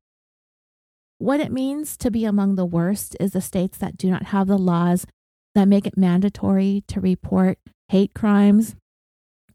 What 1.18 1.40
it 1.40 1.52
means 1.52 1.98
to 1.98 2.12
be 2.12 2.24
among 2.24 2.56
the 2.56 2.68
worst 2.68 3.18
is 3.20 3.32
the 3.32 3.42
states 3.42 3.80
that 3.80 3.98
do 3.98 4.12
not 4.12 4.28
have 4.28 4.46
the 4.46 4.60
laws 4.60 5.08
that 5.56 5.68
make 5.68 5.88
it 5.88 5.98
mandatory 5.98 6.84
to 6.90 7.02
report 7.02 7.58
hate 7.88 8.14
crimes. 8.14 8.76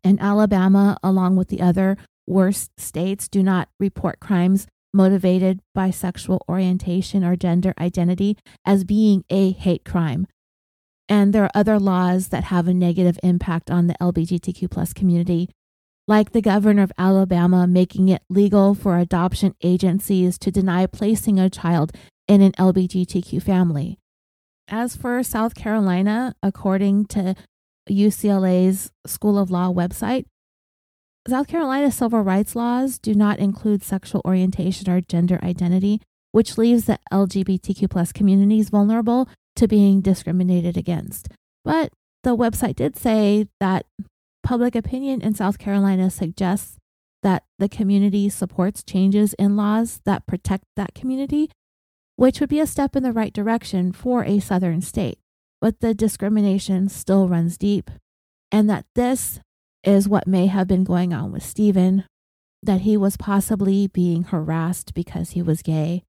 And 0.02 0.20
Alabama, 0.20 0.98
along 1.04 1.36
with 1.36 1.46
the 1.46 1.60
other 1.60 1.96
worst 2.26 2.72
states, 2.76 3.28
do 3.28 3.40
not 3.40 3.68
report 3.78 4.18
crimes 4.18 4.66
motivated 4.92 5.60
by 5.74 5.90
sexual 5.90 6.44
orientation 6.48 7.24
or 7.24 7.36
gender 7.36 7.74
identity 7.78 8.36
as 8.64 8.84
being 8.84 9.24
a 9.30 9.52
hate 9.52 9.84
crime. 9.84 10.26
And 11.08 11.32
there 11.32 11.44
are 11.44 11.50
other 11.54 11.78
laws 11.78 12.28
that 12.28 12.44
have 12.44 12.68
a 12.68 12.74
negative 12.74 13.18
impact 13.22 13.70
on 13.70 13.86
the 13.86 13.94
LGBTQ 14.00 14.70
plus 14.70 14.92
community, 14.92 15.48
like 16.06 16.32
the 16.32 16.42
governor 16.42 16.82
of 16.82 16.92
Alabama 16.98 17.66
making 17.66 18.08
it 18.08 18.22
legal 18.28 18.74
for 18.74 18.98
adoption 18.98 19.54
agencies 19.62 20.38
to 20.38 20.50
deny 20.50 20.86
placing 20.86 21.38
a 21.38 21.48
child 21.48 21.92
in 22.26 22.42
an 22.42 22.52
LGBTQ 22.52 23.42
family. 23.42 23.98
As 24.68 24.96
for 24.96 25.22
South 25.22 25.54
Carolina, 25.54 26.34
according 26.42 27.06
to 27.06 27.34
UCLA's 27.88 28.90
School 29.06 29.38
of 29.38 29.50
Law 29.50 29.72
website, 29.72 30.26
South 31.28 31.46
Carolina's 31.46 31.94
civil 31.94 32.22
rights 32.22 32.56
laws 32.56 32.98
do 32.98 33.14
not 33.14 33.38
include 33.38 33.82
sexual 33.82 34.22
orientation 34.24 34.88
or 34.88 35.02
gender 35.02 35.38
identity, 35.42 36.00
which 36.32 36.56
leaves 36.56 36.86
the 36.86 36.98
LGBTQ 37.12 37.90
plus 37.90 38.12
communities 38.12 38.70
vulnerable 38.70 39.28
to 39.56 39.68
being 39.68 40.00
discriminated 40.00 40.78
against. 40.78 41.28
But 41.64 41.92
the 42.24 42.34
website 42.34 42.76
did 42.76 42.96
say 42.96 43.46
that 43.60 43.84
public 44.42 44.74
opinion 44.74 45.20
in 45.20 45.34
South 45.34 45.58
Carolina 45.58 46.10
suggests 46.10 46.78
that 47.22 47.44
the 47.58 47.68
community 47.68 48.30
supports 48.30 48.82
changes 48.82 49.34
in 49.34 49.56
laws 49.56 50.00
that 50.06 50.26
protect 50.26 50.64
that 50.76 50.94
community, 50.94 51.50
which 52.16 52.40
would 52.40 52.48
be 52.48 52.60
a 52.60 52.66
step 52.66 52.96
in 52.96 53.02
the 53.02 53.12
right 53.12 53.34
direction 53.34 53.92
for 53.92 54.24
a 54.24 54.40
southern 54.40 54.80
state. 54.80 55.18
But 55.60 55.80
the 55.80 55.92
discrimination 55.92 56.88
still 56.88 57.28
runs 57.28 57.58
deep, 57.58 57.90
and 58.50 58.70
that 58.70 58.86
this 58.94 59.40
is 59.84 60.08
what 60.08 60.26
may 60.26 60.46
have 60.46 60.68
been 60.68 60.84
going 60.84 61.12
on 61.12 61.32
with 61.32 61.42
Stephen, 61.42 62.04
that 62.62 62.82
he 62.82 62.96
was 62.96 63.16
possibly 63.16 63.86
being 63.86 64.24
harassed 64.24 64.94
because 64.94 65.30
he 65.30 65.42
was 65.42 65.62
gay. 65.62 66.02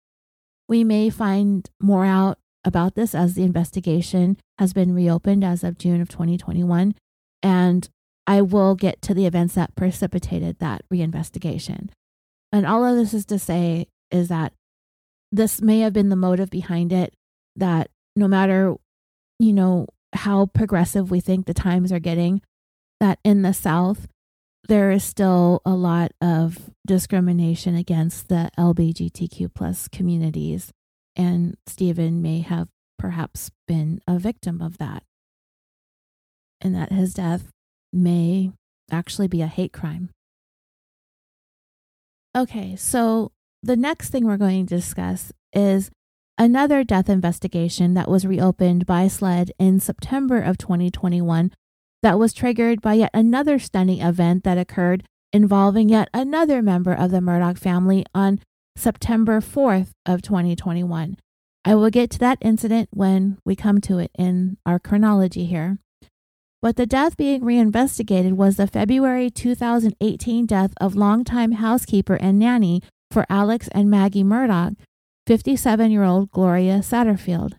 We 0.68 0.84
may 0.84 1.10
find 1.10 1.70
more 1.80 2.06
out 2.06 2.38
about 2.66 2.96
this 2.96 3.16
as 3.16 3.34
the 3.34 3.44
investigation 3.44 4.38
has 4.58 4.74
been 4.74 4.94
reopened 4.94 5.44
as 5.44 5.64
of 5.64 5.78
June 5.78 6.02
of 6.02 6.10
2021. 6.10 6.96
And 7.42 7.90
I 8.28 8.42
will 8.42 8.76
get 8.76 9.02
to 9.04 9.14
the 9.14 9.26
events 9.26 9.56
that 9.56 9.76
precipitated 9.76 10.60
that 10.60 10.84
reinvestigation. 10.94 11.90
And 12.52 12.66
all 12.66 12.86
of 12.86 12.96
this 12.96 13.14
is 13.14 13.26
to 13.28 13.40
say 13.40 13.88
is 14.12 14.28
that 14.28 14.54
this 15.32 15.62
may 15.62 15.80
have 15.80 15.94
been 15.94 16.10
the 16.10 16.16
motive 16.16 16.50
behind 16.50 16.92
it, 16.92 17.14
that 17.56 17.90
no 18.16 18.28
matter, 18.28 18.76
you 19.40 19.54
know, 19.54 19.88
how 20.14 20.48
progressive 20.48 21.12
we 21.12 21.20
think 21.20 21.46
the 21.46 21.54
times 21.54 21.92
are 21.92 22.00
getting, 22.00 22.42
that 23.00 23.20
in 23.24 23.42
the 23.42 23.54
South, 23.54 24.08
there 24.68 24.92
is 24.92 25.04
still 25.04 25.62
a 25.66 25.72
lot 25.72 26.12
of 26.22 26.70
discrimination 26.86 27.76
against 27.76 28.30
the 28.30 28.52
LGBTQ 28.58 29.54
plus 29.54 29.88
communities 29.88 30.72
and 31.20 31.58
Stephen 31.68 32.22
may 32.22 32.40
have 32.40 32.70
perhaps 32.98 33.52
been 33.68 34.00
a 34.08 34.18
victim 34.18 34.62
of 34.62 34.78
that. 34.78 35.04
And 36.62 36.74
that 36.74 36.94
his 36.94 37.14
death 37.14 37.50
may 37.92 38.52
actually 38.90 39.28
be 39.28 39.42
a 39.42 39.48
hate 39.48 39.74
crime. 39.74 40.12
Okay, 42.36 42.78
so 42.78 43.32
the 43.62 43.76
next 43.76 44.12
thing 44.12 44.26
we're 44.26 44.38
going 44.38 44.66
to 44.66 44.76
discuss 44.76 45.34
is 45.52 45.92
another 46.38 46.86
death 46.86 47.10
investigation 47.10 47.96
that 47.96 48.10
was 48.10 48.26
reopened 48.26 48.86
by 48.86 49.10
SLED 49.10 49.52
in 49.60 49.82
September 49.82 50.40
of 50.42 50.58
2021 50.58 51.52
that 52.02 52.20
was 52.20 52.34
triggered 52.34 52.82
by 52.82 52.96
yet 52.96 53.12
another 53.14 53.60
stunning 53.60 54.02
event 54.02 54.44
that 54.44 54.58
occurred 54.58 55.04
involving 55.32 55.90
yet 55.90 56.10
another 56.14 56.62
member 56.62 56.94
of 56.94 57.12
the 57.12 57.20
Murdaugh 57.20 57.58
family 57.58 58.06
on 58.16 58.40
September 58.76 59.42
4th 59.42 59.92
of 60.06 60.22
2021. 60.22 61.18
I 61.66 61.76
will 61.76 61.90
get 61.90 62.10
to 62.12 62.20
that 62.20 62.38
incident 62.42 62.90
when 62.92 63.38
we 63.46 63.56
come 63.56 63.82
to 63.82 64.00
it 64.00 64.12
in 64.18 64.58
our 64.66 64.80
chronology 64.80 65.46
here. 65.46 65.78
But 66.62 66.76
the 66.76 66.86
death 66.86 67.16
being 67.16 67.44
reinvestigated 67.44 68.34
was 68.34 68.58
the 68.58 68.68
February 68.68 69.30
2018 69.30 70.46
death 70.46 70.74
of 70.82 70.96
longtime 70.96 71.54
housekeeper 71.54 72.16
and 72.16 72.40
nanny 72.40 72.82
for 73.12 73.26
Alex 73.30 73.70
and 73.72 73.90
Maggie 73.90 74.24
Murdaugh, 74.24 74.76
57 75.28 75.92
year 75.92 76.04
old 76.04 76.32
Gloria 76.32 76.80
Satterfield. 76.80 77.54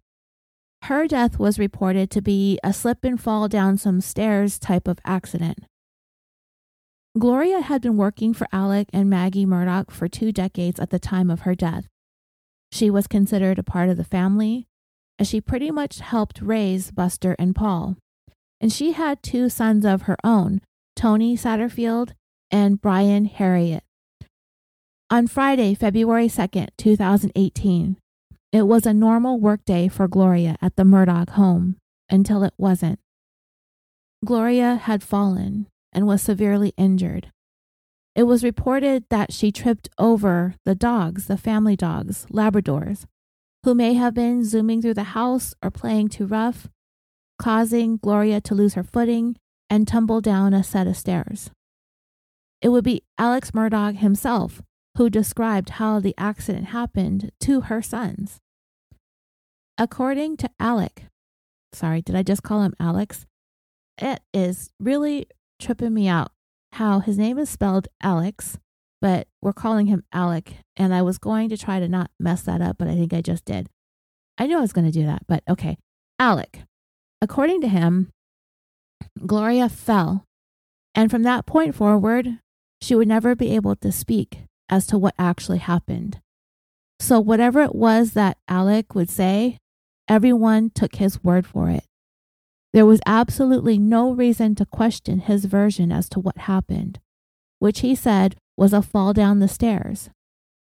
Her 0.83 1.07
death 1.07 1.39
was 1.39 1.59
reported 1.59 2.11
to 2.11 2.23
be 2.23 2.59
a 2.65 2.73
slip 2.73 3.05
and 3.05 3.21
fall 3.21 3.49
down 3.49 3.77
some 3.77 4.01
stairs 4.01 4.59
type 4.59 4.89
of 4.89 4.99
accident. 5.05 5.65
Gloria 7.19 7.61
had 7.61 7.83
been 7.83 7.97
working 7.97 8.33
for 8.33 8.47
Alec 8.53 8.89
and 8.93 9.11
Maggie 9.11 9.47
Murdaugh 9.47 9.91
for 9.91 10.09
two 10.09 10.33
decades 10.33 10.79
at 10.79 10.91
the 10.91 10.99
time 10.99 11.29
of 11.29 11.41
her 11.41 11.55
death. 11.55 11.87
She 12.73 12.89
was 12.89 13.07
considered 13.07 13.59
a 13.59 13.65
part 13.65 13.89
of 13.89 13.97
the 13.97 14.05
family, 14.05 14.69
as 15.19 15.29
she 15.29 15.41
pretty 15.41 15.71
much 15.71 15.99
helped 15.99 16.41
raise 16.41 16.91
Buster 16.93 17.37
and 17.39 17.55
Paul. 17.55 17.97
And 18.61 18.73
she 18.73 18.93
had 18.93 19.23
two 19.23 19.49
sons 19.49 19.85
of 19.85 20.03
her 20.03 20.17
own, 20.23 20.61
Tony 20.95 21.37
Satterfield 21.37 22.13
and 22.51 22.81
Brian 22.81 23.25
Harriott. 23.25 23.85
On 25.11 25.27
Friday, 25.27 25.75
February 25.75 26.29
2nd, 26.29 26.69
2018, 26.79 27.97
it 28.53 28.63
was 28.63 28.85
a 28.85 28.95
normal 28.95 29.39
workday 29.39 29.87
for 29.87 30.09
Gloria 30.09 30.57
at 30.61 30.77
the 30.77 30.83
Murdaugh 30.83 31.31
home 31.31 31.77
until 32.09 32.43
it 32.43 32.55
wasn't. 32.59 32.99
Gloria 34.25 34.75
had 34.75 35.03
fallen 35.03 35.69
and 35.93 36.07
was 36.07 36.21
severely 36.21 36.73
injured. 36.77 37.31
It 38.17 38.25
was 38.25 38.43
reported 38.43 39.05
that 39.09 39.33
she 39.33 39.53
tripped 39.53 39.89
over 39.99 40.55
the 40.65 40.75
dogs, 40.75 41.27
the 41.27 41.37
family 41.37 41.77
dogs, 41.77 42.27
Labradors, 42.31 43.05
who 43.65 43.75
may 43.75 43.95
have 43.95 44.15
been 44.15 44.45
zooming 44.45 44.83
through 44.83 44.95
the 44.95 45.15
house 45.15 45.55
or 45.63 45.71
playing 45.71 46.09
too 46.09 46.27
rough, 46.27 46.69
causing 47.39 47.99
Gloria 47.99 48.41
to 48.41 48.55
lose 48.55 48.75
her 48.75 48.83
footing 48.83 49.37
and 49.71 49.87
tumble 49.87 50.21
down 50.21 50.53
a 50.53 50.65
set 50.65 50.89
of 50.89 50.97
stairs. 50.97 51.51
It 52.61 52.71
would 52.71 52.85
be 52.85 53.05
Alex 53.17 53.53
Murdaugh 53.53 53.97
himself 53.97 54.61
who 54.97 55.11
described 55.11 55.71
how 55.71 56.01
the 56.01 56.15
accident 56.19 56.67
happened 56.67 57.31
to 57.41 57.63
her 57.63 57.81
sons. 57.83 58.39
According 59.79 60.37
to 60.39 60.51
Alec, 60.59 61.05
sorry, 61.73 62.03
did 62.03 62.15
I 62.15 62.23
just 62.23 62.43
call 62.43 62.63
him 62.63 62.75
Alex? 62.79 63.27
It 63.99 64.21
is 64.33 64.71
really 64.79 65.27
tripping 65.61 65.95
me 65.95 66.09
out 66.09 66.33
how 66.73 67.01
his 67.01 67.19
name 67.19 67.39
is 67.39 67.49
spelled 67.51 67.89
Alex, 68.03 68.59
but 69.01 69.27
we're 69.41 69.53
calling 69.53 69.87
him 69.87 70.05
Alec. 70.13 70.55
And 70.77 70.95
I 70.95 71.03
was 71.03 71.19
going 71.19 71.49
to 71.51 71.57
try 71.57 71.81
to 71.81 71.89
not 71.89 72.11
mess 72.19 72.43
that 72.43 72.61
up, 72.61 72.77
but 72.79 72.89
I 72.89 72.95
think 72.95 73.13
I 73.13 73.21
just 73.21 73.45
did. 73.45 73.69
I 74.39 74.47
knew 74.47 74.59
I 74.59 74.63
was 74.63 74.73
going 74.73 74.87
to 74.87 74.93
do 74.93 75.05
that, 75.07 75.23
but 75.27 75.43
okay. 75.49 75.77
Alec. 76.19 76.63
According 77.23 77.61
to 77.63 77.69
him, 77.69 78.11
Gloria 79.27 79.69
fell. 79.69 80.25
And 80.95 81.11
from 81.11 81.23
that 81.23 81.47
point 81.47 81.75
forward, 81.75 82.39
she 82.81 82.95
would 82.95 83.09
never 83.09 83.35
be 83.35 83.55
able 83.55 83.77
to 83.77 83.93
speak 83.93 84.45
as 84.71 84.87
to 84.87 84.99
what 84.99 85.15
actually 85.19 85.59
happened. 85.59 86.21
So, 86.99 87.19
whatever 87.21 87.63
it 87.63 87.75
was 87.75 88.13
that 88.13 88.39
Alec 88.49 88.95
would 88.95 89.11
say, 89.11 89.59
everyone 90.09 90.71
took 90.71 90.97
his 90.97 91.23
word 91.25 91.47
for 91.47 91.69
it. 91.69 91.85
There 92.73 92.87
was 92.87 93.01
absolutely 93.05 93.79
no 93.79 94.13
reason 94.13 94.55
to 94.57 94.67
question 94.67 95.21
his 95.21 95.47
version 95.47 95.91
as 95.91 96.09
to 96.11 96.21
what 96.21 96.39
happened, 96.39 97.01
which 97.59 97.81
he 97.81 97.95
said 97.95 98.37
was 98.57 98.73
a 98.73 98.83
fall 98.83 99.13
down 99.13 99.41
the 99.41 99.49
stairs, 99.49 100.11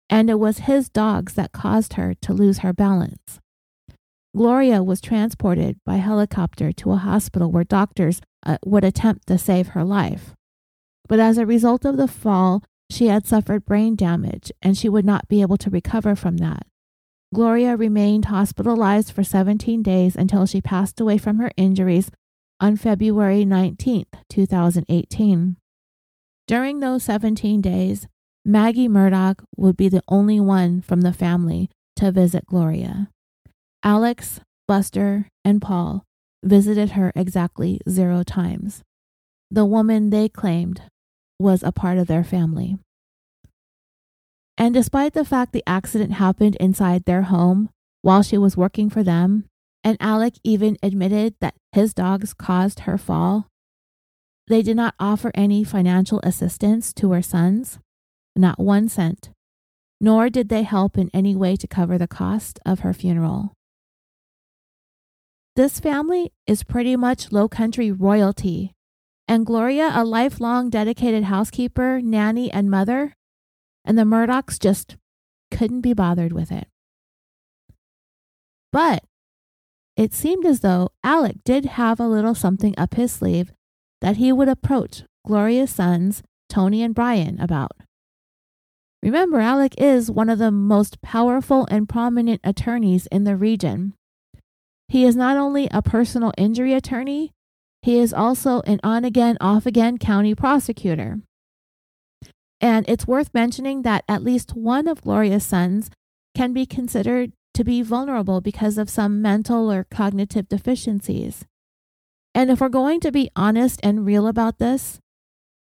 and 0.09 0.31
it 0.31 0.39
was 0.39 0.61
his 0.61 0.89
dogs 0.89 1.35
that 1.35 1.53
caused 1.53 1.95
her 1.95 2.15
to 2.15 2.33
lose 2.33 2.59
her 2.59 2.73
balance. 2.73 3.41
Gloria 4.37 4.83
was 4.83 5.01
transported 5.01 5.79
by 5.87 5.97
helicopter 5.97 6.71
to 6.71 6.93
a 6.93 6.97
hospital 6.97 7.51
where 7.51 7.65
doctors 7.65 8.21
uh, 8.45 8.59
would 8.65 8.85
attempt 8.85 9.27
to 9.27 9.39
save 9.39 9.69
her 9.69 9.83
life. 9.83 10.35
But 11.09 11.19
as 11.19 11.39
a 11.39 11.47
result 11.47 11.85
of 11.85 11.97
the 11.97 12.07
fall, 12.07 12.63
she 12.91 13.09
had 13.09 13.27
suffered 13.27 13.65
brain 13.65 13.97
damage 13.97 14.53
and 14.63 14.77
she 14.77 14.89
would 14.89 15.05
not 15.05 15.29
be 15.29 15.43
able 15.43 15.57
to 15.59 15.71
recover 15.71 16.15
from 16.15 16.37
that. 16.39 16.67
Gloria 17.35 17.77
remained 17.77 18.27
hospitalized 18.27 19.13
for 19.13 19.25
17 19.25 19.83
days 19.83 20.15
until 20.17 20.47
she 20.47 20.61
passed 20.61 21.01
away 21.01 21.19
from 21.19 21.39
her 21.39 21.51
injuries 21.57 22.11
on 22.61 22.77
February 22.77 23.45
19, 23.45 24.07
2018. 24.29 25.57
During 26.47 26.81
those 26.81 27.03
17 27.03 27.61
days, 27.61 28.07
Maggie 28.45 28.89
Murdaugh 28.89 29.45
would 29.57 29.77
be 29.77 29.89
the 29.89 30.03
only 30.09 30.39
one 30.39 30.81
from 30.81 31.01
the 31.01 31.13
family 31.13 31.69
to 31.97 32.13
visit 32.13 32.47
Gloria. 32.47 33.11
Alex, 33.83 34.41
Buster, 34.69 35.29
and 35.45 35.61
Paul 35.61 36.05
visited 36.45 36.91
her 36.91 37.13
exactly 37.17 37.81
zero 37.89 38.23
times. 38.23 38.83
The 39.51 39.65
woman 39.65 40.11
they 40.11 40.29
claimed 40.29 40.83
was 41.39 41.63
a 41.63 41.73
part 41.73 41.99
of 41.99 42.07
their 42.07 42.25
family. 42.25 42.79
And 44.59 44.73
despite 44.75 45.13
the 45.13 45.25
fact 45.25 45.53
the 45.53 45.65
accident 45.67 46.15
happened 46.15 46.57
inside 46.57 47.05
their 47.05 47.23
home 47.23 47.71
while 48.03 48.23
she 48.23 48.39
was 48.39 48.57
working 48.57 48.89
for 48.89 49.03
them, 49.03 49.45
and 49.85 49.97
Alec 50.01 50.35
even 50.43 50.77
admitted 50.83 51.35
that 51.41 51.55
his 51.73 51.93
dogs 51.93 52.33
caused 52.33 52.81
her 52.81 52.97
fall, 52.97 53.49
they 54.49 54.63
did 54.63 54.77
not 54.77 54.95
offer 54.99 55.31
any 55.35 55.65
financial 55.65 56.21
assistance 56.23 56.93
to 56.95 57.13
her 57.13 57.23
sons, 57.23 57.79
not 58.35 58.59
one 58.59 58.89
cent, 58.89 59.31
nor 60.01 60.31
did 60.31 60.49
they 60.49 60.63
help 60.63 60.97
in 60.97 61.11
any 61.13 61.35
way 61.35 61.57
to 61.57 61.67
cover 61.67 61.99
the 61.99 62.09
cost 62.09 62.59
of 62.65 62.81
her 62.81 62.93
funeral. 62.93 63.53
This 65.57 65.81
family 65.81 66.33
is 66.47 66.65
pretty 66.65 66.97
much 66.97 67.33
low 67.33 67.49
country 67.49 67.91
royalty, 67.91 68.73
and 69.29 69.45
Gloria, 69.45 69.93
a 69.95 70.05
lifelong 70.05 70.71
dedicated 70.71 71.25
housekeeper, 71.25 72.01
nanny, 72.01 72.51
and 72.51 72.71
mother, 72.71 73.15
and 73.85 73.99
the 73.99 74.05
Murdaughs 74.05 74.59
just 74.59 74.97
couldn't 75.51 75.81
be 75.81 75.93
bothered 75.93 76.33
with 76.33 76.53
it. 76.53 76.69
But 78.73 79.05
it 79.97 80.13
seemed 80.13 80.45
as 80.45 80.61
though 80.61 80.91
Alec 81.03 81.37
did 81.45 81.65
have 81.65 81.99
a 81.99 82.09
little 82.09 82.35
something 82.35 82.75
up 82.77 82.95
his 82.95 83.13
sleeve 83.13 83.53
that 84.01 84.19
he 84.19 84.33
would 84.33 84.49
approach 84.49 85.05
Gloria's 85.27 85.71
sons, 85.71 86.23
Tony 86.49 86.83
and 86.83 86.95
Brian, 86.95 87.41
about. 87.41 87.73
Remember, 89.03 89.41
Alec 89.41 89.75
is 89.79 90.11
one 90.11 90.29
of 90.29 90.39
the 90.39 90.51
most 90.51 91.01
powerful 91.01 91.67
and 91.71 91.89
prominent 91.89 92.41
attorneys 92.45 93.07
in 93.07 93.25
the 93.25 93.37
region. 93.37 93.95
He 94.89 95.05
is 95.05 95.17
not 95.17 95.37
only 95.37 95.69
a 95.71 95.83
personal 95.83 96.33
injury 96.37 96.75
attorney, 96.75 97.33
he 97.87 98.01
is 98.01 98.13
also 98.13 98.63
an 98.63 98.81
on 98.83 99.05
again, 99.05 99.37
off 99.41 99.65
again 99.65 99.97
county 99.97 100.35
prosecutor. 100.35 101.21
And 102.61 102.85
it's 102.89 103.07
worth 103.07 103.33
mentioning 103.33 103.83
that 103.83 104.03
at 104.09 104.25
least 104.25 104.57
one 104.57 104.89
of 104.89 105.03
Gloria's 105.03 105.47
sons 105.47 105.89
can 106.35 106.53
be 106.53 106.67
considered 106.67 107.31
to 107.55 107.63
be 107.63 107.83
vulnerable 107.83 108.41
because 108.41 108.77
of 108.77 108.91
some 108.91 109.23
mental 109.23 109.71
or 109.71 109.87
cognitive 109.89 110.49
deficiencies. 110.49 111.45
And 112.35 112.51
if 112.51 112.61
we're 112.61 112.71
going 112.71 112.99
to 113.03 113.13
be 113.13 113.31
honest 113.37 113.79
and 113.85 114.05
real 114.05 114.27
about 114.27 114.59
this, 114.59 114.99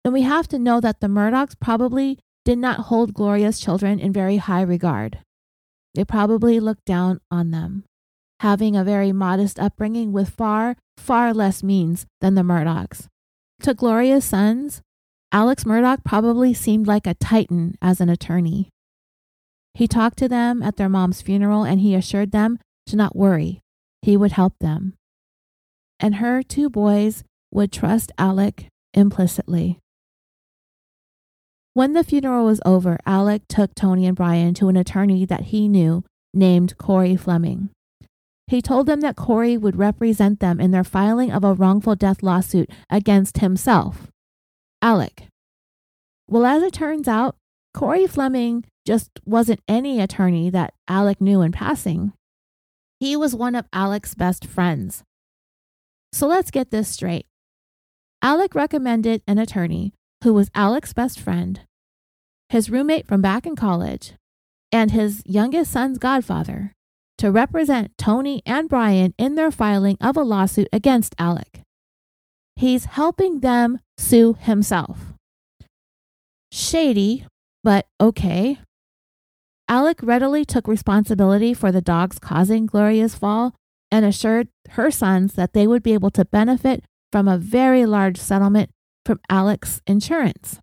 then 0.04 0.12
we 0.12 0.24
have 0.24 0.48
to 0.48 0.58
know 0.58 0.82
that 0.82 1.02
the 1.02 1.08
Murdaughs 1.08 1.54
probably 1.60 2.18
did 2.44 2.58
not 2.58 2.88
hold 2.88 3.14
Gloria's 3.14 3.60
children 3.60 4.00
in 4.00 4.12
very 4.12 4.38
high 4.38 4.64
regard. 4.64 5.20
They 5.94 6.06
probably 6.06 6.60
looked 6.60 6.86
down 6.86 7.20
on 7.30 7.52
them, 7.52 7.84
having 8.40 8.76
a 8.76 8.84
very 8.84 9.12
modest 9.12 9.60
upbringing 9.60 10.12
with 10.12 10.30
far, 10.32 10.76
far 11.00 11.34
less 11.34 11.64
means 11.64 12.06
than 12.22 12.36
the 12.36 12.44
Murdaughs. 12.44 13.08
To 13.62 13.74
Gloria's 13.74 14.26
sons, 14.26 14.82
Alex 15.32 15.64
Murdaugh 15.64 16.04
probably 16.04 16.54
seemed 16.54 16.88
like 16.88 17.08
a 17.08 17.14
titan 17.14 17.76
as 17.82 18.02
an 18.02 18.10
attorney. 18.10 18.70
He 19.74 19.88
talked 19.88 20.18
to 20.20 20.28
them 20.28 20.62
at 20.64 20.78
their 20.78 20.90
mom's 20.90 21.22
funeral 21.22 21.64
and 21.64 21.80
he 21.80 21.96
assured 21.96 22.32
them 22.32 22.60
to 22.88 22.96
not 22.96 23.16
worry, 23.16 23.62
he 24.02 24.18
would 24.18 24.32
help 24.32 24.54
them. 24.60 24.94
And 26.00 26.16
her 26.16 26.42
two 26.42 26.70
boys 26.70 27.24
would 27.52 27.72
trust 27.72 28.12
Alec 28.18 28.68
implicitly. 28.94 29.80
When 31.74 31.94
the 31.94 32.04
funeral 32.04 32.46
was 32.46 32.62
over, 32.66 32.98
Alec 33.06 33.44
took 33.48 33.76
Tony 33.76 34.06
and 34.06 34.16
Brian 34.16 34.54
to 34.56 34.70
an 34.70 34.76
attorney 34.76 35.26
that 35.26 35.44
he 35.44 35.68
knew 35.68 36.04
named 36.34 36.78
Corey 36.78 37.16
Fleming. 37.16 37.70
He 38.50 38.64
told 38.64 38.88
them 38.88 39.02
that 39.02 39.16
Corey 39.16 39.58
would 39.58 39.78
represent 39.78 40.40
them 40.40 40.60
in 40.60 40.72
their 40.72 40.84
filing 40.84 41.32
of 41.32 41.44
a 41.44 41.54
wrongful 41.54 41.96
death 41.96 42.24
lawsuit 42.24 42.70
against 42.90 43.38
himself 43.38 44.08
Alec. 44.82 45.28
Well, 46.28 46.46
as 46.46 46.64
it 46.64 46.74
turns 46.74 47.08
out, 47.08 47.36
Corey 47.76 48.08
Fleming 48.08 48.66
just 48.88 49.12
wasn't 49.24 49.62
any 49.68 50.00
attorney 50.00 50.50
that 50.50 50.74
Alec 50.88 51.22
knew 51.22 51.42
in 51.42 51.52
passing. 51.52 52.14
He 53.00 53.16
was 53.16 53.36
one 53.36 53.54
of 53.54 53.68
Alec's 53.72 54.16
best 54.16 54.46
friends. 54.46 55.04
So 56.12 56.26
let's 56.26 56.50
get 56.50 56.72
this 56.72 56.88
straight. 56.88 57.28
Alec 58.22 58.56
recommended 58.56 59.22
an 59.28 59.38
attorney 59.38 59.94
who 60.24 60.34
was 60.34 60.50
Alec's 60.56 60.94
best 60.94 61.20
friend, 61.20 61.62
his 62.50 62.70
roommate 62.70 63.06
from 63.06 63.22
back 63.22 63.46
in 63.46 63.56
college, 63.56 64.14
and 64.72 64.92
his 64.92 65.22
youngest 65.26 65.72
son's 65.72 66.00
godfather 66.00 66.74
to 67.20 67.32
represent 67.32 67.92
Tony 67.98 68.42
and 68.46 68.68
Brian 68.68 69.14
in 69.18 69.36
their 69.36 69.52
filing 69.52 69.98
of 70.02 70.18
a 70.18 70.24
lawsuit 70.24 70.68
against 70.74 71.14
Alec. 71.20 71.62
He's 72.56 72.86
helping 72.86 73.42
them 73.42 73.80
sue 73.98 74.38
himself. 74.40 75.14
Shady, 76.52 77.26
but 77.64 77.88
okay. 78.02 78.60
Alec 79.68 80.00
readily 80.02 80.46
took 80.46 80.68
responsibility 80.68 81.54
for 81.54 81.72
the 81.72 81.82
dogs 81.82 82.20
causing 82.20 82.66
Gloria's 82.66 83.16
fall 83.16 83.54
and 83.92 84.06
assured 84.06 84.48
her 84.72 84.90
sons 84.90 85.34
that 85.34 85.54
they 85.54 85.68
would 85.68 85.84
be 85.84 85.94
able 85.94 86.12
to 86.12 86.26
benefit 86.26 86.84
from 87.12 87.28
a 87.28 87.38
very 87.38 87.86
large 87.86 88.18
settlement 88.18 88.70
from 89.06 89.20
Alec's 89.30 89.82
insurance. 89.86 90.60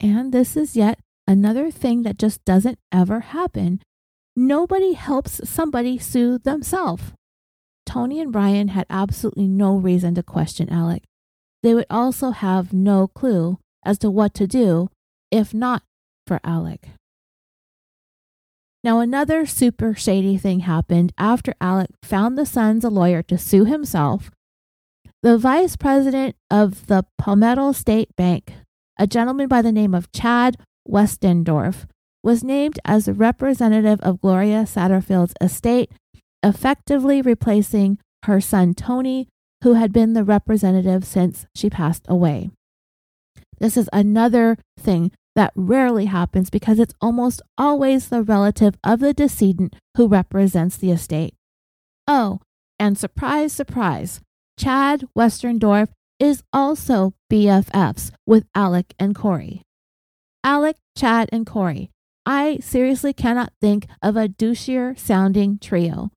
And 0.00 0.32
this 0.32 0.56
is 0.56 0.76
yet 0.76 0.98
another 1.26 1.70
thing 1.70 2.04
that 2.04 2.18
just 2.18 2.44
doesn't 2.44 2.78
ever 2.90 3.20
happen. 3.20 3.80
Nobody 4.40 4.92
helps 4.92 5.40
somebody 5.42 5.98
sue 5.98 6.38
themselves. 6.38 7.12
Tony 7.84 8.20
and 8.20 8.30
Brian 8.30 8.68
had 8.68 8.86
absolutely 8.88 9.48
no 9.48 9.74
reason 9.74 10.14
to 10.14 10.22
question 10.22 10.70
Alec. 10.70 11.02
They 11.64 11.74
would 11.74 11.86
also 11.90 12.30
have 12.30 12.72
no 12.72 13.08
clue 13.08 13.58
as 13.84 13.98
to 13.98 14.08
what 14.12 14.34
to 14.34 14.46
do 14.46 14.90
if 15.32 15.52
not 15.52 15.82
for 16.24 16.38
Alec. 16.44 16.90
Now, 18.84 19.00
another 19.00 19.44
super 19.44 19.92
shady 19.96 20.36
thing 20.36 20.60
happened 20.60 21.12
after 21.18 21.52
Alec 21.60 21.90
found 22.04 22.38
the 22.38 22.46
sons 22.46 22.84
a 22.84 22.90
lawyer 22.90 23.24
to 23.24 23.38
sue 23.38 23.64
himself. 23.64 24.30
The 25.20 25.36
vice 25.36 25.74
president 25.74 26.36
of 26.48 26.86
the 26.86 27.04
Palmetto 27.18 27.72
State 27.72 28.14
Bank, 28.14 28.52
a 29.00 29.08
gentleman 29.08 29.48
by 29.48 29.62
the 29.62 29.72
name 29.72 29.96
of 29.96 30.12
Chad 30.12 30.58
Westendorf, 30.88 31.86
was 32.28 32.44
named 32.44 32.78
as 32.84 33.06
the 33.06 33.14
representative 33.14 33.98
of 34.02 34.20
Gloria 34.20 34.66
Satterfield's 34.66 35.32
estate, 35.40 35.90
effectively 36.42 37.22
replacing 37.22 37.96
her 38.24 38.38
son 38.38 38.74
Tony, 38.74 39.28
who 39.64 39.72
had 39.72 39.94
been 39.94 40.12
the 40.12 40.24
representative 40.24 41.06
since 41.06 41.46
she 41.54 41.70
passed 41.70 42.04
away. 42.06 42.50
This 43.60 43.78
is 43.78 43.88
another 43.94 44.58
thing 44.78 45.10
that 45.36 45.54
rarely 45.56 46.04
happens 46.04 46.50
because 46.50 46.78
it's 46.78 46.92
almost 47.00 47.40
always 47.56 48.10
the 48.10 48.22
relative 48.22 48.74
of 48.84 49.00
the 49.00 49.14
decedent 49.14 49.74
who 49.96 50.06
represents 50.06 50.76
the 50.76 50.90
estate. 50.90 51.32
Oh, 52.06 52.40
and 52.78 52.98
surprise, 52.98 53.54
surprise, 53.54 54.20
Chad 54.58 55.06
Westerndorf 55.16 55.88
is 56.18 56.42
also 56.52 57.14
BFFs 57.32 58.12
with 58.26 58.44
Alec 58.54 58.92
and 58.98 59.14
Corey. 59.14 59.62
Alec, 60.44 60.76
Chad, 60.94 61.30
and 61.32 61.46
Corey. 61.46 61.90
I 62.28 62.58
seriously 62.58 63.14
cannot 63.14 63.54
think 63.58 63.86
of 64.02 64.14
a 64.14 64.28
douchier 64.28 64.98
sounding 64.98 65.58
trio. 65.58 66.10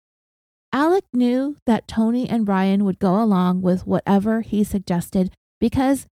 Alec 0.74 1.06
knew 1.14 1.56
that 1.66 1.88
Tony 1.88 2.28
and 2.28 2.46
Brian 2.46 2.84
would 2.84 3.00
go 3.00 3.24
along 3.24 3.62
with 3.62 3.88
whatever 3.88 4.42
he 4.42 4.66
suggested 4.66 5.32
because 5.62 6.08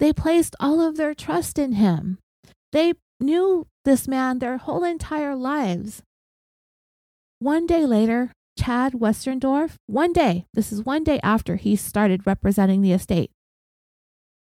they 0.00 0.12
placed 0.12 0.56
all 0.58 0.80
of 0.80 0.96
their 0.96 1.14
trust 1.14 1.56
in 1.56 1.74
him. 1.74 2.18
They 2.72 2.94
knew 3.20 3.68
this 3.84 4.08
man 4.08 4.40
their 4.40 4.56
whole 4.56 4.82
entire 4.82 5.36
lives. 5.36 6.02
One 7.38 7.64
day 7.64 7.86
later, 7.86 8.32
Chad 8.58 8.94
Westerndorf, 8.94 9.74
one 9.86 10.12
day, 10.12 10.46
this 10.54 10.72
is 10.72 10.82
one 10.82 11.04
day 11.04 11.20
after 11.22 11.54
he 11.54 11.76
started 11.76 12.26
representing 12.26 12.82
the 12.82 12.92
estate, 12.92 13.30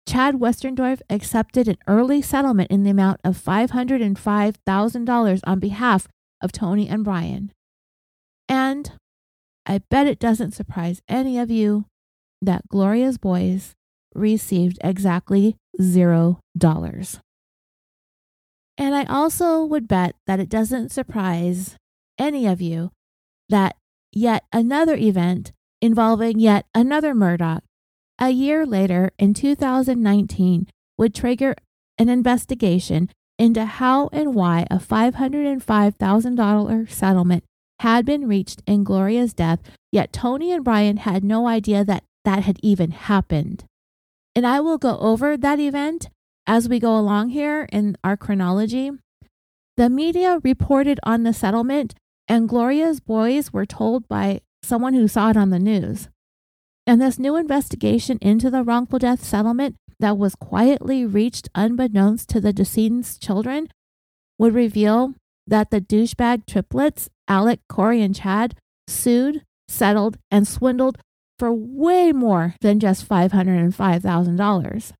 Chad 0.06 0.34
Westerndorf 0.36 1.00
accepted 1.08 1.66
an 1.66 1.78
early 1.86 2.20
settlement 2.20 2.70
in 2.70 2.82
the 2.82 2.90
amount 2.90 3.20
of 3.24 3.42
$505,000 3.42 5.40
on 5.44 5.58
behalf 5.58 6.08
of 6.42 6.52
Tony 6.52 6.88
and 6.88 7.02
Brian. 7.04 7.52
And 8.48 8.92
I 9.66 9.80
bet 9.90 10.06
it 10.06 10.18
doesn't 10.18 10.52
surprise 10.52 11.00
any 11.08 11.38
of 11.38 11.50
you 11.50 11.86
that 12.42 12.68
Gloria's 12.68 13.16
boys 13.16 13.72
received 14.14 14.78
exactly 14.84 15.56
zero 15.80 16.38
dollars. 16.56 17.18
And 18.76 18.94
I 18.94 19.04
also 19.04 19.64
would 19.64 19.88
bet 19.88 20.14
that 20.26 20.40
it 20.40 20.48
doesn't 20.48 20.92
surprise 20.92 21.76
any 22.18 22.46
of 22.46 22.60
you 22.60 22.90
that 23.48 23.76
yet 24.12 24.44
another 24.52 24.94
event 24.96 25.52
involving 25.80 26.38
yet 26.38 26.66
another 26.74 27.14
Murdaugh 27.14 27.60
a 28.18 28.30
year 28.30 28.66
later 28.66 29.12
in 29.18 29.34
2019 29.34 30.66
would 30.98 31.14
trigger 31.14 31.54
an 31.98 32.08
investigation 32.08 33.08
into 33.38 33.64
how 33.64 34.08
and 34.12 34.34
why 34.34 34.66
a 34.70 34.78
$505,000 34.78 36.90
settlement 36.90 37.44
had 37.80 38.06
been 38.06 38.28
reached 38.28 38.62
in 38.66 38.84
Gloria's 38.84 39.34
death, 39.34 39.58
yet 39.90 40.12
Tony 40.12 40.52
and 40.52 40.62
Brian 40.64 40.98
had 40.98 41.24
no 41.24 41.48
idea 41.48 41.84
that 41.84 42.04
that 42.24 42.44
had 42.44 42.60
even 42.62 42.92
happened. 42.92 43.64
And 44.34 44.46
I 44.46 44.60
will 44.60 44.78
go 44.78 44.96
over 44.98 45.36
that 45.36 45.60
event 45.60 46.08
as 46.46 46.68
we 46.68 46.78
go 46.78 46.98
along 46.98 47.30
here 47.30 47.66
in 47.72 47.96
our 48.04 48.16
chronology, 48.16 48.90
the 49.76 49.88
media 49.88 50.40
reported 50.42 51.00
on 51.02 51.22
the 51.22 51.32
settlement, 51.32 51.94
and 52.28 52.48
Gloria's 52.48 53.00
boys 53.00 53.52
were 53.52 53.66
told 53.66 54.08
by 54.08 54.40
someone 54.62 54.94
who 54.94 55.08
saw 55.08 55.30
it 55.30 55.36
on 55.36 55.50
the 55.50 55.58
news. 55.58 56.08
And 56.86 57.00
this 57.00 57.18
new 57.18 57.36
investigation 57.36 58.18
into 58.20 58.50
the 58.50 58.62
wrongful 58.62 58.98
death 58.98 59.24
settlement 59.24 59.76
that 60.00 60.18
was 60.18 60.34
quietly 60.34 61.06
reached 61.06 61.48
unbeknownst 61.54 62.28
to 62.30 62.40
the 62.40 62.52
decedent's 62.52 63.16
children 63.16 63.68
would 64.38 64.54
reveal 64.54 65.14
that 65.46 65.70
the 65.70 65.80
douchebag 65.80 66.46
triplets, 66.46 67.08
Alec, 67.28 67.60
Corey, 67.68 68.02
and 68.02 68.14
Chad, 68.14 68.54
sued, 68.86 69.42
settled, 69.68 70.18
and 70.30 70.46
swindled 70.46 70.98
for 71.38 71.52
way 71.52 72.12
more 72.12 72.54
than 72.60 72.80
just 72.80 73.08
$505,000. 73.08 74.92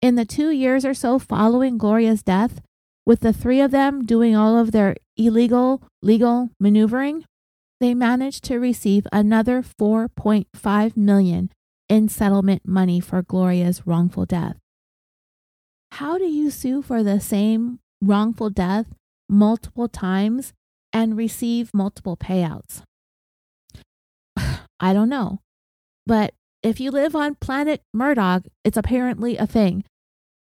In 0.00 0.16
the 0.16 0.24
two 0.24 0.50
years 0.50 0.84
or 0.84 0.94
so 0.94 1.18
following 1.18 1.78
Gloria's 1.78 2.22
death, 2.22 2.60
with 3.06 3.20
the 3.20 3.32
three 3.32 3.60
of 3.60 3.70
them 3.70 4.04
doing 4.04 4.34
all 4.34 4.58
of 4.58 4.72
their 4.72 4.96
illegal 5.16 5.82
legal 6.02 6.50
maneuvering, 6.58 7.24
they 7.82 7.94
managed 7.94 8.44
to 8.44 8.60
receive 8.60 9.08
another 9.12 9.60
4.5 9.60 10.96
million 10.96 11.50
in 11.88 12.08
settlement 12.08 12.62
money 12.64 13.00
for 13.00 13.22
Gloria's 13.22 13.86
wrongful 13.86 14.24
death. 14.24 14.56
How 15.92 16.16
do 16.16 16.24
you 16.24 16.50
sue 16.50 16.80
for 16.80 17.02
the 17.02 17.20
same 17.20 17.80
wrongful 18.00 18.50
death 18.50 18.86
multiple 19.28 19.88
times 19.88 20.52
and 20.92 21.16
receive 21.16 21.70
multiple 21.74 22.16
payouts? 22.16 22.82
I 24.80 24.92
don't 24.92 25.08
know. 25.08 25.40
But 26.06 26.34
if 26.62 26.78
you 26.78 26.92
live 26.92 27.16
on 27.16 27.34
planet 27.34 27.82
Murdaugh, 27.94 28.46
it's 28.64 28.76
apparently 28.76 29.36
a 29.36 29.46
thing. 29.46 29.82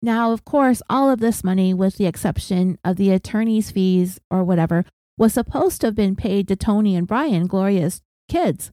Now, 0.03 0.33
of 0.33 0.45
course, 0.45 0.83
all 0.91 1.11
of 1.11 1.21
this 1.21 1.43
money, 1.43 1.73
with 1.73 1.97
the 1.97 2.07
exception 2.07 2.79
of 2.85 2.97
the 2.97 3.11
attorney's 3.11 3.71
fees 3.71 4.21
or 4.31 4.45
whatever, 4.45 4.85
was 5.23 5.33
supposed 5.33 5.81
to 5.81 5.87
have 5.87 5.95
been 5.95 6.17
paid 6.17 6.49
to 6.49 6.57
Tony 6.57 6.97
and 6.97 7.07
Brian, 7.07 7.47
Gloria's 7.47 8.03
kids. 8.29 8.73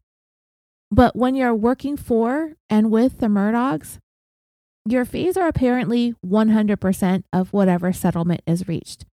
But 0.89 1.15
when 1.15 1.35
you're 1.35 1.53
working 1.53 1.95
for 1.95 2.53
and 2.71 2.89
with 2.89 3.19
the 3.19 3.27
Murdaughs, 3.27 3.99
your 4.83 5.05
fees 5.05 5.37
are 5.37 5.47
apparently 5.47 6.15
100% 6.25 7.23
of 7.31 7.53
whatever 7.53 7.93
settlement 7.93 8.41
is 8.47 8.67
reached. 8.67 9.05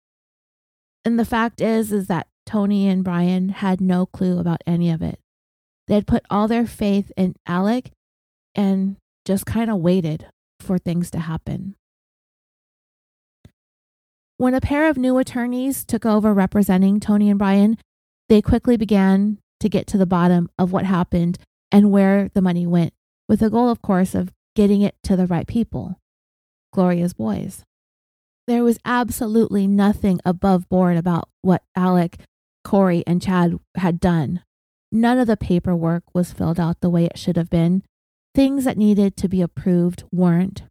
And 1.05 1.19
the 1.19 1.25
fact 1.25 1.61
is 1.61 1.91
is 1.91 2.07
that 2.07 2.29
Tony 2.47 2.87
and 2.87 3.03
Brian 3.03 3.49
had 3.49 3.81
no 3.81 4.07
clue 4.07 4.39
about 4.39 4.63
any 4.65 4.89
of 4.93 5.03
it. 5.03 5.19
They 5.89 5.95
had 5.95 6.07
put 6.07 6.25
all 6.31 6.47
their 6.47 6.67
faith 6.67 7.11
in 7.17 7.35
Alec 7.49 7.91
and 8.55 8.95
just 9.25 9.45
kind 9.45 9.73
of 9.73 9.79
waited 9.79 10.29
for 10.61 10.79
things 10.79 11.11
to 11.11 11.19
happen. 11.19 11.75
When 14.37 14.55
a 14.55 14.61
pair 14.61 14.89
of 14.89 14.97
new 14.97 15.19
attorneys 15.19 15.85
took 15.85 16.05
over 16.05 16.35
representing 16.35 16.99
Tony 16.99 17.31
and 17.31 17.39
Brian, 17.39 17.79
they 18.29 18.43
quickly 18.43 18.77
began 18.77 19.39
to 19.61 19.69
get 19.69 19.87
to 19.89 19.99
the 19.99 20.07
bottom 20.07 20.49
of 20.59 20.73
what 20.73 20.85
happened 20.85 21.39
and 21.71 21.93
where 21.93 22.29
the 22.35 22.43
money 22.43 22.67
went, 22.67 22.93
with 23.29 23.41
the 23.41 23.51
goal, 23.51 23.71
of 23.71 23.81
course, 23.81 24.15
of 24.15 24.33
getting 24.57 24.83
it 24.83 24.97
to 25.05 25.17
the 25.17 25.27
right 25.27 25.47
people 25.47 26.01
Gloria's 26.73 27.15
boys. 27.15 27.63
There 28.49 28.65
was 28.65 28.79
absolutely 28.85 29.69
nothing 29.69 30.19
above 30.25 30.69
board 30.69 30.97
about 30.97 31.29
what 31.43 31.63
Alec, 31.77 32.19
Corey, 32.65 33.05
and 33.07 33.23
Chad 33.23 33.59
had 33.77 34.01
done. 34.01 34.43
None 34.91 35.19
of 35.19 35.29
the 35.29 35.37
paperwork 35.37 36.03
was 36.13 36.33
filled 36.33 36.59
out 36.59 36.81
the 36.81 36.91
way 36.91 37.05
it 37.05 37.17
should 37.17 37.37
have 37.37 37.49
been. 37.49 37.85
Things 38.35 38.65
that 38.65 38.77
needed 38.77 39.17
to 39.17 39.29
be 39.29 39.41
approved 39.41 40.03
weren't. 40.13 40.65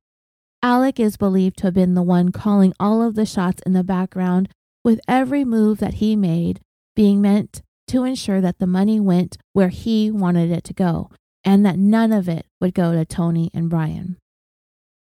Alec 0.64 0.98
is 0.98 1.18
believed 1.18 1.57
to 1.57 1.64
have 1.65 1.73
been 1.73 1.94
the 1.94 2.02
one 2.02 2.31
calling 2.31 2.73
all 2.80 3.03
of 3.03 3.15
the 3.15 3.26
shots 3.26 3.61
in 3.65 3.73
the 3.73 3.84
background, 3.84 4.48
with 4.81 5.02
every 5.10 5.44
move 5.44 5.80
that 5.80 5.95
he 5.95 6.15
made 6.15 6.61
being 6.95 7.22
meant 7.22 7.61
to 7.88 8.06
ensure 8.06 8.40
that 8.40 8.60
the 8.60 8.68
money 8.68 8.98
went 8.98 9.38
where 9.52 9.68
he 9.68 10.10
wanted 10.10 10.49
it 10.49 10.64
to 10.64 10.73
go 10.73 11.10
and 11.44 11.65
that 11.65 11.77
none 11.77 12.14
of 12.14 12.30
it 12.30 12.45
would 12.61 12.73
go 12.73 12.94
to 12.94 13.03
Tony 13.03 13.52
and 13.53 13.69
Brian. 13.69 14.18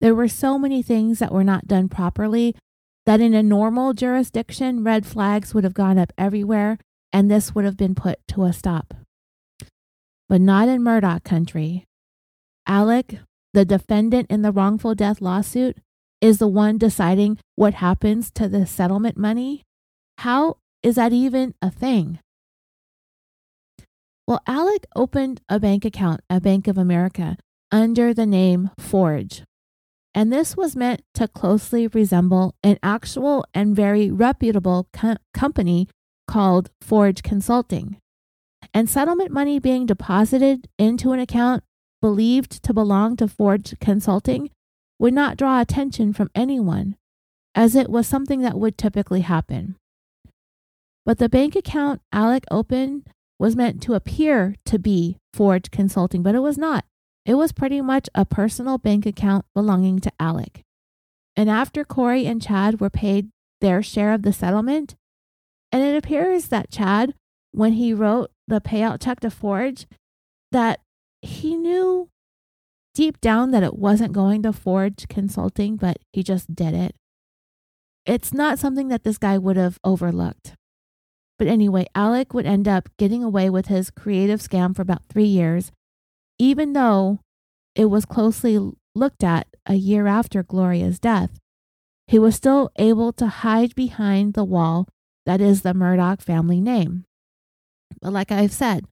There 0.01 0.15
were 0.15 0.29
so 0.29 0.59
many 0.59 0.83
things 0.83 1.19
that 1.19 1.33
were 1.33 1.45
not 1.45 1.69
done 1.69 1.91
properly 1.91 2.57
that 3.05 3.21
in 3.21 3.35
a 3.35 3.43
normal 3.43 3.93
jurisdiction, 3.93 4.83
red 4.83 5.05
flags 5.05 5.53
would 5.53 5.65
have 5.65 5.75
gone 5.75 5.99
up 5.99 6.13
everywhere 6.17 6.79
and 7.13 7.31
this 7.31 7.55
would 7.55 7.67
have 7.67 7.77
been 7.77 7.95
put 7.95 8.19
to 8.29 8.45
a 8.45 8.53
stop. 8.55 8.95
But 10.27 10.41
not 10.41 10.69
in 10.69 10.83
Murdaugh 10.83 11.23
country. 11.23 11.85
Alec 12.67 13.19
the 13.55 13.65
defendant 13.65 14.27
in 14.31 14.43
the 14.43 14.53
wrongful 14.53 14.95
death 14.95 15.21
lawsuit 15.21 15.79
is 16.21 16.39
the 16.39 16.49
one 16.49 16.77
deciding 16.77 17.39
what 17.55 17.75
happens 17.75 18.31
to 18.33 18.49
the 18.49 18.67
settlement 18.67 19.17
money? 19.17 19.63
How 20.19 20.57
is 20.83 20.97
that 20.97 21.13
even 21.13 21.55
a 21.63 21.71
thing? 21.71 22.19
Well, 24.27 24.43
Alec 24.47 24.87
opened 24.97 25.41
a 25.49 25.61
bank 25.61 25.85
account 25.85 26.21
at 26.29 26.43
Bank 26.43 26.67
of 26.67 26.77
America 26.77 27.37
under 27.71 28.13
the 28.13 28.27
name 28.27 28.71
Forge. 28.79 29.45
And 30.15 30.33
this 30.33 30.57
was 30.57 30.75
meant 30.77 31.03
to 31.15 31.29
closely 31.29 31.87
resemble 31.87 32.55
an 32.63 32.79
actual 32.83 33.45
and 33.55 33.77
very 33.77 34.11
reputable 34.11 34.89
co- 34.93 35.17
company 35.33 35.89
called 36.27 36.71
Forge 36.81 37.23
Consulting. 37.23 37.99
And 38.73 38.89
settlement 38.89 39.31
money 39.31 39.59
being 39.59 39.87
deposited 39.87 40.69
into 40.79 41.13
an 41.13 41.21
account 41.21 41.63
believed 42.05 42.63
to 42.63 42.75
belong 42.75 43.17
to 43.17 43.27
Forge 43.27 43.75
Consulting 43.81 44.51
would 44.99 45.15
not 45.15 45.39
draw 45.39 45.63
attention 45.63 46.13
from 46.13 46.31
anyone, 46.35 46.97
as 47.55 47.75
it 47.75 47.89
was 47.89 48.07
something 48.07 48.43
that 48.43 48.59
would 48.59 48.77
typically 48.77 49.23
happen. 49.23 49.75
But 51.07 51.17
the 51.17 51.31
bank 51.31 51.57
account 51.57 52.03
Alec 52.13 52.45
opened 52.51 53.07
was 53.39 53.57
meant 53.57 53.81
to 53.85 53.95
appear 53.95 54.55
to 54.67 54.79
be 54.79 55.17
Forge 55.33 55.71
Consulting, 55.71 56.23
but 56.23 56.35
it 56.35 56.41
was 56.41 56.59
not. 56.59 56.85
It 57.25 57.37
was 57.37 57.53
pretty 57.53 57.81
much 57.81 58.11
a 58.15 58.27
personal 58.27 58.77
bank 58.77 59.07
account 59.07 59.47
belonging 59.55 59.99
to 60.01 60.13
Alec. 60.21 60.61
And 61.35 61.49
after 61.49 61.87
Corey 61.87 62.27
and 62.27 62.43
Chad 62.43 62.83
were 62.83 62.91
paid 62.91 63.31
their 63.63 63.83
share 63.83 64.13
of 64.13 64.25
the 64.25 64.33
settlement, 64.35 64.95
and 65.73 65.83
it 65.83 65.97
appears 65.97 66.49
that 66.49 66.71
Chad, 66.71 67.15
when 67.53 67.73
he 67.73 67.95
wrote 67.95 68.31
the 68.47 68.61
payout 68.61 69.01
check 69.01 69.21
to 69.21 69.31
Forge, 69.31 69.87
that 70.53 70.81
he 71.25 71.57
knew 71.57 72.09
deep 72.95 73.21
down 73.21 73.51
that 73.51 73.63
it 73.63 73.79
wasn't 73.79 74.13
going 74.13 74.43
to 74.43 74.53
Forge 74.53 75.09
Consulting, 75.09 75.77
but 75.77 75.99
he 76.13 76.23
just 76.23 76.55
did 76.55 76.75
it. 76.75 76.95
It's 78.07 78.33
not 78.33 78.59
something 78.59 78.89
that 78.89 79.03
this 79.03 79.19
guy 79.19 79.39
would 79.39 79.57
have 79.57 79.79
overlooked. 79.83 80.55
But 81.39 81.49
anyway, 81.49 81.87
Alec 81.95 82.33
would 82.33 82.47
end 82.47 82.69
up 82.69 82.89
getting 82.99 83.25
away 83.25 83.51
with 83.51 83.67
his 83.67 83.91
creative 83.91 84.41
scam 84.41 84.77
for 84.77 84.83
about 84.83 85.07
three 85.07 85.25
years, 85.25 85.73
even 86.39 86.75
though 86.75 87.21
it 87.75 87.87
was 87.87 88.05
closely 88.05 88.59
looked 88.95 89.25
at 89.25 89.49
a 89.67 89.75
year 89.75 90.07
after 90.07 90.45
Gloria's 90.45 91.01
death. 91.01 91.41
He 92.07 92.19
was 92.19 92.37
still 92.37 92.71
able 92.77 93.13
to 93.15 93.27
hide 93.27 93.75
behind 93.75 94.35
the 94.35 94.45
wall 94.45 94.87
that 95.27 95.41
is 95.41 95.63
the 95.63 95.73
Murdaugh 95.73 96.21
family 96.21 96.61
name. 96.61 97.05
But 98.01 98.13
like 98.13 98.31
I've 98.31 98.53
said, 98.53 98.85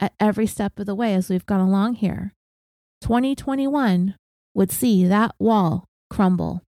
at 0.00 0.14
every 0.18 0.46
step 0.46 0.78
of 0.78 0.86
the 0.86 0.94
way 0.94 1.14
as 1.14 1.28
we've 1.28 1.46
gone 1.46 1.60
along 1.60 1.94
here, 1.94 2.34
2021 3.02 4.16
would 4.54 4.72
see 4.72 5.06
that 5.06 5.34
wall 5.38 5.84
crumble. 6.08 6.62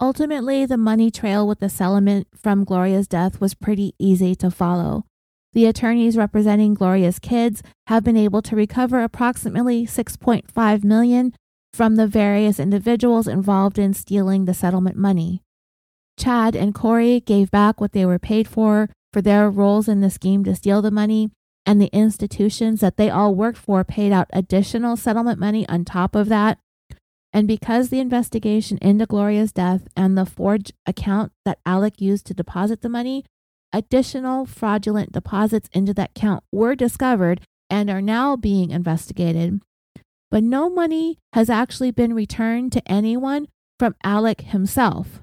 Ultimately, 0.00 0.64
the 0.64 0.78
money 0.78 1.10
trail 1.10 1.46
with 1.46 1.58
the 1.58 1.68
settlement 1.68 2.28
from 2.34 2.64
Gloria's 2.64 3.06
death 3.06 3.40
was 3.40 3.54
pretty 3.54 3.94
easy 3.98 4.34
to 4.36 4.50
follow. 4.50 5.04
The 5.52 5.66
attorneys 5.66 6.16
representing 6.16 6.74
Gloria's 6.74 7.18
kids 7.18 7.62
have 7.88 8.04
been 8.04 8.16
able 8.16 8.40
to 8.42 8.56
recover 8.56 9.02
approximately 9.02 9.84
6.5 9.84 10.84
million 10.84 11.34
from 11.74 11.96
the 11.96 12.06
various 12.06 12.58
individuals 12.58 13.28
involved 13.28 13.78
in 13.78 13.92
stealing 13.92 14.44
the 14.44 14.54
settlement 14.54 14.96
money. 14.96 15.42
Chad 16.16 16.54
and 16.54 16.74
Corey 16.74 17.20
gave 17.20 17.50
back 17.50 17.80
what 17.80 17.92
they 17.92 18.06
were 18.06 18.18
paid 18.18 18.46
for 18.46 18.88
for 19.12 19.22
their 19.22 19.50
roles 19.50 19.88
in 19.88 20.00
the 20.00 20.10
scheme 20.10 20.44
to 20.44 20.54
steal 20.54 20.82
the 20.82 20.90
money, 20.90 21.30
and 21.66 21.80
the 21.80 21.90
institutions 21.92 22.80
that 22.80 22.96
they 22.96 23.10
all 23.10 23.34
worked 23.34 23.58
for 23.58 23.84
paid 23.84 24.12
out 24.12 24.30
additional 24.32 24.96
settlement 24.96 25.38
money 25.38 25.68
on 25.68 25.84
top 25.84 26.14
of 26.14 26.28
that 26.28 26.58
and 27.32 27.46
because 27.46 27.88
the 27.88 28.00
investigation 28.00 28.78
into 28.78 29.06
Gloria's 29.06 29.52
death 29.52 29.86
and 29.96 30.16
the 30.16 30.26
forged 30.26 30.72
account 30.86 31.32
that 31.44 31.60
Alec 31.64 32.00
used 32.00 32.26
to 32.26 32.34
deposit 32.34 32.82
the 32.82 32.88
money, 32.88 33.24
additional 33.72 34.46
fraudulent 34.46 35.12
deposits 35.12 35.68
into 35.72 35.94
that 35.94 36.10
account 36.16 36.42
were 36.50 36.74
discovered 36.74 37.40
and 37.68 37.88
are 37.88 38.02
now 38.02 38.34
being 38.34 38.70
investigated. 38.70 39.60
But 40.30 40.42
no 40.42 40.68
money 40.68 41.18
has 41.32 41.48
actually 41.48 41.92
been 41.92 42.14
returned 42.14 42.72
to 42.72 42.82
anyone 42.90 43.46
from 43.78 43.94
Alec 44.02 44.40
himself. 44.42 45.22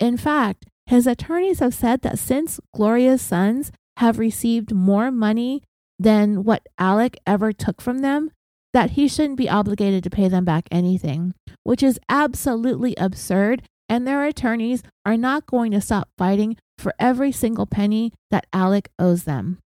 In 0.00 0.16
fact, 0.16 0.66
his 0.92 1.06
attorneys 1.06 1.60
have 1.60 1.72
said 1.72 2.02
that 2.02 2.18
since 2.18 2.60
Gloria's 2.76 3.22
sons 3.22 3.72
have 3.96 4.18
received 4.18 4.74
more 4.74 5.10
money 5.10 5.62
than 5.98 6.44
what 6.44 6.66
Alec 6.78 7.16
ever 7.26 7.50
took 7.50 7.80
from 7.80 8.00
them, 8.00 8.30
that 8.74 8.90
he 8.90 9.08
shouldn't 9.08 9.38
be 9.38 9.48
obligated 9.48 10.04
to 10.04 10.10
pay 10.10 10.28
them 10.28 10.44
back 10.44 10.68
anything, 10.70 11.32
which 11.62 11.82
is 11.82 11.98
absolutely 12.10 12.94
absurd. 12.98 13.62
And 13.88 14.06
their 14.06 14.26
attorneys 14.26 14.82
are 15.06 15.16
not 15.16 15.46
going 15.46 15.72
to 15.72 15.80
stop 15.80 16.10
fighting 16.18 16.58
for 16.76 16.92
every 16.98 17.32
single 17.32 17.64
penny 17.64 18.12
that 18.30 18.46
Alec 18.52 18.90
owes 18.98 19.24
them. 19.24 19.60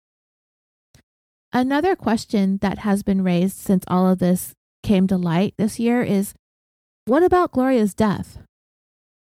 Another 1.52 1.96
question 1.96 2.60
that 2.62 2.78
has 2.80 3.02
been 3.02 3.24
raised 3.24 3.58
since 3.58 3.84
all 3.88 4.08
of 4.08 4.20
this 4.20 4.54
came 4.84 5.08
to 5.08 5.18
light 5.18 5.56
this 5.58 5.80
year 5.80 6.04
is 6.04 6.36
what 7.06 7.24
about 7.24 7.52
Gloria's 7.52 7.96
death? 7.96 8.45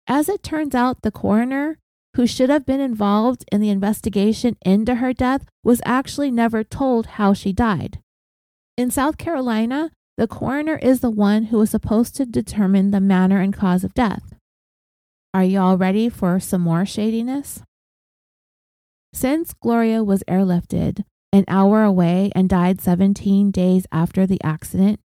As 0.07 0.29
it 0.29 0.41
turns 0.41 0.73
out, 0.73 1.01
the 1.01 1.11
coroner, 1.11 1.79
who 2.15 2.25
should 2.25 2.49
have 2.49 2.65
been 2.65 2.79
involved 2.79 3.43
in 3.51 3.59
the 3.59 3.69
investigation 3.69 4.55
into 4.65 4.95
her 4.95 5.11
death, 5.13 5.45
was 5.63 5.81
actually 5.85 6.31
never 6.31 6.63
told 6.63 7.05
how 7.05 7.33
she 7.33 7.51
died. 7.51 7.99
In 8.77 8.89
South 8.89 9.17
Carolina, 9.17 9.91
the 10.17 10.27
coroner 10.27 10.77
is 10.77 11.01
the 11.01 11.09
one 11.09 11.45
who 11.45 11.61
is 11.61 11.69
supposed 11.69 12.15
to 12.15 12.25
determine 12.25 12.91
the 12.91 13.01
manner 13.01 13.41
and 13.41 13.53
cause 13.53 13.83
of 13.83 13.93
death. 13.93 14.33
Are 15.33 15.43
you 15.43 15.59
all 15.59 15.77
ready 15.77 16.09
for 16.09 16.39
some 16.39 16.61
more 16.61 16.85
shadiness? 16.85 17.61
Since 19.13 19.53
Gloria 19.53 20.03
was 20.03 20.23
airlifted 20.27 21.03
an 21.33 21.43
hour 21.47 21.83
away 21.83 22.31
and 22.33 22.47
died 22.47 22.79
17 22.81 23.51
days 23.51 23.85
after 23.91 24.25
the 24.25 24.41
accident, 24.43 24.99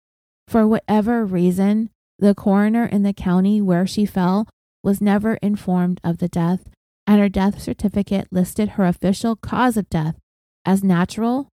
for 0.47 0.67
whatever 0.67 1.25
reason, 1.25 1.89
the 2.19 2.35
coroner 2.35 2.85
in 2.85 3.03
the 3.03 3.13
county 3.13 3.61
where 3.61 3.87
she 3.87 4.05
fell 4.05 4.47
was 4.83 5.01
never 5.01 5.35
informed 5.35 5.99
of 6.03 6.17
the 6.17 6.27
death, 6.27 6.69
and 7.07 7.19
her 7.19 7.29
death 7.29 7.61
certificate 7.61 8.27
listed 8.31 8.69
her 8.69 8.85
official 8.85 9.35
cause 9.35 9.77
of 9.77 9.89
death 9.89 10.17
as 10.65 10.83
natural 10.83 11.49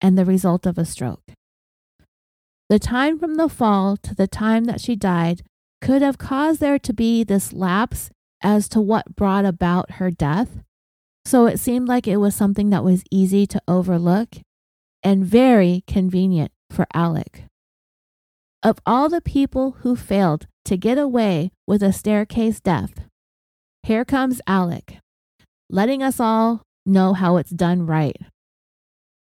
and 0.00 0.16
the 0.16 0.24
result 0.24 0.66
of 0.66 0.78
a 0.78 0.84
stroke. 0.84 1.32
The 2.68 2.78
time 2.78 3.18
from 3.18 3.34
the 3.34 3.48
fall 3.48 3.96
to 3.98 4.14
the 4.14 4.28
time 4.28 4.64
that 4.64 4.80
she 4.80 4.94
died 4.94 5.42
could 5.80 6.02
have 6.02 6.18
caused 6.18 6.60
there 6.60 6.78
to 6.78 6.92
be 6.92 7.24
this 7.24 7.52
lapse 7.52 8.10
as 8.42 8.68
to 8.70 8.80
what 8.80 9.16
brought 9.16 9.44
about 9.44 9.92
her 9.92 10.10
death. 10.10 10.60
So 11.24 11.46
it 11.46 11.58
seemed 11.58 11.88
like 11.88 12.06
it 12.06 12.18
was 12.18 12.34
something 12.34 12.70
that 12.70 12.84
was 12.84 13.02
easy 13.10 13.46
to 13.46 13.60
overlook 13.66 14.36
and 15.02 15.24
very 15.24 15.82
convenient 15.86 16.52
for 16.70 16.86
Alec. 16.94 17.44
Of 18.62 18.78
all 18.86 19.08
the 19.08 19.20
people 19.20 19.76
who 19.80 19.96
failed 19.96 20.46
to 20.64 20.76
get 20.76 20.98
away 20.98 21.50
with 21.66 21.82
a 21.82 21.92
staircase 21.92 22.60
death, 22.60 22.92
here 23.82 24.04
comes 24.04 24.40
Alec, 24.46 24.98
letting 25.68 26.02
us 26.02 26.20
all 26.20 26.62
know 26.84 27.14
how 27.14 27.36
it's 27.36 27.50
done 27.50 27.86
right 27.86 28.16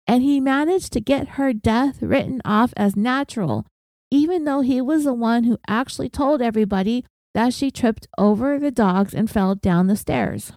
and 0.07 0.23
he 0.23 0.39
managed 0.39 0.93
to 0.93 1.01
get 1.01 1.29
her 1.29 1.51
death 1.51 2.01
written 2.01 2.41
off 2.45 2.73
as 2.77 2.95
natural, 2.95 3.65
even 4.09 4.45
though 4.45 4.61
he 4.61 4.79
was 4.79 5.03
the 5.03 5.13
one 5.13 5.43
who 5.43 5.59
actually 5.67 6.09
told 6.09 6.41
everybody 6.41 7.03
that 7.33 7.53
she 7.53 7.69
tripped 7.69 8.07
over 8.17 8.57
the 8.57 8.71
dogs 8.71 9.13
and 9.13 9.29
fell 9.29 9.53
down 9.53 9.87
the 9.87 9.97
stairs. 9.97 10.53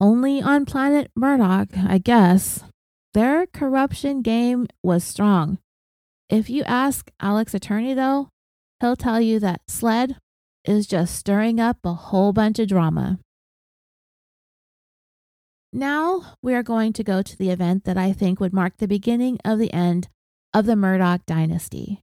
Only 0.00 0.40
on 0.40 0.64
planet 0.64 1.10
Murdaugh, 1.18 1.86
I 1.86 1.98
guess, 1.98 2.64
their 3.12 3.46
corruption 3.46 4.22
game 4.22 4.66
was 4.82 5.04
strong. 5.04 5.58
If 6.30 6.48
you 6.48 6.62
ask 6.64 7.10
Alec's 7.20 7.54
attorney, 7.54 7.94
though, 7.94 8.28
he'll 8.80 8.96
tell 8.96 9.20
you 9.20 9.38
that 9.40 9.62
SLED 9.68 10.16
is 10.64 10.86
just 10.86 11.14
stirring 11.14 11.60
up 11.60 11.78
a 11.84 11.94
whole 11.94 12.32
bunch 12.32 12.58
of 12.58 12.68
drama. 12.68 13.18
Now 15.72 16.34
we 16.42 16.54
are 16.54 16.62
going 16.62 16.92
to 16.94 17.04
go 17.04 17.22
to 17.22 17.36
the 17.36 17.50
event 17.50 17.84
that 17.84 17.98
I 17.98 18.12
think 18.12 18.40
would 18.40 18.52
mark 18.52 18.78
the 18.78 18.88
beginning 18.88 19.38
of 19.44 19.58
the 19.58 19.72
end 19.72 20.08
of 20.54 20.66
the 20.66 20.74
Murdaugh 20.74 21.20
dynasty. 21.26 22.00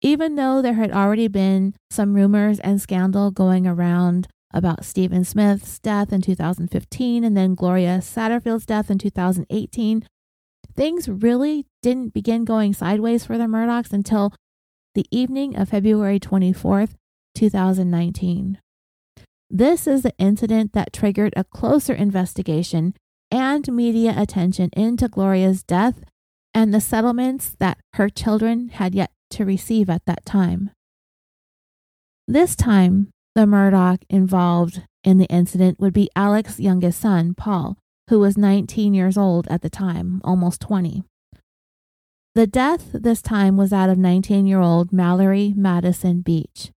Even 0.00 0.36
though 0.36 0.62
there 0.62 0.74
had 0.74 0.92
already 0.92 1.28
been 1.28 1.74
some 1.90 2.14
rumors 2.14 2.60
and 2.60 2.80
scandal 2.80 3.30
going 3.30 3.66
around 3.66 4.28
about 4.52 4.84
Stephen 4.84 5.24
Smith's 5.24 5.78
death 5.80 6.12
in 6.12 6.20
2015 6.20 7.24
and 7.24 7.36
then 7.36 7.54
Gloria 7.54 7.98
Satterfield's 8.00 8.66
death 8.66 8.90
in 8.90 8.98
2018, 8.98 10.06
things 10.76 11.08
really 11.08 11.66
didn't 11.82 12.14
begin 12.14 12.44
going 12.44 12.74
sideways 12.74 13.24
for 13.24 13.36
the 13.36 13.44
Murdaughs 13.44 13.92
until 13.92 14.32
the 14.94 15.06
evening 15.10 15.56
of 15.56 15.70
February 15.70 16.20
24th, 16.20 16.94
2019. 17.34 18.58
This 19.50 19.86
is 19.86 20.02
the 20.02 20.14
incident 20.18 20.72
that 20.72 20.92
triggered 20.92 21.34
a 21.36 21.44
closer 21.44 21.92
investigation 21.92 22.94
and 23.30 23.70
media 23.72 24.14
attention 24.16 24.70
into 24.72 25.08
Gloria's 25.08 25.64
death 25.64 26.04
and 26.54 26.72
the 26.72 26.80
settlements 26.80 27.56
that 27.58 27.78
her 27.94 28.08
children 28.08 28.68
had 28.68 28.94
yet 28.94 29.10
to 29.30 29.44
receive 29.44 29.90
at 29.90 30.04
that 30.06 30.24
time. 30.24 30.70
This 32.28 32.54
time, 32.54 33.10
the 33.34 33.46
Murdaugh 33.46 33.98
involved 34.08 34.82
in 35.02 35.18
the 35.18 35.26
incident 35.26 35.80
would 35.80 35.92
be 35.92 36.08
Alex's 36.14 36.60
youngest 36.60 37.00
son, 37.00 37.34
Paul, 37.34 37.76
who 38.08 38.20
was 38.20 38.38
19 38.38 38.94
years 38.94 39.18
old 39.18 39.48
at 39.48 39.62
the 39.62 39.70
time, 39.70 40.20
almost 40.24 40.60
20. 40.60 41.02
The 42.34 42.48
death 42.48 42.90
this 42.92 43.22
time 43.22 43.56
was 43.56 43.70
that 43.70 43.88
of 43.88 43.96
19 43.96 44.44
year 44.44 44.60
old 44.60 44.92
Mallory 44.92 45.54
Madison 45.56 46.20
Beach. 46.20 46.72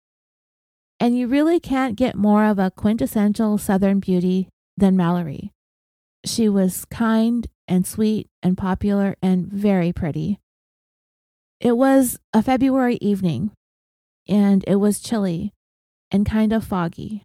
And 1.00 1.18
you 1.18 1.26
really 1.26 1.58
can't 1.58 1.96
get 1.96 2.14
more 2.14 2.44
of 2.44 2.60
a 2.60 2.70
quintessential 2.70 3.58
Southern 3.58 3.98
beauty 3.98 4.48
than 4.76 4.96
Mallory. 4.96 5.50
She 6.24 6.48
was 6.48 6.84
kind 6.84 7.48
and 7.66 7.84
sweet 7.84 8.28
and 8.40 8.56
popular 8.56 9.16
and 9.20 9.46
very 9.46 9.92
pretty. 9.92 10.38
It 11.60 11.76
was 11.76 12.20
a 12.32 12.40
February 12.40 12.98
evening, 13.00 13.50
and 14.28 14.64
it 14.68 14.76
was 14.76 15.00
chilly 15.00 15.52
and 16.12 16.24
kind 16.24 16.52
of 16.52 16.64
foggy. 16.64 17.24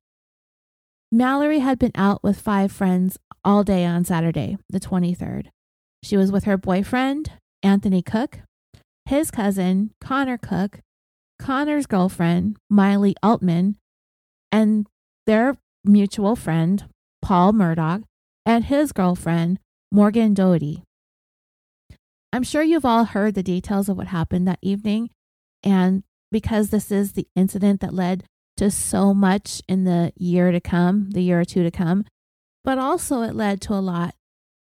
Mallory 1.11 1.59
had 1.59 1.77
been 1.77 1.91
out 1.93 2.23
with 2.23 2.41
five 2.41 2.71
friends 2.71 3.19
all 3.45 3.63
day 3.63 3.85
on 3.85 4.05
Saturday, 4.05 4.57
the 4.69 4.79
23rd. 4.79 5.49
She 6.01 6.17
was 6.17 6.31
with 6.31 6.45
her 6.45 6.57
boyfriend, 6.57 7.31
Anthony 7.63 8.01
Cook, 8.01 8.39
his 9.05 9.31
cousin, 9.31 9.91
Connor 10.01 10.37
Cook, 10.37 10.81
Connor's 11.39 11.85
girlfriend, 11.85 12.57
Miley 12.69 13.15
Altman, 13.23 13.77
and 14.51 14.85
their 15.25 15.57
mutual 15.85 16.35
friend, 16.35 16.85
Paul 17.21 17.53
Murdaugh, 17.53 18.03
and 18.45 18.65
his 18.65 18.91
girlfriend, 18.91 19.59
Morgan 19.91 20.33
Doherty. 20.33 20.83
I'm 22.33 22.43
sure 22.43 22.63
you've 22.63 22.85
all 22.85 23.05
heard 23.05 23.35
the 23.35 23.43
details 23.43 23.89
of 23.89 23.97
what 23.97 24.07
happened 24.07 24.47
that 24.47 24.59
evening, 24.61 25.09
and 25.63 26.03
because 26.31 26.69
this 26.69 26.91
is 26.91 27.13
the 27.13 27.27
incident 27.35 27.79
that 27.81 27.93
led 27.93 28.25
to 28.57 28.69
so 28.71 29.13
much 29.13 29.61
in 29.67 29.83
the 29.83 30.11
year 30.15 30.51
to 30.51 30.59
come, 30.59 31.11
the 31.11 31.21
year 31.21 31.39
or 31.39 31.45
two 31.45 31.63
to 31.63 31.71
come, 31.71 32.05
but 32.63 32.77
also 32.77 33.21
it 33.21 33.35
led 33.35 33.61
to 33.61 33.73
a 33.73 33.75
lot 33.75 34.15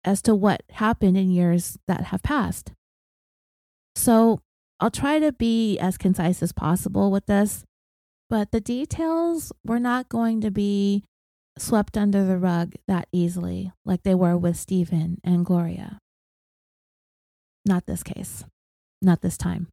as 0.04 0.22
to 0.22 0.34
what 0.34 0.62
happened 0.70 1.16
in 1.16 1.30
years 1.30 1.78
that 1.86 2.04
have 2.04 2.22
passed. 2.22 2.72
So 3.96 4.40
I'll 4.80 4.90
try 4.90 5.18
to 5.18 5.32
be 5.32 5.78
as 5.78 5.96
concise 5.96 6.42
as 6.42 6.52
possible 6.52 7.10
with 7.10 7.26
this, 7.26 7.64
but 8.28 8.50
the 8.50 8.60
details 8.60 9.52
were 9.64 9.78
not 9.78 10.08
going 10.08 10.40
to 10.42 10.50
be 10.50 11.04
swept 11.58 11.96
under 11.96 12.24
the 12.24 12.38
rug 12.38 12.74
that 12.88 13.08
easily, 13.12 13.72
like 13.84 14.02
they 14.02 14.14
were 14.14 14.36
with 14.36 14.56
Stephen 14.56 15.20
and 15.22 15.46
Gloria. 15.46 15.98
Not 17.64 17.86
this 17.86 18.02
case, 18.02 18.44
not 19.00 19.22
this 19.22 19.38
time. 19.38 19.68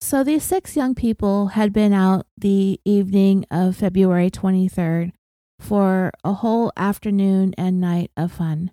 So 0.00 0.24
these 0.24 0.42
six 0.42 0.76
young 0.76 0.94
people 0.94 1.48
had 1.48 1.72
been 1.72 1.92
out 1.92 2.26
the 2.36 2.80
evening 2.84 3.46
of 3.50 3.76
February 3.76 4.30
23rd 4.30 5.12
for 5.64 6.12
a 6.22 6.34
whole 6.34 6.70
afternoon 6.76 7.54
and 7.56 7.80
night 7.80 8.10
of 8.16 8.32
fun. 8.32 8.70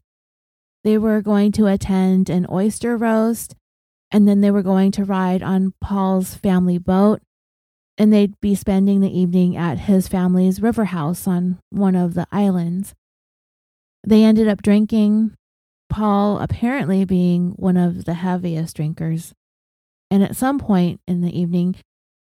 They 0.84 0.98
were 0.98 1.22
going 1.22 1.52
to 1.54 1.68
attend 1.68 2.30
an 2.30 2.46
oyster 2.52 2.98
roast, 2.98 3.56
and 4.12 4.28
then 4.28 4.42
they 4.42 4.52
were 4.52 4.62
going 4.62 4.92
to 4.94 5.06
ride 5.06 5.42
on 5.42 5.74
Paul's 5.80 6.36
family 6.36 6.78
boat, 6.78 7.22
and 7.98 8.12
they'd 8.12 8.40
be 8.42 8.56
spending 8.56 9.00
the 9.00 9.20
evening 9.20 9.56
at 9.56 9.80
his 9.80 10.08
family's 10.08 10.62
river 10.62 10.86
house 10.86 11.28
on 11.28 11.60
one 11.70 11.96
of 11.96 12.14
the 12.14 12.28
islands. 12.32 12.94
They 14.06 14.24
ended 14.24 14.48
up 14.48 14.62
drinking, 14.62 15.36
Paul 15.90 16.40
apparently 16.40 17.06
being 17.06 17.52
one 17.52 17.78
of 17.78 18.06
the 18.06 18.16
heaviest 18.16 18.76
drinkers. 18.76 19.34
And 20.10 20.24
at 20.24 20.36
some 20.36 20.60
point 20.60 21.00
in 21.08 21.22
the 21.22 21.38
evening, 21.40 21.76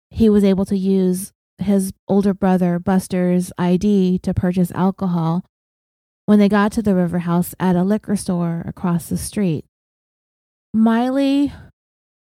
he 0.09 0.29
was 0.29 0.43
able 0.43 0.65
to 0.65 0.77
use 0.77 1.31
his 1.59 1.91
older 2.07 2.33
brother 2.33 2.79
Buster's 2.79 3.51
ID 3.57 4.19
to 4.19 4.33
purchase 4.33 4.71
alcohol 4.73 5.43
when 6.25 6.39
they 6.39 6.49
got 6.49 6.71
to 6.73 6.81
the 6.81 6.95
river 6.95 7.19
house 7.19 7.55
at 7.59 7.75
a 7.75 7.83
liquor 7.83 8.15
store 8.15 8.63
across 8.67 9.07
the 9.07 9.17
street. 9.17 9.65
Miley 10.73 11.53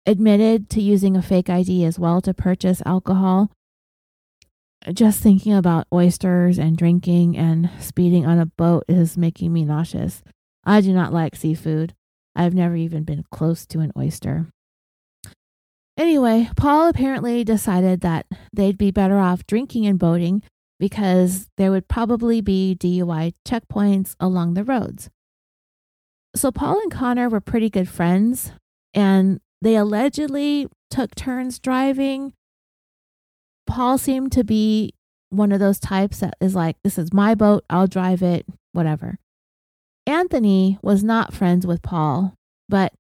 admitted 0.07 0.69
to 0.71 0.83
using 0.83 1.17
a 1.17 1.23
fake 1.23 1.49
ID 1.49 1.85
as 1.85 1.99
well 1.99 2.21
to 2.21 2.35
purchase 2.35 2.83
alcohol. 2.85 3.51
Just 4.93 5.21
thinking 5.21 5.55
about 5.55 5.87
oysters 5.93 6.59
and 6.59 6.77
drinking 6.77 7.39
and 7.39 7.71
speeding 7.81 8.27
on 8.27 8.39
a 8.39 8.47
boat 8.47 8.85
is 8.87 9.17
making 9.17 9.53
me 9.53 9.65
nauseous. 9.65 10.23
I 10.65 10.83
do 10.83 10.93
not 10.93 11.13
like 11.13 11.35
seafood. 11.35 11.95
I've 12.37 12.55
never 12.55 12.77
even 12.77 13.05
been 13.05 13.25
close 13.31 13.65
to 13.67 13.81
an 13.81 13.93
oyster. 13.97 14.49
Anyway, 15.97 16.51
Paul 16.57 16.89
apparently 16.89 17.45
decided 17.45 18.01
that 18.01 18.27
they'd 18.53 18.79
be 18.79 18.91
better 18.91 19.19
off 19.19 19.47
drinking 19.47 19.87
and 19.87 19.99
boating 19.99 20.43
because 20.81 21.49
there 21.57 21.71
would 21.71 21.89
probably 21.89 22.41
be 22.41 22.77
DUI 22.79 23.35
checkpoints 23.47 24.17
along 24.19 24.55
the 24.55 24.65
roads. 24.65 25.09
So 26.35 26.51
Paul 26.51 26.81
and 26.81 26.91
Connor 26.91 27.29
were 27.29 27.41
pretty 27.41 27.71
good 27.71 27.89
friends 27.89 28.51
and 28.93 29.41
they 29.63 29.77
allegedly 29.77 30.67
took 30.91 31.15
turns 31.15 31.61
driving. 31.61 32.33
Paul 33.67 33.99
seemed 33.99 34.33
to 34.33 34.43
be 34.43 34.95
one 35.31 35.53
of 35.53 35.61
those 35.61 35.79
types 35.79 36.21
that 36.21 36.35
is 36.41 36.55
like, 36.55 36.77
This 36.83 36.99
is 36.99 37.13
my 37.13 37.35
boat, 37.35 37.65
I'll 37.71 37.87
drive 37.87 38.23
it, 38.23 38.47
whatever. 38.73 39.19
Anthony 40.07 40.79
was 40.83 41.03
not 41.03 41.33
friends 41.33 41.67
with 41.67 41.83
Paul, 41.83 42.35
but 42.69 42.93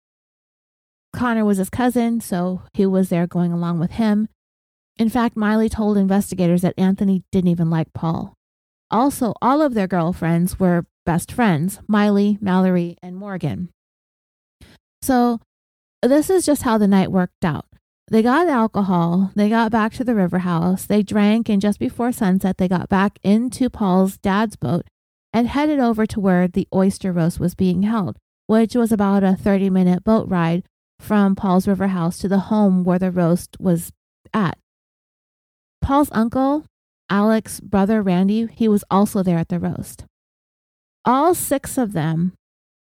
Connor 1.15 1.45
was 1.45 1.59
his 1.59 1.70
cousin, 1.70 2.20
so 2.20 2.62
he 2.74 2.85
was 2.85 3.09
there 3.09 3.27
going 3.27 3.53
along 3.53 3.81
with 3.81 3.93
him. 3.93 4.28
In 4.97 5.09
fact, 5.09 5.36
Miley 5.36 5.69
told 5.69 5.97
investigators 5.97 6.62
that 6.62 6.74
Anthony 6.78 7.23
didn't 7.32 7.51
even 7.51 7.70
like 7.70 7.93
Paul. 7.93 8.35
Also, 8.91 9.35
all 9.41 9.62
of 9.62 9.74
their 9.74 9.86
girlfriends 9.86 10.61
were 10.61 10.86
best 11.07 11.32
friends 11.32 11.81
Miley, 11.89 12.39
Mallory, 12.41 12.97
and 13.03 13.16
Morgan. 13.16 13.70
So, 15.03 15.41
this 16.03 16.31
is 16.31 16.47
just 16.47 16.62
how 16.62 16.78
the 16.78 16.89
night 16.89 17.11
worked 17.11 17.45
out. 17.45 17.66
They 18.09 18.23
got 18.23 18.49
alcohol, 18.49 19.32
they 19.35 19.49
got 19.49 19.73
back 19.73 19.95
to 19.95 20.05
the 20.05 20.15
river 20.15 20.41
house, 20.41 20.85
they 20.85 21.03
drank, 21.03 21.49
and 21.49 21.62
just 21.62 21.78
before 21.78 22.12
sunset, 22.12 22.59
they 22.59 22.69
got 22.69 22.89
back 22.89 23.19
into 23.23 23.70
Paul's 23.70 24.19
dad's 24.19 24.57
boat 24.57 24.86
and 25.32 25.49
headed 25.49 25.81
over 25.81 26.05
to 26.07 26.20
where 26.20 26.47
the 26.47 26.69
oyster 26.73 27.12
roast 27.12 27.41
was 27.41 27.55
being 27.55 27.82
held, 27.82 28.19
which 28.47 28.74
was 28.74 28.93
about 28.93 29.24
a 29.24 29.35
30 29.35 29.70
minute 29.70 30.05
boat 30.05 30.28
ride 30.28 30.65
from 30.99 31.35
Paul's 31.35 31.69
river 31.69 31.89
house 31.89 32.19
to 32.19 32.29
the 32.29 32.51
home 32.51 32.85
where 32.85 32.99
the 32.99 33.11
roast 33.11 33.57
was 33.61 33.93
at. 34.33 34.59
Paul's 35.83 36.09
uncle, 36.12 36.65
Alex's 37.11 37.61
brother 37.61 38.03
Randy, 38.03 38.47
he 38.47 38.69
was 38.69 38.85
also 38.91 39.23
there 39.23 39.39
at 39.39 39.49
the 39.49 39.59
roast. 39.59 40.05
All 41.05 41.35
six 41.35 41.77
of 41.77 41.93
them 41.93 42.33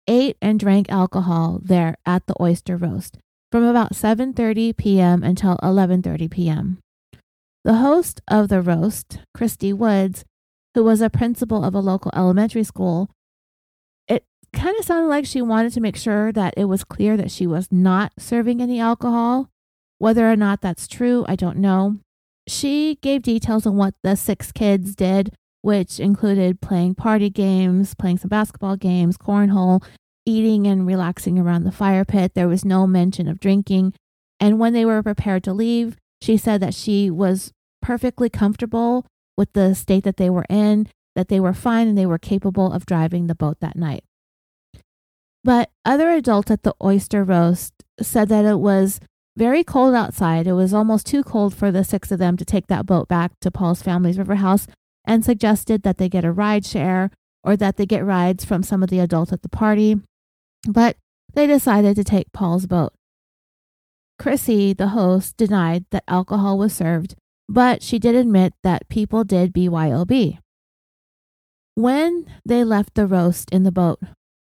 ate 0.08 0.38
and 0.42 0.60
drank 0.60 0.92
alcohol 0.92 1.60
there 1.64 1.96
at 2.06 2.26
the 2.28 2.36
oyster 2.42 2.76
roast 2.76 3.18
from 3.52 3.64
about 3.64 3.94
7:30 3.94 4.76
p.m. 4.76 5.24
until 5.24 5.58
11:30 5.58 6.30
p.m. 6.30 6.80
The 7.64 7.76
host 7.76 8.22
of 8.28 8.50
the 8.50 8.62
roast, 8.62 9.20
Christy 9.34 9.74
Woods, 9.74 10.26
who 10.76 10.84
was 10.84 11.02
a 11.02 11.10
principal 11.10 11.64
of 11.64 11.74
a 11.74 11.80
local 11.80 12.12
elementary 12.16 12.64
school, 12.64 13.10
kind 14.54 14.78
of 14.78 14.86
sounded 14.86 15.08
like 15.08 15.26
she 15.26 15.42
wanted 15.42 15.74
to 15.74 15.82
make 15.82 15.96
sure 15.96 16.32
that 16.32 16.54
it 16.58 16.66
was 16.66 16.84
clear 16.84 17.18
that 17.18 17.32
she 17.32 17.48
was 17.48 17.68
not 17.72 18.14
serving 18.18 18.62
any 18.62 18.80
alcohol. 18.80 19.50
Whether 19.98 20.32
or 20.32 20.36
not 20.36 20.62
that's 20.62 20.88
true, 20.88 21.26
I 21.28 21.36
don't 21.36 21.58
know. 21.58 21.98
She 22.48 22.98
gave 23.02 23.22
details 23.22 23.66
on 23.66 23.76
what 23.76 23.96
the 24.02 24.16
six 24.16 24.52
kids 24.52 24.96
did, 24.96 25.34
which 25.62 26.00
included 26.00 26.62
playing 26.62 26.96
party 26.96 27.30
games, 27.30 27.94
playing 27.94 28.18
some 28.20 28.30
basketball 28.30 28.76
games, 28.76 29.18
cornhole, 29.18 29.84
eating 30.26 30.68
and 30.68 30.88
relaxing 30.88 31.38
around 31.38 31.64
the 31.64 31.72
fire 31.72 32.06
pit. 32.06 32.34
There 32.34 32.48
was 32.48 32.64
no 32.64 32.88
mention 32.88 33.28
of 33.28 33.40
drinking. 33.40 33.94
And 34.40 34.60
when 34.60 34.74
they 34.74 34.86
were 34.86 35.04
prepared 35.04 35.44
to 35.44 35.54
leave, 35.54 35.98
she 36.22 36.38
said 36.38 36.62
that 36.62 36.74
she 36.74 37.10
was 37.10 37.52
perfectly 37.82 38.30
comfortable 38.30 39.06
with 39.38 39.54
the 39.54 39.74
state 39.74 40.04
that 40.04 40.18
they 40.18 40.30
were 40.30 40.46
in, 40.50 40.88
that 41.16 41.28
they 41.28 41.40
were 41.40 41.54
fine 41.54 41.88
and 41.88 41.98
they 41.98 42.06
were 42.06 42.18
capable 42.18 42.72
of 42.72 42.86
driving 42.86 43.28
the 43.28 43.36
boat 43.36 43.60
that 43.60 43.76
night. 43.76 44.04
But 45.44 45.70
other 45.86 46.10
adults 46.12 46.52
at 46.52 46.64
the 46.64 46.76
oyster 46.84 47.24
roast 47.24 47.74
said 48.02 48.30
that 48.30 48.46
it 48.46 48.60
was 48.60 49.00
very 49.38 49.64
cold 49.64 49.96
outside. 49.96 50.48
It 50.48 50.54
was 50.54 50.74
almost 50.74 51.06
too 51.06 51.24
cold 51.24 51.56
for 51.56 51.72
the 51.72 51.84
six 51.84 52.12
of 52.12 52.20
them 52.20 52.36
to 52.38 52.46
take 52.46 52.68
that 52.68 52.86
boat 52.86 53.08
back 53.08 53.32
to 53.42 53.52
Paul's 53.52 53.82
family's 53.82 54.18
river 54.18 54.36
house 54.36 54.68
and 55.06 55.24
suggested 55.24 55.84
that 55.84 55.98
they 55.98 56.10
get 56.10 56.26
a 56.26 56.32
ride 56.32 56.66
share 56.66 57.10
or 57.44 57.56
that 57.56 57.78
they 57.78 57.86
get 57.86 58.06
rides 58.06 58.44
from 58.44 58.64
some 58.64 58.84
of 58.84 58.90
the 58.90 59.00
adults 59.00 59.32
at 59.32 59.42
the 59.42 59.50
party. 59.50 59.96
But 60.68 60.98
they 61.34 61.48
decided 61.48 61.96
to 61.96 62.04
take 62.04 62.34
Paul's 62.34 62.66
boat. 62.66 62.94
Chrissy, 64.18 64.74
the 64.74 64.90
host, 64.90 65.38
denied 65.38 65.86
that 65.92 66.04
alcohol 66.08 66.58
was 66.58 66.74
served, 66.74 67.16
but 67.48 67.82
she 67.82 67.98
did 67.98 68.16
admit 68.16 68.54
that 68.64 68.90
people 68.90 69.24
did 69.24 69.54
BYOB. 69.54 70.38
When 71.76 72.26
they 72.46 72.66
left 72.66 72.96
the 72.96 73.08
roast 73.08 73.50
in 73.52 73.64
the 73.64 73.72
boat, 73.72 74.00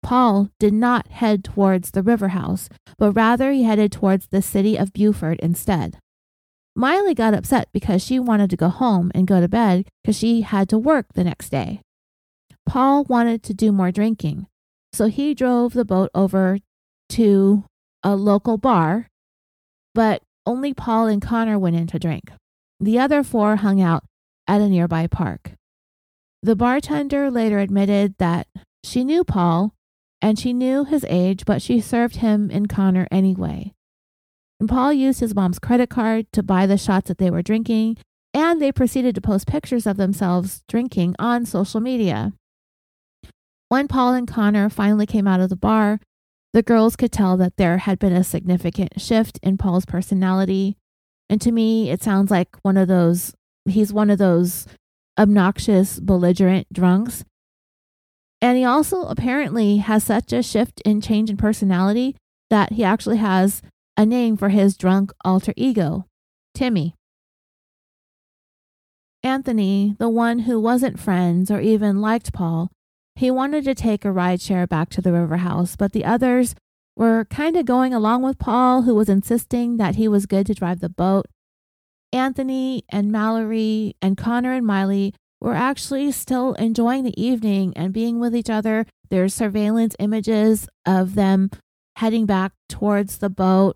Paul 0.03 0.49
did 0.59 0.73
not 0.73 1.07
head 1.07 1.43
towards 1.43 1.91
the 1.91 2.03
river 2.03 2.29
house, 2.29 2.69
but 2.97 3.11
rather 3.13 3.51
he 3.51 3.63
headed 3.63 3.91
towards 3.91 4.27
the 4.27 4.41
city 4.41 4.77
of 4.77 4.93
Beaufort 4.93 5.39
instead. 5.39 5.97
Miley 6.75 7.13
got 7.13 7.33
upset 7.33 7.67
because 7.73 8.03
she 8.03 8.19
wanted 8.19 8.49
to 8.49 8.57
go 8.57 8.69
home 8.69 9.11
and 9.13 9.27
go 9.27 9.41
to 9.41 9.47
bed 9.47 9.87
because 10.03 10.17
she 10.17 10.41
had 10.41 10.69
to 10.69 10.77
work 10.77 11.07
the 11.13 11.23
next 11.23 11.49
day. 11.49 11.81
Paul 12.65 13.03
wanted 13.03 13.43
to 13.43 13.53
do 13.53 13.71
more 13.71 13.91
drinking, 13.91 14.47
so 14.93 15.07
he 15.07 15.33
drove 15.33 15.73
the 15.73 15.85
boat 15.85 16.09
over 16.15 16.59
to 17.09 17.65
a 18.03 18.15
local 18.15 18.57
bar, 18.57 19.07
but 19.93 20.21
only 20.45 20.73
Paul 20.73 21.07
and 21.07 21.21
Connor 21.21 21.59
went 21.59 21.75
in 21.75 21.87
to 21.87 21.99
drink. 21.99 22.31
The 22.79 22.97
other 22.97 23.23
four 23.23 23.57
hung 23.57 23.81
out 23.81 24.03
at 24.47 24.61
a 24.61 24.69
nearby 24.69 25.07
park. 25.07 25.53
The 26.41 26.55
bartender 26.55 27.29
later 27.29 27.59
admitted 27.59 28.15
that 28.17 28.47
she 28.83 29.03
knew 29.03 29.23
Paul 29.23 29.75
and 30.22 30.38
she 30.38 30.53
knew 30.53 30.85
his 30.85 31.06
age, 31.10 31.45
but 31.45 31.61
she 31.61 31.81
served 31.81 32.18
him 32.18 32.49
and 32.52 32.69
Connor 32.69 33.07
anyway. 33.11 33.73
And 34.60 34.69
Paul 34.69 34.93
used 34.93 35.19
his 35.19 35.34
mom's 35.34 35.60
credit 35.60 35.89
card 35.89 36.31
to 36.34 36.43
buy 36.43 36.68
the 36.68 36.77
shots 36.77 37.07
that 37.07 37.18
they 37.18 37.31
were 37.31 37.41
drinking, 37.41 37.98
and 38.34 38.61
they 38.61 38.72
proceeded 38.72 39.15
to 39.15 39.22
post 39.22 39.48
pictures 39.48 39.88
of 39.88 39.98
themselves 39.98 40.61
drinking 40.68 41.15
on 41.18 41.45
social 41.45 41.80
media. 41.80 42.34
When 43.69 43.88
Paul 43.88 44.14
and 44.14 44.27
Connor 44.27 44.69
finally 44.69 45.06
came 45.06 45.27
out 45.27 45.39
of 45.39 45.49
the 45.49 45.56
bar, 45.56 45.99
the 46.53 46.61
girls 46.61 46.95
could 46.95 47.11
tell 47.11 47.38
that 47.38 47.57
there 47.57 47.80
had 47.80 47.98
been 47.98 48.14
a 48.14 48.23
significant 48.23 48.99
shift 48.99 49.39
in 49.41 49.57
Paul's 49.57 49.85
personality. 49.85 50.77
And 51.30 51.39
to 51.41 51.52
me, 51.52 51.89
it 51.89 52.03
sounds 52.03 52.30
like 52.30 52.49
one 52.61 52.77
of 52.77 52.88
those, 52.89 53.34
he's 53.65 53.93
one 53.93 54.10
of 54.10 54.18
those 54.18 54.68
obnoxious, 55.18 55.99
belligerent 55.99 56.68
drunks. 56.73 57.23
And 58.41 58.57
he 58.57 58.65
also 58.65 59.03
apparently 59.03 59.77
has 59.77 60.03
such 60.03 60.34
a 60.34 60.41
shift 60.41 60.81
in 60.81 60.99
change 60.99 61.30
in 61.30 61.38
personality 61.38 62.15
that 62.49 62.73
he 62.73 62.84
actually 62.84 63.18
has 63.18 63.61
a 63.95 64.05
name 64.05 64.35
for 64.35 64.49
his 64.49 64.76
drunk 64.76 65.11
alter 65.23 65.53
ego, 65.55 66.05
Timmy. 66.55 66.95
Anthony, 69.23 69.95
the 69.99 70.09
one 70.09 70.39
who 70.39 70.59
wasn't 70.59 70.99
friends 70.99 71.51
or 71.51 71.59
even 71.59 72.01
liked 72.01 72.34
Paul, 72.34 72.72
he 73.15 73.30
wanted 73.30 73.63
to 73.65 73.76
take 73.76 74.03
a 74.03 74.11
ride 74.11 74.41
share 74.41 74.65
back 74.65 74.89
to 74.89 75.01
the 75.01 75.13
river 75.13 75.38
house, 75.38 75.76
but 75.76 75.91
the 75.91 76.03
others 76.03 76.55
were 76.95 77.26
kind 77.26 77.55
of 77.55 77.65
going 77.65 77.93
along 77.93 78.23
with 78.23 78.39
Paul, 78.39 78.81
who 78.81 78.95
was 78.95 79.09
insisting 79.09 79.77
that 79.77 79.95
he 79.95 80.07
was 80.07 80.26
good 80.26 80.47
to 80.47 80.55
drive 80.55 80.80
the 80.80 80.89
boat. 80.89 81.27
Anthony 82.11 82.84
and 82.89 83.11
Mallory 83.11 83.95
and 84.01 84.18
Connor 84.18 84.53
and 84.53 84.65
Miley 84.65 85.13
were 85.41 85.55
actually 85.55 86.11
still 86.11 86.53
enjoying 86.53 87.03
the 87.03 87.22
evening 87.22 87.73
and 87.76 87.91
being 87.93 88.19
with 88.19 88.35
each 88.35 88.49
other. 88.49 88.85
There's 89.09 89.34
surveillance 89.34 89.95
images 89.99 90.68
of 90.85 91.15
them 91.15 91.49
heading 91.97 92.26
back 92.26 92.53
towards 92.69 93.18
the 93.18 93.30
boat. 93.30 93.76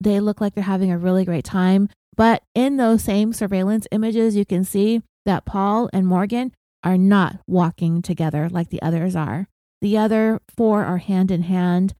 They 0.00 0.20
look 0.20 0.40
like 0.40 0.54
they're 0.54 0.64
having 0.64 0.92
a 0.92 0.98
really 0.98 1.24
great 1.24 1.44
time. 1.44 1.88
But 2.16 2.42
in 2.54 2.76
those 2.76 3.02
same 3.02 3.32
surveillance 3.32 3.86
images, 3.90 4.36
you 4.36 4.44
can 4.44 4.64
see 4.64 5.02
that 5.24 5.44
Paul 5.44 5.90
and 5.92 6.06
Morgan 6.06 6.52
are 6.84 6.98
not 6.98 7.38
walking 7.46 8.02
together 8.02 8.48
like 8.48 8.68
the 8.68 8.80
others 8.82 9.16
are. 9.16 9.48
The 9.82 9.98
other 9.98 10.40
four 10.54 10.84
are 10.84 10.98
hand 10.98 11.30
in 11.30 11.42
hand, 11.42 11.94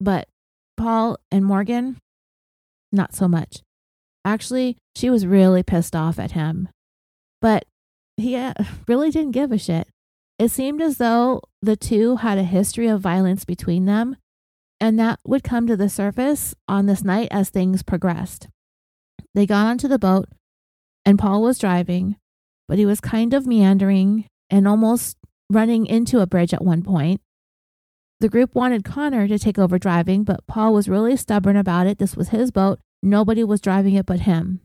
but 0.00 0.28
Paul 0.76 1.18
and 1.30 1.44
Morgan, 1.44 1.98
not 2.92 3.14
so 3.14 3.28
much. 3.28 3.62
Actually, 4.24 4.76
she 4.96 5.08
was 5.08 5.26
really 5.26 5.62
pissed 5.62 5.94
off 5.94 6.18
at 6.18 6.32
him. 6.32 6.68
But 7.40 7.64
he 8.16 8.36
uh, 8.36 8.54
really 8.88 9.10
didn't 9.10 9.32
give 9.32 9.52
a 9.52 9.58
shit. 9.58 9.88
It 10.38 10.50
seemed 10.50 10.82
as 10.82 10.98
though 10.98 11.42
the 11.62 11.76
two 11.76 12.16
had 12.16 12.38
a 12.38 12.44
history 12.44 12.88
of 12.88 13.00
violence 13.00 13.44
between 13.44 13.84
them, 13.84 14.16
and 14.80 14.98
that 14.98 15.20
would 15.24 15.44
come 15.44 15.66
to 15.66 15.76
the 15.76 15.88
surface 15.88 16.54
on 16.66 16.86
this 16.86 17.04
night 17.04 17.28
as 17.30 17.50
things 17.50 17.82
progressed. 17.82 18.48
They 19.34 19.46
got 19.46 19.66
onto 19.66 19.88
the 19.88 19.98
boat, 19.98 20.28
and 21.04 21.18
Paul 21.18 21.42
was 21.42 21.58
driving, 21.58 22.16
but 22.68 22.78
he 22.78 22.86
was 22.86 23.00
kind 23.00 23.32
of 23.32 23.46
meandering 23.46 24.26
and 24.50 24.66
almost 24.66 25.16
running 25.50 25.86
into 25.86 26.20
a 26.20 26.26
bridge 26.26 26.52
at 26.52 26.64
one 26.64 26.82
point. 26.82 27.20
The 28.20 28.28
group 28.28 28.54
wanted 28.54 28.84
Connor 28.84 29.28
to 29.28 29.38
take 29.38 29.58
over 29.58 29.78
driving, 29.78 30.24
but 30.24 30.46
Paul 30.46 30.72
was 30.72 30.88
really 30.88 31.16
stubborn 31.16 31.56
about 31.56 31.86
it. 31.86 31.98
This 31.98 32.16
was 32.16 32.30
his 32.30 32.50
boat, 32.50 32.80
nobody 33.02 33.44
was 33.44 33.60
driving 33.60 33.94
it 33.94 34.06
but 34.06 34.20
him. 34.20 34.60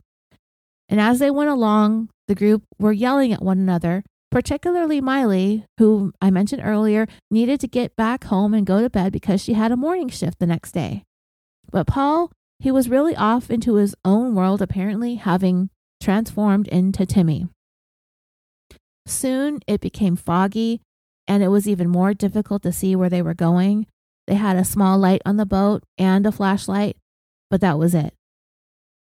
And 0.89 0.99
as 0.99 1.19
they 1.19 1.31
went 1.31 1.51
along, 1.51 2.09
the 2.27 2.35
group 2.35 2.63
were 2.79 2.91
yelling 2.91 3.31
at 3.31 3.43
one 3.43 3.59
another, 3.59 4.03
particularly 4.31 4.99
Miley, 4.99 5.65
who 5.77 6.11
I 6.21 6.31
mentioned 6.31 6.63
earlier 6.65 7.07
needed 7.29 7.59
to 7.61 7.67
get 7.67 7.95
back 7.95 8.25
home 8.25 8.53
and 8.53 8.65
go 8.65 8.81
to 8.81 8.89
bed 8.89 9.13
because 9.13 9.41
she 9.41 9.53
had 9.53 9.71
a 9.71 9.77
morning 9.77 10.09
shift 10.09 10.39
the 10.39 10.47
next 10.47 10.71
day. 10.71 11.03
But 11.71 11.87
Paul, 11.87 12.31
he 12.59 12.71
was 12.71 12.89
really 12.89 13.15
off 13.15 13.51
into 13.51 13.75
his 13.75 13.95
own 14.03 14.35
world, 14.35 14.61
apparently 14.61 15.15
having 15.15 15.69
transformed 16.01 16.67
into 16.67 17.05
Timmy. 17.05 17.47
Soon 19.05 19.59
it 19.67 19.81
became 19.81 20.15
foggy, 20.15 20.81
and 21.27 21.43
it 21.43 21.49
was 21.49 21.67
even 21.67 21.89
more 21.89 22.13
difficult 22.13 22.63
to 22.63 22.71
see 22.71 22.95
where 22.95 23.09
they 23.09 23.21
were 23.21 23.33
going. 23.35 23.85
They 24.27 24.35
had 24.35 24.57
a 24.57 24.65
small 24.65 24.97
light 24.97 25.21
on 25.25 25.37
the 25.37 25.45
boat 25.45 25.83
and 25.97 26.25
a 26.25 26.31
flashlight, 26.31 26.97
but 27.49 27.61
that 27.61 27.79
was 27.79 27.95
it. 27.95 28.13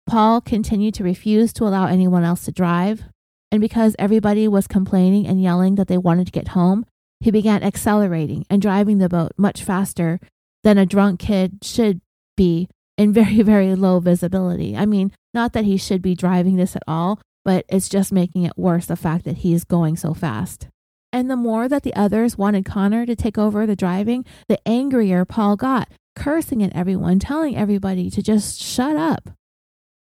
Paul 0.07 0.41
continued 0.41 0.95
to 0.95 1.05
refuse 1.05 1.53
to 1.55 1.65
allow 1.65 1.87
anyone 1.87 2.25
else 2.25 2.45
to 2.45 2.53
drive, 2.53 3.05
and 3.51 3.61
because 3.61 3.97
everybody 3.99 4.49
was 4.49 4.67
complaining 4.67 5.27
and 5.27 5.43
yelling 5.43 5.77
that 5.77 5.89
they 5.89 5.99
wanted 5.99 6.27
to 6.27 6.33
get 6.33 6.49
home, 6.49 6.85
he 7.21 7.31
began 7.31 7.63
accelerating 7.63 8.45
and 8.51 8.61
driving 8.61 8.99
the 8.99 9.09
boat 9.09 9.33
much 9.37 9.63
faster 9.63 10.21
than 10.63 10.77
a 10.77 10.87
drunk 10.87 11.21
kid 11.21 11.59
should 11.63 12.01
be 12.37 12.69
in 12.99 13.13
very, 13.13 13.43
very 13.43 13.75
low 13.75 14.01
visibility. 14.01 14.77
I 14.77 14.87
mean, 14.87 15.13
not 15.33 15.53
that 15.53 15.65
he 15.65 15.77
should 15.77 16.03
be 16.03 16.15
driving 16.15 16.57
this 16.57 16.77
at 16.77 16.83
all, 16.87 17.21
but 17.45 17.65
it's 17.69 17.89
just 17.89 18.13
making 18.13 18.45
it 18.45 18.59
worse 18.59 18.87
the 18.87 18.97
fact 18.97 19.25
that 19.25 19.39
he 19.39 19.55
is 19.55 19.65
going 19.65 19.97
so 19.97 20.15
fast. 20.15 20.69
And 21.13 21.31
the 21.31 21.37
more 21.37 21.69
that 21.69 21.85
the 21.85 21.95
others 21.95 22.37
wanted 22.37 22.65
Connor 22.65 23.07
to 23.07 23.15
take 23.15 23.39
over 23.39 23.67
the 23.67 23.77
driving, 23.77 24.25
the 24.49 24.59
angrier 24.67 25.25
Paul 25.25 25.57
got, 25.57 25.89
cursing 26.17 26.63
at 26.63 26.75
everyone, 26.75 27.21
telling 27.21 27.57
everybody 27.57 28.11
to 28.11 28.23
just 28.23 28.61
shut 28.61 28.97
up. 28.97 29.31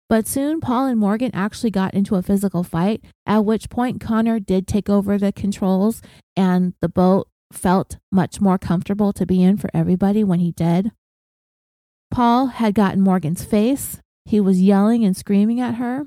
But 0.08 0.26
soon 0.26 0.60
Paul 0.60 0.86
and 0.86 1.00
Morgan 1.00 1.32
actually 1.34 1.70
got 1.70 1.94
into 1.94 2.14
a 2.14 2.22
physical 2.22 2.62
fight, 2.62 3.04
at 3.26 3.44
which 3.44 3.68
point 3.68 4.00
Connor 4.00 4.38
did 4.38 4.68
take 4.68 4.88
over 4.88 5.18
the 5.18 5.32
controls 5.32 6.00
and 6.36 6.74
the 6.80 6.88
boat 6.88 7.28
felt 7.52 7.98
much 8.12 8.40
more 8.40 8.58
comfortable 8.58 9.12
to 9.12 9.26
be 9.26 9.42
in 9.42 9.56
for 9.56 9.70
everybody 9.74 10.22
when 10.22 10.40
he 10.40 10.52
did. 10.52 10.92
Paul 12.10 12.46
had 12.46 12.74
gotten 12.74 13.00
Morgan's 13.00 13.44
face. 13.44 14.00
He 14.24 14.40
was 14.40 14.62
yelling 14.62 15.04
and 15.04 15.16
screaming 15.16 15.60
at 15.60 15.74
her. 15.74 16.06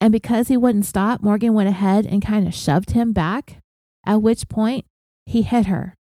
And 0.00 0.10
because 0.10 0.48
he 0.48 0.56
wouldn't 0.56 0.86
stop, 0.86 1.22
Morgan 1.22 1.54
went 1.54 1.68
ahead 1.68 2.06
and 2.06 2.24
kind 2.24 2.46
of 2.46 2.54
shoved 2.54 2.90
him 2.90 3.12
back, 3.12 3.58
at 4.04 4.22
which 4.22 4.48
point 4.48 4.84
he 5.26 5.42
hit 5.42 5.66
her. 5.66 5.94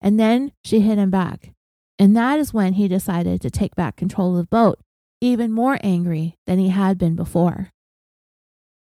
And 0.00 0.20
then 0.20 0.52
she 0.64 0.80
hit 0.80 0.98
him 0.98 1.10
back. 1.10 1.52
And 1.98 2.16
that 2.16 2.38
is 2.38 2.54
when 2.54 2.74
he 2.74 2.86
decided 2.86 3.40
to 3.40 3.50
take 3.50 3.74
back 3.74 3.96
control 3.96 4.36
of 4.36 4.44
the 4.44 4.48
boat, 4.48 4.78
even 5.20 5.52
more 5.52 5.78
angry 5.82 6.34
than 6.46 6.58
he 6.58 6.68
had 6.68 6.98
been 6.98 7.14
before. 7.14 7.70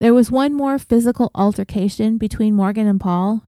There 0.01 0.15
was 0.15 0.31
one 0.31 0.53
more 0.53 0.79
physical 0.79 1.31
altercation 1.35 2.19
between 2.19 2.55
Morgan 2.55 2.87
and 2.87 3.01
Paul, 3.01 3.45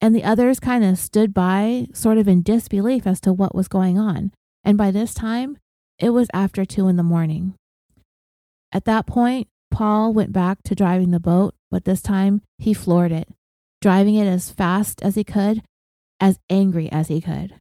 and 0.00 0.14
the 0.14 0.24
others 0.24 0.58
kind 0.58 0.82
of 0.82 0.98
stood 0.98 1.32
by, 1.32 1.86
sort 1.92 2.18
of 2.18 2.26
in 2.26 2.42
disbelief 2.42 3.06
as 3.06 3.20
to 3.20 3.32
what 3.32 3.54
was 3.54 3.68
going 3.68 3.98
on. 3.98 4.32
And 4.64 4.76
by 4.76 4.90
this 4.90 5.14
time, 5.14 5.58
it 5.98 6.10
was 6.10 6.28
after 6.32 6.64
two 6.64 6.88
in 6.88 6.96
the 6.96 7.02
morning. 7.02 7.54
At 8.72 8.84
that 8.86 9.06
point, 9.06 9.48
Paul 9.70 10.12
went 10.12 10.32
back 10.32 10.62
to 10.64 10.74
driving 10.74 11.10
the 11.10 11.20
boat, 11.20 11.54
but 11.70 11.84
this 11.84 12.02
time 12.02 12.42
he 12.58 12.74
floored 12.74 13.12
it, 13.12 13.28
driving 13.80 14.14
it 14.16 14.26
as 14.26 14.50
fast 14.50 15.02
as 15.02 15.14
he 15.14 15.24
could, 15.24 15.62
as 16.18 16.38
angry 16.48 16.90
as 16.90 17.08
he 17.08 17.20
could. 17.20 17.54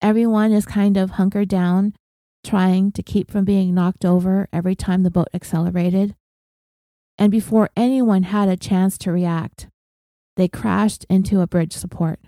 Everyone 0.00 0.52
is 0.52 0.66
kind 0.66 0.96
of 0.96 1.12
hunkered 1.12 1.48
down, 1.48 1.94
trying 2.48 2.90
to 2.90 3.02
keep 3.02 3.30
from 3.30 3.44
being 3.44 3.74
knocked 3.74 4.06
over 4.06 4.48
every 4.54 4.74
time 4.74 5.02
the 5.02 5.10
boat 5.10 5.28
accelerated. 5.34 6.14
And 7.18 7.30
before 7.30 7.68
anyone 7.76 8.22
had 8.22 8.48
a 8.48 8.56
chance 8.56 8.96
to 8.98 9.12
react, 9.12 9.68
they 10.36 10.48
crashed 10.48 11.04
into 11.10 11.42
a 11.42 11.46
bridge 11.46 11.74
support. 11.74 12.20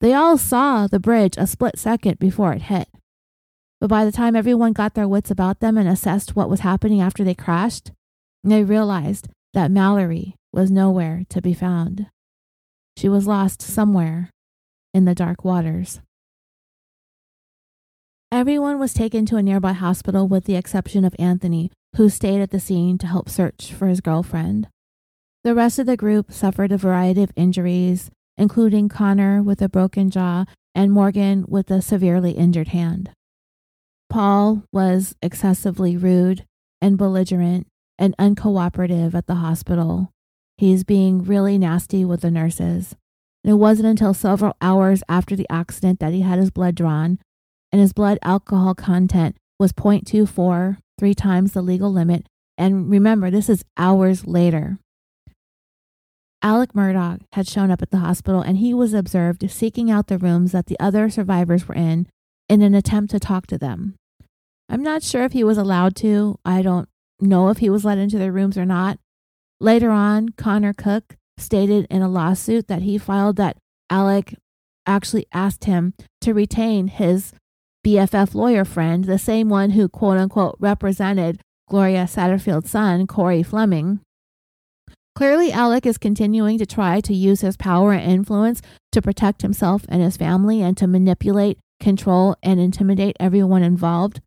They 0.00 0.14
all 0.14 0.38
saw 0.38 0.86
the 0.86 1.00
bridge 1.00 1.34
a 1.36 1.48
split 1.48 1.80
second 1.80 2.20
before 2.20 2.52
it 2.52 2.62
hit. 2.62 2.88
But 3.80 3.90
by 3.90 4.04
the 4.04 4.12
time 4.12 4.36
everyone 4.36 4.72
got 4.72 4.94
their 4.94 5.08
wits 5.08 5.32
about 5.32 5.58
them 5.58 5.76
and 5.76 5.88
assessed 5.88 6.36
what 6.36 6.48
was 6.48 6.60
happening 6.60 7.00
after 7.00 7.24
they 7.24 7.34
crashed, 7.34 7.90
they 8.44 8.62
realized 8.62 9.30
that 9.52 9.72
Mallory 9.72 10.36
was 10.52 10.70
nowhere 10.70 11.24
to 11.28 11.42
be 11.42 11.54
found. 11.54 12.06
She 12.96 13.08
was 13.08 13.26
lost 13.26 13.62
somewhere 13.62 14.30
in 14.94 15.06
the 15.06 15.14
dark 15.14 15.44
waters. 15.44 16.00
Everyone 18.32 18.78
was 18.78 18.94
taken 18.94 19.26
to 19.26 19.36
a 19.38 19.42
nearby 19.42 19.72
hospital 19.72 20.28
with 20.28 20.44
the 20.44 20.54
exception 20.54 21.04
of 21.04 21.16
Anthony, 21.18 21.72
who 21.96 22.08
stayed 22.08 22.40
at 22.40 22.50
the 22.50 22.60
scene 22.60 22.96
to 22.98 23.08
help 23.08 23.28
search 23.28 23.72
for 23.72 23.88
his 23.88 24.00
girlfriend. 24.00 24.68
The 25.42 25.52
rest 25.52 25.80
of 25.80 25.86
the 25.86 25.96
group 25.96 26.30
suffered 26.30 26.70
a 26.70 26.78
variety 26.78 27.24
of 27.24 27.32
injuries, 27.34 28.08
including 28.38 28.88
Connor 28.88 29.42
with 29.42 29.60
a 29.60 29.68
broken 29.68 30.10
jaw 30.10 30.44
and 30.76 30.92
Morgan 30.92 31.44
with 31.48 31.72
a 31.72 31.82
severely 31.82 32.30
injured 32.30 32.68
hand. 32.68 33.10
Paul 34.08 34.62
was 34.72 35.16
excessively 35.20 35.96
rude 35.96 36.44
and 36.80 36.96
belligerent 36.96 37.66
and 37.98 38.14
uncooperative 38.16 39.12
at 39.12 39.26
the 39.26 39.36
hospital. 39.36 40.12
He's 40.56 40.84
being 40.84 41.24
really 41.24 41.58
nasty 41.58 42.04
with 42.04 42.20
the 42.20 42.30
nurses. 42.30 42.94
And 43.42 43.50
it 43.50 43.56
wasn't 43.56 43.88
until 43.88 44.14
several 44.14 44.54
hours 44.60 45.02
after 45.08 45.34
the 45.34 45.50
accident 45.50 45.98
that 45.98 46.12
he 46.12 46.20
had 46.20 46.38
his 46.38 46.52
blood 46.52 46.76
drawn, 46.76 47.18
and 47.72 47.80
his 47.80 47.92
blood 47.92 48.18
alcohol 48.22 48.74
content 48.74 49.36
was 49.58 49.72
0.24, 49.72 50.78
three 50.98 51.14
times 51.14 51.52
the 51.52 51.62
legal 51.62 51.92
limit. 51.92 52.26
And 52.56 52.90
remember, 52.90 53.30
this 53.30 53.48
is 53.48 53.64
hours 53.76 54.26
later. 54.26 54.78
Alec 56.42 56.72
Murdaugh 56.72 57.20
had 57.32 57.46
shown 57.46 57.70
up 57.70 57.82
at 57.82 57.90
the 57.90 57.98
hospital 57.98 58.40
and 58.40 58.58
he 58.58 58.72
was 58.72 58.94
observed 58.94 59.48
seeking 59.50 59.90
out 59.90 60.06
the 60.06 60.18
rooms 60.18 60.52
that 60.52 60.66
the 60.66 60.80
other 60.80 61.10
survivors 61.10 61.68
were 61.68 61.74
in 61.74 62.06
in 62.48 62.62
an 62.62 62.74
attempt 62.74 63.10
to 63.10 63.20
talk 63.20 63.46
to 63.46 63.58
them. 63.58 63.94
I'm 64.68 64.82
not 64.82 65.02
sure 65.02 65.24
if 65.24 65.32
he 65.32 65.44
was 65.44 65.58
allowed 65.58 65.96
to. 65.96 66.38
I 66.44 66.62
don't 66.62 66.88
know 67.20 67.48
if 67.48 67.58
he 67.58 67.68
was 67.68 67.84
let 67.84 67.98
into 67.98 68.18
their 68.18 68.32
rooms 68.32 68.56
or 68.56 68.64
not. 68.64 68.98
Later 69.60 69.90
on, 69.90 70.30
Connor 70.30 70.72
Cook 70.72 71.16
stated 71.36 71.86
in 71.90 72.00
a 72.02 72.08
lawsuit 72.08 72.68
that 72.68 72.82
he 72.82 72.96
filed 72.96 73.36
that 73.36 73.58
Alec 73.90 74.34
actually 74.86 75.26
asked 75.32 75.64
him 75.64 75.92
to 76.22 76.32
retain 76.32 76.88
his 76.88 77.32
BFF 77.86 78.34
lawyer 78.34 78.66
friend, 78.66 79.04
the 79.04 79.18
same 79.18 79.48
one 79.48 79.70
who 79.70 79.88
quote 79.88 80.18
unquote 80.18 80.56
represented 80.58 81.40
Gloria 81.68 82.06
Satterfield's 82.06 82.70
son, 82.70 83.06
Corey 83.06 83.42
Fleming. 83.42 84.00
Clearly, 85.14 85.50
Alec 85.50 85.86
is 85.86 85.96
continuing 85.96 86.58
to 86.58 86.66
try 86.66 87.00
to 87.00 87.14
use 87.14 87.40
his 87.40 87.56
power 87.56 87.92
and 87.92 88.12
influence 88.12 88.60
to 88.92 89.00
protect 89.00 89.42
himself 89.42 89.86
and 89.88 90.02
his 90.02 90.16
family 90.16 90.60
and 90.60 90.76
to 90.76 90.86
manipulate, 90.86 91.58
control, 91.80 92.36
and 92.42 92.60
intimidate 92.60 93.16
everyone 93.18 93.62
involved. 93.62 94.20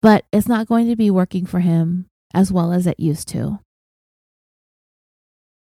But 0.00 0.24
it's 0.32 0.48
not 0.48 0.68
going 0.68 0.88
to 0.88 0.96
be 0.96 1.10
working 1.10 1.46
for 1.46 1.60
him 1.60 2.06
as 2.32 2.52
well 2.52 2.72
as 2.72 2.86
it 2.86 3.00
used 3.00 3.26
to. 3.28 3.58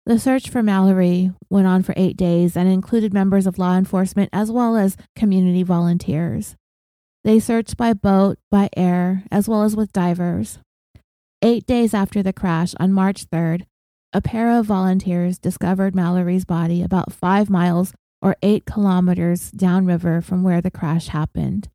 The 0.05 0.19
search 0.19 0.49
for 0.49 0.63
Mallory 0.63 1.31
went 1.49 1.67
on 1.67 1.84
for 1.84 1.93
eight 1.97 2.17
days 2.17 2.57
and 2.57 2.69
included 2.69 3.13
members 3.13 3.47
of 3.47 3.57
law 3.57 3.77
enforcement 3.77 4.29
as 4.34 4.51
well 4.51 4.75
as 4.75 4.97
community 5.15 5.63
volunteers. 5.63 6.55
They 7.23 7.39
searched 7.39 7.77
by 7.77 7.94
boat, 7.94 8.38
by 8.49 8.69
air, 8.76 9.23
as 9.31 9.48
well 9.49 9.64
as 9.64 9.76
with 9.76 9.91
divers. 9.91 10.60
Eight 11.41 11.65
days 11.65 11.94
after 11.94 12.23
the 12.23 12.34
crash, 12.34 12.73
on 12.80 12.94
March 12.94 13.30
3rd, 13.30 13.65
a 14.14 14.22
pair 14.22 14.57
of 14.57 14.65
volunteers 14.65 15.38
discovered 15.38 15.94
Mallory's 15.94 16.45
body 16.45 16.81
about 16.81 17.11
five 17.11 17.49
miles 17.49 17.94
or 18.22 18.35
eight 18.41 18.65
kilometers 18.65 19.52
downriver 19.52 20.22
from 20.22 20.44
where 20.44 20.61
the 20.61 20.72
crash 20.72 21.10
happened. 21.10 21.69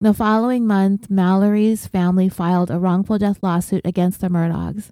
The 0.00 0.12
following 0.12 0.66
month, 0.66 1.08
Mallory's 1.08 1.86
family 1.86 2.28
filed 2.28 2.70
a 2.70 2.78
wrongful 2.78 3.18
death 3.18 3.38
lawsuit 3.42 3.82
against 3.86 4.20
the 4.20 4.28
Murdaughs. 4.28 4.90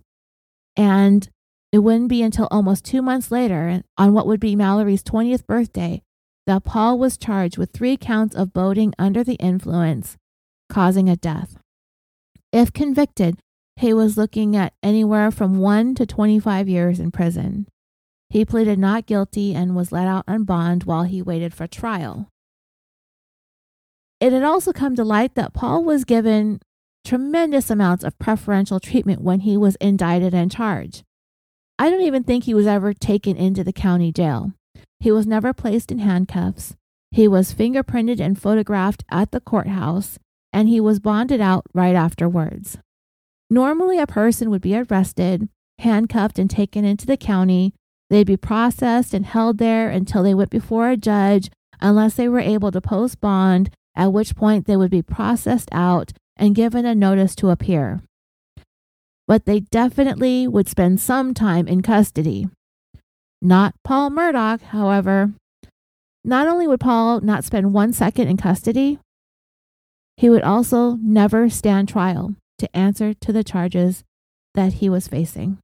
And 0.77 1.29
it 1.73 1.81
wouldn't 1.81 2.09
be 2.09 2.23
until 2.23 2.49
almost 2.51 2.85
two 2.85 3.03
months 3.03 3.31
later, 3.31 3.83
on 3.99 4.13
what 4.15 4.27
would 4.27 4.41
be 4.41 4.57
Mallory's 4.57 5.03
20th 5.03 5.47
birthday, 5.47 6.03
that 6.47 6.65
Paul 6.65 6.99
was 6.99 7.17
charged 7.17 7.59
with 7.59 7.73
three 7.73 7.97
counts 7.97 8.35
of 8.35 8.53
boating 8.53 8.93
under 8.99 9.23
the 9.23 9.35
influence, 9.35 10.17
causing 10.69 11.09
a 11.09 11.17
death. 11.17 11.57
If 12.53 12.73
convicted, 12.73 13.39
he 13.77 13.93
was 13.93 14.17
looking 14.17 14.57
at 14.57 14.75
anywhere 14.83 15.31
from 15.31 15.59
1 15.59 15.95
to 15.97 16.07
25 16.07 16.69
years 16.69 17.01
in 17.01 17.11
prison. 17.11 17.67
He 18.29 18.45
pleaded 18.45 18.79
not 18.79 19.07
guilty 19.07 19.55
and 19.55 19.77
was 19.77 19.93
let 19.93 20.09
out 20.09 20.25
on 20.27 20.45
bond 20.45 20.85
while 20.85 21.05
he 21.05 21.23
waited 21.23 21.55
for 21.55 21.67
trial. 21.67 22.29
It 24.21 24.33
had 24.33 24.43
also 24.43 24.73
come 24.73 24.95
to 24.97 25.05
light 25.05 25.35
that 25.35 25.53
Paul 25.53 25.85
was 25.85 26.05
given 26.05 26.61
tremendous 27.05 27.71
amounts 27.71 28.05
of 28.05 28.19
preferential 28.19 28.79
treatment 28.79 29.21
when 29.21 29.41
he 29.41 29.57
was 29.57 29.77
indicted 29.81 30.33
and 30.35 30.51
charged. 30.51 31.03
I 31.79 31.91
don't 31.91 32.03
even 32.03 32.23
think 32.23 32.45
he 32.45 32.55
was 32.55 32.67
ever 32.67 32.93
taken 32.93 33.37
into 33.37 33.65
the 33.65 33.73
county 33.73 34.13
jail. 34.13 34.53
He 35.03 35.11
was 35.11 35.27
never 35.27 35.53
placed 35.53 35.91
in 35.91 35.99
handcuffs. 35.99 36.77
He 37.11 37.27
was 37.27 37.53
fingerprinted 37.53 38.21
and 38.21 38.41
photographed 38.41 39.03
at 39.11 39.33
the 39.33 39.41
courthouse, 39.41 40.17
and 40.53 40.69
he 40.69 40.81
was 40.81 41.01
bonded 41.01 41.41
out 41.41 41.67
right 41.75 41.97
afterwards. 41.97 42.79
Normally, 43.51 43.99
a 43.99 44.07
person 44.07 44.49
would 44.49 44.63
be 44.63 44.77
arrested, 44.77 45.49
handcuffed, 45.81 46.39
and 46.39 46.49
taken 46.49 46.85
into 46.85 47.05
the 47.05 47.17
county. 47.17 47.75
They'd 48.11 48.29
be 48.29 48.37
processed 48.37 49.13
and 49.13 49.27
held 49.27 49.59
there 49.59 49.91
until 49.91 50.23
they 50.23 50.35
went 50.35 50.51
before 50.51 50.91
a 50.91 50.97
judge, 50.97 51.51
unless 51.81 52.15
they 52.15 52.29
were 52.29 52.39
able 52.39 52.71
to 52.71 52.81
post 52.81 53.21
bond, 53.21 53.71
at 53.97 54.13
which 54.13 54.37
point 54.37 54.67
they 54.67 54.77
would 54.77 54.93
be 54.93 55.03
processed 55.03 55.69
out 55.73 56.13
and 56.37 56.55
given 56.55 56.87
a 56.87 56.95
notice 56.95 57.35
to 57.35 57.51
appear 57.51 58.03
but 59.33 59.47
they 59.47 59.61
definitely 59.61 60.47
would 60.47 60.69
spend 60.69 61.01
some 61.01 61.33
time 61.33 61.67
in 61.67 61.81
custody. 61.81 62.47
Not 63.45 63.75
Paul 63.83 64.11
Murdaugh, 64.11 64.61
however. 64.61 65.33
Not 66.25 66.47
only 66.47 66.69
would 66.69 66.79
Paul 66.79 67.21
not 67.23 67.43
spend 67.43 67.75
one 67.75 67.93
second 67.93 68.29
in 68.29 68.37
custody, 68.37 69.01
he 70.17 70.31
would 70.31 70.43
also 70.43 70.97
never 71.03 71.51
stand 71.51 71.89
trial 71.89 72.37
to 72.59 72.77
answer 72.77 73.13
to 73.15 73.33
the 73.33 73.43
charges 73.43 74.05
that 74.55 74.75
he 74.75 74.89
was 74.89 75.09
facing. 75.09 75.59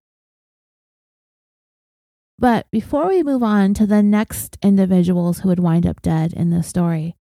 But 2.37 2.67
before 2.73 3.07
we 3.07 3.23
move 3.23 3.45
on 3.45 3.75
to 3.75 3.87
the 3.87 4.03
next 4.03 4.59
individuals 4.61 5.41
who 5.41 5.49
would 5.49 5.61
wind 5.61 5.87
up 5.87 6.03
dead 6.03 6.33
in 6.33 6.51
this 6.51 6.67
story, 6.67 7.15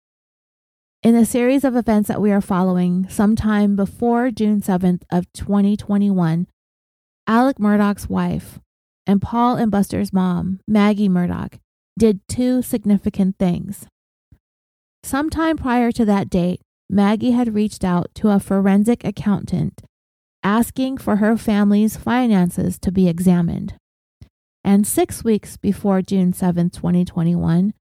in 1.04 1.14
the 1.14 1.26
series 1.26 1.64
of 1.66 1.76
events 1.76 2.08
that 2.08 2.22
we 2.22 2.32
are 2.32 2.42
following, 2.42 3.08
sometime 3.10 3.76
before 3.76 4.32
June 4.32 4.62
7th 4.62 5.04
of 5.12 5.32
2021, 5.34 6.48
Alec 7.28 7.58
Murdaugh's 7.58 8.10
wife 8.10 8.60
and 9.08 9.22
Paul 9.22 9.56
and 9.56 9.72
Buster's 9.72 10.14
mom, 10.14 10.60
Maggie 10.68 11.10
Murdaugh, 11.10 11.58
did 11.98 12.20
two 12.28 12.62
significant 12.62 13.38
things. 13.40 13.88
Sometime 15.04 15.58
prior 15.58 15.92
to 15.94 16.06
that 16.06 16.30
date, 16.30 16.62
Maggie 16.90 17.32
had 17.32 17.56
reached 17.56 17.84
out 17.84 18.14
to 18.16 18.30
a 18.30 18.40
forensic 18.40 19.04
accountant 19.04 19.82
asking 20.44 20.98
for 20.98 21.18
her 21.18 21.36
family's 21.36 21.98
finances 21.98 22.78
to 22.80 22.92
be 22.92 23.08
examined. 23.08 23.76
And 24.64 24.86
six 24.86 25.24
weeks 25.24 25.58
before 25.58 26.02
June 26.02 26.32
7, 26.34 26.70
2021, 26.70 27.74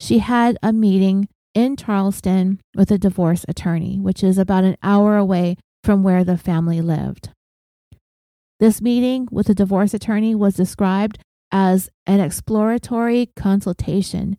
she 0.00 0.18
had 0.18 0.58
a 0.62 0.72
meeting 0.72 1.28
in 1.54 1.76
Charleston 1.76 2.60
with 2.74 2.90
a 2.90 2.98
divorce 2.98 3.44
attorney, 3.48 3.98
which 4.00 4.24
is 4.24 4.38
about 4.38 4.64
an 4.64 4.76
hour 4.82 5.16
away 5.16 5.56
from 5.84 6.02
where 6.02 6.24
the 6.24 6.38
family 6.38 6.80
lived. 6.80 7.30
This 8.60 8.80
meeting 8.80 9.28
with 9.30 9.48
the 9.48 9.54
divorce 9.54 9.94
attorney 9.94 10.34
was 10.34 10.54
described 10.54 11.18
as 11.50 11.90
an 12.06 12.20
exploratory 12.20 13.30
consultation 13.36 14.36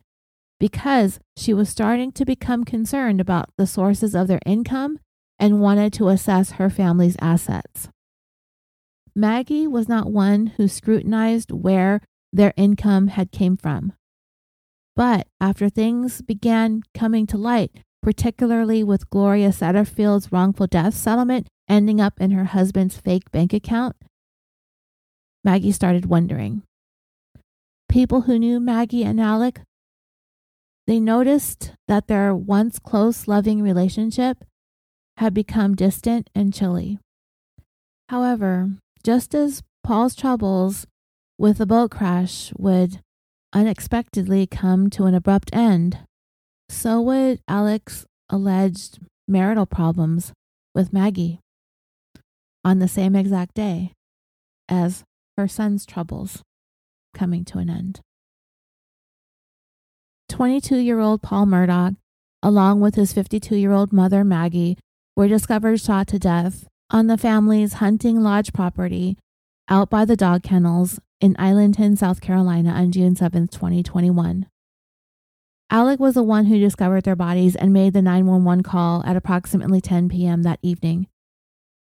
because 0.59 1.19
she 1.37 1.53
was 1.53 1.69
starting 1.69 2.11
to 2.13 2.25
become 2.25 2.63
concerned 2.63 3.19
about 3.19 3.49
the 3.57 3.67
sources 3.67 4.15
of 4.15 4.27
their 4.27 4.39
income 4.45 4.99
and 5.37 5.59
wanted 5.59 5.91
to 5.93 6.09
assess 6.09 6.51
her 6.51 6.69
family's 6.69 7.17
assets. 7.21 7.89
Maggie 9.15 9.67
was 9.67 9.87
not 9.87 10.11
one 10.11 10.47
who 10.57 10.67
scrutinized 10.67 11.51
where 11.51 12.01
their 12.31 12.53
income 12.57 13.07
had 13.07 13.31
came 13.31 13.57
from. 13.57 13.93
But 14.95 15.27
after 15.41 15.69
things 15.69 16.21
began 16.21 16.83
coming 16.93 17.27
to 17.27 17.37
light, 17.37 17.71
particularly 18.05 18.83
with 18.83 19.09
Gloria 19.09 19.49
Satterfield's 19.49 20.31
wrongful 20.31 20.67
death 20.67 20.93
settlement 20.93 21.47
ending 21.67 21.99
up 21.99 22.21
in 22.21 22.29
her 22.29 22.43
husband's 22.43 22.95
fake 22.97 23.31
bank 23.31 23.51
account, 23.51 23.95
Maggie 25.43 25.71
started 25.71 26.05
wondering. 26.05 26.61
People 27.89 28.21
who 28.21 28.37
knew 28.37 28.59
Maggie 28.59 29.03
and 29.03 29.19
Alec, 29.19 29.61
they 30.85 30.99
noticed 30.99 31.71
that 31.87 32.05
their 32.05 32.35
once 32.35 32.77
close, 32.77 33.27
loving 33.27 33.63
relationship 33.63 34.45
had 35.17 35.33
become 35.33 35.73
distant 35.73 36.29
and 36.35 36.53
chilly. 36.53 36.99
However, 38.09 38.69
just 39.03 39.33
as 39.33 39.63
Paul's 39.83 40.13
troubles 40.13 40.85
with 41.39 41.57
the 41.57 41.65
boat 41.65 41.89
crash 41.89 42.53
would 42.55 42.99
unexpectedly 43.51 44.45
come 44.45 44.91
to 44.91 45.05
an 45.05 45.15
abrupt 45.15 45.49
end, 45.53 46.05
so 46.69 47.01
would 47.01 47.39
Alec's 47.47 48.05
alleged 48.29 48.99
marital 49.27 49.65
problems 49.65 50.33
with 50.73 50.93
Maggie 50.93 51.39
on 52.63 52.79
the 52.79 52.87
same 52.87 53.15
exact 53.15 53.53
day 53.53 53.93
as 54.67 55.03
her 55.37 55.47
son's 55.47 55.85
troubles 55.85 56.41
coming 57.13 57.45
to 57.45 57.59
an 57.59 57.69
end. 57.69 58.01
22 60.29 60.77
year 60.77 60.99
old 60.99 61.21
Paul 61.21 61.45
Murdaugh, 61.45 61.95
along 62.41 62.81
with 62.81 62.95
his 62.95 63.13
52 63.13 63.55
year 63.55 63.71
old 63.71 63.93
mother 63.93 64.23
Maggie, 64.23 64.77
were 65.15 65.27
discovered 65.27 65.79
shot 65.79 66.07
to 66.07 66.19
death 66.19 66.67
on 66.89 67.07
the 67.07 67.17
family's 67.17 67.73
hunting 67.73 68.21
lodge 68.21 68.53
property 68.53 69.17
out 69.69 69.89
by 69.89 70.05
the 70.05 70.15
dog 70.15 70.43
kennels 70.43 70.99
in 71.21 71.35
Islandton, 71.39 71.95
South 71.95 72.21
Carolina 72.21 72.71
on 72.71 72.91
June 72.91 73.15
7, 73.15 73.47
2021. 73.47 74.47
Alec 75.71 75.99
was 75.99 76.13
the 76.13 76.23
one 76.23 76.45
who 76.45 76.59
discovered 76.59 77.03
their 77.03 77.15
bodies 77.15 77.55
and 77.55 77.73
made 77.73 77.93
the 77.93 78.01
911 78.01 78.63
call 78.63 79.03
at 79.05 79.15
approximately 79.15 79.81
10 79.81 80.09
p.m. 80.09 80.43
that 80.43 80.59
evening. 80.61 81.07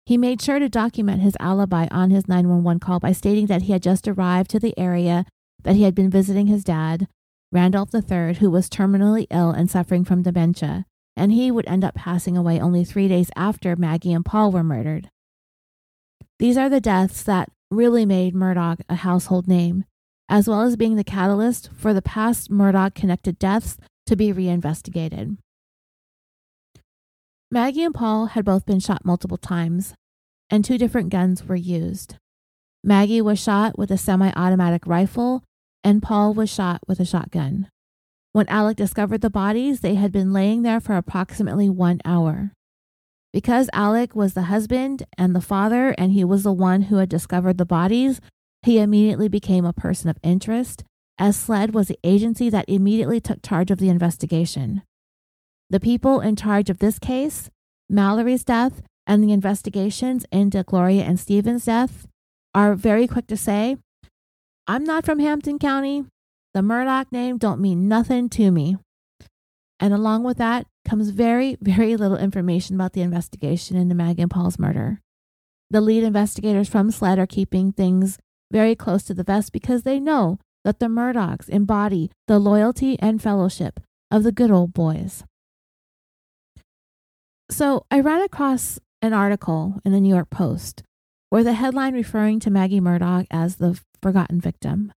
He 0.06 0.16
made 0.16 0.40
sure 0.40 0.58
to 0.58 0.68
document 0.68 1.20
his 1.20 1.36
alibi 1.40 1.86
on 1.90 2.10
his 2.10 2.26
911 2.26 2.80
call 2.80 3.00
by 3.00 3.12
stating 3.12 3.46
that 3.46 3.62
he 3.62 3.72
had 3.72 3.82
just 3.82 4.08
arrived 4.08 4.50
to 4.50 4.60
the 4.60 4.76
area, 4.78 5.26
that 5.62 5.76
he 5.76 5.82
had 5.82 5.94
been 5.94 6.08
visiting 6.08 6.46
his 6.46 6.64
dad, 6.64 7.08
Randolph 7.52 7.94
III, 7.94 8.34
who 8.34 8.50
was 8.50 8.70
terminally 8.70 9.26
ill 9.30 9.50
and 9.50 9.70
suffering 9.70 10.04
from 10.04 10.22
dementia, 10.22 10.86
and 11.16 11.32
he 11.32 11.50
would 11.50 11.68
end 11.68 11.84
up 11.84 11.94
passing 11.94 12.36
away 12.36 12.60
only 12.60 12.84
three 12.84 13.08
days 13.08 13.30
after 13.36 13.76
Maggie 13.76 14.12
and 14.12 14.24
Paul 14.24 14.52
were 14.52 14.64
murdered. 14.64 15.10
These 16.38 16.56
are 16.56 16.68
the 16.68 16.80
deaths 16.80 17.22
that 17.24 17.50
really 17.70 18.06
made 18.06 18.34
Murdaugh 18.34 18.80
a 18.88 18.96
household 18.96 19.48
name, 19.48 19.84
as 20.28 20.48
well 20.48 20.62
as 20.62 20.76
being 20.76 20.96
the 20.96 21.04
catalyst 21.04 21.70
for 21.76 21.94
the 21.94 22.02
past 22.02 22.50
Murdaugh 22.50 22.94
connected 22.94 23.38
deaths 23.38 23.76
to 24.06 24.16
be 24.16 24.32
reinvestigated. 24.32 25.36
Maggie 27.50 27.84
and 27.84 27.94
Paul 27.94 28.26
had 28.26 28.44
both 28.44 28.66
been 28.66 28.80
shot 28.80 29.04
multiple 29.04 29.36
times, 29.36 29.94
and 30.50 30.64
two 30.64 30.78
different 30.78 31.10
guns 31.10 31.44
were 31.44 31.56
used. 31.56 32.16
Maggie 32.82 33.20
was 33.20 33.38
shot 33.38 33.78
with 33.78 33.90
a 33.90 33.98
semi 33.98 34.32
automatic 34.34 34.86
rifle, 34.86 35.44
and 35.84 36.02
Paul 36.02 36.34
was 36.34 36.50
shot 36.50 36.80
with 36.88 36.98
a 36.98 37.04
shotgun. 37.04 37.68
When 38.32 38.48
Alec 38.48 38.76
discovered 38.76 39.22
the 39.22 39.30
bodies, 39.30 39.80
they 39.80 39.94
had 39.94 40.12
been 40.12 40.32
laying 40.32 40.62
there 40.62 40.80
for 40.80 40.96
approximately 40.96 41.70
one 41.70 42.00
hour. 42.04 42.52
Because 43.32 43.70
Alec 43.72 44.14
was 44.14 44.34
the 44.34 44.42
husband 44.42 45.04
and 45.16 45.34
the 45.34 45.40
father, 45.40 45.94
and 45.96 46.12
he 46.12 46.24
was 46.24 46.42
the 46.42 46.52
one 46.52 46.82
who 46.82 46.96
had 46.96 47.08
discovered 47.08 47.58
the 47.58 47.64
bodies, 47.64 48.20
he 48.66 48.80
immediately 48.80 49.28
became 49.28 49.64
a 49.64 49.72
person 49.72 50.10
of 50.10 50.18
interest, 50.24 50.82
as 51.18 51.36
SLED 51.36 51.72
was 51.72 51.86
the 51.86 51.98
agency 52.02 52.50
that 52.50 52.68
immediately 52.68 53.20
took 53.20 53.40
charge 53.40 53.70
of 53.70 53.78
the 53.78 53.88
investigation. 53.88 54.82
The 55.70 55.78
people 55.78 56.20
in 56.20 56.34
charge 56.34 56.68
of 56.68 56.80
this 56.80 56.98
case, 56.98 57.48
Mallory's 57.88 58.42
death, 58.42 58.82
and 59.06 59.22
the 59.22 59.32
investigations 59.32 60.26
into 60.32 60.64
Gloria 60.64 61.04
and 61.04 61.18
Stephen's 61.18 61.66
death 61.66 62.08
are 62.56 62.74
very 62.74 63.06
quick 63.06 63.28
to 63.28 63.36
say, 63.36 63.76
I'm 64.66 64.82
not 64.82 65.04
from 65.04 65.20
Hampton 65.20 65.60
County. 65.60 66.04
The 66.52 66.60
Murdaugh 66.60 67.12
name 67.12 67.38
don't 67.38 67.60
mean 67.60 67.86
nothing 67.86 68.28
to 68.30 68.50
me. 68.50 68.78
And 69.78 69.94
along 69.94 70.24
with 70.24 70.38
that 70.38 70.66
comes 70.84 71.10
very, 71.10 71.56
very 71.60 71.96
little 71.96 72.16
information 72.16 72.74
about 72.74 72.94
the 72.94 73.02
investigation 73.02 73.76
into 73.76 73.94
Maggie 73.94 74.22
and 74.22 74.30
Paul's 74.30 74.58
murder. 74.58 75.00
The 75.70 75.80
lead 75.80 76.02
investigators 76.02 76.68
from 76.68 76.90
SLED 76.90 77.20
are 77.20 77.26
keeping 77.28 77.70
things 77.70 78.18
very 78.50 78.74
close 78.74 79.02
to 79.04 79.14
the 79.14 79.24
vest 79.24 79.52
because 79.52 79.82
they 79.82 80.00
know 80.00 80.38
that 80.64 80.78
the 80.78 80.86
Murdaughs 80.86 81.48
embody 81.48 82.10
the 82.26 82.38
loyalty 82.38 82.98
and 82.98 83.22
fellowship 83.22 83.80
of 84.10 84.22
the 84.22 84.32
good 84.32 84.50
old 84.50 84.72
boys. 84.72 85.24
So 87.50 87.86
I 87.90 88.00
ran 88.00 88.22
across 88.22 88.78
an 89.02 89.12
article 89.12 89.80
in 89.84 89.92
the 89.92 90.00
New 90.00 90.14
York 90.14 90.30
Post 90.30 90.82
where 91.30 91.44
the 91.44 91.54
headline 91.54 91.94
referring 91.94 92.40
to 92.40 92.50
Maggie 92.50 92.80
Murdaugh 92.80 93.26
as 93.30 93.56
the 93.56 93.80
forgotten 94.02 94.40
victim 94.40 94.92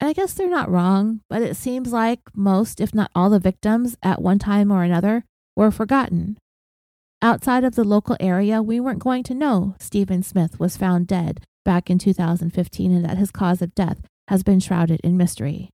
and 0.00 0.08
I 0.08 0.12
guess 0.12 0.32
they're 0.32 0.48
not 0.48 0.70
wrong, 0.70 1.20
but 1.28 1.42
it 1.42 1.56
seems 1.56 1.92
like 1.92 2.20
most, 2.32 2.80
if 2.80 2.94
not 2.94 3.10
all, 3.14 3.30
the 3.30 3.40
victims 3.40 3.96
at 4.02 4.22
one 4.22 4.38
time 4.38 4.70
or 4.70 4.84
another 4.84 5.24
were 5.56 5.72
forgotten. 5.72 6.38
Outside 7.20 7.64
of 7.64 7.74
the 7.74 7.82
local 7.82 8.16
area, 8.20 8.62
we 8.62 8.78
weren't 8.78 9.00
going 9.00 9.24
to 9.24 9.34
know 9.34 9.74
Stephen 9.80 10.22
Smith 10.22 10.60
was 10.60 10.76
found 10.76 11.08
dead 11.08 11.40
back 11.68 11.90
in 11.90 11.98
2015 11.98 12.92
and 12.92 13.04
that 13.04 13.18
his 13.18 13.30
cause 13.30 13.60
of 13.60 13.74
death 13.74 13.98
has 14.28 14.42
been 14.42 14.58
shrouded 14.58 15.00
in 15.04 15.16
mystery. 15.16 15.68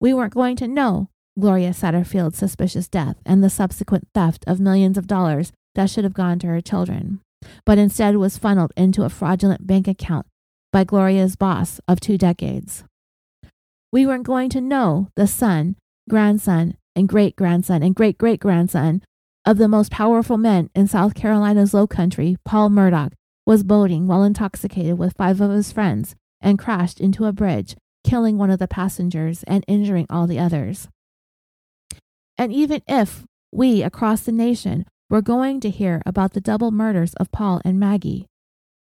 We 0.00 0.14
weren't 0.14 0.32
going 0.32 0.56
to 0.56 0.66
know 0.66 1.10
Gloria 1.38 1.70
Satterfield's 1.74 2.38
suspicious 2.38 2.88
death 2.88 3.16
and 3.26 3.44
the 3.44 3.50
subsequent 3.50 4.08
theft 4.14 4.44
of 4.46 4.60
millions 4.60 4.96
of 4.96 5.06
dollars 5.06 5.52
that 5.74 5.90
should 5.90 6.04
have 6.04 6.14
gone 6.14 6.38
to 6.38 6.46
her 6.46 6.62
children, 6.62 7.20
but 7.66 7.76
instead 7.76 8.16
was 8.16 8.38
funneled 8.38 8.72
into 8.76 9.04
a 9.04 9.10
fraudulent 9.10 9.66
bank 9.66 9.86
account 9.86 10.24
by 10.72 10.84
Gloria's 10.84 11.36
boss 11.36 11.80
of 11.86 12.00
two 12.00 12.16
decades 12.16 12.84
we 13.92 14.06
weren't 14.06 14.24
going 14.24 14.48
to 14.50 14.60
know 14.60 15.08
the 15.16 15.26
son, 15.26 15.76
grandson, 16.08 16.76
and 16.94 17.08
great 17.08 17.36
grandson 17.36 17.82
and 17.82 17.94
great 17.94 18.18
great 18.18 18.40
grandson 18.40 19.02
of 19.44 19.58
the 19.58 19.68
most 19.68 19.90
powerful 19.90 20.36
men 20.36 20.70
in 20.74 20.86
South 20.86 21.14
Carolina's 21.14 21.74
low 21.74 21.86
country, 21.86 22.36
Paul 22.44 22.68
Murdaugh, 22.70 23.12
was 23.50 23.64
boating 23.64 24.06
while 24.06 24.22
intoxicated 24.22 24.96
with 24.96 25.16
five 25.16 25.40
of 25.40 25.50
his 25.50 25.72
friends 25.72 26.14
and 26.40 26.56
crashed 26.56 27.00
into 27.00 27.24
a 27.24 27.32
bridge, 27.32 27.74
killing 28.04 28.38
one 28.38 28.48
of 28.48 28.60
the 28.60 28.68
passengers 28.68 29.42
and 29.42 29.64
injuring 29.66 30.06
all 30.08 30.28
the 30.28 30.38
others. 30.38 30.86
And 32.38 32.52
even 32.52 32.80
if 32.86 33.24
we 33.50 33.82
across 33.82 34.20
the 34.20 34.30
nation 34.30 34.86
were 35.08 35.20
going 35.20 35.58
to 35.62 35.68
hear 35.68 36.00
about 36.06 36.32
the 36.32 36.40
double 36.40 36.70
murders 36.70 37.12
of 37.14 37.32
Paul 37.32 37.60
and 37.64 37.80
Maggie, 37.80 38.26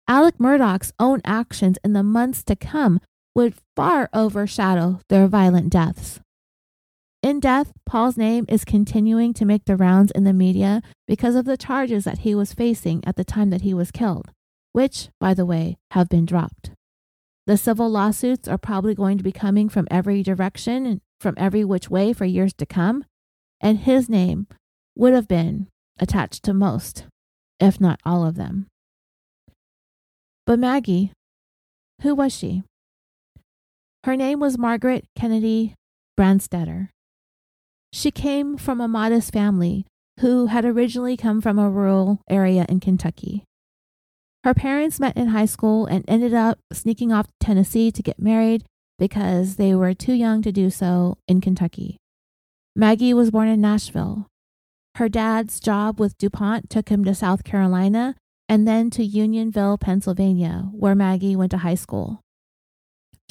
Alec 0.06 0.38
Murdaugh's 0.38 0.92
own 0.98 1.22
actions 1.24 1.78
in 1.82 1.94
the 1.94 2.02
months 2.02 2.44
to 2.44 2.54
come 2.54 3.00
would 3.34 3.54
far 3.74 4.10
overshadow 4.12 5.00
their 5.08 5.28
violent 5.28 5.70
deaths. 5.70 6.20
In 7.22 7.40
death, 7.40 7.72
Paul's 7.86 8.18
name 8.18 8.44
is 8.50 8.66
continuing 8.66 9.32
to 9.32 9.46
make 9.46 9.64
the 9.64 9.76
rounds 9.76 10.10
in 10.10 10.24
the 10.24 10.34
media 10.34 10.82
because 11.08 11.36
of 11.36 11.46
the 11.46 11.56
charges 11.56 12.04
that 12.04 12.18
he 12.18 12.34
was 12.34 12.52
facing 12.52 13.02
at 13.06 13.16
the 13.16 13.24
time 13.24 13.48
that 13.48 13.62
he 13.62 13.72
was 13.72 13.90
killed, 13.90 14.30
which, 14.72 15.08
by 15.20 15.34
the 15.34 15.46
way, 15.46 15.78
have 15.92 16.08
been 16.08 16.26
dropped. 16.26 16.72
The 17.46 17.56
civil 17.56 17.88
lawsuits 17.88 18.48
are 18.48 18.58
probably 18.58 18.94
going 18.94 19.18
to 19.18 19.24
be 19.24 19.32
coming 19.32 19.68
from 19.68 19.88
every 19.90 20.22
direction 20.22 20.86
and 20.86 21.00
from 21.20 21.34
every 21.36 21.64
which 21.64 21.90
way 21.90 22.12
for 22.12 22.24
years 22.24 22.52
to 22.54 22.66
come, 22.66 23.04
and 23.60 23.78
his 23.78 24.08
name 24.08 24.46
would 24.96 25.12
have 25.12 25.28
been 25.28 25.68
attached 25.98 26.42
to 26.44 26.54
most, 26.54 27.06
if 27.58 27.80
not 27.80 28.00
all 28.04 28.24
of 28.24 28.36
them. 28.36 28.66
But 30.46 30.58
Maggie, 30.58 31.12
who 32.02 32.14
was 32.14 32.34
she? 32.34 32.62
Her 34.04 34.16
name 34.16 34.40
was 34.40 34.58
Margaret 34.58 35.04
Kennedy 35.16 35.74
Branstetter. 36.18 36.88
She 37.92 38.10
came 38.10 38.56
from 38.56 38.80
a 38.80 38.88
modest 38.88 39.32
family 39.32 39.86
who 40.20 40.46
had 40.46 40.64
originally 40.64 41.16
come 41.16 41.40
from 41.40 41.58
a 41.58 41.70
rural 41.70 42.20
area 42.28 42.66
in 42.68 42.80
Kentucky. 42.80 43.44
Her 44.44 44.54
parents 44.54 44.98
met 44.98 45.16
in 45.16 45.28
high 45.28 45.46
school 45.46 45.86
and 45.86 46.04
ended 46.08 46.34
up 46.34 46.58
sneaking 46.72 47.12
off 47.12 47.26
to 47.26 47.32
Tennessee 47.40 47.90
to 47.92 48.02
get 48.02 48.18
married 48.18 48.64
because 48.98 49.56
they 49.56 49.74
were 49.74 49.94
too 49.94 50.12
young 50.12 50.42
to 50.42 50.52
do 50.52 50.70
so 50.70 51.18
in 51.28 51.40
Kentucky. 51.40 51.96
Maggie 52.74 53.14
was 53.14 53.30
born 53.30 53.48
in 53.48 53.60
Nashville. 53.60 54.26
Her 54.96 55.08
dad's 55.08 55.60
job 55.60 56.00
with 56.00 56.18
DuPont 56.18 56.68
took 56.70 56.88
him 56.88 57.04
to 57.04 57.14
South 57.14 57.44
Carolina 57.44 58.16
and 58.48 58.66
then 58.66 58.90
to 58.90 59.04
Unionville, 59.04 59.78
Pennsylvania, 59.78 60.68
where 60.72 60.94
Maggie 60.94 61.36
went 61.36 61.50
to 61.52 61.58
high 61.58 61.74
school 61.74 62.22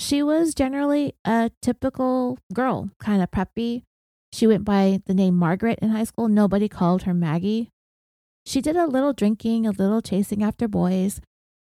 she 0.02 0.24
was 0.24 0.56
generally 0.56 1.14
a 1.26 1.52
typical 1.62 2.40
girl, 2.54 2.90
kind 3.00 3.22
of 3.22 3.30
preppy. 3.30 3.84
She 4.34 4.48
went 4.48 4.66
by 4.66 5.02
the 5.06 5.14
name 5.14 5.36
Margaret 5.36 5.80
in 5.82 5.90
high 5.90 6.06
school. 6.06 6.28
Nobody 6.28 6.68
called 6.68 7.04
her 7.04 7.14
Maggie. 7.14 7.70
She 8.46 8.62
did 8.62 8.76
a 8.76 8.88
little 8.88 9.14
drinking, 9.14 9.66
a 9.66 9.72
little 9.72 10.02
chasing 10.02 10.44
after 10.44 10.68
boys, 10.68 11.22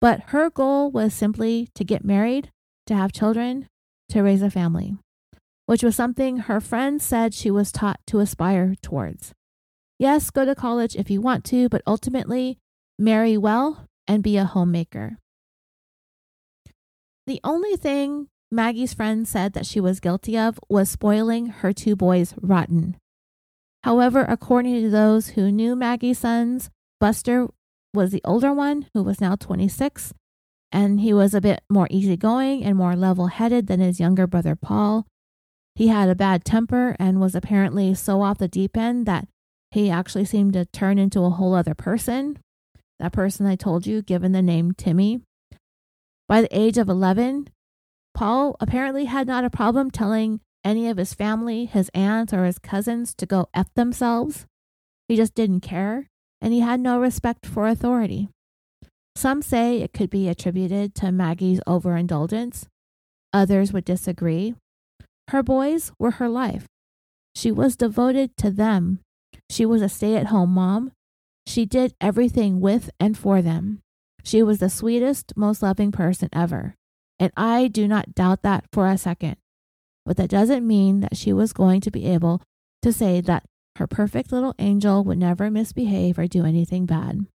but 0.00 0.20
her 0.28 0.50
goal 0.50 0.90
was 0.90 1.12
simply 1.12 1.68
to 1.74 1.84
get 1.84 2.04
married, 2.04 2.50
to 2.86 2.94
have 2.94 3.12
children, 3.12 3.66
to 4.08 4.22
raise 4.22 4.42
a 4.42 4.50
family, 4.50 4.96
which 5.66 5.82
was 5.82 5.96
something 5.96 6.38
her 6.38 6.60
friends 6.60 7.04
said 7.04 7.34
she 7.34 7.50
was 7.50 7.72
taught 7.72 8.00
to 8.06 8.20
aspire 8.20 8.74
towards. 8.82 9.32
Yes, 9.98 10.30
go 10.30 10.44
to 10.44 10.54
college 10.54 10.96
if 10.96 11.10
you 11.10 11.20
want 11.20 11.44
to, 11.46 11.68
but 11.68 11.82
ultimately, 11.86 12.58
marry 12.98 13.36
well 13.36 13.86
and 14.08 14.22
be 14.22 14.36
a 14.36 14.44
homemaker. 14.44 15.18
The 17.26 17.40
only 17.44 17.76
thing 17.76 18.28
Maggie's 18.50 18.94
friend 18.94 19.28
said 19.28 19.52
that 19.52 19.66
she 19.66 19.78
was 19.78 20.00
guilty 20.00 20.36
of 20.36 20.58
was 20.68 20.90
spoiling 20.90 21.46
her 21.46 21.72
two 21.72 21.94
boys 21.94 22.34
rotten. 22.40 22.96
However, 23.84 24.26
according 24.28 24.82
to 24.82 24.90
those 24.90 25.28
who 25.28 25.50
knew 25.50 25.74
Maggie's 25.74 26.18
sons, 26.18 26.70
Buster 26.98 27.48
was 27.94 28.10
the 28.10 28.20
older 28.24 28.52
one, 28.52 28.86
who 28.94 29.02
was 29.02 29.20
now 29.20 29.36
26, 29.36 30.12
and 30.70 31.00
he 31.00 31.12
was 31.12 31.34
a 31.34 31.40
bit 31.40 31.62
more 31.70 31.88
easygoing 31.90 32.62
and 32.62 32.76
more 32.76 32.94
level 32.94 33.28
headed 33.28 33.66
than 33.66 33.80
his 33.80 33.98
younger 33.98 34.26
brother 34.26 34.54
Paul. 34.54 35.06
He 35.74 35.88
had 35.88 36.08
a 36.08 36.14
bad 36.14 36.44
temper 36.44 36.94
and 36.98 37.20
was 37.20 37.34
apparently 37.34 37.94
so 37.94 38.22
off 38.22 38.38
the 38.38 38.48
deep 38.48 38.76
end 38.76 39.06
that 39.06 39.26
he 39.70 39.88
actually 39.88 40.24
seemed 40.24 40.52
to 40.52 40.66
turn 40.66 40.98
into 40.98 41.22
a 41.22 41.30
whole 41.30 41.54
other 41.54 41.74
person. 41.74 42.38
That 42.98 43.12
person 43.12 43.46
I 43.46 43.56
told 43.56 43.86
you, 43.86 44.02
given 44.02 44.32
the 44.32 44.42
name 44.42 44.72
Timmy. 44.72 45.22
By 46.28 46.42
the 46.42 46.56
age 46.56 46.76
of 46.76 46.88
11, 46.88 47.48
Paul 48.14 48.56
apparently 48.60 49.06
had 49.06 49.26
not 49.26 49.44
a 49.44 49.50
problem 49.50 49.90
telling 49.90 50.40
any 50.64 50.88
of 50.88 50.96
his 50.96 51.14
family, 51.14 51.66
his 51.66 51.90
aunts, 51.94 52.32
or 52.32 52.44
his 52.44 52.58
cousins 52.58 53.14
to 53.14 53.26
go 53.26 53.48
F 53.54 53.72
themselves. 53.74 54.46
He 55.08 55.16
just 55.16 55.34
didn't 55.34 55.60
care, 55.60 56.08
and 56.40 56.52
he 56.52 56.60
had 56.60 56.80
no 56.80 57.00
respect 57.00 57.46
for 57.46 57.66
authority. 57.66 58.28
Some 59.16 59.42
say 59.42 59.78
it 59.78 59.92
could 59.92 60.10
be 60.10 60.28
attributed 60.28 60.94
to 60.96 61.12
Maggie's 61.12 61.60
overindulgence. 61.66 62.66
Others 63.32 63.72
would 63.72 63.84
disagree. 63.84 64.54
Her 65.28 65.42
boys 65.42 65.92
were 65.98 66.12
her 66.12 66.28
life. 66.28 66.66
She 67.34 67.52
was 67.52 67.76
devoted 67.76 68.36
to 68.38 68.50
them. 68.50 69.00
She 69.48 69.64
was 69.66 69.82
a 69.82 69.88
stay 69.88 70.16
at 70.16 70.26
home 70.26 70.50
mom. 70.50 70.92
She 71.46 71.66
did 71.66 71.94
everything 72.00 72.60
with 72.60 72.90
and 72.98 73.16
for 73.16 73.42
them. 73.42 73.80
She 74.22 74.42
was 74.42 74.58
the 74.58 74.70
sweetest, 74.70 75.32
most 75.36 75.62
loving 75.62 75.92
person 75.92 76.28
ever. 76.32 76.74
And 77.18 77.32
I 77.36 77.68
do 77.68 77.86
not 77.86 78.14
doubt 78.14 78.42
that 78.42 78.64
for 78.72 78.86
a 78.86 78.98
second. 78.98 79.36
But 80.10 80.16
that 80.16 80.28
doesn't 80.28 80.66
mean 80.66 81.02
that 81.02 81.16
she 81.16 81.32
was 81.32 81.52
going 81.52 81.80
to 81.82 81.90
be 81.92 82.04
able 82.06 82.42
to 82.82 82.92
say 82.92 83.20
that 83.20 83.44
her 83.76 83.86
perfect 83.86 84.32
little 84.32 84.56
angel 84.58 85.04
would 85.04 85.18
never 85.18 85.52
misbehave 85.52 86.18
or 86.18 86.26
do 86.26 86.44
anything 86.44 86.84
bad. 86.84 87.26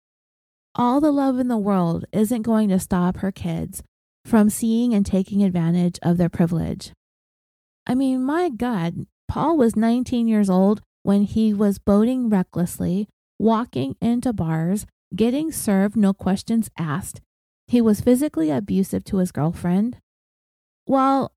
All 0.75 0.99
the 0.99 1.09
love 1.09 1.39
in 1.39 1.47
the 1.47 1.57
world 1.57 2.03
isn't 2.11 2.41
going 2.41 2.67
to 2.67 2.79
stop 2.81 3.19
her 3.19 3.31
kids 3.31 3.81
from 4.25 4.49
seeing 4.49 4.93
and 4.93 5.05
taking 5.05 5.41
advantage 5.41 5.99
of 6.03 6.17
their 6.17 6.27
privilege. 6.27 6.91
I 7.87 7.95
mean, 7.95 8.21
my 8.21 8.49
God, 8.49 9.05
Paul 9.29 9.55
was 9.55 9.77
19 9.77 10.27
years 10.27 10.49
old 10.49 10.81
when 11.01 11.21
he 11.21 11.53
was 11.53 11.79
boating 11.79 12.27
recklessly, 12.27 13.07
walking 13.39 13.95
into 14.01 14.33
bars, 14.33 14.85
getting 15.15 15.49
served, 15.49 15.95
no 15.95 16.11
questions 16.11 16.69
asked. 16.77 17.21
He 17.67 17.79
was 17.79 18.01
physically 18.01 18.51
abusive 18.51 19.05
to 19.05 19.19
his 19.19 19.31
girlfriend. 19.31 19.95
While 20.83 21.31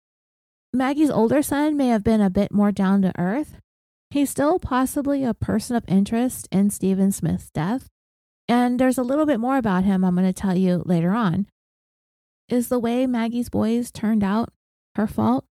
Maggie's 0.73 1.11
older 1.11 1.43
son 1.43 1.77
may 1.77 1.89
have 1.89 2.05
been 2.05 2.21
a 2.21 2.29
bit 2.29 2.53
more 2.53 2.73
down 2.73 3.01
to 3.03 3.19
earth, 3.19 3.57
he's 4.11 4.31
still 4.31 4.59
possibly 4.59 5.25
a 5.25 5.33
person 5.33 5.77
of 5.77 5.85
interest 5.89 6.47
in 6.53 6.69
Stephen 6.71 7.11
Smith's 7.11 7.51
death. 7.51 7.89
And 8.49 8.79
there's 8.79 8.99
a 8.99 9.03
little 9.03 9.27
bit 9.27 9.41
more 9.41 9.57
about 9.57 9.85
him 9.85 10.05
I'm 10.05 10.15
going 10.15 10.27
to 10.27 10.33
tell 10.33 10.57
you 10.57 10.83
later 10.85 11.13
on. 11.13 11.47
Is 12.49 12.69
the 12.69 12.79
way 12.79 13.07
Maggie's 13.07 13.51
boys 13.51 13.91
turned 13.91 14.25
out 14.25 14.51
her 14.95 15.07
fault? 15.07 15.45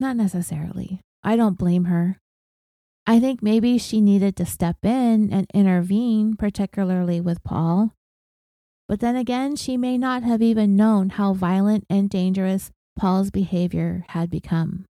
Not 0.00 0.16
necessarily. 0.16 1.00
I 1.22 1.36
don't 1.36 1.58
blame 1.58 1.84
her. 1.84 2.18
I 3.06 3.18
think 3.18 3.42
maybe 3.42 3.78
she 3.78 4.00
needed 4.00 4.36
to 4.36 4.46
step 4.46 4.84
in 4.84 5.32
and 5.32 5.46
intervene, 5.54 6.36
particularly 6.36 7.20
with 7.20 7.42
Paul. 7.42 7.94
But 8.92 9.00
then 9.00 9.16
again, 9.16 9.56
she 9.56 9.78
may 9.78 9.96
not 9.96 10.22
have 10.22 10.42
even 10.42 10.76
known 10.76 11.08
how 11.08 11.32
violent 11.32 11.86
and 11.88 12.10
dangerous 12.10 12.70
Paul's 12.94 13.30
behavior 13.30 14.04
had 14.08 14.28
become. 14.28 14.84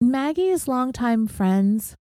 Maggie's 0.00 0.66
longtime 0.66 1.28
friends, 1.28 1.94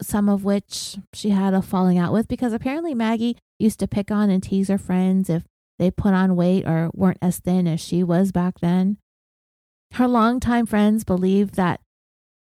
some 0.00 0.28
of 0.28 0.44
which 0.44 0.98
she 1.12 1.30
had 1.30 1.52
a 1.52 1.62
falling 1.62 1.98
out 1.98 2.12
with, 2.12 2.28
because 2.28 2.52
apparently 2.52 2.94
Maggie 2.94 3.36
used 3.58 3.80
to 3.80 3.88
pick 3.88 4.12
on 4.12 4.30
and 4.30 4.40
tease 4.40 4.68
her 4.68 4.78
friends 4.78 5.28
if 5.28 5.42
they 5.80 5.90
put 5.90 6.14
on 6.14 6.36
weight 6.36 6.64
or 6.64 6.92
weren't 6.94 7.18
as 7.20 7.40
thin 7.40 7.66
as 7.66 7.80
she 7.80 8.04
was 8.04 8.30
back 8.30 8.60
then. 8.60 8.98
Her 9.94 10.06
longtime 10.06 10.66
friends 10.66 11.02
believed 11.02 11.56
that 11.56 11.80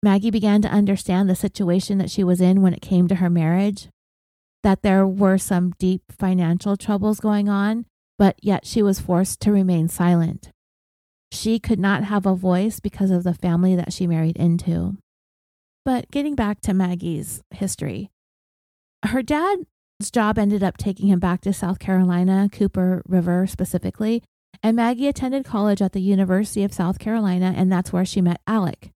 Maggie 0.04 0.30
began 0.30 0.62
to 0.62 0.70
understand 0.70 1.28
the 1.28 1.34
situation 1.34 1.98
that 1.98 2.12
she 2.12 2.22
was 2.22 2.40
in 2.40 2.62
when 2.62 2.74
it 2.74 2.80
came 2.80 3.08
to 3.08 3.16
her 3.16 3.28
marriage, 3.28 3.88
that 4.66 4.82
there 4.82 5.06
were 5.06 5.38
some 5.38 5.70
deep 5.78 6.02
financial 6.10 6.76
troubles 6.76 7.20
going 7.20 7.48
on, 7.48 7.86
but 8.18 8.34
yet 8.42 8.66
she 8.66 8.82
was 8.82 8.98
forced 8.98 9.38
to 9.38 9.52
remain 9.52 9.86
silent. 9.86 10.50
She 11.30 11.60
could 11.60 11.78
not 11.78 12.02
have 12.02 12.26
a 12.26 12.34
voice 12.34 12.80
because 12.80 13.12
of 13.12 13.22
the 13.22 13.32
family 13.32 13.76
that 13.76 13.92
she 13.92 14.08
married 14.08 14.36
into. 14.36 14.96
But 15.84 16.10
getting 16.10 16.34
back 16.34 16.60
to 16.62 16.74
Maggie's 16.74 17.44
history, 17.52 18.10
her 19.04 19.22
dad's 19.22 19.66
job 20.10 20.36
ended 20.36 20.64
up 20.64 20.78
taking 20.78 21.06
him 21.06 21.20
back 21.20 21.42
to 21.42 21.52
South 21.52 21.78
Carolina, 21.78 22.48
Cooper 22.50 23.02
River 23.06 23.46
specifically, 23.46 24.24
and 24.64 24.74
Maggie 24.74 25.06
attended 25.06 25.44
college 25.44 25.80
at 25.80 25.92
the 25.92 26.00
University 26.00 26.64
of 26.64 26.74
South 26.74 26.98
Carolina, 26.98 27.54
and 27.56 27.70
that's 27.70 27.92
where 27.92 28.04
she 28.04 28.20
met 28.20 28.40
Alec. 28.48 28.90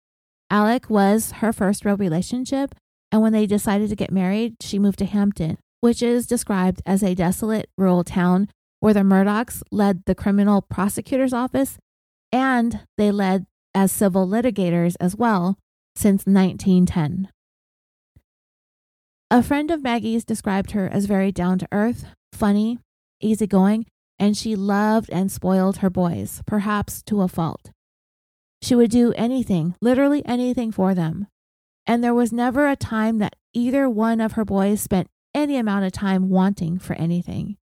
Alec 0.50 0.90
was 0.90 1.32
her 1.32 1.52
first 1.52 1.84
real 1.84 1.98
relationship, 1.98 2.74
and 3.12 3.22
when 3.22 3.34
they 3.34 3.46
decided 3.46 3.90
to 3.90 3.96
get 3.96 4.12
married, 4.12 4.56
she 4.62 4.80
moved 4.80 5.00
to 5.00 5.06
Hampton, 5.06 5.58
which 5.82 6.02
is 6.02 6.28
described 6.28 6.82
as 6.86 7.04
a 7.04 7.16
desolate 7.16 7.70
rural 7.78 8.04
town 8.04 8.50
where 8.80 8.94
the 8.94 9.02
Murdaughs 9.02 9.64
led 9.72 10.04
the 10.06 10.16
criminal 10.16 10.62
prosecutor's 10.62 11.34
office 11.34 11.78
and 12.32 12.82
they 12.98 13.12
led 13.12 13.46
as 13.74 13.92
civil 13.92 14.28
litigators 14.28 14.96
as 15.00 15.16
well 15.16 15.58
since 15.96 16.26
1910. 16.26 17.30
A 19.30 19.44
friend 19.44 19.72
of 19.72 19.84
Maggie's 19.84 20.24
described 20.24 20.72
her 20.72 20.88
as 20.88 21.06
very 21.06 21.32
down 21.32 21.60
to 21.60 21.68
earth, 21.72 22.06
funny, 22.34 22.80
easygoing, 23.20 23.86
and 24.20 24.38
she 24.38 24.56
loved 24.56 25.10
and 25.12 25.32
spoiled 25.32 25.78
her 25.78 25.90
boys, 25.90 26.42
perhaps 26.46 27.02
to 27.04 27.22
a 27.22 27.28
fault. 27.28 27.72
She 28.62 28.74
would 28.74 28.90
do 28.90 29.14
anything, 29.14 29.76
literally 29.82 30.26
anything 30.26 30.72
for 30.72 30.96
them. 30.96 31.28
And 31.88 32.04
there 32.04 32.14
was 32.14 32.34
never 32.34 32.68
a 32.68 32.76
time 32.76 33.18
that 33.20 33.38
either 33.54 33.90
one 33.90 34.22
of 34.22 34.34
her 34.34 34.44
boys 34.44 34.82
spent 34.82 35.08
any 35.34 35.58
amount 35.58 35.86
of 35.86 35.94
time 35.94 36.30
wanting 36.30 36.78
for 36.78 36.94
anything. 36.96 37.58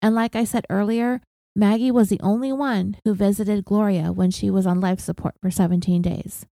And 0.00 0.14
like 0.14 0.34
I 0.34 0.44
said 0.44 0.66
earlier, 0.70 1.20
Maggie 1.54 1.90
was 1.90 2.08
the 2.08 2.20
only 2.20 2.52
one 2.52 2.96
who 3.04 3.14
visited 3.14 3.64
Gloria 3.64 4.12
when 4.12 4.30
she 4.30 4.50
was 4.50 4.66
on 4.66 4.80
life 4.80 5.00
support 5.00 5.34
for 5.40 5.50
17 5.50 6.02
days. 6.02 6.46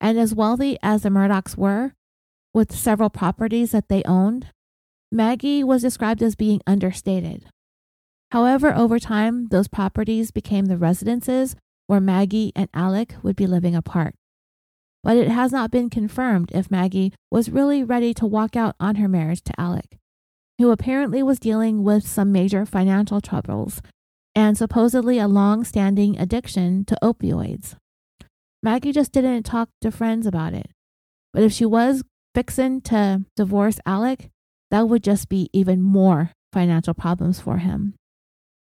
And 0.00 0.18
as 0.18 0.34
wealthy 0.34 0.78
as 0.82 1.02
the 1.02 1.08
Murdaughs 1.08 1.56
were, 1.56 1.94
with 2.52 2.74
several 2.74 3.10
properties 3.10 3.72
that 3.72 3.88
they 3.88 4.02
owned, 4.04 4.48
Maggie 5.10 5.64
was 5.64 5.82
described 5.82 6.22
as 6.22 6.36
being 6.36 6.60
understated. 6.66 7.46
However, 8.32 8.74
over 8.74 8.98
time, 8.98 9.46
those 9.50 9.68
properties 9.68 10.30
became 10.30 10.66
the 10.66 10.76
residences 10.76 11.56
where 11.86 12.00
Maggie 12.00 12.52
and 12.56 12.68
Alec 12.74 13.14
would 13.22 13.36
be 13.36 13.46
living 13.46 13.74
apart. 13.74 14.14
But 15.04 15.18
it 15.18 15.28
has 15.28 15.52
not 15.52 15.70
been 15.70 15.90
confirmed 15.90 16.50
if 16.52 16.70
Maggie 16.70 17.12
was 17.30 17.50
really 17.50 17.84
ready 17.84 18.12
to 18.14 18.26
walk 18.26 18.56
out 18.56 18.74
on 18.80 18.96
her 18.96 19.06
marriage 19.06 19.42
to 19.44 19.60
Alec, 19.60 19.98
who 20.58 20.70
apparently 20.70 21.22
was 21.22 21.38
dealing 21.38 21.84
with 21.84 22.08
some 22.08 22.32
major 22.32 22.64
financial 22.64 23.20
troubles 23.20 23.82
and 24.34 24.58
supposedly 24.58 25.18
a 25.18 25.28
long 25.28 25.62
standing 25.62 26.18
addiction 26.18 26.84
to 26.86 26.98
opioids. 27.02 27.76
Maggie 28.62 28.92
just 28.92 29.12
didn't 29.12 29.42
talk 29.44 29.68
to 29.82 29.92
friends 29.92 30.26
about 30.26 30.54
it. 30.54 30.70
But 31.32 31.42
if 31.42 31.52
she 31.52 31.66
was 31.66 32.02
fixing 32.34 32.80
to 32.82 33.26
divorce 33.36 33.78
Alec, 33.84 34.30
that 34.70 34.88
would 34.88 35.04
just 35.04 35.28
be 35.28 35.50
even 35.52 35.82
more 35.82 36.32
financial 36.52 36.94
problems 36.94 37.40
for 37.40 37.58
him. 37.58 37.94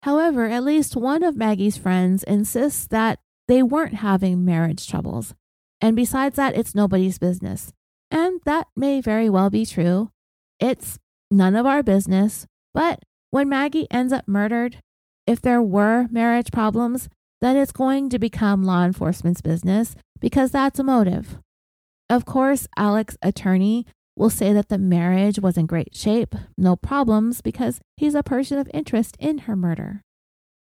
However, 0.03 0.45
at 0.45 0.63
least 0.63 0.95
one 0.95 1.23
of 1.23 1.35
Maggie's 1.35 1.77
friends 1.77 2.23
insists 2.23 2.87
that 2.87 3.19
they 3.47 3.63
weren't 3.63 3.95
having 3.95 4.45
marriage 4.45 4.87
troubles. 4.87 5.33
And 5.81 5.95
besides 5.95 6.35
that, 6.35 6.55
it's 6.55 6.75
nobody's 6.75 7.17
business. 7.17 7.71
And 8.11 8.41
that 8.45 8.67
may 8.75 9.01
very 9.01 9.29
well 9.29 9.49
be 9.49 9.65
true. 9.65 10.11
It's 10.59 10.97
none 11.31 11.55
of 11.55 11.65
our 11.65 11.83
business. 11.83 12.45
But 12.73 12.99
when 13.31 13.49
Maggie 13.49 13.87
ends 13.91 14.11
up 14.11 14.27
murdered, 14.27 14.81
if 15.27 15.41
there 15.41 15.61
were 15.61 16.07
marriage 16.11 16.51
problems, 16.51 17.07
then 17.41 17.55
it's 17.55 17.71
going 17.71 18.09
to 18.09 18.19
become 18.19 18.63
law 18.63 18.83
enforcement's 18.83 19.41
business 19.41 19.95
because 20.19 20.51
that's 20.51 20.79
a 20.79 20.83
motive. 20.83 21.39
Of 22.09 22.25
course, 22.25 22.67
Alec's 22.77 23.17
attorney 23.21 23.85
will 24.15 24.29
say 24.29 24.51
that 24.51 24.69
the 24.69 24.77
marriage 24.77 25.39
was 25.39 25.57
in 25.57 25.65
great 25.65 25.95
shape, 25.95 26.35
no 26.57 26.75
problems, 26.75 27.41
because 27.41 27.79
he's 27.95 28.15
a 28.15 28.23
person 28.23 28.57
of 28.57 28.69
interest 28.73 29.15
in 29.19 29.39
her 29.39 29.55
murder. 29.55 30.01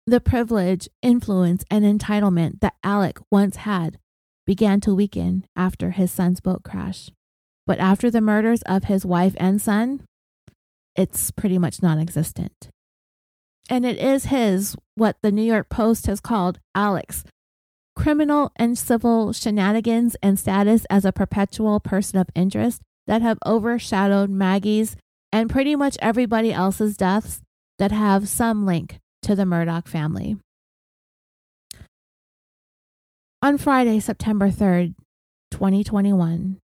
The 0.05 0.21
privilege, 0.21 0.87
influence, 1.01 1.63
and 1.69 1.83
entitlement 1.83 2.61
that 2.61 2.75
Alec 2.83 3.19
once 3.31 3.57
had 3.57 3.97
began 4.45 4.81
to 4.81 4.93
weaken 4.93 5.45
after 5.55 5.91
his 5.91 6.11
son's 6.11 6.39
boat 6.39 6.63
crash. 6.63 7.09
But 7.65 7.79
after 7.79 8.11
the 8.11 8.21
murders 8.21 8.61
of 8.63 8.85
his 8.85 9.05
wife 9.05 9.35
and 9.37 9.61
son, 9.61 10.03
it's 10.95 11.31
pretty 11.31 11.57
much 11.57 11.81
non 11.81 11.99
existent. 11.99 12.69
And 13.69 13.85
it 13.85 13.97
is 13.97 14.25
his, 14.25 14.75
what 14.95 15.15
the 15.21 15.31
New 15.31 15.43
York 15.43 15.69
Post 15.69 16.07
has 16.07 16.19
called 16.19 16.59
Alec's 16.75 17.23
criminal 17.95 18.51
and 18.55 18.77
civil 18.77 19.31
shenanigans 19.33 20.15
and 20.21 20.37
status 20.39 20.85
as 20.89 21.05
a 21.05 21.11
perpetual 21.11 21.79
person 21.79 22.19
of 22.19 22.27
interest 22.35 22.81
that 23.07 23.21
have 23.21 23.37
overshadowed 23.45 24.29
Maggie's 24.29 24.95
and 25.31 25.49
pretty 25.49 25.75
much 25.75 25.97
everybody 26.01 26.51
else's 26.51 26.97
deaths 26.97 27.41
that 27.79 27.91
have 27.91 28.27
some 28.27 28.65
link 28.65 28.99
to 29.21 29.35
the 29.35 29.43
Murdaugh 29.43 29.87
family. 29.87 30.37
On 33.43 33.57
Friday, 33.57 33.99
September 33.99 34.49
3rd, 34.49 34.95
2021, 35.51 36.61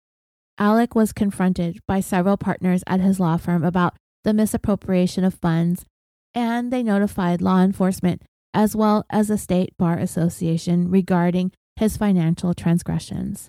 Alec 0.59 0.95
was 0.95 1.15
confronted 1.15 1.79
by 1.89 2.01
several 2.01 2.37
partners 2.37 2.85
at 2.87 3.01
his 3.01 3.19
law 3.19 3.39
firm 3.39 3.65
about 3.65 3.97
the 4.25 4.35
misappropriation 4.35 5.25
of 5.25 5.33
funds, 5.33 5.87
and 6.35 6.71
they 6.71 6.83
notified 6.83 7.41
law 7.41 7.63
enforcement 7.63 8.21
as 8.53 8.77
well 8.77 9.07
as 9.09 9.29
the 9.29 9.39
State 9.39 9.75
Bar 9.79 9.97
Association 9.97 10.91
regarding 10.91 11.51
his 11.77 11.97
financial 11.97 12.53
transgressions. 12.53 13.49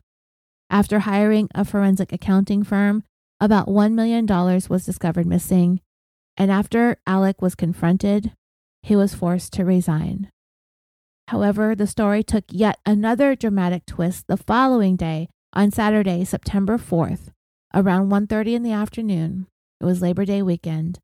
After 0.70 1.00
hiring 1.00 1.50
a 1.54 1.66
forensic 1.66 2.14
accounting 2.14 2.64
firm, 2.64 3.04
about 3.42 3.68
$1 3.68 3.92
million 3.92 4.26
was 4.26 4.86
discovered 4.86 5.26
missing, 5.26 5.82
and 6.38 6.50
after 6.50 6.96
Alec 7.06 7.42
was 7.42 7.56
confronted, 7.56 8.32
he 8.84 8.96
was 8.96 9.14
forced 9.14 9.52
to 9.52 9.66
resign. 9.66 10.30
However, 11.28 11.76
the 11.76 11.88
story 11.88 12.24
took 12.24 12.46
yet 12.50 12.80
another 12.86 13.36
dramatic 13.36 13.86
twist 13.86 14.26
the 14.28 14.38
following 14.38 14.96
day 14.96 15.30
on 15.54 15.72
Saturday, 15.72 16.24
September 16.24 16.78
4th, 16.78 17.32
Around 17.74 18.10
1:30 18.10 18.56
in 18.56 18.64
the 18.64 18.72
afternoon, 18.72 19.46
it 19.82 19.86
was 19.86 20.02
Labor 20.02 20.26
Day 20.26 20.42
weekend. 20.42 21.00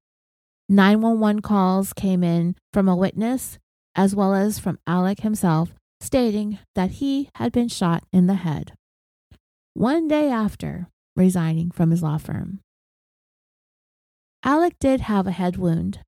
911 0.70 1.42
calls 1.42 1.92
came 1.94 2.24
in 2.24 2.56
from 2.72 2.88
a 2.88 2.96
witness 2.96 3.60
as 3.96 4.16
well 4.16 4.34
as 4.34 4.60
from 4.60 4.80
Alec 4.88 5.20
himself 5.20 5.76
stating 6.00 6.58
that 6.74 6.92
he 6.92 7.30
had 7.36 7.52
been 7.52 7.68
shot 7.68 8.04
in 8.12 8.28
the 8.28 8.36
head. 8.36 8.74
One 9.74 10.08
day 10.08 10.32
after 10.32 10.88
resigning 11.16 11.70
from 11.70 11.92
his 11.92 12.02
law 12.02 12.18
firm. 12.18 12.62
Alec 14.44 14.80
did 14.80 15.02
have 15.02 15.28
a 15.28 15.32
head 15.32 15.58
wound, 15.58 16.00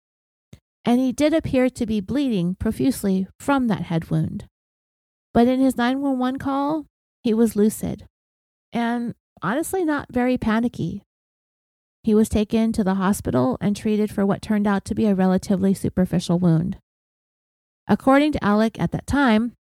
and 0.85 0.99
he 0.99 1.11
did 1.11 1.33
appear 1.33 1.69
to 1.69 1.85
be 1.85 1.99
bleeding 1.99 2.55
profusely 2.55 3.27
from 3.39 3.67
that 3.67 3.81
head 3.81 4.09
wound. 4.11 4.45
But 5.33 5.47
in 5.47 5.59
his 5.59 5.75
911 5.75 6.39
call, 6.39 6.85
he 7.23 7.33
was 7.33 7.55
lucid 7.55 8.07
and 8.71 9.15
honestly 9.41 9.83
not 9.83 10.07
very 10.11 10.37
panicky. 10.37 11.01
He 12.03 12.13
was 12.13 12.29
taken 12.29 12.71
to 12.73 12.83
the 12.83 12.95
hospital 12.95 13.57
and 13.59 13.75
treated 13.75 14.11
for 14.11 14.25
what 14.25 14.41
turned 14.41 14.67
out 14.67 14.85
to 14.85 14.95
be 14.95 15.07
a 15.07 15.15
relatively 15.15 15.73
superficial 15.73 16.37
wound. 16.37 16.77
According 17.87 18.33
to 18.33 18.43
Alec 18.43 18.79
at 18.79 18.91
that 18.91 19.07
time, 19.07 19.53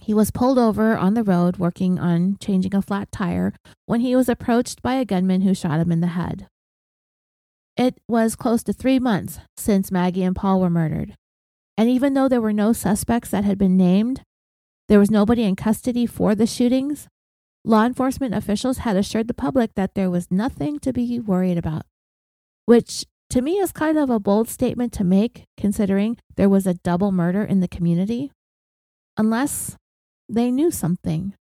he 0.00 0.14
was 0.14 0.30
pulled 0.30 0.58
over 0.58 0.96
on 0.96 1.14
the 1.14 1.24
road 1.24 1.56
working 1.56 1.98
on 1.98 2.36
changing 2.40 2.74
a 2.74 2.82
flat 2.82 3.10
tire 3.10 3.52
when 3.86 4.00
he 4.00 4.14
was 4.14 4.28
approached 4.28 4.82
by 4.82 4.94
a 4.94 5.04
gunman 5.04 5.40
who 5.40 5.54
shot 5.54 5.80
him 5.80 5.90
in 5.90 6.00
the 6.00 6.08
head. 6.08 6.48
It 7.76 8.00
was 8.06 8.36
close 8.36 8.62
to 8.64 8.72
three 8.72 9.00
months 9.00 9.40
since 9.56 9.90
Maggie 9.90 10.22
and 10.22 10.36
Paul 10.36 10.60
were 10.60 10.70
murdered. 10.70 11.16
And 11.76 11.88
even 11.88 12.14
though 12.14 12.28
there 12.28 12.40
were 12.40 12.52
no 12.52 12.72
suspects 12.72 13.30
that 13.30 13.44
had 13.44 13.58
been 13.58 13.76
named, 13.76 14.22
there 14.88 15.00
was 15.00 15.10
nobody 15.10 15.42
in 15.42 15.56
custody 15.56 16.06
for 16.06 16.34
the 16.34 16.46
shootings, 16.46 17.08
law 17.64 17.84
enforcement 17.84 18.34
officials 18.34 18.78
had 18.78 18.96
assured 18.96 19.26
the 19.26 19.34
public 19.34 19.74
that 19.74 19.94
there 19.94 20.10
was 20.10 20.30
nothing 20.30 20.78
to 20.80 20.92
be 20.92 21.18
worried 21.18 21.58
about, 21.58 21.84
which 22.66 23.06
to 23.30 23.40
me 23.40 23.58
is 23.58 23.72
kind 23.72 23.98
of 23.98 24.10
a 24.10 24.20
bold 24.20 24.48
statement 24.48 24.92
to 24.92 25.02
make 25.02 25.46
considering 25.56 26.16
there 26.36 26.48
was 26.48 26.66
a 26.66 26.74
double 26.74 27.10
murder 27.10 27.42
in 27.42 27.60
the 27.60 27.68
community. 27.68 28.30
Unless 29.16 29.76
they 30.28 30.50
knew 30.50 30.70
something. 30.70 31.34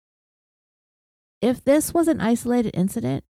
If 1.43 1.65
this 1.65 1.95
was 1.95 2.07
an 2.07 2.21
isolated 2.21 2.71
incident 2.75 3.25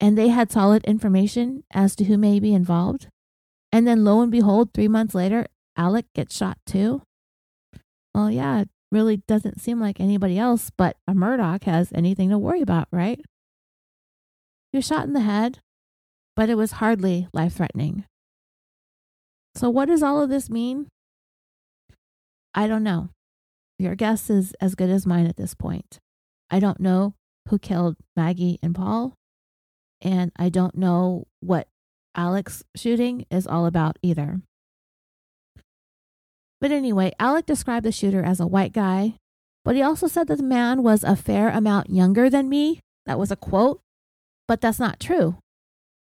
and 0.00 0.16
they 0.16 0.28
had 0.28 0.52
solid 0.52 0.84
information 0.84 1.64
as 1.72 1.96
to 1.96 2.04
who 2.04 2.16
may 2.18 2.38
be 2.40 2.54
involved, 2.54 3.08
and 3.72 3.86
then 3.86 4.04
lo 4.04 4.20
and 4.20 4.30
behold, 4.32 4.70
three 4.72 4.88
months 4.88 5.14
later, 5.14 5.46
Alec 5.76 6.06
gets 6.14 6.36
shot 6.36 6.58
too, 6.66 7.02
well, 8.16 8.30
yeah, 8.30 8.62
it 8.62 8.68
really 8.90 9.18
doesn't 9.28 9.60
seem 9.60 9.78
like 9.78 10.00
anybody 10.00 10.38
else 10.38 10.70
but 10.74 10.96
a 11.06 11.12
Murdaugh 11.12 11.62
has 11.64 11.92
anything 11.94 12.30
to 12.30 12.38
worry 12.38 12.62
about, 12.62 12.88
right? 12.90 13.20
He 14.72 14.78
was 14.78 14.86
shot 14.86 15.06
in 15.06 15.12
the 15.12 15.20
head, 15.20 15.58
but 16.34 16.48
it 16.48 16.54
was 16.54 16.72
hardly 16.72 17.28
life 17.34 17.56
threatening. 17.56 18.06
So, 19.54 19.68
what 19.68 19.88
does 19.88 20.02
all 20.02 20.22
of 20.22 20.30
this 20.30 20.48
mean? 20.48 20.88
I 22.54 22.66
don't 22.66 22.82
know. 22.82 23.10
Your 23.78 23.94
guess 23.94 24.30
is 24.30 24.54
as 24.62 24.74
good 24.74 24.88
as 24.88 25.06
mine 25.06 25.26
at 25.26 25.36
this 25.36 25.52
point. 25.52 25.98
I 26.50 26.58
don't 26.58 26.80
know 26.80 27.12
who 27.48 27.58
killed 27.58 27.96
Maggie 28.16 28.58
and 28.62 28.74
Paul, 28.74 29.12
and 30.06 30.30
I 30.36 30.50
don't 30.50 30.76
know 30.76 31.26
what 31.40 31.66
Alec's 32.14 32.62
shooting 32.76 33.26
is 33.28 33.46
all 33.46 33.66
about 33.66 33.98
either. 34.02 34.40
But 36.60 36.70
anyway, 36.70 37.12
Alec 37.18 37.44
described 37.44 37.84
the 37.84 37.92
shooter 37.92 38.22
as 38.22 38.38
a 38.38 38.46
white 38.46 38.72
guy, 38.72 39.16
but 39.64 39.74
he 39.74 39.82
also 39.82 40.06
said 40.06 40.28
that 40.28 40.36
the 40.36 40.44
man 40.44 40.84
was 40.84 41.02
a 41.02 41.16
fair 41.16 41.48
amount 41.48 41.90
younger 41.90 42.30
than 42.30 42.48
me. 42.48 42.80
That 43.04 43.18
was 43.18 43.32
a 43.32 43.36
quote, 43.36 43.80
but 44.46 44.60
that's 44.60 44.78
not 44.78 45.00
true. 45.00 45.38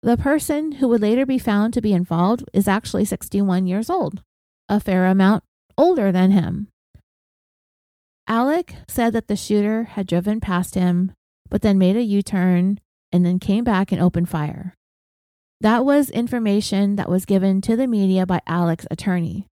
The 0.01 0.15
person 0.15 0.73
who 0.73 0.88
would 0.88 1.01
later 1.01 1.26
be 1.26 1.38
found 1.38 1.73
to 1.73 1.81
be 1.81 1.91
involved 1.91 2.45
is 2.53 2.69
actually 2.69 3.03
61 3.03 3.67
years 3.67 3.89
old, 3.89 4.23
a 4.69 4.80
fair 4.80 5.05
amount 5.07 5.43
older 5.77 6.09
than 6.09 6.31
him. 6.31 6.69
Alec 8.30 8.76
said 8.88 9.11
that 9.11 9.27
the 9.27 9.35
shooter 9.35 9.84
had 9.84 10.07
driven 10.07 10.39
past 10.39 10.76
him, 10.76 11.11
but 11.49 11.61
then 11.61 11.77
made 11.77 11.97
a 11.97 12.01
U 12.01 12.21
turn 12.21 12.80
and 13.11 13.26
then 13.26 13.40
came 13.40 13.64
back 13.64 13.91
and 13.91 14.02
opened 14.02 14.30
fire. 14.30 14.76
That 15.61 15.84
was 15.84 16.10
information 16.10 16.95
that 16.95 17.10
was 17.10 17.26
given 17.26 17.61
to 17.61 17.76
the 17.76 17.88
media 17.88 18.26
by 18.26 18.40
Alec's 18.48 18.88
attorney. 18.90 19.45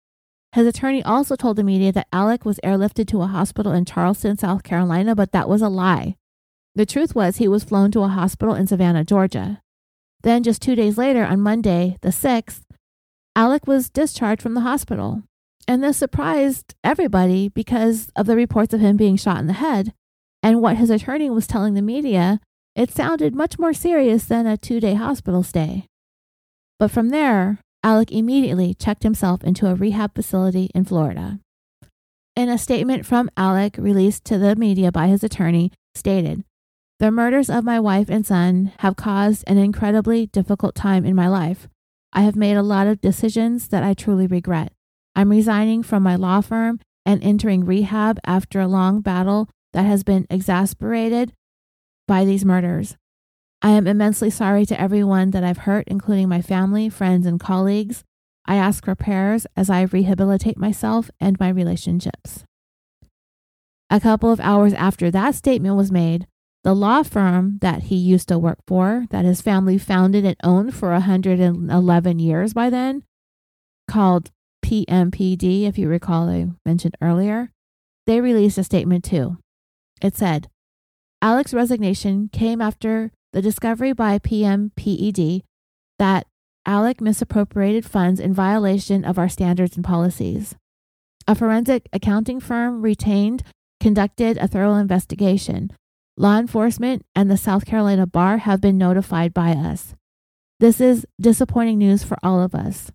His 0.53 0.65
attorney 0.65 1.03
also 1.03 1.35
told 1.35 1.57
the 1.57 1.63
media 1.63 1.91
that 1.91 2.07
Alec 2.13 2.45
was 2.45 2.59
airlifted 2.63 3.07
to 3.09 3.21
a 3.21 3.27
hospital 3.27 3.73
in 3.73 3.85
Charleston, 3.85 4.37
South 4.37 4.63
Carolina, 4.63 5.15
but 5.15 5.31
that 5.33 5.49
was 5.49 5.61
a 5.61 5.69
lie. 5.69 6.15
The 6.75 6.85
truth 6.85 7.13
was 7.13 7.37
he 7.37 7.47
was 7.47 7.63
flown 7.63 7.91
to 7.91 8.01
a 8.01 8.07
hospital 8.07 8.55
in 8.55 8.67
Savannah, 8.67 9.03
Georgia. 9.03 9.61
Then, 10.23 10.43
just 10.43 10.61
two 10.61 10.75
days 10.75 10.97
later, 10.97 11.23
on 11.25 11.41
Monday, 11.41 11.97
the 12.01 12.09
6th, 12.09 12.61
Alec 13.35 13.67
was 13.67 13.89
discharged 13.89 14.41
from 14.41 14.53
the 14.53 14.61
hospital. 14.61 15.23
And 15.67 15.83
this 15.83 15.97
surprised 15.97 16.75
everybody 16.83 17.49
because 17.49 18.09
of 18.15 18.25
the 18.25 18.35
reports 18.35 18.73
of 18.73 18.79
him 18.79 18.95
being 18.95 19.17
shot 19.17 19.39
in 19.39 19.47
the 19.47 19.53
head. 19.53 19.93
And 20.41 20.61
what 20.61 20.77
his 20.77 20.89
attorney 20.89 21.29
was 21.29 21.45
telling 21.45 21.73
the 21.73 21.81
media, 21.81 22.39
it 22.77 22.91
sounded 22.91 23.33
much 23.33 23.57
more 23.57 23.73
serious 23.73 24.25
than 24.25 24.45
a 24.45 24.55
two 24.55 24.79
day 24.79 24.93
hospital 24.93 25.41
stay. 25.41 25.87
But 26.77 26.91
from 26.91 27.09
there, 27.09 27.59
Alec 27.83 28.11
immediately 28.11 28.75
checked 28.75 29.01
himself 29.01 29.43
into 29.43 29.67
a 29.67 29.73
rehab 29.73 30.13
facility 30.13 30.69
in 30.75 30.85
Florida. 30.85 31.39
In 32.35 32.49
a 32.49 32.57
statement 32.59 33.03
from 33.03 33.31
Alec 33.35 33.77
released 33.79 34.23
to 34.25 34.37
the 34.37 34.55
media 34.55 34.91
by 34.91 35.07
his 35.07 35.23
attorney, 35.23 35.71
stated, 35.95 36.43
The 36.99 37.09
murders 37.09 37.49
of 37.49 37.63
my 37.63 37.79
wife 37.79 38.09
and 38.09 38.23
son 38.23 38.71
have 38.79 38.95
caused 38.95 39.43
an 39.47 39.57
incredibly 39.57 40.27
difficult 40.27 40.75
time 40.75 41.03
in 41.03 41.15
my 41.15 41.27
life. 41.27 41.67
I 42.13 42.21
have 42.21 42.35
made 42.35 42.57
a 42.57 42.63
lot 42.63 42.85
of 42.85 43.01
decisions 43.01 43.69
that 43.69 43.83
I 43.83 43.95
truly 43.95 44.27
regret. 44.27 44.71
I'm 45.15 45.31
resigning 45.31 45.81
from 45.81 46.03
my 46.03 46.15
law 46.15 46.41
firm 46.41 46.79
and 47.07 47.23
entering 47.23 47.65
rehab 47.65 48.19
after 48.23 48.59
a 48.59 48.67
long 48.67 49.01
battle 49.01 49.49
that 49.73 49.83
has 49.83 50.03
been 50.03 50.27
exasperated 50.29 51.33
by 52.07 52.25
these 52.25 52.45
murders. 52.45 52.95
I 53.61 53.71
am 53.71 53.87
immensely 53.87 54.29
sorry 54.29 54.65
to 54.67 54.79
everyone 54.79 55.31
that 55.31 55.43
I've 55.43 55.59
hurt, 55.59 55.87
including 55.87 56.29
my 56.29 56.41
family, 56.41 56.89
friends, 56.89 57.25
and 57.25 57.39
colleagues. 57.39 58.03
I 58.45 58.55
ask 58.55 58.85
for 58.85 58.95
prayers 58.95 59.45
as 59.55 59.69
I 59.69 59.81
rehabilitate 59.81 60.57
myself 60.57 61.09
and 61.19 61.39
my 61.39 61.49
relationships. 61.49 62.43
A 63.89 63.99
couple 63.99 64.31
of 64.31 64.39
hours 64.39 64.73
after 64.73 65.09
that 65.11 65.35
statement 65.35 65.75
was 65.75 65.91
made, 65.91 66.27
the 66.63 66.73
law 66.73 67.03
firm 67.03 67.59
that 67.61 67.83
he 67.83 67.95
used 67.95 68.27
to 68.27 68.37
work 68.37 68.59
for, 68.67 69.05
that 69.09 69.25
his 69.25 69.41
family 69.41 69.77
founded 69.77 70.25
and 70.25 70.35
owned 70.43 70.75
for 70.75 70.91
111 70.91 72.19
years 72.19 72.53
by 72.53 72.69
then, 72.69 73.03
called 73.87 74.31
PMPD, 74.65 75.63
if 75.63 75.77
you 75.77 75.87
recall, 75.87 76.29
I 76.29 76.47
mentioned 76.65 76.95
earlier, 77.01 77.51
they 78.05 78.19
released 78.19 78.57
a 78.57 78.63
statement 78.63 79.05
too. 79.05 79.37
It 80.01 80.17
said, 80.17 80.49
Alec's 81.21 81.53
resignation 81.53 82.29
came 82.31 82.61
after 82.61 83.11
the 83.33 83.41
discovery 83.41 83.91
by 83.91 84.19
PMPED 84.19 85.41
that 85.97 86.27
Alec 86.65 87.01
misappropriated 87.01 87.85
funds 87.85 88.19
in 88.19 88.33
violation 88.33 89.03
of 89.03 89.17
our 89.17 89.27
standards 89.27 89.75
and 89.75 89.85
policies. 89.85 90.55
A 91.27 91.33
forensic 91.33 91.89
accounting 91.91 92.39
firm 92.39 92.81
retained 92.81 93.43
conducted 93.79 94.37
a 94.37 94.47
thorough 94.47 94.75
investigation. 94.75 95.71
Law 96.17 96.37
enforcement 96.37 97.03
and 97.15 97.31
the 97.31 97.37
South 97.37 97.65
Carolina 97.65 98.05
Bar 98.05 98.39
have 98.39 98.61
been 98.61 98.77
notified 98.77 99.33
by 99.33 99.51
us. 99.51 99.95
This 100.59 100.79
is 100.79 101.05
disappointing 101.19 101.79
news 101.79 102.03
for 102.03 102.17
all 102.21 102.41
of 102.41 102.53
us. 102.53 102.91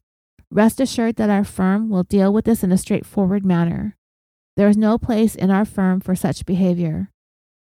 Rest 0.50 0.80
assured 0.80 1.16
that 1.16 1.30
our 1.30 1.44
firm 1.44 1.88
will 1.88 2.02
deal 2.02 2.32
with 2.32 2.44
this 2.44 2.62
in 2.62 2.72
a 2.72 2.78
straightforward 2.78 3.44
manner. 3.44 3.96
There 4.56 4.68
is 4.68 4.76
no 4.76 4.98
place 4.98 5.34
in 5.34 5.50
our 5.50 5.64
firm 5.64 6.00
for 6.00 6.14
such 6.14 6.46
behavior. 6.46 7.10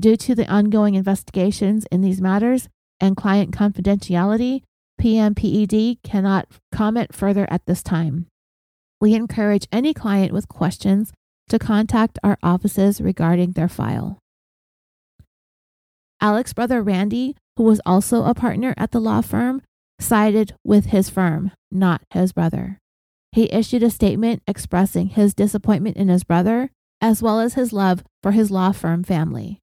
Due 0.01 0.17
to 0.17 0.35
the 0.35 0.47
ongoing 0.47 0.95
investigations 0.95 1.87
in 1.91 2.03
these 2.03 2.21
matters 2.21 2.69
and 3.01 3.17
client 3.17 3.51
confidentiality, 3.51 4.63
PMPED 5.01 5.99
cannot 6.03 6.47
comment 6.73 7.15
further 7.15 7.47
at 7.51 7.65
this 7.67 7.83
time. 7.83 8.27
We 9.01 9.15
encourage 9.15 9.69
any 9.73 9.95
client 9.95 10.33
with 10.33 10.49
questions 10.49 11.13
to 11.49 11.59
contact 11.59 12.19
our 12.23 12.39
offices 12.43 13.01
regarding 13.01 13.53
their 13.53 13.69
file. 13.69 14.19
Alec's 16.21 16.53
brother 16.53 16.83
Randy, 16.83 17.37
who 17.57 17.65
was 17.65 17.81
also 17.87 18.25
a 18.25 18.35
partner 18.35 18.75
at 18.77 18.91
the 18.91 19.01
law 19.01 19.21
firm, 19.21 19.63
sided 20.01 20.55
with 20.65 20.87
his 20.87 21.09
firm, 21.09 21.53
not 21.71 22.03
his 22.11 22.33
brother. 22.33 22.79
He 23.33 23.53
issued 23.53 23.83
a 23.83 23.91
statement 23.91 24.43
expressing 24.47 25.09
his 25.09 25.35
disappointment 25.35 25.97
in 25.97 26.09
his 26.09 26.25
brother, 26.25 26.71
as 27.01 27.23
well 27.23 27.39
as 27.39 27.55
his 27.55 27.73
love 27.73 28.03
for 28.23 28.33
his 28.33 28.51
law 28.51 28.73
firm 28.73 29.05
family. 29.05 29.61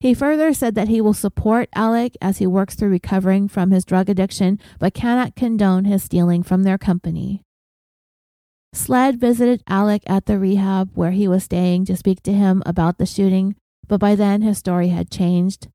He 0.00 0.14
further 0.14 0.52
said 0.52 0.74
that 0.76 0.88
he 0.88 1.00
will 1.00 1.14
support 1.14 1.68
Alec 1.74 2.16
as 2.20 2.38
he 2.38 2.46
works 2.46 2.76
through 2.76 2.90
recovering 2.90 3.48
from 3.48 3.72
his 3.72 3.84
drug 3.84 4.08
addiction, 4.08 4.60
but 4.78 4.94
cannot 4.94 5.34
condone 5.34 5.86
his 5.86 6.04
stealing 6.04 6.44
from 6.44 6.62
their 6.62 6.78
company. 6.78 7.42
SLED 8.72 9.18
visited 9.18 9.62
Alec 9.66 10.02
at 10.06 10.26
the 10.26 10.38
rehab 10.38 10.90
where 10.94 11.10
he 11.10 11.26
was 11.26 11.44
staying 11.44 11.84
to 11.86 11.96
speak 11.96 12.22
to 12.22 12.32
him 12.32 12.62
about 12.64 12.98
the 12.98 13.06
shooting, 13.06 13.56
but 13.88 13.98
by 13.98 14.14
then 14.14 14.42
his 14.42 14.58
story 14.58 14.88
had 14.88 15.10
changed. 15.10 15.68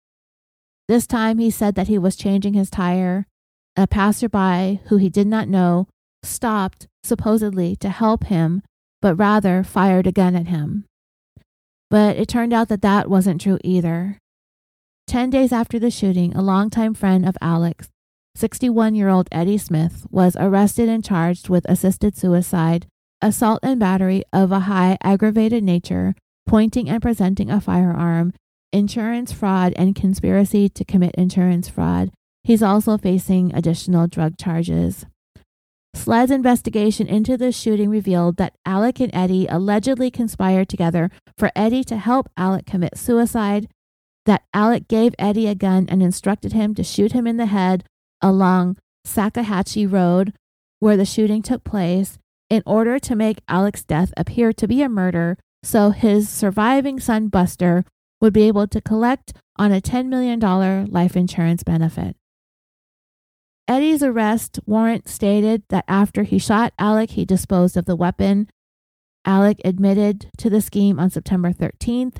This 0.87 1.05
time 1.05 1.39
he 1.39 1.49
said 1.49 1.75
that 1.75 1.87
he 1.87 1.97
was 1.97 2.15
changing 2.15 2.53
his 2.53 2.69
tire. 2.69 3.27
A 3.75 3.87
passerby 3.87 4.81
who 4.85 4.97
he 4.97 5.09
did 5.09 5.27
not 5.27 5.49
know 5.49 5.87
stopped, 6.21 6.87
supposedly 7.03 7.75
to 7.77 7.89
help 7.89 8.25
him, 8.25 8.61
but 9.01 9.15
rather 9.15 9.63
fired 9.63 10.07
a 10.07 10.11
gun 10.11 10.35
at 10.35 10.47
him. 10.47 10.85
But 11.93 12.17
it 12.17 12.27
turned 12.27 12.53
out 12.53 12.69
that 12.69 12.81
that 12.81 13.07
wasn't 13.07 13.39
true 13.39 13.59
either. 13.63 14.17
Ten 15.05 15.29
days 15.29 15.53
after 15.53 15.77
the 15.77 15.91
shooting, 15.91 16.35
a 16.35 16.41
longtime 16.41 16.95
friend 16.95 17.23
of 17.23 17.37
Alex, 17.39 17.89
61 18.33 18.95
year 18.95 19.09
old 19.09 19.29
Eddie 19.31 19.59
Smith, 19.59 20.07
was 20.09 20.35
arrested 20.39 20.89
and 20.89 21.05
charged 21.05 21.49
with 21.49 21.69
assisted 21.69 22.17
suicide, 22.17 22.87
assault 23.21 23.59
and 23.61 23.79
battery 23.79 24.23
of 24.33 24.51
a 24.51 24.61
high 24.61 24.97
aggravated 25.03 25.63
nature, 25.63 26.15
pointing 26.47 26.89
and 26.89 26.99
presenting 26.99 27.51
a 27.51 27.61
firearm, 27.61 28.33
insurance 28.71 29.31
fraud, 29.31 29.71
and 29.75 29.93
conspiracy 29.93 30.69
to 30.69 30.83
commit 30.83 31.13
insurance 31.13 31.69
fraud. 31.69 32.09
He's 32.43 32.63
also 32.63 32.97
facing 32.97 33.53
additional 33.53 34.07
drug 34.07 34.39
charges. 34.39 35.05
SLED's 35.93 36.31
investigation 36.31 37.07
into 37.07 37.37
the 37.37 37.51
shooting 37.51 37.89
revealed 37.89 38.37
that 38.37 38.55
Alec 38.65 38.99
and 38.99 39.13
Eddie 39.13 39.47
allegedly 39.47 40.11
conspired 40.11 40.67
together 40.67 41.09
for 41.37 41.51
Eddie 41.55 41.83
to 41.85 41.97
help 41.97 42.29
Alec 42.35 42.65
commit 42.65 42.97
suicide, 42.97 43.67
that 44.25 44.43
Alec 44.53 44.87
gave 44.87 45.15
Eddie 45.19 45.47
a 45.47 45.55
gun 45.55 45.85
and 45.89 46.01
instructed 46.01 46.53
him 46.53 46.73
to 46.75 46.83
shoot 46.83 47.11
him 47.11 47.27
in 47.27 47.37
the 47.37 47.45
head 47.45 47.83
along 48.21 48.77
Salkehatchie 49.05 49.91
Road, 49.91 50.33
where 50.79 50.97
the 50.97 51.05
shooting 51.05 51.41
took 51.41 51.63
place, 51.63 52.17
in 52.49 52.63
order 52.65 52.99
to 52.99 53.15
make 53.15 53.39
Alec's 53.47 53.83
death 53.83 54.13
appear 54.17 54.51
to 54.53 54.67
be 54.67 54.81
a 54.81 54.89
murder 54.89 55.37
so 55.63 55.91
his 55.91 56.27
surviving 56.27 56.99
son 56.99 57.29
Buster 57.29 57.85
would 58.19 58.33
be 58.33 58.43
able 58.43 58.67
to 58.67 58.81
collect 58.81 59.33
on 59.57 59.71
a 59.71 59.81
$10 59.81 60.07
million 60.07 60.39
life 60.91 61.15
insurance 61.15 61.63
benefit. 61.63 62.15
Eddie's 63.67 64.03
arrest 64.03 64.59
warrant 64.65 65.07
stated 65.07 65.63
that 65.69 65.85
after 65.87 66.23
he 66.23 66.37
shot 66.37 66.73
Alec, 66.77 67.11
he 67.11 67.25
disposed 67.25 67.77
of 67.77 67.85
the 67.85 67.95
weapon. 67.95 68.49
Alec 69.25 69.61
admitted 69.63 70.29
to 70.37 70.49
the 70.49 70.61
scheme 70.61 70.99
on 70.99 71.09
September 71.09 71.53
13th, 71.53 72.17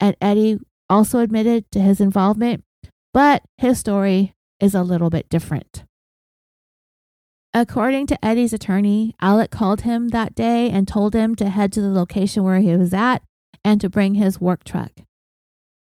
and 0.00 0.16
Eddie 0.20 0.58
also 0.88 1.18
admitted 1.18 1.70
to 1.70 1.80
his 1.80 2.00
involvement, 2.00 2.64
but 3.12 3.42
his 3.58 3.78
story 3.78 4.34
is 4.60 4.74
a 4.74 4.82
little 4.82 5.10
bit 5.10 5.28
different. 5.28 5.84
According 7.52 8.06
to 8.08 8.24
Eddie's 8.24 8.52
attorney, 8.52 9.14
Alec 9.20 9.50
called 9.50 9.82
him 9.82 10.08
that 10.08 10.34
day 10.34 10.70
and 10.70 10.86
told 10.86 11.14
him 11.14 11.34
to 11.36 11.48
head 11.48 11.72
to 11.72 11.80
the 11.80 11.90
location 11.90 12.44
where 12.44 12.60
he 12.60 12.76
was 12.76 12.94
at 12.94 13.22
and 13.64 13.80
to 13.80 13.90
bring 13.90 14.14
his 14.14 14.40
work 14.40 14.64
truck. 14.64 14.92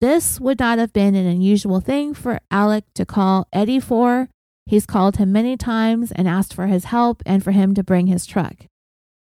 This 0.01 0.39
would 0.39 0.59
not 0.59 0.77
have 0.77 0.93
been 0.93 1.15
an 1.15 1.25
unusual 1.25 1.79
thing 1.79 2.13
for 2.13 2.39
Alec 2.51 2.85
to 2.95 3.05
call 3.05 3.47
Eddie 3.53 3.79
for. 3.79 4.29
He's 4.65 4.85
called 4.85 5.17
him 5.17 5.31
many 5.31 5.57
times 5.57 6.11
and 6.11 6.27
asked 6.27 6.53
for 6.53 6.67
his 6.67 6.85
help 6.85 7.21
and 7.25 7.43
for 7.43 7.51
him 7.51 7.73
to 7.75 7.83
bring 7.83 8.07
his 8.07 8.25
truck. 8.25 8.65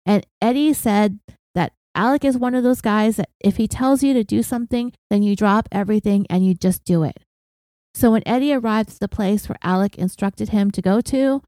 And 0.05 0.25
Eddie 0.41 0.73
said 0.73 1.19
that 1.53 1.73
Alec 1.93 2.25
is 2.25 2.37
one 2.37 2.55
of 2.55 2.63
those 2.63 2.81
guys 2.81 3.17
that 3.17 3.29
if 3.39 3.57
he 3.57 3.67
tells 3.67 4.01
you 4.01 4.13
to 4.13 4.23
do 4.23 4.41
something, 4.41 4.93
then 5.09 5.21
you 5.21 5.35
drop 5.35 5.67
everything 5.71 6.25
and 6.29 6.45
you 6.45 6.55
just 6.55 6.83
do 6.83 7.03
it. 7.03 7.19
So 7.93 8.11
when 8.11 8.23
Eddie 8.25 8.53
arrived 8.53 8.91
at 8.91 8.99
the 8.99 9.07
place 9.07 9.47
where 9.47 9.57
Alec 9.63 9.97
instructed 9.97 10.49
him 10.49 10.71
to 10.71 10.81
go 10.81 11.01
to, 11.01 11.41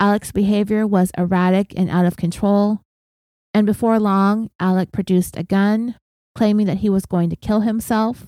Alec's 0.00 0.32
behavior 0.32 0.86
was 0.86 1.12
erratic 1.16 1.72
and 1.76 1.90
out 1.90 2.06
of 2.06 2.16
control. 2.16 2.80
And 3.52 3.66
before 3.66 4.00
long, 4.00 4.50
Alec 4.58 4.90
produced 4.90 5.36
a 5.36 5.44
gun, 5.44 5.96
claiming 6.34 6.66
that 6.66 6.78
he 6.78 6.90
was 6.90 7.06
going 7.06 7.30
to 7.30 7.36
kill 7.36 7.60
himself. 7.60 8.26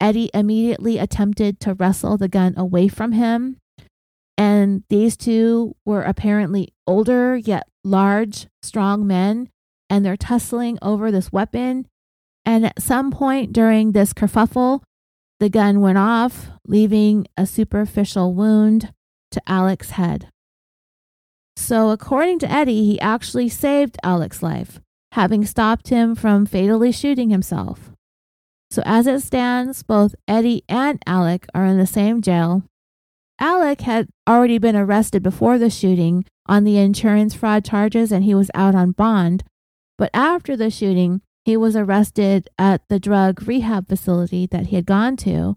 Eddie 0.00 0.30
immediately 0.32 0.98
attempted 0.98 1.60
to 1.60 1.74
wrestle 1.74 2.16
the 2.16 2.28
gun 2.28 2.54
away 2.56 2.88
from 2.88 3.12
him. 3.12 3.58
And 4.38 4.84
these 4.90 5.16
two 5.16 5.76
were 5.84 6.02
apparently 6.02 6.74
older 6.86 7.36
yet 7.36 7.66
large, 7.84 8.48
strong 8.62 9.06
men, 9.06 9.48
and 9.88 10.04
they're 10.04 10.16
tussling 10.16 10.78
over 10.82 11.10
this 11.10 11.32
weapon. 11.32 11.86
And 12.44 12.66
at 12.66 12.82
some 12.82 13.10
point 13.10 13.52
during 13.52 13.92
this 13.92 14.12
kerfuffle, 14.12 14.82
the 15.40 15.48
gun 15.48 15.80
went 15.80 15.98
off, 15.98 16.48
leaving 16.66 17.26
a 17.36 17.46
superficial 17.46 18.34
wound 18.34 18.92
to 19.32 19.42
Alec's 19.46 19.90
head. 19.90 20.28
So, 21.56 21.90
according 21.90 22.38
to 22.40 22.50
Eddie, 22.50 22.84
he 22.84 23.00
actually 23.00 23.48
saved 23.48 23.96
Alec's 24.04 24.42
life, 24.42 24.80
having 25.12 25.44
stopped 25.44 25.88
him 25.88 26.14
from 26.14 26.46
fatally 26.46 26.92
shooting 26.92 27.30
himself. 27.30 27.92
So, 28.70 28.82
as 28.84 29.06
it 29.06 29.20
stands, 29.20 29.82
both 29.82 30.14
Eddie 30.28 30.64
and 30.68 31.02
Alec 31.06 31.46
are 31.54 31.64
in 31.64 31.78
the 31.78 31.86
same 31.86 32.20
jail. 32.20 32.62
Alec 33.38 33.82
had 33.82 34.08
already 34.28 34.58
been 34.58 34.76
arrested 34.76 35.22
before 35.22 35.58
the 35.58 35.70
shooting 35.70 36.24
on 36.46 36.64
the 36.64 36.78
insurance 36.78 37.34
fraud 37.34 37.64
charges 37.64 38.10
and 38.12 38.24
he 38.24 38.34
was 38.34 38.50
out 38.54 38.74
on 38.74 38.92
bond. 38.92 39.44
But 39.98 40.10
after 40.14 40.56
the 40.56 40.70
shooting, 40.70 41.20
he 41.44 41.56
was 41.56 41.76
arrested 41.76 42.48
at 42.58 42.82
the 42.88 42.98
drug 42.98 43.46
rehab 43.46 43.88
facility 43.88 44.46
that 44.46 44.66
he 44.66 44.76
had 44.76 44.86
gone 44.86 45.16
to 45.18 45.56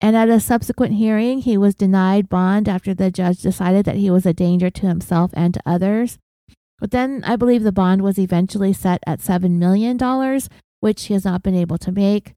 and 0.00 0.16
at 0.16 0.28
a 0.28 0.38
subsequent 0.38 0.94
hearing, 0.94 1.40
he 1.40 1.58
was 1.58 1.74
denied 1.74 2.28
bond 2.28 2.68
after 2.68 2.94
the 2.94 3.10
judge 3.10 3.42
decided 3.42 3.84
that 3.84 3.96
he 3.96 4.10
was 4.10 4.24
a 4.24 4.32
danger 4.32 4.70
to 4.70 4.86
himself 4.86 5.32
and 5.34 5.54
to 5.54 5.62
others. 5.66 6.18
But 6.78 6.92
then 6.92 7.24
I 7.26 7.34
believe 7.34 7.64
the 7.64 7.72
bond 7.72 8.02
was 8.02 8.18
eventually 8.18 8.72
set 8.72 9.00
at 9.06 9.18
$7 9.18 9.58
million, 9.58 9.98
which 10.80 11.04
he 11.04 11.14
has 11.14 11.24
not 11.24 11.42
been 11.42 11.56
able 11.56 11.78
to 11.78 11.90
make. 11.90 12.34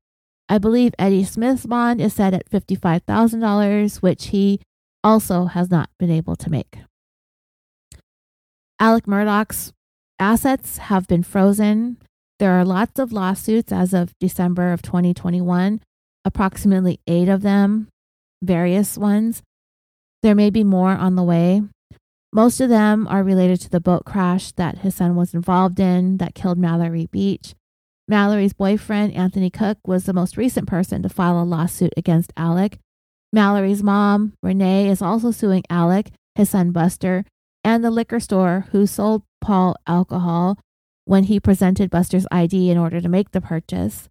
I 0.50 0.58
believe 0.58 0.96
Eddie 0.98 1.24
Smith's 1.24 1.68
bond 1.68 2.02
is 2.02 2.16
set 2.16 2.34
at 2.34 2.50
$55,000, 2.50 4.02
which 4.02 4.28
he 4.28 4.60
also 5.04 5.46
has 5.46 5.70
not 5.70 5.90
been 6.00 6.12
able 6.12 6.36
to 6.36 6.50
make. 6.50 6.80
Alec 8.80 9.06
Murdaugh's 9.06 9.74
assets 10.20 10.78
have 10.78 11.08
been 11.08 11.24
frozen. 11.24 11.98
There 12.40 12.52
are 12.54 12.66
lots 12.66 13.00
of 13.00 13.12
lawsuits 13.12 13.72
as 13.72 13.94
of 13.94 14.18
December 14.20 14.74
of 14.74 14.82
2021 14.82 15.82
approximately 16.26 17.00
eight 17.08 17.30
of 17.30 17.42
them, 17.42 17.88
various 18.42 18.98
ones. 18.98 19.42
There 20.22 20.36
may 20.36 20.50
be 20.50 20.64
more 20.64 20.92
on 20.92 21.16
the 21.16 21.24
way. 21.24 21.62
Most 22.34 22.62
of 22.62 22.70
them 22.70 23.08
are 23.08 23.24
related 23.24 23.60
to 23.62 23.70
the 23.70 23.82
boat 23.82 24.06
crash 24.06 24.52
that 24.54 24.80
his 24.80 24.96
son 24.96 25.16
was 25.16 25.34
involved 25.34 25.80
in 25.80 26.18
that 26.18 26.36
killed 26.36 26.58
Mallory 26.58 27.08
Beach. 27.08 27.56
Mallory's 28.08 28.54
boyfriend, 28.54 29.14
Anthony 29.14 29.50
Cook, 29.50 29.80
was 29.86 30.06
the 30.06 30.14
most 30.14 30.38
recent 30.38 30.68
person 30.68 31.02
to 31.04 31.10
file 31.10 31.42
a 31.42 31.44
lawsuit 31.44 31.94
against 31.98 32.34
Alec. 32.38 32.78
Mallory's 33.34 33.82
mom, 33.82 34.34
Renee, 34.44 34.90
is 34.90 35.02
also 35.02 35.32
suing 35.32 35.64
Alec, 35.70 36.12
his 36.36 36.50
son 36.50 36.72
Buster, 36.72 37.24
and 37.64 37.84
the 37.84 37.92
liquor 37.92 38.20
store 38.20 38.68
who 38.72 38.86
sold 38.86 39.24
Paul 39.40 39.76
alcohol 39.88 40.58
when 41.06 41.24
he 41.26 41.40
presented 41.40 41.90
Buster's 41.90 42.28
ID 42.32 42.70
in 42.70 42.78
order 42.78 43.00
to 43.00 43.10
make 43.10 43.32
the 43.32 43.42
purchase. 43.42 44.10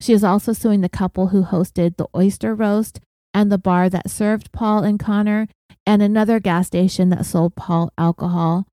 She 0.00 0.12
is 0.12 0.22
also 0.22 0.52
suing 0.52 0.80
the 0.80 0.88
couple 0.88 1.28
who 1.28 1.42
hosted 1.44 1.96
the 1.96 2.08
oyster 2.14 2.54
roast 2.54 3.00
and 3.34 3.50
the 3.50 3.58
bar 3.58 3.88
that 3.88 4.10
served 4.10 4.52
Paul 4.52 4.84
and 4.84 4.98
Connor, 4.98 5.48
and 5.86 6.02
another 6.02 6.40
gas 6.40 6.66
station 6.66 7.08
that 7.10 7.26
sold 7.26 7.56
Paul 7.56 7.92
alcohol. 7.96 8.66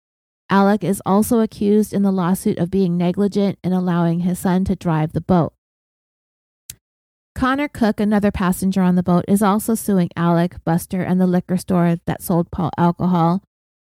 Alec 0.50 0.84
is 0.84 1.02
also 1.06 1.40
accused 1.40 1.94
in 1.94 2.04
the 2.04 2.12
lawsuit 2.12 2.58
of 2.58 2.70
being 2.70 2.98
negligent 2.98 3.58
in 3.64 3.74
allowing 3.74 4.22
his 4.22 4.40
son 4.40 4.64
to 4.66 4.76
drive 4.76 5.14
the 5.14 5.22
boat. 5.22 5.54
Connor 7.36 7.68
Cook, 7.68 8.00
another 8.00 8.32
passenger 8.32 8.82
on 8.82 8.96
the 8.96 9.04
boat, 9.04 9.26
is 9.28 9.42
also 9.42 9.76
suing 9.76 10.10
Alec, 10.16 10.64
Buster, 10.64 11.02
and 11.02 11.20
the 11.20 11.28
liquor 11.28 11.58
store 11.58 11.98
that 12.06 12.22
sold 12.22 12.50
Paul 12.50 12.72
alcohol. 12.78 13.44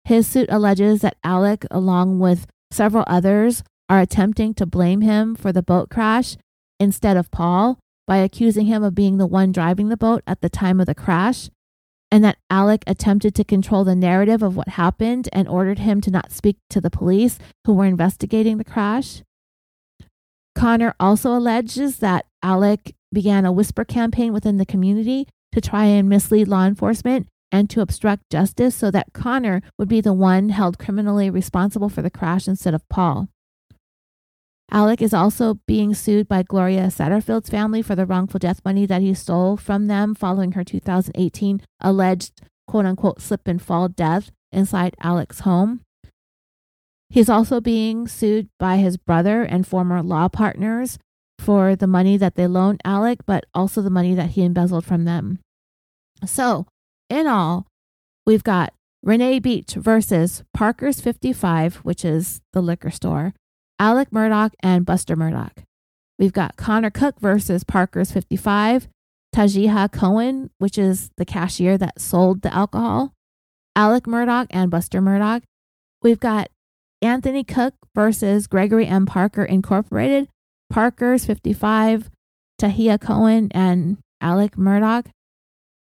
His 0.06 0.28
suit 0.28 0.50
alleges 0.50 1.02
that 1.02 1.18
Alec, 1.24 1.64
along 1.70 2.18
with 2.18 2.48
several 2.72 3.04
others, 3.06 3.64
are 3.90 4.00
attempting 4.00 4.56
to 4.56 4.66
blame 4.66 5.02
him 5.02 5.36
for 5.36 5.52
the 5.52 5.62
boat 5.62 5.92
crash 5.92 6.36
instead 6.80 7.16
of 7.16 7.30
Paul 7.30 7.78
by 8.08 8.18
accusing 8.18 8.66
him 8.66 8.84
of 8.84 8.96
being 8.96 9.18
the 9.18 9.28
one 9.28 9.52
driving 9.52 9.90
the 9.90 9.98
boat 9.98 10.24
at 10.26 10.42
the 10.42 10.50
time 10.50 10.80
of 10.80 10.88
the 10.88 10.96
crash, 10.96 11.52
and 12.10 12.24
that 12.24 12.38
Alec 12.50 12.84
attempted 12.88 13.36
to 13.36 13.44
control 13.44 13.84
the 13.84 13.96
narrative 13.96 14.42
of 14.42 14.58
what 14.58 14.70
happened 14.70 15.30
and 15.32 15.48
ordered 15.48 15.80
him 15.80 16.02
to 16.02 16.10
not 16.10 16.32
speak 16.32 16.58
to 16.72 16.82
the 16.82 16.90
police 16.90 17.38
who 17.66 17.74
were 17.76 17.86
investigating 17.86 18.58
the 18.58 18.64
crash. 18.64 19.22
Connor 20.56 20.96
also 21.00 21.36
alleges 21.36 21.98
that 21.98 22.26
Alec 22.42 22.96
began 23.14 23.46
a 23.46 23.52
whisper 23.52 23.86
campaign 23.86 24.34
within 24.34 24.58
the 24.58 24.66
community 24.66 25.28
to 25.52 25.62
try 25.62 25.86
and 25.86 26.10
mislead 26.10 26.48
law 26.48 26.66
enforcement 26.66 27.28
and 27.52 27.70
to 27.70 27.82
obstruct 27.82 28.30
justice 28.30 28.76
so 28.76 28.92
that 28.92 29.14
Connor 29.14 29.62
would 29.78 29.88
be 29.88 30.02
the 30.02 30.14
one 30.14 30.50
held 30.50 30.78
criminally 30.78 31.30
responsible 31.30 31.90
for 31.90 32.02
the 32.02 32.10
crash 32.10 32.48
instead 32.48 32.74
of 32.74 32.88
Paul. 32.90 33.30
Alec 34.70 35.02
is 35.02 35.14
also 35.14 35.60
being 35.66 35.94
sued 35.94 36.28
by 36.28 36.44
Gloria 36.44 36.88
Satterfield's 36.88 37.50
family 37.50 37.82
for 37.82 37.96
the 37.96 38.06
wrongful 38.06 38.40
death 38.40 38.60
money 38.66 38.86
that 38.86 39.02
he 39.02 39.14
stole 39.14 39.56
from 39.56 39.88
them 39.88 40.14
following 40.14 40.52
her 40.52 40.64
2018 40.64 41.62
alleged 41.80 42.42
quote 42.68 42.86
unquote 42.86 43.22
slip 43.22 43.48
and 43.48 43.62
fall 43.62 43.88
death 43.88 44.30
inside 44.52 44.96
Alec's 45.02 45.42
home. 45.42 45.82
He's 47.10 47.30
also 47.30 47.62
being 47.62 48.10
sued 48.10 48.50
by 48.60 48.78
his 48.78 48.98
brother 48.98 49.44
and 49.44 49.66
former 49.66 50.04
law 50.04 50.28
partners 50.28 51.00
for 51.48 51.78
the 51.78 51.88
money 51.88 52.18
that 52.18 52.36
they 52.36 52.46
loaned 52.46 52.82
Alec, 52.84 53.20
but 53.26 53.46
also 53.54 53.82
the 53.82 53.90
money 53.90 54.14
that 54.14 54.32
he 54.32 54.44
embezzled 54.44 54.84
from 54.84 55.06
them. 55.06 55.40
So, 56.26 56.68
in 57.10 57.26
all, 57.26 57.68
we've 58.26 58.44
got 58.44 58.74
Renee 59.02 59.40
Beach 59.40 59.76
versus 59.76 60.44
Parker's 60.54 61.00
55, 61.00 61.78
which 61.78 62.04
is 62.04 62.42
the 62.52 62.60
liquor 62.60 62.92
store, 62.92 63.34
Alec 63.80 64.10
Murdaugh 64.10 64.52
and 64.62 64.86
Buster 64.86 65.16
Murdaugh. 65.16 65.54
We've 66.20 66.34
got 66.34 66.58
Connor 66.58 66.90
Cook 66.90 67.22
versus 67.22 67.64
Parker's 67.64 68.12
55, 68.12 68.90
Tajiha 69.34 69.90
Cohen, 69.90 70.50
which 70.58 70.78
is 70.78 71.12
the 71.16 71.24
cashier 71.24 71.78
that 71.78 72.02
sold 72.02 72.42
the 72.42 72.54
alcohol, 72.54 73.14
Alec 73.74 74.04
Murdaugh 74.04 74.48
and 74.50 74.70
Buster 74.70 75.02
Murdaugh. 75.02 75.44
We've 76.02 76.20
got 76.20 76.50
Anthony 77.02 77.46
Cook 77.46 77.76
versus 77.96 78.48
Gregory 78.48 78.86
M. 78.86 79.06
Parker 79.06 79.46
Incorporated, 79.46 80.28
Parker's 80.70 81.26
55, 81.26 82.10
Tahia 82.58 82.98
Cohen 82.98 83.50
and 83.52 83.98
Alec 84.22 84.56
Murdaugh. 84.56 85.06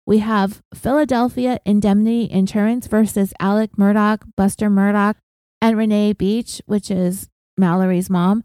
We 0.06 0.20
have 0.20 0.62
Philadelphia 0.74 1.60
Indemnity 1.66 2.30
Insurance 2.32 2.88
versus 2.88 3.34
Alec 3.40 3.72
Murdaugh, 3.78 4.22
Buster 4.36 4.70
Murdaugh, 4.70 5.16
and 5.62 5.78
Renee 5.78 6.14
Beach, 6.14 6.62
which 6.66 6.90
is 6.90 7.28
Mallory's 7.58 8.10
mom. 8.10 8.44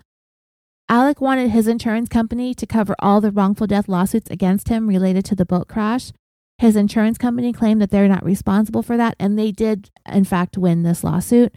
Alec 0.88 1.20
wanted 1.20 1.50
his 1.50 1.66
insurance 1.66 2.08
company 2.08 2.52
to 2.54 2.66
cover 2.66 2.94
all 2.98 3.20
the 3.20 3.30
wrongful 3.30 3.66
death 3.66 3.88
lawsuits 3.88 4.30
against 4.30 4.68
him 4.68 4.86
related 4.86 5.24
to 5.24 5.34
the 5.34 5.46
boat 5.46 5.68
crash. 5.68 6.12
His 6.58 6.76
insurance 6.76 7.16
company 7.16 7.52
claimed 7.52 7.80
that 7.80 7.90
they're 7.90 8.08
not 8.08 8.24
responsible 8.24 8.82
for 8.82 8.96
that, 8.96 9.16
and 9.18 9.38
they 9.38 9.50
did, 9.50 9.90
in 10.06 10.24
fact, 10.24 10.58
win 10.58 10.82
this 10.82 11.02
lawsuit. 11.02 11.54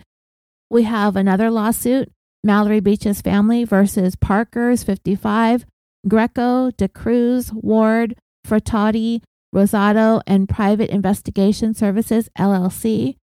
We 0.69 0.83
have 0.83 1.15
another 1.15 1.51
lawsuit 1.51 2.11
Mallory 2.47 2.79
Beach's 2.79 3.21
family 3.21 3.63
versus 3.63 4.15
Parker's 4.15 4.83
55, 4.83 5.65
Greco, 6.07 6.71
DeCruz, 6.71 7.53
Ward, 7.53 8.15
Furtado, 8.47 9.21
Rosado, 9.53 10.21
and 10.25 10.49
Private 10.49 10.89
Investigation 10.89 11.75
Services, 11.75 12.29
LLC. 12.39 13.17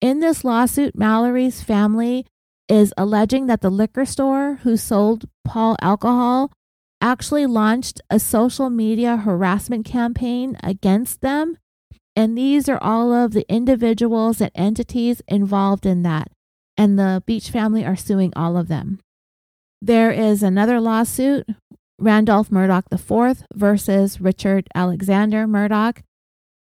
In 0.00 0.20
this 0.20 0.44
lawsuit, 0.44 0.98
Mallory's 0.98 1.62
family 1.62 2.26
is 2.68 2.92
alleging 2.98 3.46
that 3.46 3.60
the 3.60 3.70
liquor 3.70 4.04
store 4.04 4.56
who 4.62 4.76
sold 4.76 5.24
Paul 5.44 5.76
alcohol 5.80 6.52
actually 7.00 7.46
launched 7.46 8.00
a 8.10 8.18
social 8.18 8.70
media 8.70 9.16
harassment 9.16 9.86
campaign 9.86 10.56
against 10.62 11.20
them. 11.20 11.56
And 12.16 12.36
these 12.36 12.68
are 12.68 12.82
all 12.82 13.12
of 13.12 13.32
the 13.32 13.46
individuals 13.48 14.40
and 14.40 14.50
entities 14.54 15.22
involved 15.28 15.86
in 15.86 16.02
that. 16.02 16.32
And 16.78 16.98
the 16.98 17.22
Beach 17.26 17.50
family 17.50 17.84
are 17.84 17.96
suing 17.96 18.32
all 18.34 18.56
of 18.56 18.68
them. 18.68 19.00
There 19.82 20.10
is 20.10 20.42
another 20.42 20.80
lawsuit 20.80 21.46
Randolph 21.98 22.50
Murdaugh 22.50 22.84
IV 22.92 23.44
versus 23.54 24.20
Richard 24.20 24.68
Alexander 24.74 25.46
Murdaugh. 25.46 26.00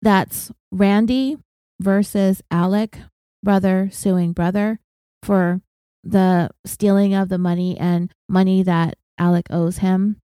That's 0.01 0.51
Randy 0.71 1.37
versus 1.81 2.41
Alec, 2.49 2.97
brother 3.43 3.89
suing 3.91 4.31
brother 4.31 4.79
for 5.21 5.61
the 6.03 6.49
stealing 6.65 7.13
of 7.13 7.29
the 7.29 7.37
money 7.37 7.77
and 7.77 8.11
money 8.29 8.63
that 8.63 8.97
Alec 9.17 9.47
owes 9.49 9.79
him. 9.79 10.21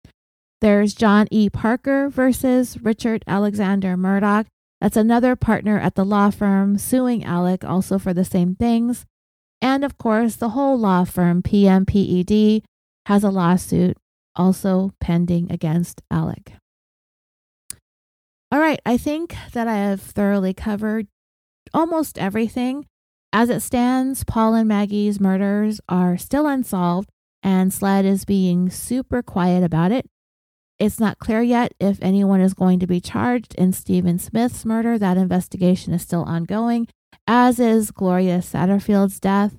There's 0.61 0.93
John 0.93 1.27
E. 1.31 1.49
Parker 1.49 2.07
versus 2.09 2.79
Richard 2.81 3.23
Alexander 3.27 3.97
Murdaugh. 3.97 4.45
That's 4.79 4.97
another 4.97 5.35
partner 5.35 5.79
at 5.79 5.95
the 5.95 6.05
law 6.05 6.29
firm 6.29 6.77
suing 6.77 7.23
Alec 7.23 7.63
also 7.65 7.99
for 7.99 8.13
the 8.13 8.25
same 8.25 8.55
things. 8.55 9.05
And 9.61 9.83
of 9.83 9.97
course, 9.97 10.35
the 10.35 10.49
whole 10.49 10.77
law 10.77 11.03
firm, 11.03 11.43
PMPED, 11.43 12.63
has 13.05 13.23
a 13.23 13.29
lawsuit 13.29 13.97
also 14.35 14.91
pending 14.99 15.51
against 15.51 16.01
Alec. 16.09 16.53
All 18.51 18.59
right, 18.59 18.81
I 18.85 18.97
think 18.97 19.35
that 19.53 19.67
I 19.67 19.75
have 19.75 20.01
thoroughly 20.01 20.53
covered 20.53 21.07
almost 21.73 22.17
everything. 22.17 22.85
As 23.31 23.49
it 23.49 23.61
stands, 23.61 24.25
Paul 24.25 24.55
and 24.55 24.67
Maggie's 24.67 25.19
murders 25.19 25.79
are 25.87 26.17
still 26.17 26.47
unsolved, 26.47 27.09
and 27.41 27.73
SLED 27.73 28.05
is 28.05 28.25
being 28.25 28.69
super 28.69 29.23
quiet 29.23 29.63
about 29.63 29.93
it. 29.93 30.05
It's 30.79 30.99
not 30.99 31.19
clear 31.19 31.41
yet 31.41 31.73
if 31.79 31.97
anyone 32.01 32.41
is 32.41 32.53
going 32.53 32.79
to 32.79 32.87
be 32.87 32.99
charged 32.99 33.55
in 33.55 33.71
Stephen 33.71 34.19
Smith's 34.19 34.65
murder. 34.65 34.97
That 34.97 35.15
investigation 35.15 35.93
is 35.93 36.01
still 36.01 36.23
ongoing, 36.23 36.87
as 37.33 37.61
is 37.61 37.91
Gloria 37.91 38.39
Satterfield's 38.39 39.17
death. 39.17 39.55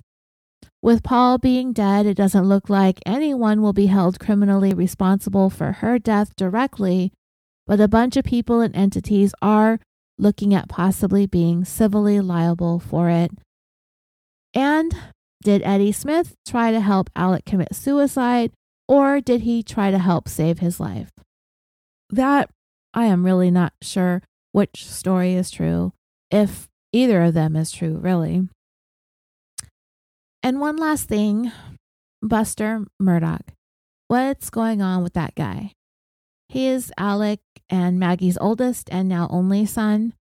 With 0.83 1.01
Paul 1.01 1.39
being 1.39 1.73
dead, 1.73 2.05
it 2.05 2.13
doesn't 2.13 2.47
look 2.47 2.69
like 2.69 2.99
anyone 3.03 3.63
will 3.63 3.73
be 3.73 3.87
held 3.87 4.19
criminally 4.19 4.75
responsible 4.75 5.49
for 5.49 5.71
her 5.71 5.97
death 5.97 6.35
directly, 6.35 7.11
but 7.65 7.81
a 7.81 7.87
bunch 7.87 8.15
of 8.15 8.25
people 8.25 8.61
and 8.61 8.75
entities 8.75 9.33
are 9.41 9.79
looking 10.19 10.53
at 10.53 10.69
possibly 10.69 11.25
being 11.25 11.65
civilly 11.65 12.21
liable 12.21 12.77
for 12.77 13.09
it. 13.09 13.31
And 14.53 14.95
did 15.43 15.63
Eddie 15.63 15.93
Smith 15.93 16.35
try 16.47 16.69
to 16.69 16.79
help 16.79 17.09
Alec 17.15 17.43
commit 17.43 17.73
suicide, 17.73 18.51
or 18.87 19.19
did 19.19 19.41
he 19.41 19.63
try 19.63 19.89
to 19.89 19.97
help 19.97 20.29
save 20.29 20.59
his 20.59 20.79
life? 20.79 21.09
That 22.11 22.51
I 22.93 23.05
am 23.05 23.25
really 23.25 23.49
not 23.49 23.73
sure 23.81 24.21
which 24.51 24.85
story 24.85 25.33
is 25.33 25.49
true, 25.49 25.91
if 26.29 26.67
either 26.93 27.23
of 27.23 27.33
them 27.33 27.57
is 27.57 27.71
true, 27.71 27.97
really. 27.97 28.47
And 30.41 30.61
one 30.61 30.77
last 30.77 31.09
thing 31.09 31.51
Buster 32.21 32.85
Murdaugh. 33.01 33.41
What's 34.07 34.49
going 34.49 34.81
on 34.81 35.03
with 35.03 35.13
that 35.13 35.35
guy? 35.35 35.73
He 36.47 36.67
is 36.67 36.91
Alec 36.97 37.39
and 37.69 37.99
Maggie's 37.99 38.37
oldest 38.39 38.87
and 38.91 39.09
now 39.09 39.27
only 39.29 39.65
son. 39.65 40.13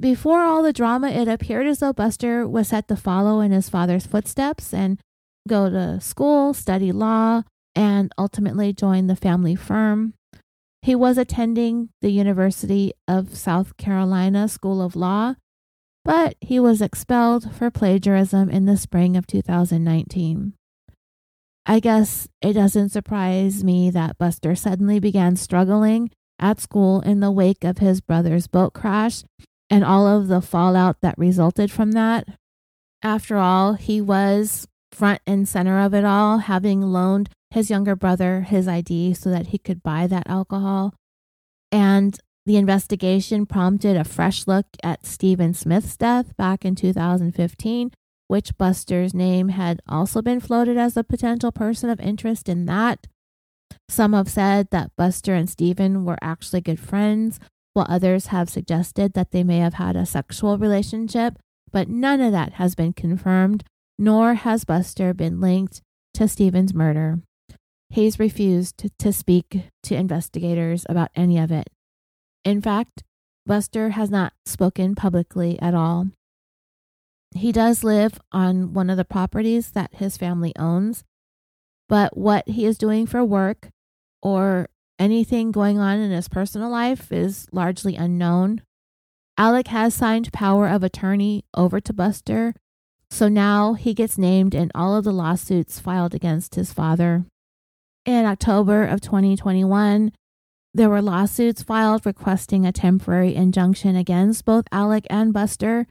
Before 0.00 0.42
all 0.42 0.62
the 0.62 0.72
drama, 0.72 1.08
it 1.08 1.26
appeared 1.26 1.66
as 1.66 1.80
though 1.80 1.92
Buster 1.92 2.46
was 2.46 2.68
set 2.68 2.86
to 2.88 2.96
follow 2.96 3.40
in 3.40 3.50
his 3.50 3.68
father's 3.68 4.06
footsteps 4.06 4.72
and 4.72 5.00
go 5.48 5.68
to 5.70 6.00
school, 6.00 6.54
study 6.54 6.92
law, 6.92 7.42
and 7.74 8.12
ultimately 8.18 8.72
join 8.72 9.06
the 9.06 9.16
family 9.16 9.56
firm. 9.56 10.14
He 10.82 10.94
was 10.94 11.18
attending 11.18 11.88
the 12.00 12.10
University 12.10 12.92
of 13.08 13.36
South 13.36 13.76
Carolina 13.76 14.46
School 14.46 14.80
of 14.80 14.94
Law 14.94 15.34
but 16.04 16.36
he 16.40 16.58
was 16.58 16.80
expelled 16.80 17.54
for 17.54 17.70
plagiarism 17.70 18.48
in 18.50 18.66
the 18.66 18.76
spring 18.76 19.16
of 19.16 19.26
2019. 19.26 20.54
I 21.66 21.80
guess 21.80 22.28
it 22.40 22.54
doesn't 22.54 22.90
surprise 22.90 23.62
me 23.62 23.90
that 23.90 24.16
Buster 24.16 24.54
suddenly 24.54 24.98
began 25.00 25.36
struggling 25.36 26.10
at 26.38 26.60
school 26.60 27.00
in 27.02 27.20
the 27.20 27.30
wake 27.30 27.62
of 27.62 27.78
his 27.78 28.00
brother's 28.00 28.46
boat 28.46 28.72
crash 28.72 29.22
and 29.68 29.84
all 29.84 30.06
of 30.06 30.28
the 30.28 30.40
fallout 30.40 31.00
that 31.02 31.18
resulted 31.18 31.70
from 31.70 31.92
that. 31.92 32.26
After 33.02 33.36
all, 33.36 33.74
he 33.74 34.00
was 34.00 34.66
front 34.92 35.20
and 35.26 35.46
center 35.46 35.78
of 35.80 35.94
it 35.94 36.04
all, 36.04 36.38
having 36.38 36.80
loaned 36.80 37.28
his 37.50 37.70
younger 37.70 37.94
brother 37.94 38.42
his 38.42 38.66
ID 38.66 39.14
so 39.14 39.30
that 39.30 39.48
he 39.48 39.58
could 39.58 39.82
buy 39.82 40.06
that 40.06 40.28
alcohol. 40.28 40.94
And 41.70 42.18
the 42.48 42.56
investigation 42.56 43.44
prompted 43.44 43.94
a 43.94 44.04
fresh 44.04 44.46
look 44.46 44.64
at 44.82 45.04
Stephen 45.04 45.52
Smith's 45.52 45.98
death 45.98 46.34
back 46.38 46.64
in 46.64 46.74
2015, 46.74 47.90
which 48.26 48.56
Buster's 48.56 49.12
name 49.12 49.50
had 49.50 49.82
also 49.86 50.22
been 50.22 50.40
floated 50.40 50.78
as 50.78 50.96
a 50.96 51.04
potential 51.04 51.52
person 51.52 51.90
of 51.90 52.00
interest 52.00 52.48
in 52.48 52.64
that. 52.64 53.06
Some 53.90 54.14
have 54.14 54.30
said 54.30 54.70
that 54.70 54.96
Buster 54.96 55.34
and 55.34 55.50
Stephen 55.50 56.06
were 56.06 56.16
actually 56.22 56.62
good 56.62 56.80
friends, 56.80 57.38
while 57.74 57.84
others 57.86 58.28
have 58.28 58.48
suggested 58.48 59.12
that 59.12 59.30
they 59.30 59.44
may 59.44 59.58
have 59.58 59.74
had 59.74 59.94
a 59.94 60.06
sexual 60.06 60.56
relationship, 60.56 61.38
but 61.70 61.90
none 61.90 62.22
of 62.22 62.32
that 62.32 62.54
has 62.54 62.74
been 62.74 62.94
confirmed, 62.94 63.62
nor 63.98 64.32
has 64.32 64.64
Buster 64.64 65.12
been 65.12 65.38
linked 65.38 65.82
to 66.14 66.26
Stephen's 66.26 66.72
murder. 66.72 67.18
He's 67.90 68.18
refused 68.18 68.88
to 68.98 69.12
speak 69.12 69.64
to 69.82 69.94
investigators 69.94 70.86
about 70.88 71.10
any 71.14 71.36
of 71.36 71.52
it. 71.52 71.68
In 72.48 72.62
fact, 72.62 73.04
Buster 73.44 73.90
has 73.90 74.08
not 74.08 74.32
spoken 74.46 74.94
publicly 74.94 75.60
at 75.60 75.74
all. 75.74 76.08
He 77.34 77.52
does 77.52 77.84
live 77.84 78.18
on 78.32 78.72
one 78.72 78.88
of 78.88 78.96
the 78.96 79.04
properties 79.04 79.72
that 79.72 79.96
his 79.96 80.16
family 80.16 80.54
owns, 80.56 81.04
but 81.90 82.16
what 82.16 82.48
he 82.48 82.64
is 82.64 82.78
doing 82.78 83.04
for 83.04 83.22
work 83.22 83.68
or 84.22 84.70
anything 84.98 85.52
going 85.52 85.78
on 85.78 85.98
in 85.98 86.10
his 86.10 86.30
personal 86.30 86.70
life 86.70 87.12
is 87.12 87.46
largely 87.52 87.96
unknown. 87.96 88.62
Alec 89.36 89.66
has 89.66 89.92
signed 89.92 90.32
power 90.32 90.68
of 90.68 90.82
attorney 90.82 91.44
over 91.54 91.80
to 91.80 91.92
Buster, 91.92 92.54
so 93.10 93.28
now 93.28 93.74
he 93.74 93.92
gets 93.92 94.16
named 94.16 94.54
in 94.54 94.72
all 94.74 94.96
of 94.96 95.04
the 95.04 95.12
lawsuits 95.12 95.80
filed 95.80 96.14
against 96.14 96.54
his 96.54 96.72
father. 96.72 97.26
In 98.06 98.24
October 98.24 98.86
of 98.86 99.02
2021, 99.02 100.12
there 100.78 100.88
were 100.88 101.02
lawsuits 101.02 101.64
filed 101.64 102.06
requesting 102.06 102.64
a 102.64 102.70
temporary 102.70 103.34
injunction 103.34 103.96
against 103.96 104.44
both 104.44 104.64
Alec 104.70 105.08
and 105.10 105.32
Buster 105.32 105.88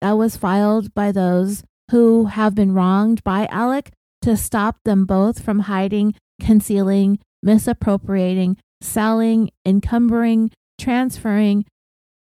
that 0.00 0.12
was 0.12 0.34
filed 0.34 0.94
by 0.94 1.12
those 1.12 1.62
who 1.90 2.24
have 2.24 2.54
been 2.54 2.72
wronged 2.72 3.22
by 3.22 3.46
Alec 3.50 3.92
to 4.22 4.38
stop 4.38 4.78
them 4.86 5.04
both 5.04 5.42
from 5.42 5.58
hiding, 5.60 6.14
concealing, 6.40 7.18
misappropriating, 7.42 8.56
selling, 8.80 9.50
encumbering, 9.66 10.50
transferring, 10.80 11.66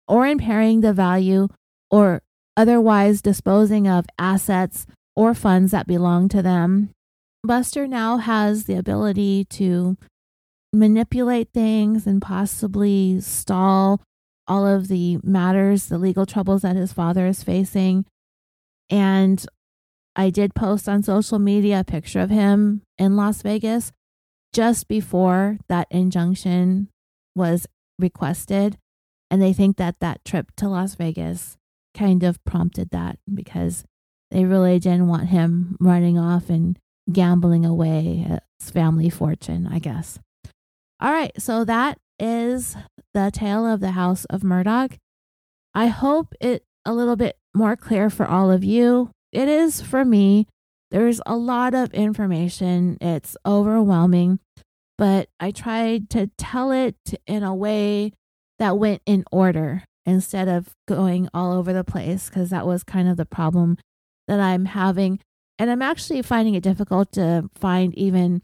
or 0.09 0.27
impairing 0.27 0.81
the 0.81 0.93
value 0.93 1.47
or 1.89 2.21
otherwise 2.57 3.23
disposing 3.23 3.87
of 3.87 4.07
assets 4.19 4.87
or 5.15 5.35
funds 5.35 5.71
that 5.71 5.87
belong 5.87 6.29
to 6.29 6.43
them. 6.43 6.91
Buster 7.45 7.87
now 7.87 8.17
has 8.17 8.65
the 8.65 8.75
ability 8.75 9.45
to 9.51 9.97
manipulate 10.73 11.53
things 11.53 12.07
and 12.07 12.21
possibly 12.21 13.21
stall 13.21 14.01
all 14.47 14.67
of 14.67 14.89
the 14.89 15.19
matters, 15.23 15.87
the 15.87 15.99
legal 15.99 16.27
troubles 16.27 16.63
that 16.63 16.77
his 16.77 16.93
father 16.93 17.27
is 17.27 17.43
facing. 17.43 18.05
And 18.91 19.45
I 20.17 20.31
did 20.31 20.55
post 20.55 20.89
on 20.89 21.03
social 21.03 21.39
media 21.39 21.81
a 21.81 21.85
picture 21.85 22.21
of 22.21 22.31
him 22.31 22.83
in 22.97 23.17
Las 23.17 23.43
Vegas 23.43 23.93
just 24.53 24.89
before 24.89 25.59
that 25.69 25.87
injunction 25.91 26.89
was 27.37 27.67
requested. 27.99 28.79
And 29.31 29.43
they 29.43 29.53
think 29.53 29.77
that 29.77 30.01
that 30.01 30.25
trip 30.25 30.53
to 30.57 30.69
Las 30.69 30.95
Vegas 30.95 31.57
kind 31.95 32.23
of 32.23 32.43
prompted 32.45 32.91
that 32.91 33.19
because 33.33 33.85
they 34.31 34.45
really 34.45 34.79
didn't 34.79 35.09
want 35.09 35.29
him 35.29 35.77
running 35.81 36.19
off 36.19 36.49
and 36.49 36.79
gambling 37.13 37.65
away 37.65 38.27
his 38.59 38.71
family 38.71 39.11
fortune, 39.11 39.67
I 39.71 39.79
guess. 39.79 40.19
All 41.01 41.13
right, 41.13 41.31
so 41.41 41.65
that 41.65 41.99
is 42.19 42.77
the 43.15 43.31
tale 43.33 43.67
of 43.67 43.81
the 43.81 43.93
House 43.93 44.25
of 44.27 44.43
Murdaugh. 44.43 44.97
I 45.75 45.87
hope 45.87 46.35
it 46.41 46.65
a 46.85 46.93
little 46.93 47.15
bit 47.15 47.37
more 47.55 47.77
clear 47.77 48.11
for 48.11 48.27
all 48.27 48.51
of 48.51 48.65
you. 48.65 49.11
It 49.33 49.49
is 49.49 49.81
for 49.81 50.05
me. 50.05 50.47
There's 50.91 51.21
a 51.25 51.37
lot 51.37 51.75
of 51.75 51.95
information. 51.95 52.99
It's 53.01 53.37
overwhelming, 53.47 54.41
but 54.97 55.29
I 55.39 55.53
tried 55.53 56.11
to 56.11 56.31
tell 56.37 56.73
it 56.73 56.97
in 57.27 57.45
a 57.45 57.55
way 57.55 58.13
that 58.59 58.79
went 58.79 59.03
in 59.07 59.25
order 59.31 59.85
instead 60.05 60.49
of 60.49 60.71
going 60.89 61.29
all 61.33 61.53
over 61.53 61.73
the 61.73 61.85
place 61.85 62.29
because 62.29 62.51
that 62.51 62.67
was 62.67 62.83
kind 62.83 63.09
of 63.09 63.17
the 63.17 63.27
problem 63.27 63.77
that 64.27 64.41
I'm 64.41 64.65
having. 64.65 65.21
And 65.61 65.71
I'm 65.71 65.83
actually 65.83 66.23
finding 66.23 66.55
it 66.55 66.63
difficult 66.63 67.13
to 67.13 67.51
find 67.55 67.95
even 67.97 68.43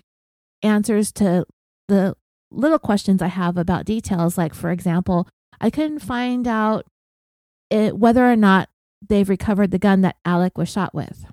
answers 0.62 1.10
to 1.12 1.46
the 1.88 2.14
little 2.54 2.78
questions 2.78 3.22
I 3.22 3.28
have 3.28 3.56
about 3.56 3.84
details. 3.84 4.38
Like, 4.38 4.54
for 4.54 4.70
example, 4.70 5.28
I 5.60 5.70
couldn't 5.70 6.00
find 6.00 6.46
out 6.46 6.86
it, 7.70 7.98
whether 7.98 8.30
or 8.30 8.36
not 8.36 8.68
they've 9.06 9.28
recovered 9.28 9.70
the 9.70 9.78
gun 9.78 10.00
that 10.02 10.16
Alex 10.24 10.56
was 10.56 10.70
shot 10.70 10.94
with. 10.94 11.26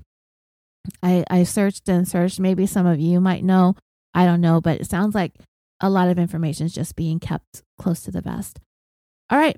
I, 1.04 1.24
I 1.30 1.44
searched 1.44 1.88
and 1.88 2.08
searched. 2.08 2.40
Maybe 2.40 2.66
some 2.66 2.86
of 2.86 3.00
you 3.00 3.22
might 3.22 3.44
know. 3.44 3.76
I 4.14 4.26
don't 4.26 4.42
know, 4.42 4.60
but 4.60 4.82
it 4.82 4.90
sounds 4.90 5.16
like 5.16 5.34
a 5.80 5.90
lot 5.90 6.10
of 6.10 6.20
information 6.20 6.66
is 6.66 6.74
just 6.74 6.96
being 6.96 7.20
kept 7.20 7.64
close 7.78 8.02
to 8.04 8.12
the 8.12 8.22
vest. 8.22 8.60
All 9.30 9.38
right. 9.38 9.58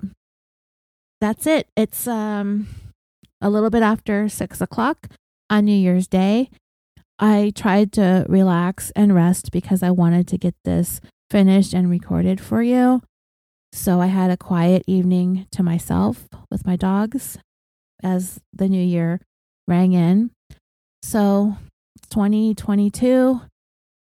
That's 1.20 1.46
it. 1.46 1.68
It's 1.76 2.06
um 2.06 2.68
a 3.40 3.50
little 3.50 3.70
bit 3.70 3.82
after 3.82 4.28
six 4.28 4.60
o'clock 4.60 5.08
on 5.50 5.64
New 5.64 5.76
Year's 5.76 6.06
Day. 6.06 6.50
I 7.18 7.52
tried 7.54 7.92
to 7.92 8.26
relax 8.28 8.90
and 8.96 9.14
rest 9.14 9.52
because 9.52 9.82
I 9.82 9.90
wanted 9.90 10.26
to 10.28 10.38
get 10.38 10.54
this 10.64 11.00
finished 11.30 11.72
and 11.72 11.90
recorded 11.90 12.40
for 12.40 12.62
you. 12.62 13.02
So 13.72 14.00
I 14.00 14.06
had 14.06 14.30
a 14.30 14.36
quiet 14.36 14.84
evening 14.86 15.46
to 15.52 15.62
myself 15.62 16.28
with 16.50 16.66
my 16.66 16.76
dogs 16.76 17.38
as 18.02 18.40
the 18.52 18.68
new 18.68 18.82
year 18.82 19.20
rang 19.66 19.92
in. 19.92 20.30
So 21.02 21.56
2022, 22.10 23.40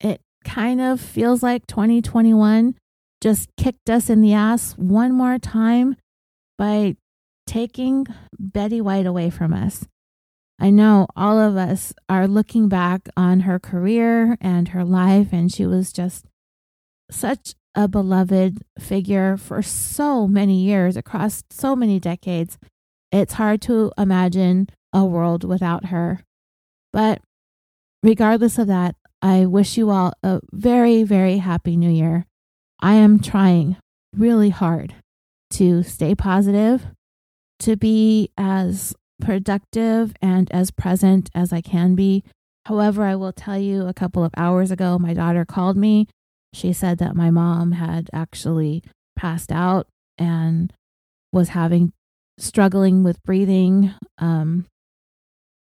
it 0.01 0.21
kind 0.45 0.81
of 0.81 1.01
feels 1.01 1.43
like 1.43 1.67
2021 1.67 2.75
just 3.23 3.49
kicked 3.57 3.89
us 3.89 4.11
in 4.11 4.21
the 4.21 4.35
ass 4.35 4.73
one 4.73 5.13
more 5.13 5.39
time 5.39 5.97
by 6.59 6.97
taking 7.47 8.07
Betty 8.39 8.81
White 8.81 9.07
away 9.07 9.31
from 9.31 9.55
us. 9.55 9.87
I 10.59 10.71
know 10.71 11.07
all 11.17 11.41
of 11.41 11.57
us 11.57 11.93
are 12.09 12.29
looking 12.29 12.69
back 12.69 13.09
on 13.17 13.41
her 13.41 13.59
career 13.59 14.37
and 14.41 14.69
her 14.69 14.85
life, 14.85 15.29
and 15.33 15.51
she 15.51 15.67
was 15.67 15.93
just 15.93 16.27
such 17.13 17.55
a 17.75 17.89
beloved 17.89 18.63
figure 18.79 19.37
for 19.37 19.63
so 19.63 20.27
many 20.27 20.63
years 20.63 20.97
across 20.97 21.43
so 21.51 21.75
many 21.75 21.99
decades. 21.99 22.59
It's 23.11 23.35
hard 23.35 23.63
to 23.63 23.93
imagine 23.97 24.69
a 24.93 25.05
world 25.05 25.45
without 25.45 25.87
her. 25.87 26.21
But 26.93 27.23
regardless 28.03 28.59
of 28.59 28.67
that, 28.67 28.95
I 29.23 29.47
wish 29.47 29.77
you 29.77 29.91
all 29.91 30.13
a 30.23 30.41
very, 30.53 31.03
very 31.05 31.39
happy 31.39 31.77
new 31.77 31.91
year. 31.91 32.27
I 32.81 32.95
am 32.95 33.21
trying 33.21 33.77
really 34.17 34.51
hard 34.51 34.95
to 35.53 35.83
stay 35.83 36.15
positive, 36.15 36.87
to 37.61 37.77
be 37.77 38.31
as 38.37 38.95
productive 39.21 40.13
and 40.21 40.51
as 40.51 40.71
present 40.71 41.31
as 41.35 41.53
I 41.53 41.61
can 41.61 41.95
be. 41.95 42.25
However, 42.67 43.05
I 43.05 43.15
will 43.15 43.33
tell 43.33 43.59
you 43.59 43.87
a 43.87 43.95
couple 43.95 44.25
of 44.25 44.33
hours 44.37 44.71
ago, 44.71 44.99
my 44.99 45.15
daughter 45.15 45.45
called 45.45 45.77
me 45.77 46.09
she 46.53 46.73
said 46.73 46.99
that 46.99 47.17
my 47.17 47.31
mom 47.31 47.73
had 47.73 48.11
actually 48.13 48.83
passed 49.17 49.53
out 49.53 49.87
and 50.19 50.73
was 51.33 51.51
having 51.51 51.93
struggling 52.39 53.03
with 53.03 53.23
breathing. 53.23 53.95
Um, 54.19 54.67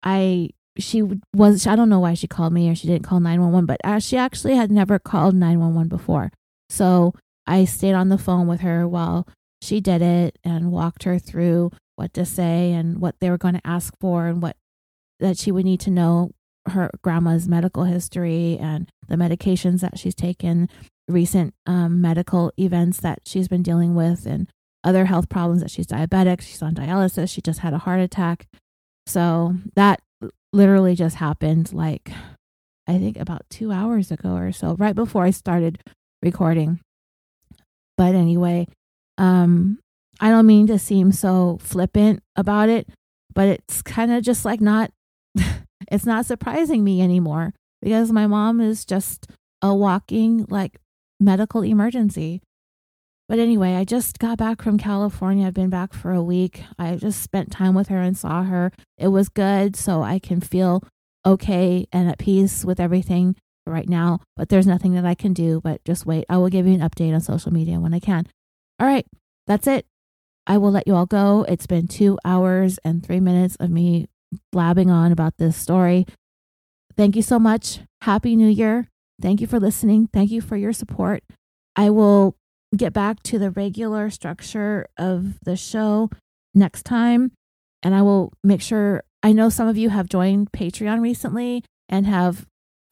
I 0.04 0.50
she 0.78 1.04
was 1.34 1.68
I 1.68 1.76
don't 1.76 1.90
know 1.90 2.00
why 2.00 2.14
she 2.14 2.28
called 2.28 2.54
me 2.54 2.70
or 2.70 2.76
she 2.76 2.88
didn't 2.88 3.06
call 3.06 3.20
911, 3.20 3.66
but 3.66 3.80
uh, 3.84 4.00
she 4.00 4.18
actually 4.18 4.56
had 4.56 4.72
never 4.72 5.00
called 5.00 5.36
911 5.36 5.88
before. 5.88 6.32
So 6.70 7.14
I 7.46 7.66
stayed 7.66 7.94
on 7.94 8.10
the 8.10 8.18
phone 8.18 8.48
with 8.48 8.62
her 8.62 8.88
while 8.88 9.28
she 9.62 9.80
did 9.80 10.02
it 10.02 10.38
and 10.44 10.72
walked 10.72 11.04
her 11.04 11.20
through 11.20 11.72
what 11.96 12.14
to 12.14 12.26
say 12.26 12.74
and 12.74 13.00
what 13.00 13.16
they 13.20 13.30
were 13.30 13.38
going 13.38 13.54
to 13.54 13.68
ask 13.68 13.94
for 14.00 14.28
and 14.28 14.42
what 14.42 14.58
that 15.20 15.38
she 15.38 15.52
would 15.52 15.66
need 15.66 15.80
to 15.82 15.92
know 15.92 16.32
her 16.68 16.90
grandma's 17.02 17.48
medical 17.48 17.84
history 17.84 18.58
and 18.60 18.90
the 19.08 19.16
medications 19.16 19.82
that 19.82 20.00
she's 20.00 20.16
taken, 20.16 20.70
recent 21.08 21.54
um, 21.66 22.02
medical 22.02 22.52
events 22.58 23.00
that 23.02 23.20
she's 23.26 23.48
been 23.48 23.64
dealing 23.64 23.96
with, 23.96 24.26
and 24.26 24.50
other 24.84 25.06
health 25.06 25.30
problems 25.30 25.62
that 25.62 25.72
she's 25.72 25.88
diabetic, 25.88 26.42
she's 26.42 26.62
on 26.62 26.76
dialysis, 26.76 27.30
she 27.30 27.42
just 27.42 27.60
had 27.60 27.74
a 27.74 27.80
heart 27.80 28.00
attack. 28.00 28.48
So 29.06 29.56
that 29.76 30.02
literally 30.54 30.96
just 30.96 31.18
happened 31.18 31.74
like 31.74 32.12
I 32.88 32.98
think 32.98 33.18
about 33.18 33.44
two 33.50 33.72
hours 33.72 34.12
ago 34.12 34.36
or 34.36 34.52
so, 34.52 34.76
right 34.78 34.96
before 34.96 35.24
I 35.24 35.32
started 35.32 35.80
recording. 36.22 36.80
But 37.98 38.16
anyway, 38.16 38.68
um, 39.18 39.80
I 40.20 40.30
don't 40.30 40.48
mean 40.48 40.68
to 40.68 40.80
seem 40.80 41.12
so 41.12 41.60
flippant 41.62 42.22
about 42.36 42.70
it, 42.70 42.88
but 43.34 43.48
it's 43.48 43.82
kind 43.82 44.12
of 44.12 44.24
just 44.24 44.44
like 44.46 44.60
not 44.62 44.92
it's 45.92 46.06
not 46.06 46.26
surprising 46.26 46.84
me 46.84 47.02
anymore 47.02 47.54
because 47.82 48.12
my 48.12 48.28
mom 48.28 48.62
is 48.62 48.86
just 48.86 49.28
a 49.62 49.74
walking 49.74 50.46
like 50.50 50.80
medical 51.20 51.64
emergency. 51.64 52.42
But 53.30 53.40
anyway, 53.40 53.76
I 53.76 53.86
just 53.86 54.20
got 54.20 54.38
back 54.38 54.62
from 54.62 54.78
California. 54.78 55.48
I've 55.48 55.54
been 55.54 55.70
back 55.70 55.94
for 55.94 56.12
a 56.12 56.22
week. 56.22 56.64
I 56.78 56.96
just 56.96 57.22
spent 57.22 57.52
time 57.52 57.74
with 57.74 57.88
her 57.88 57.98
and 57.98 58.18
saw 58.18 58.44
her. 58.44 58.72
It 58.98 59.08
was 59.08 59.30
good, 59.30 59.76
so 59.76 60.04
I 60.04 60.20
can 60.20 60.42
feel 60.42 60.84
okay 61.26 61.88
and 61.92 62.10
at 62.10 62.20
peace 62.20 62.66
with 62.66 62.80
everything 62.80 63.36
right 63.66 63.88
now. 63.88 64.20
But 64.36 64.50
there's 64.50 64.68
nothing 64.68 64.94
that 64.96 65.06
I 65.06 65.16
can 65.16 65.34
do 65.34 65.62
but 65.62 65.84
just 65.86 66.06
wait. 66.06 66.26
I 66.30 66.38
will 66.38 66.50
give 66.50 66.68
you 66.68 66.74
an 66.74 66.82
update 66.82 67.14
on 67.14 67.22
social 67.22 67.54
media 67.54 67.80
when 67.80 67.94
I 67.94 68.00
can. 68.00 68.28
All 68.80 68.88
right, 68.88 69.06
that's 69.48 69.68
it. 69.68 69.86
I 70.46 70.58
will 70.58 70.72
let 70.72 70.88
you 70.88 70.96
all 70.96 71.06
go. 71.06 71.46
It's 71.48 71.68
been 71.68 71.88
two 71.88 72.20
hours 72.26 72.78
and 72.84 73.06
three 73.06 73.22
minutes 73.22 73.56
of 73.56 73.70
me 73.70 74.08
blabbing 74.52 74.90
on 74.90 75.12
about 75.12 75.38
this 75.38 75.56
story. 75.56 76.06
Thank 76.96 77.16
you 77.16 77.22
so 77.22 77.40
much. 77.40 77.80
Happy 78.02 78.36
New 78.36 78.50
Year. 78.50 78.90
Thank 79.22 79.42
you 79.42 79.48
for 79.48 79.60
listening. 79.60 80.08
Thank 80.08 80.32
you 80.32 80.42
for 80.42 80.58
your 80.58 80.74
support. 80.74 81.24
I 81.76 81.90
will 81.90 82.36
get 82.76 82.94
back 82.94 83.22
to 83.24 83.40
the 83.40 83.52
regular 83.52 84.10
structure 84.10 84.88
of 84.98 85.40
the 85.42 85.56
show 85.56 86.10
next 86.54 86.84
time. 86.84 87.32
And 87.82 87.94
I 87.94 88.02
will 88.02 88.34
make 88.44 88.62
sure 88.62 89.04
I 89.22 89.32
know 89.32 89.50
some 89.50 89.68
of 89.68 89.78
you 89.78 89.90
have 89.90 90.10
joined 90.10 90.52
Patreon 90.52 91.02
recently 91.02 91.64
and 91.90 92.06
have 92.06 92.46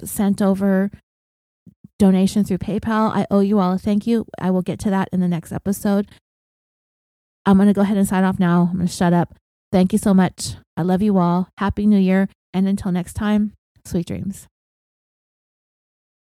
sent 0.03 0.41
over 0.41 0.91
donations 1.99 2.47
through 2.47 2.57
PayPal. 2.57 3.15
I 3.15 3.25
owe 3.29 3.39
you 3.39 3.59
all 3.59 3.73
a 3.73 3.77
thank 3.77 4.07
you. 4.07 4.25
I 4.39 4.49
will 4.51 4.61
get 4.61 4.79
to 4.79 4.89
that 4.89 5.09
in 5.13 5.19
the 5.19 5.27
next 5.27 5.51
episode. 5.51 6.09
I'm 7.45 7.57
going 7.57 7.67
to 7.67 7.73
go 7.73 7.81
ahead 7.81 7.97
and 7.97 8.07
sign 8.07 8.23
off 8.23 8.39
now. 8.39 8.69
I'm 8.71 8.77
going 8.77 8.87
to 8.87 8.93
shut 8.93 9.13
up. 9.13 9.35
Thank 9.71 9.93
you 9.93 9.99
so 9.99 10.13
much. 10.13 10.55
I 10.75 10.81
love 10.81 11.01
you 11.01 11.17
all. 11.17 11.47
Happy 11.57 11.85
New 11.85 11.99
Year. 11.99 12.27
And 12.53 12.67
until 12.67 12.91
next 12.91 13.13
time, 13.13 13.53
sweet 13.85 14.07
dreams. 14.07 14.47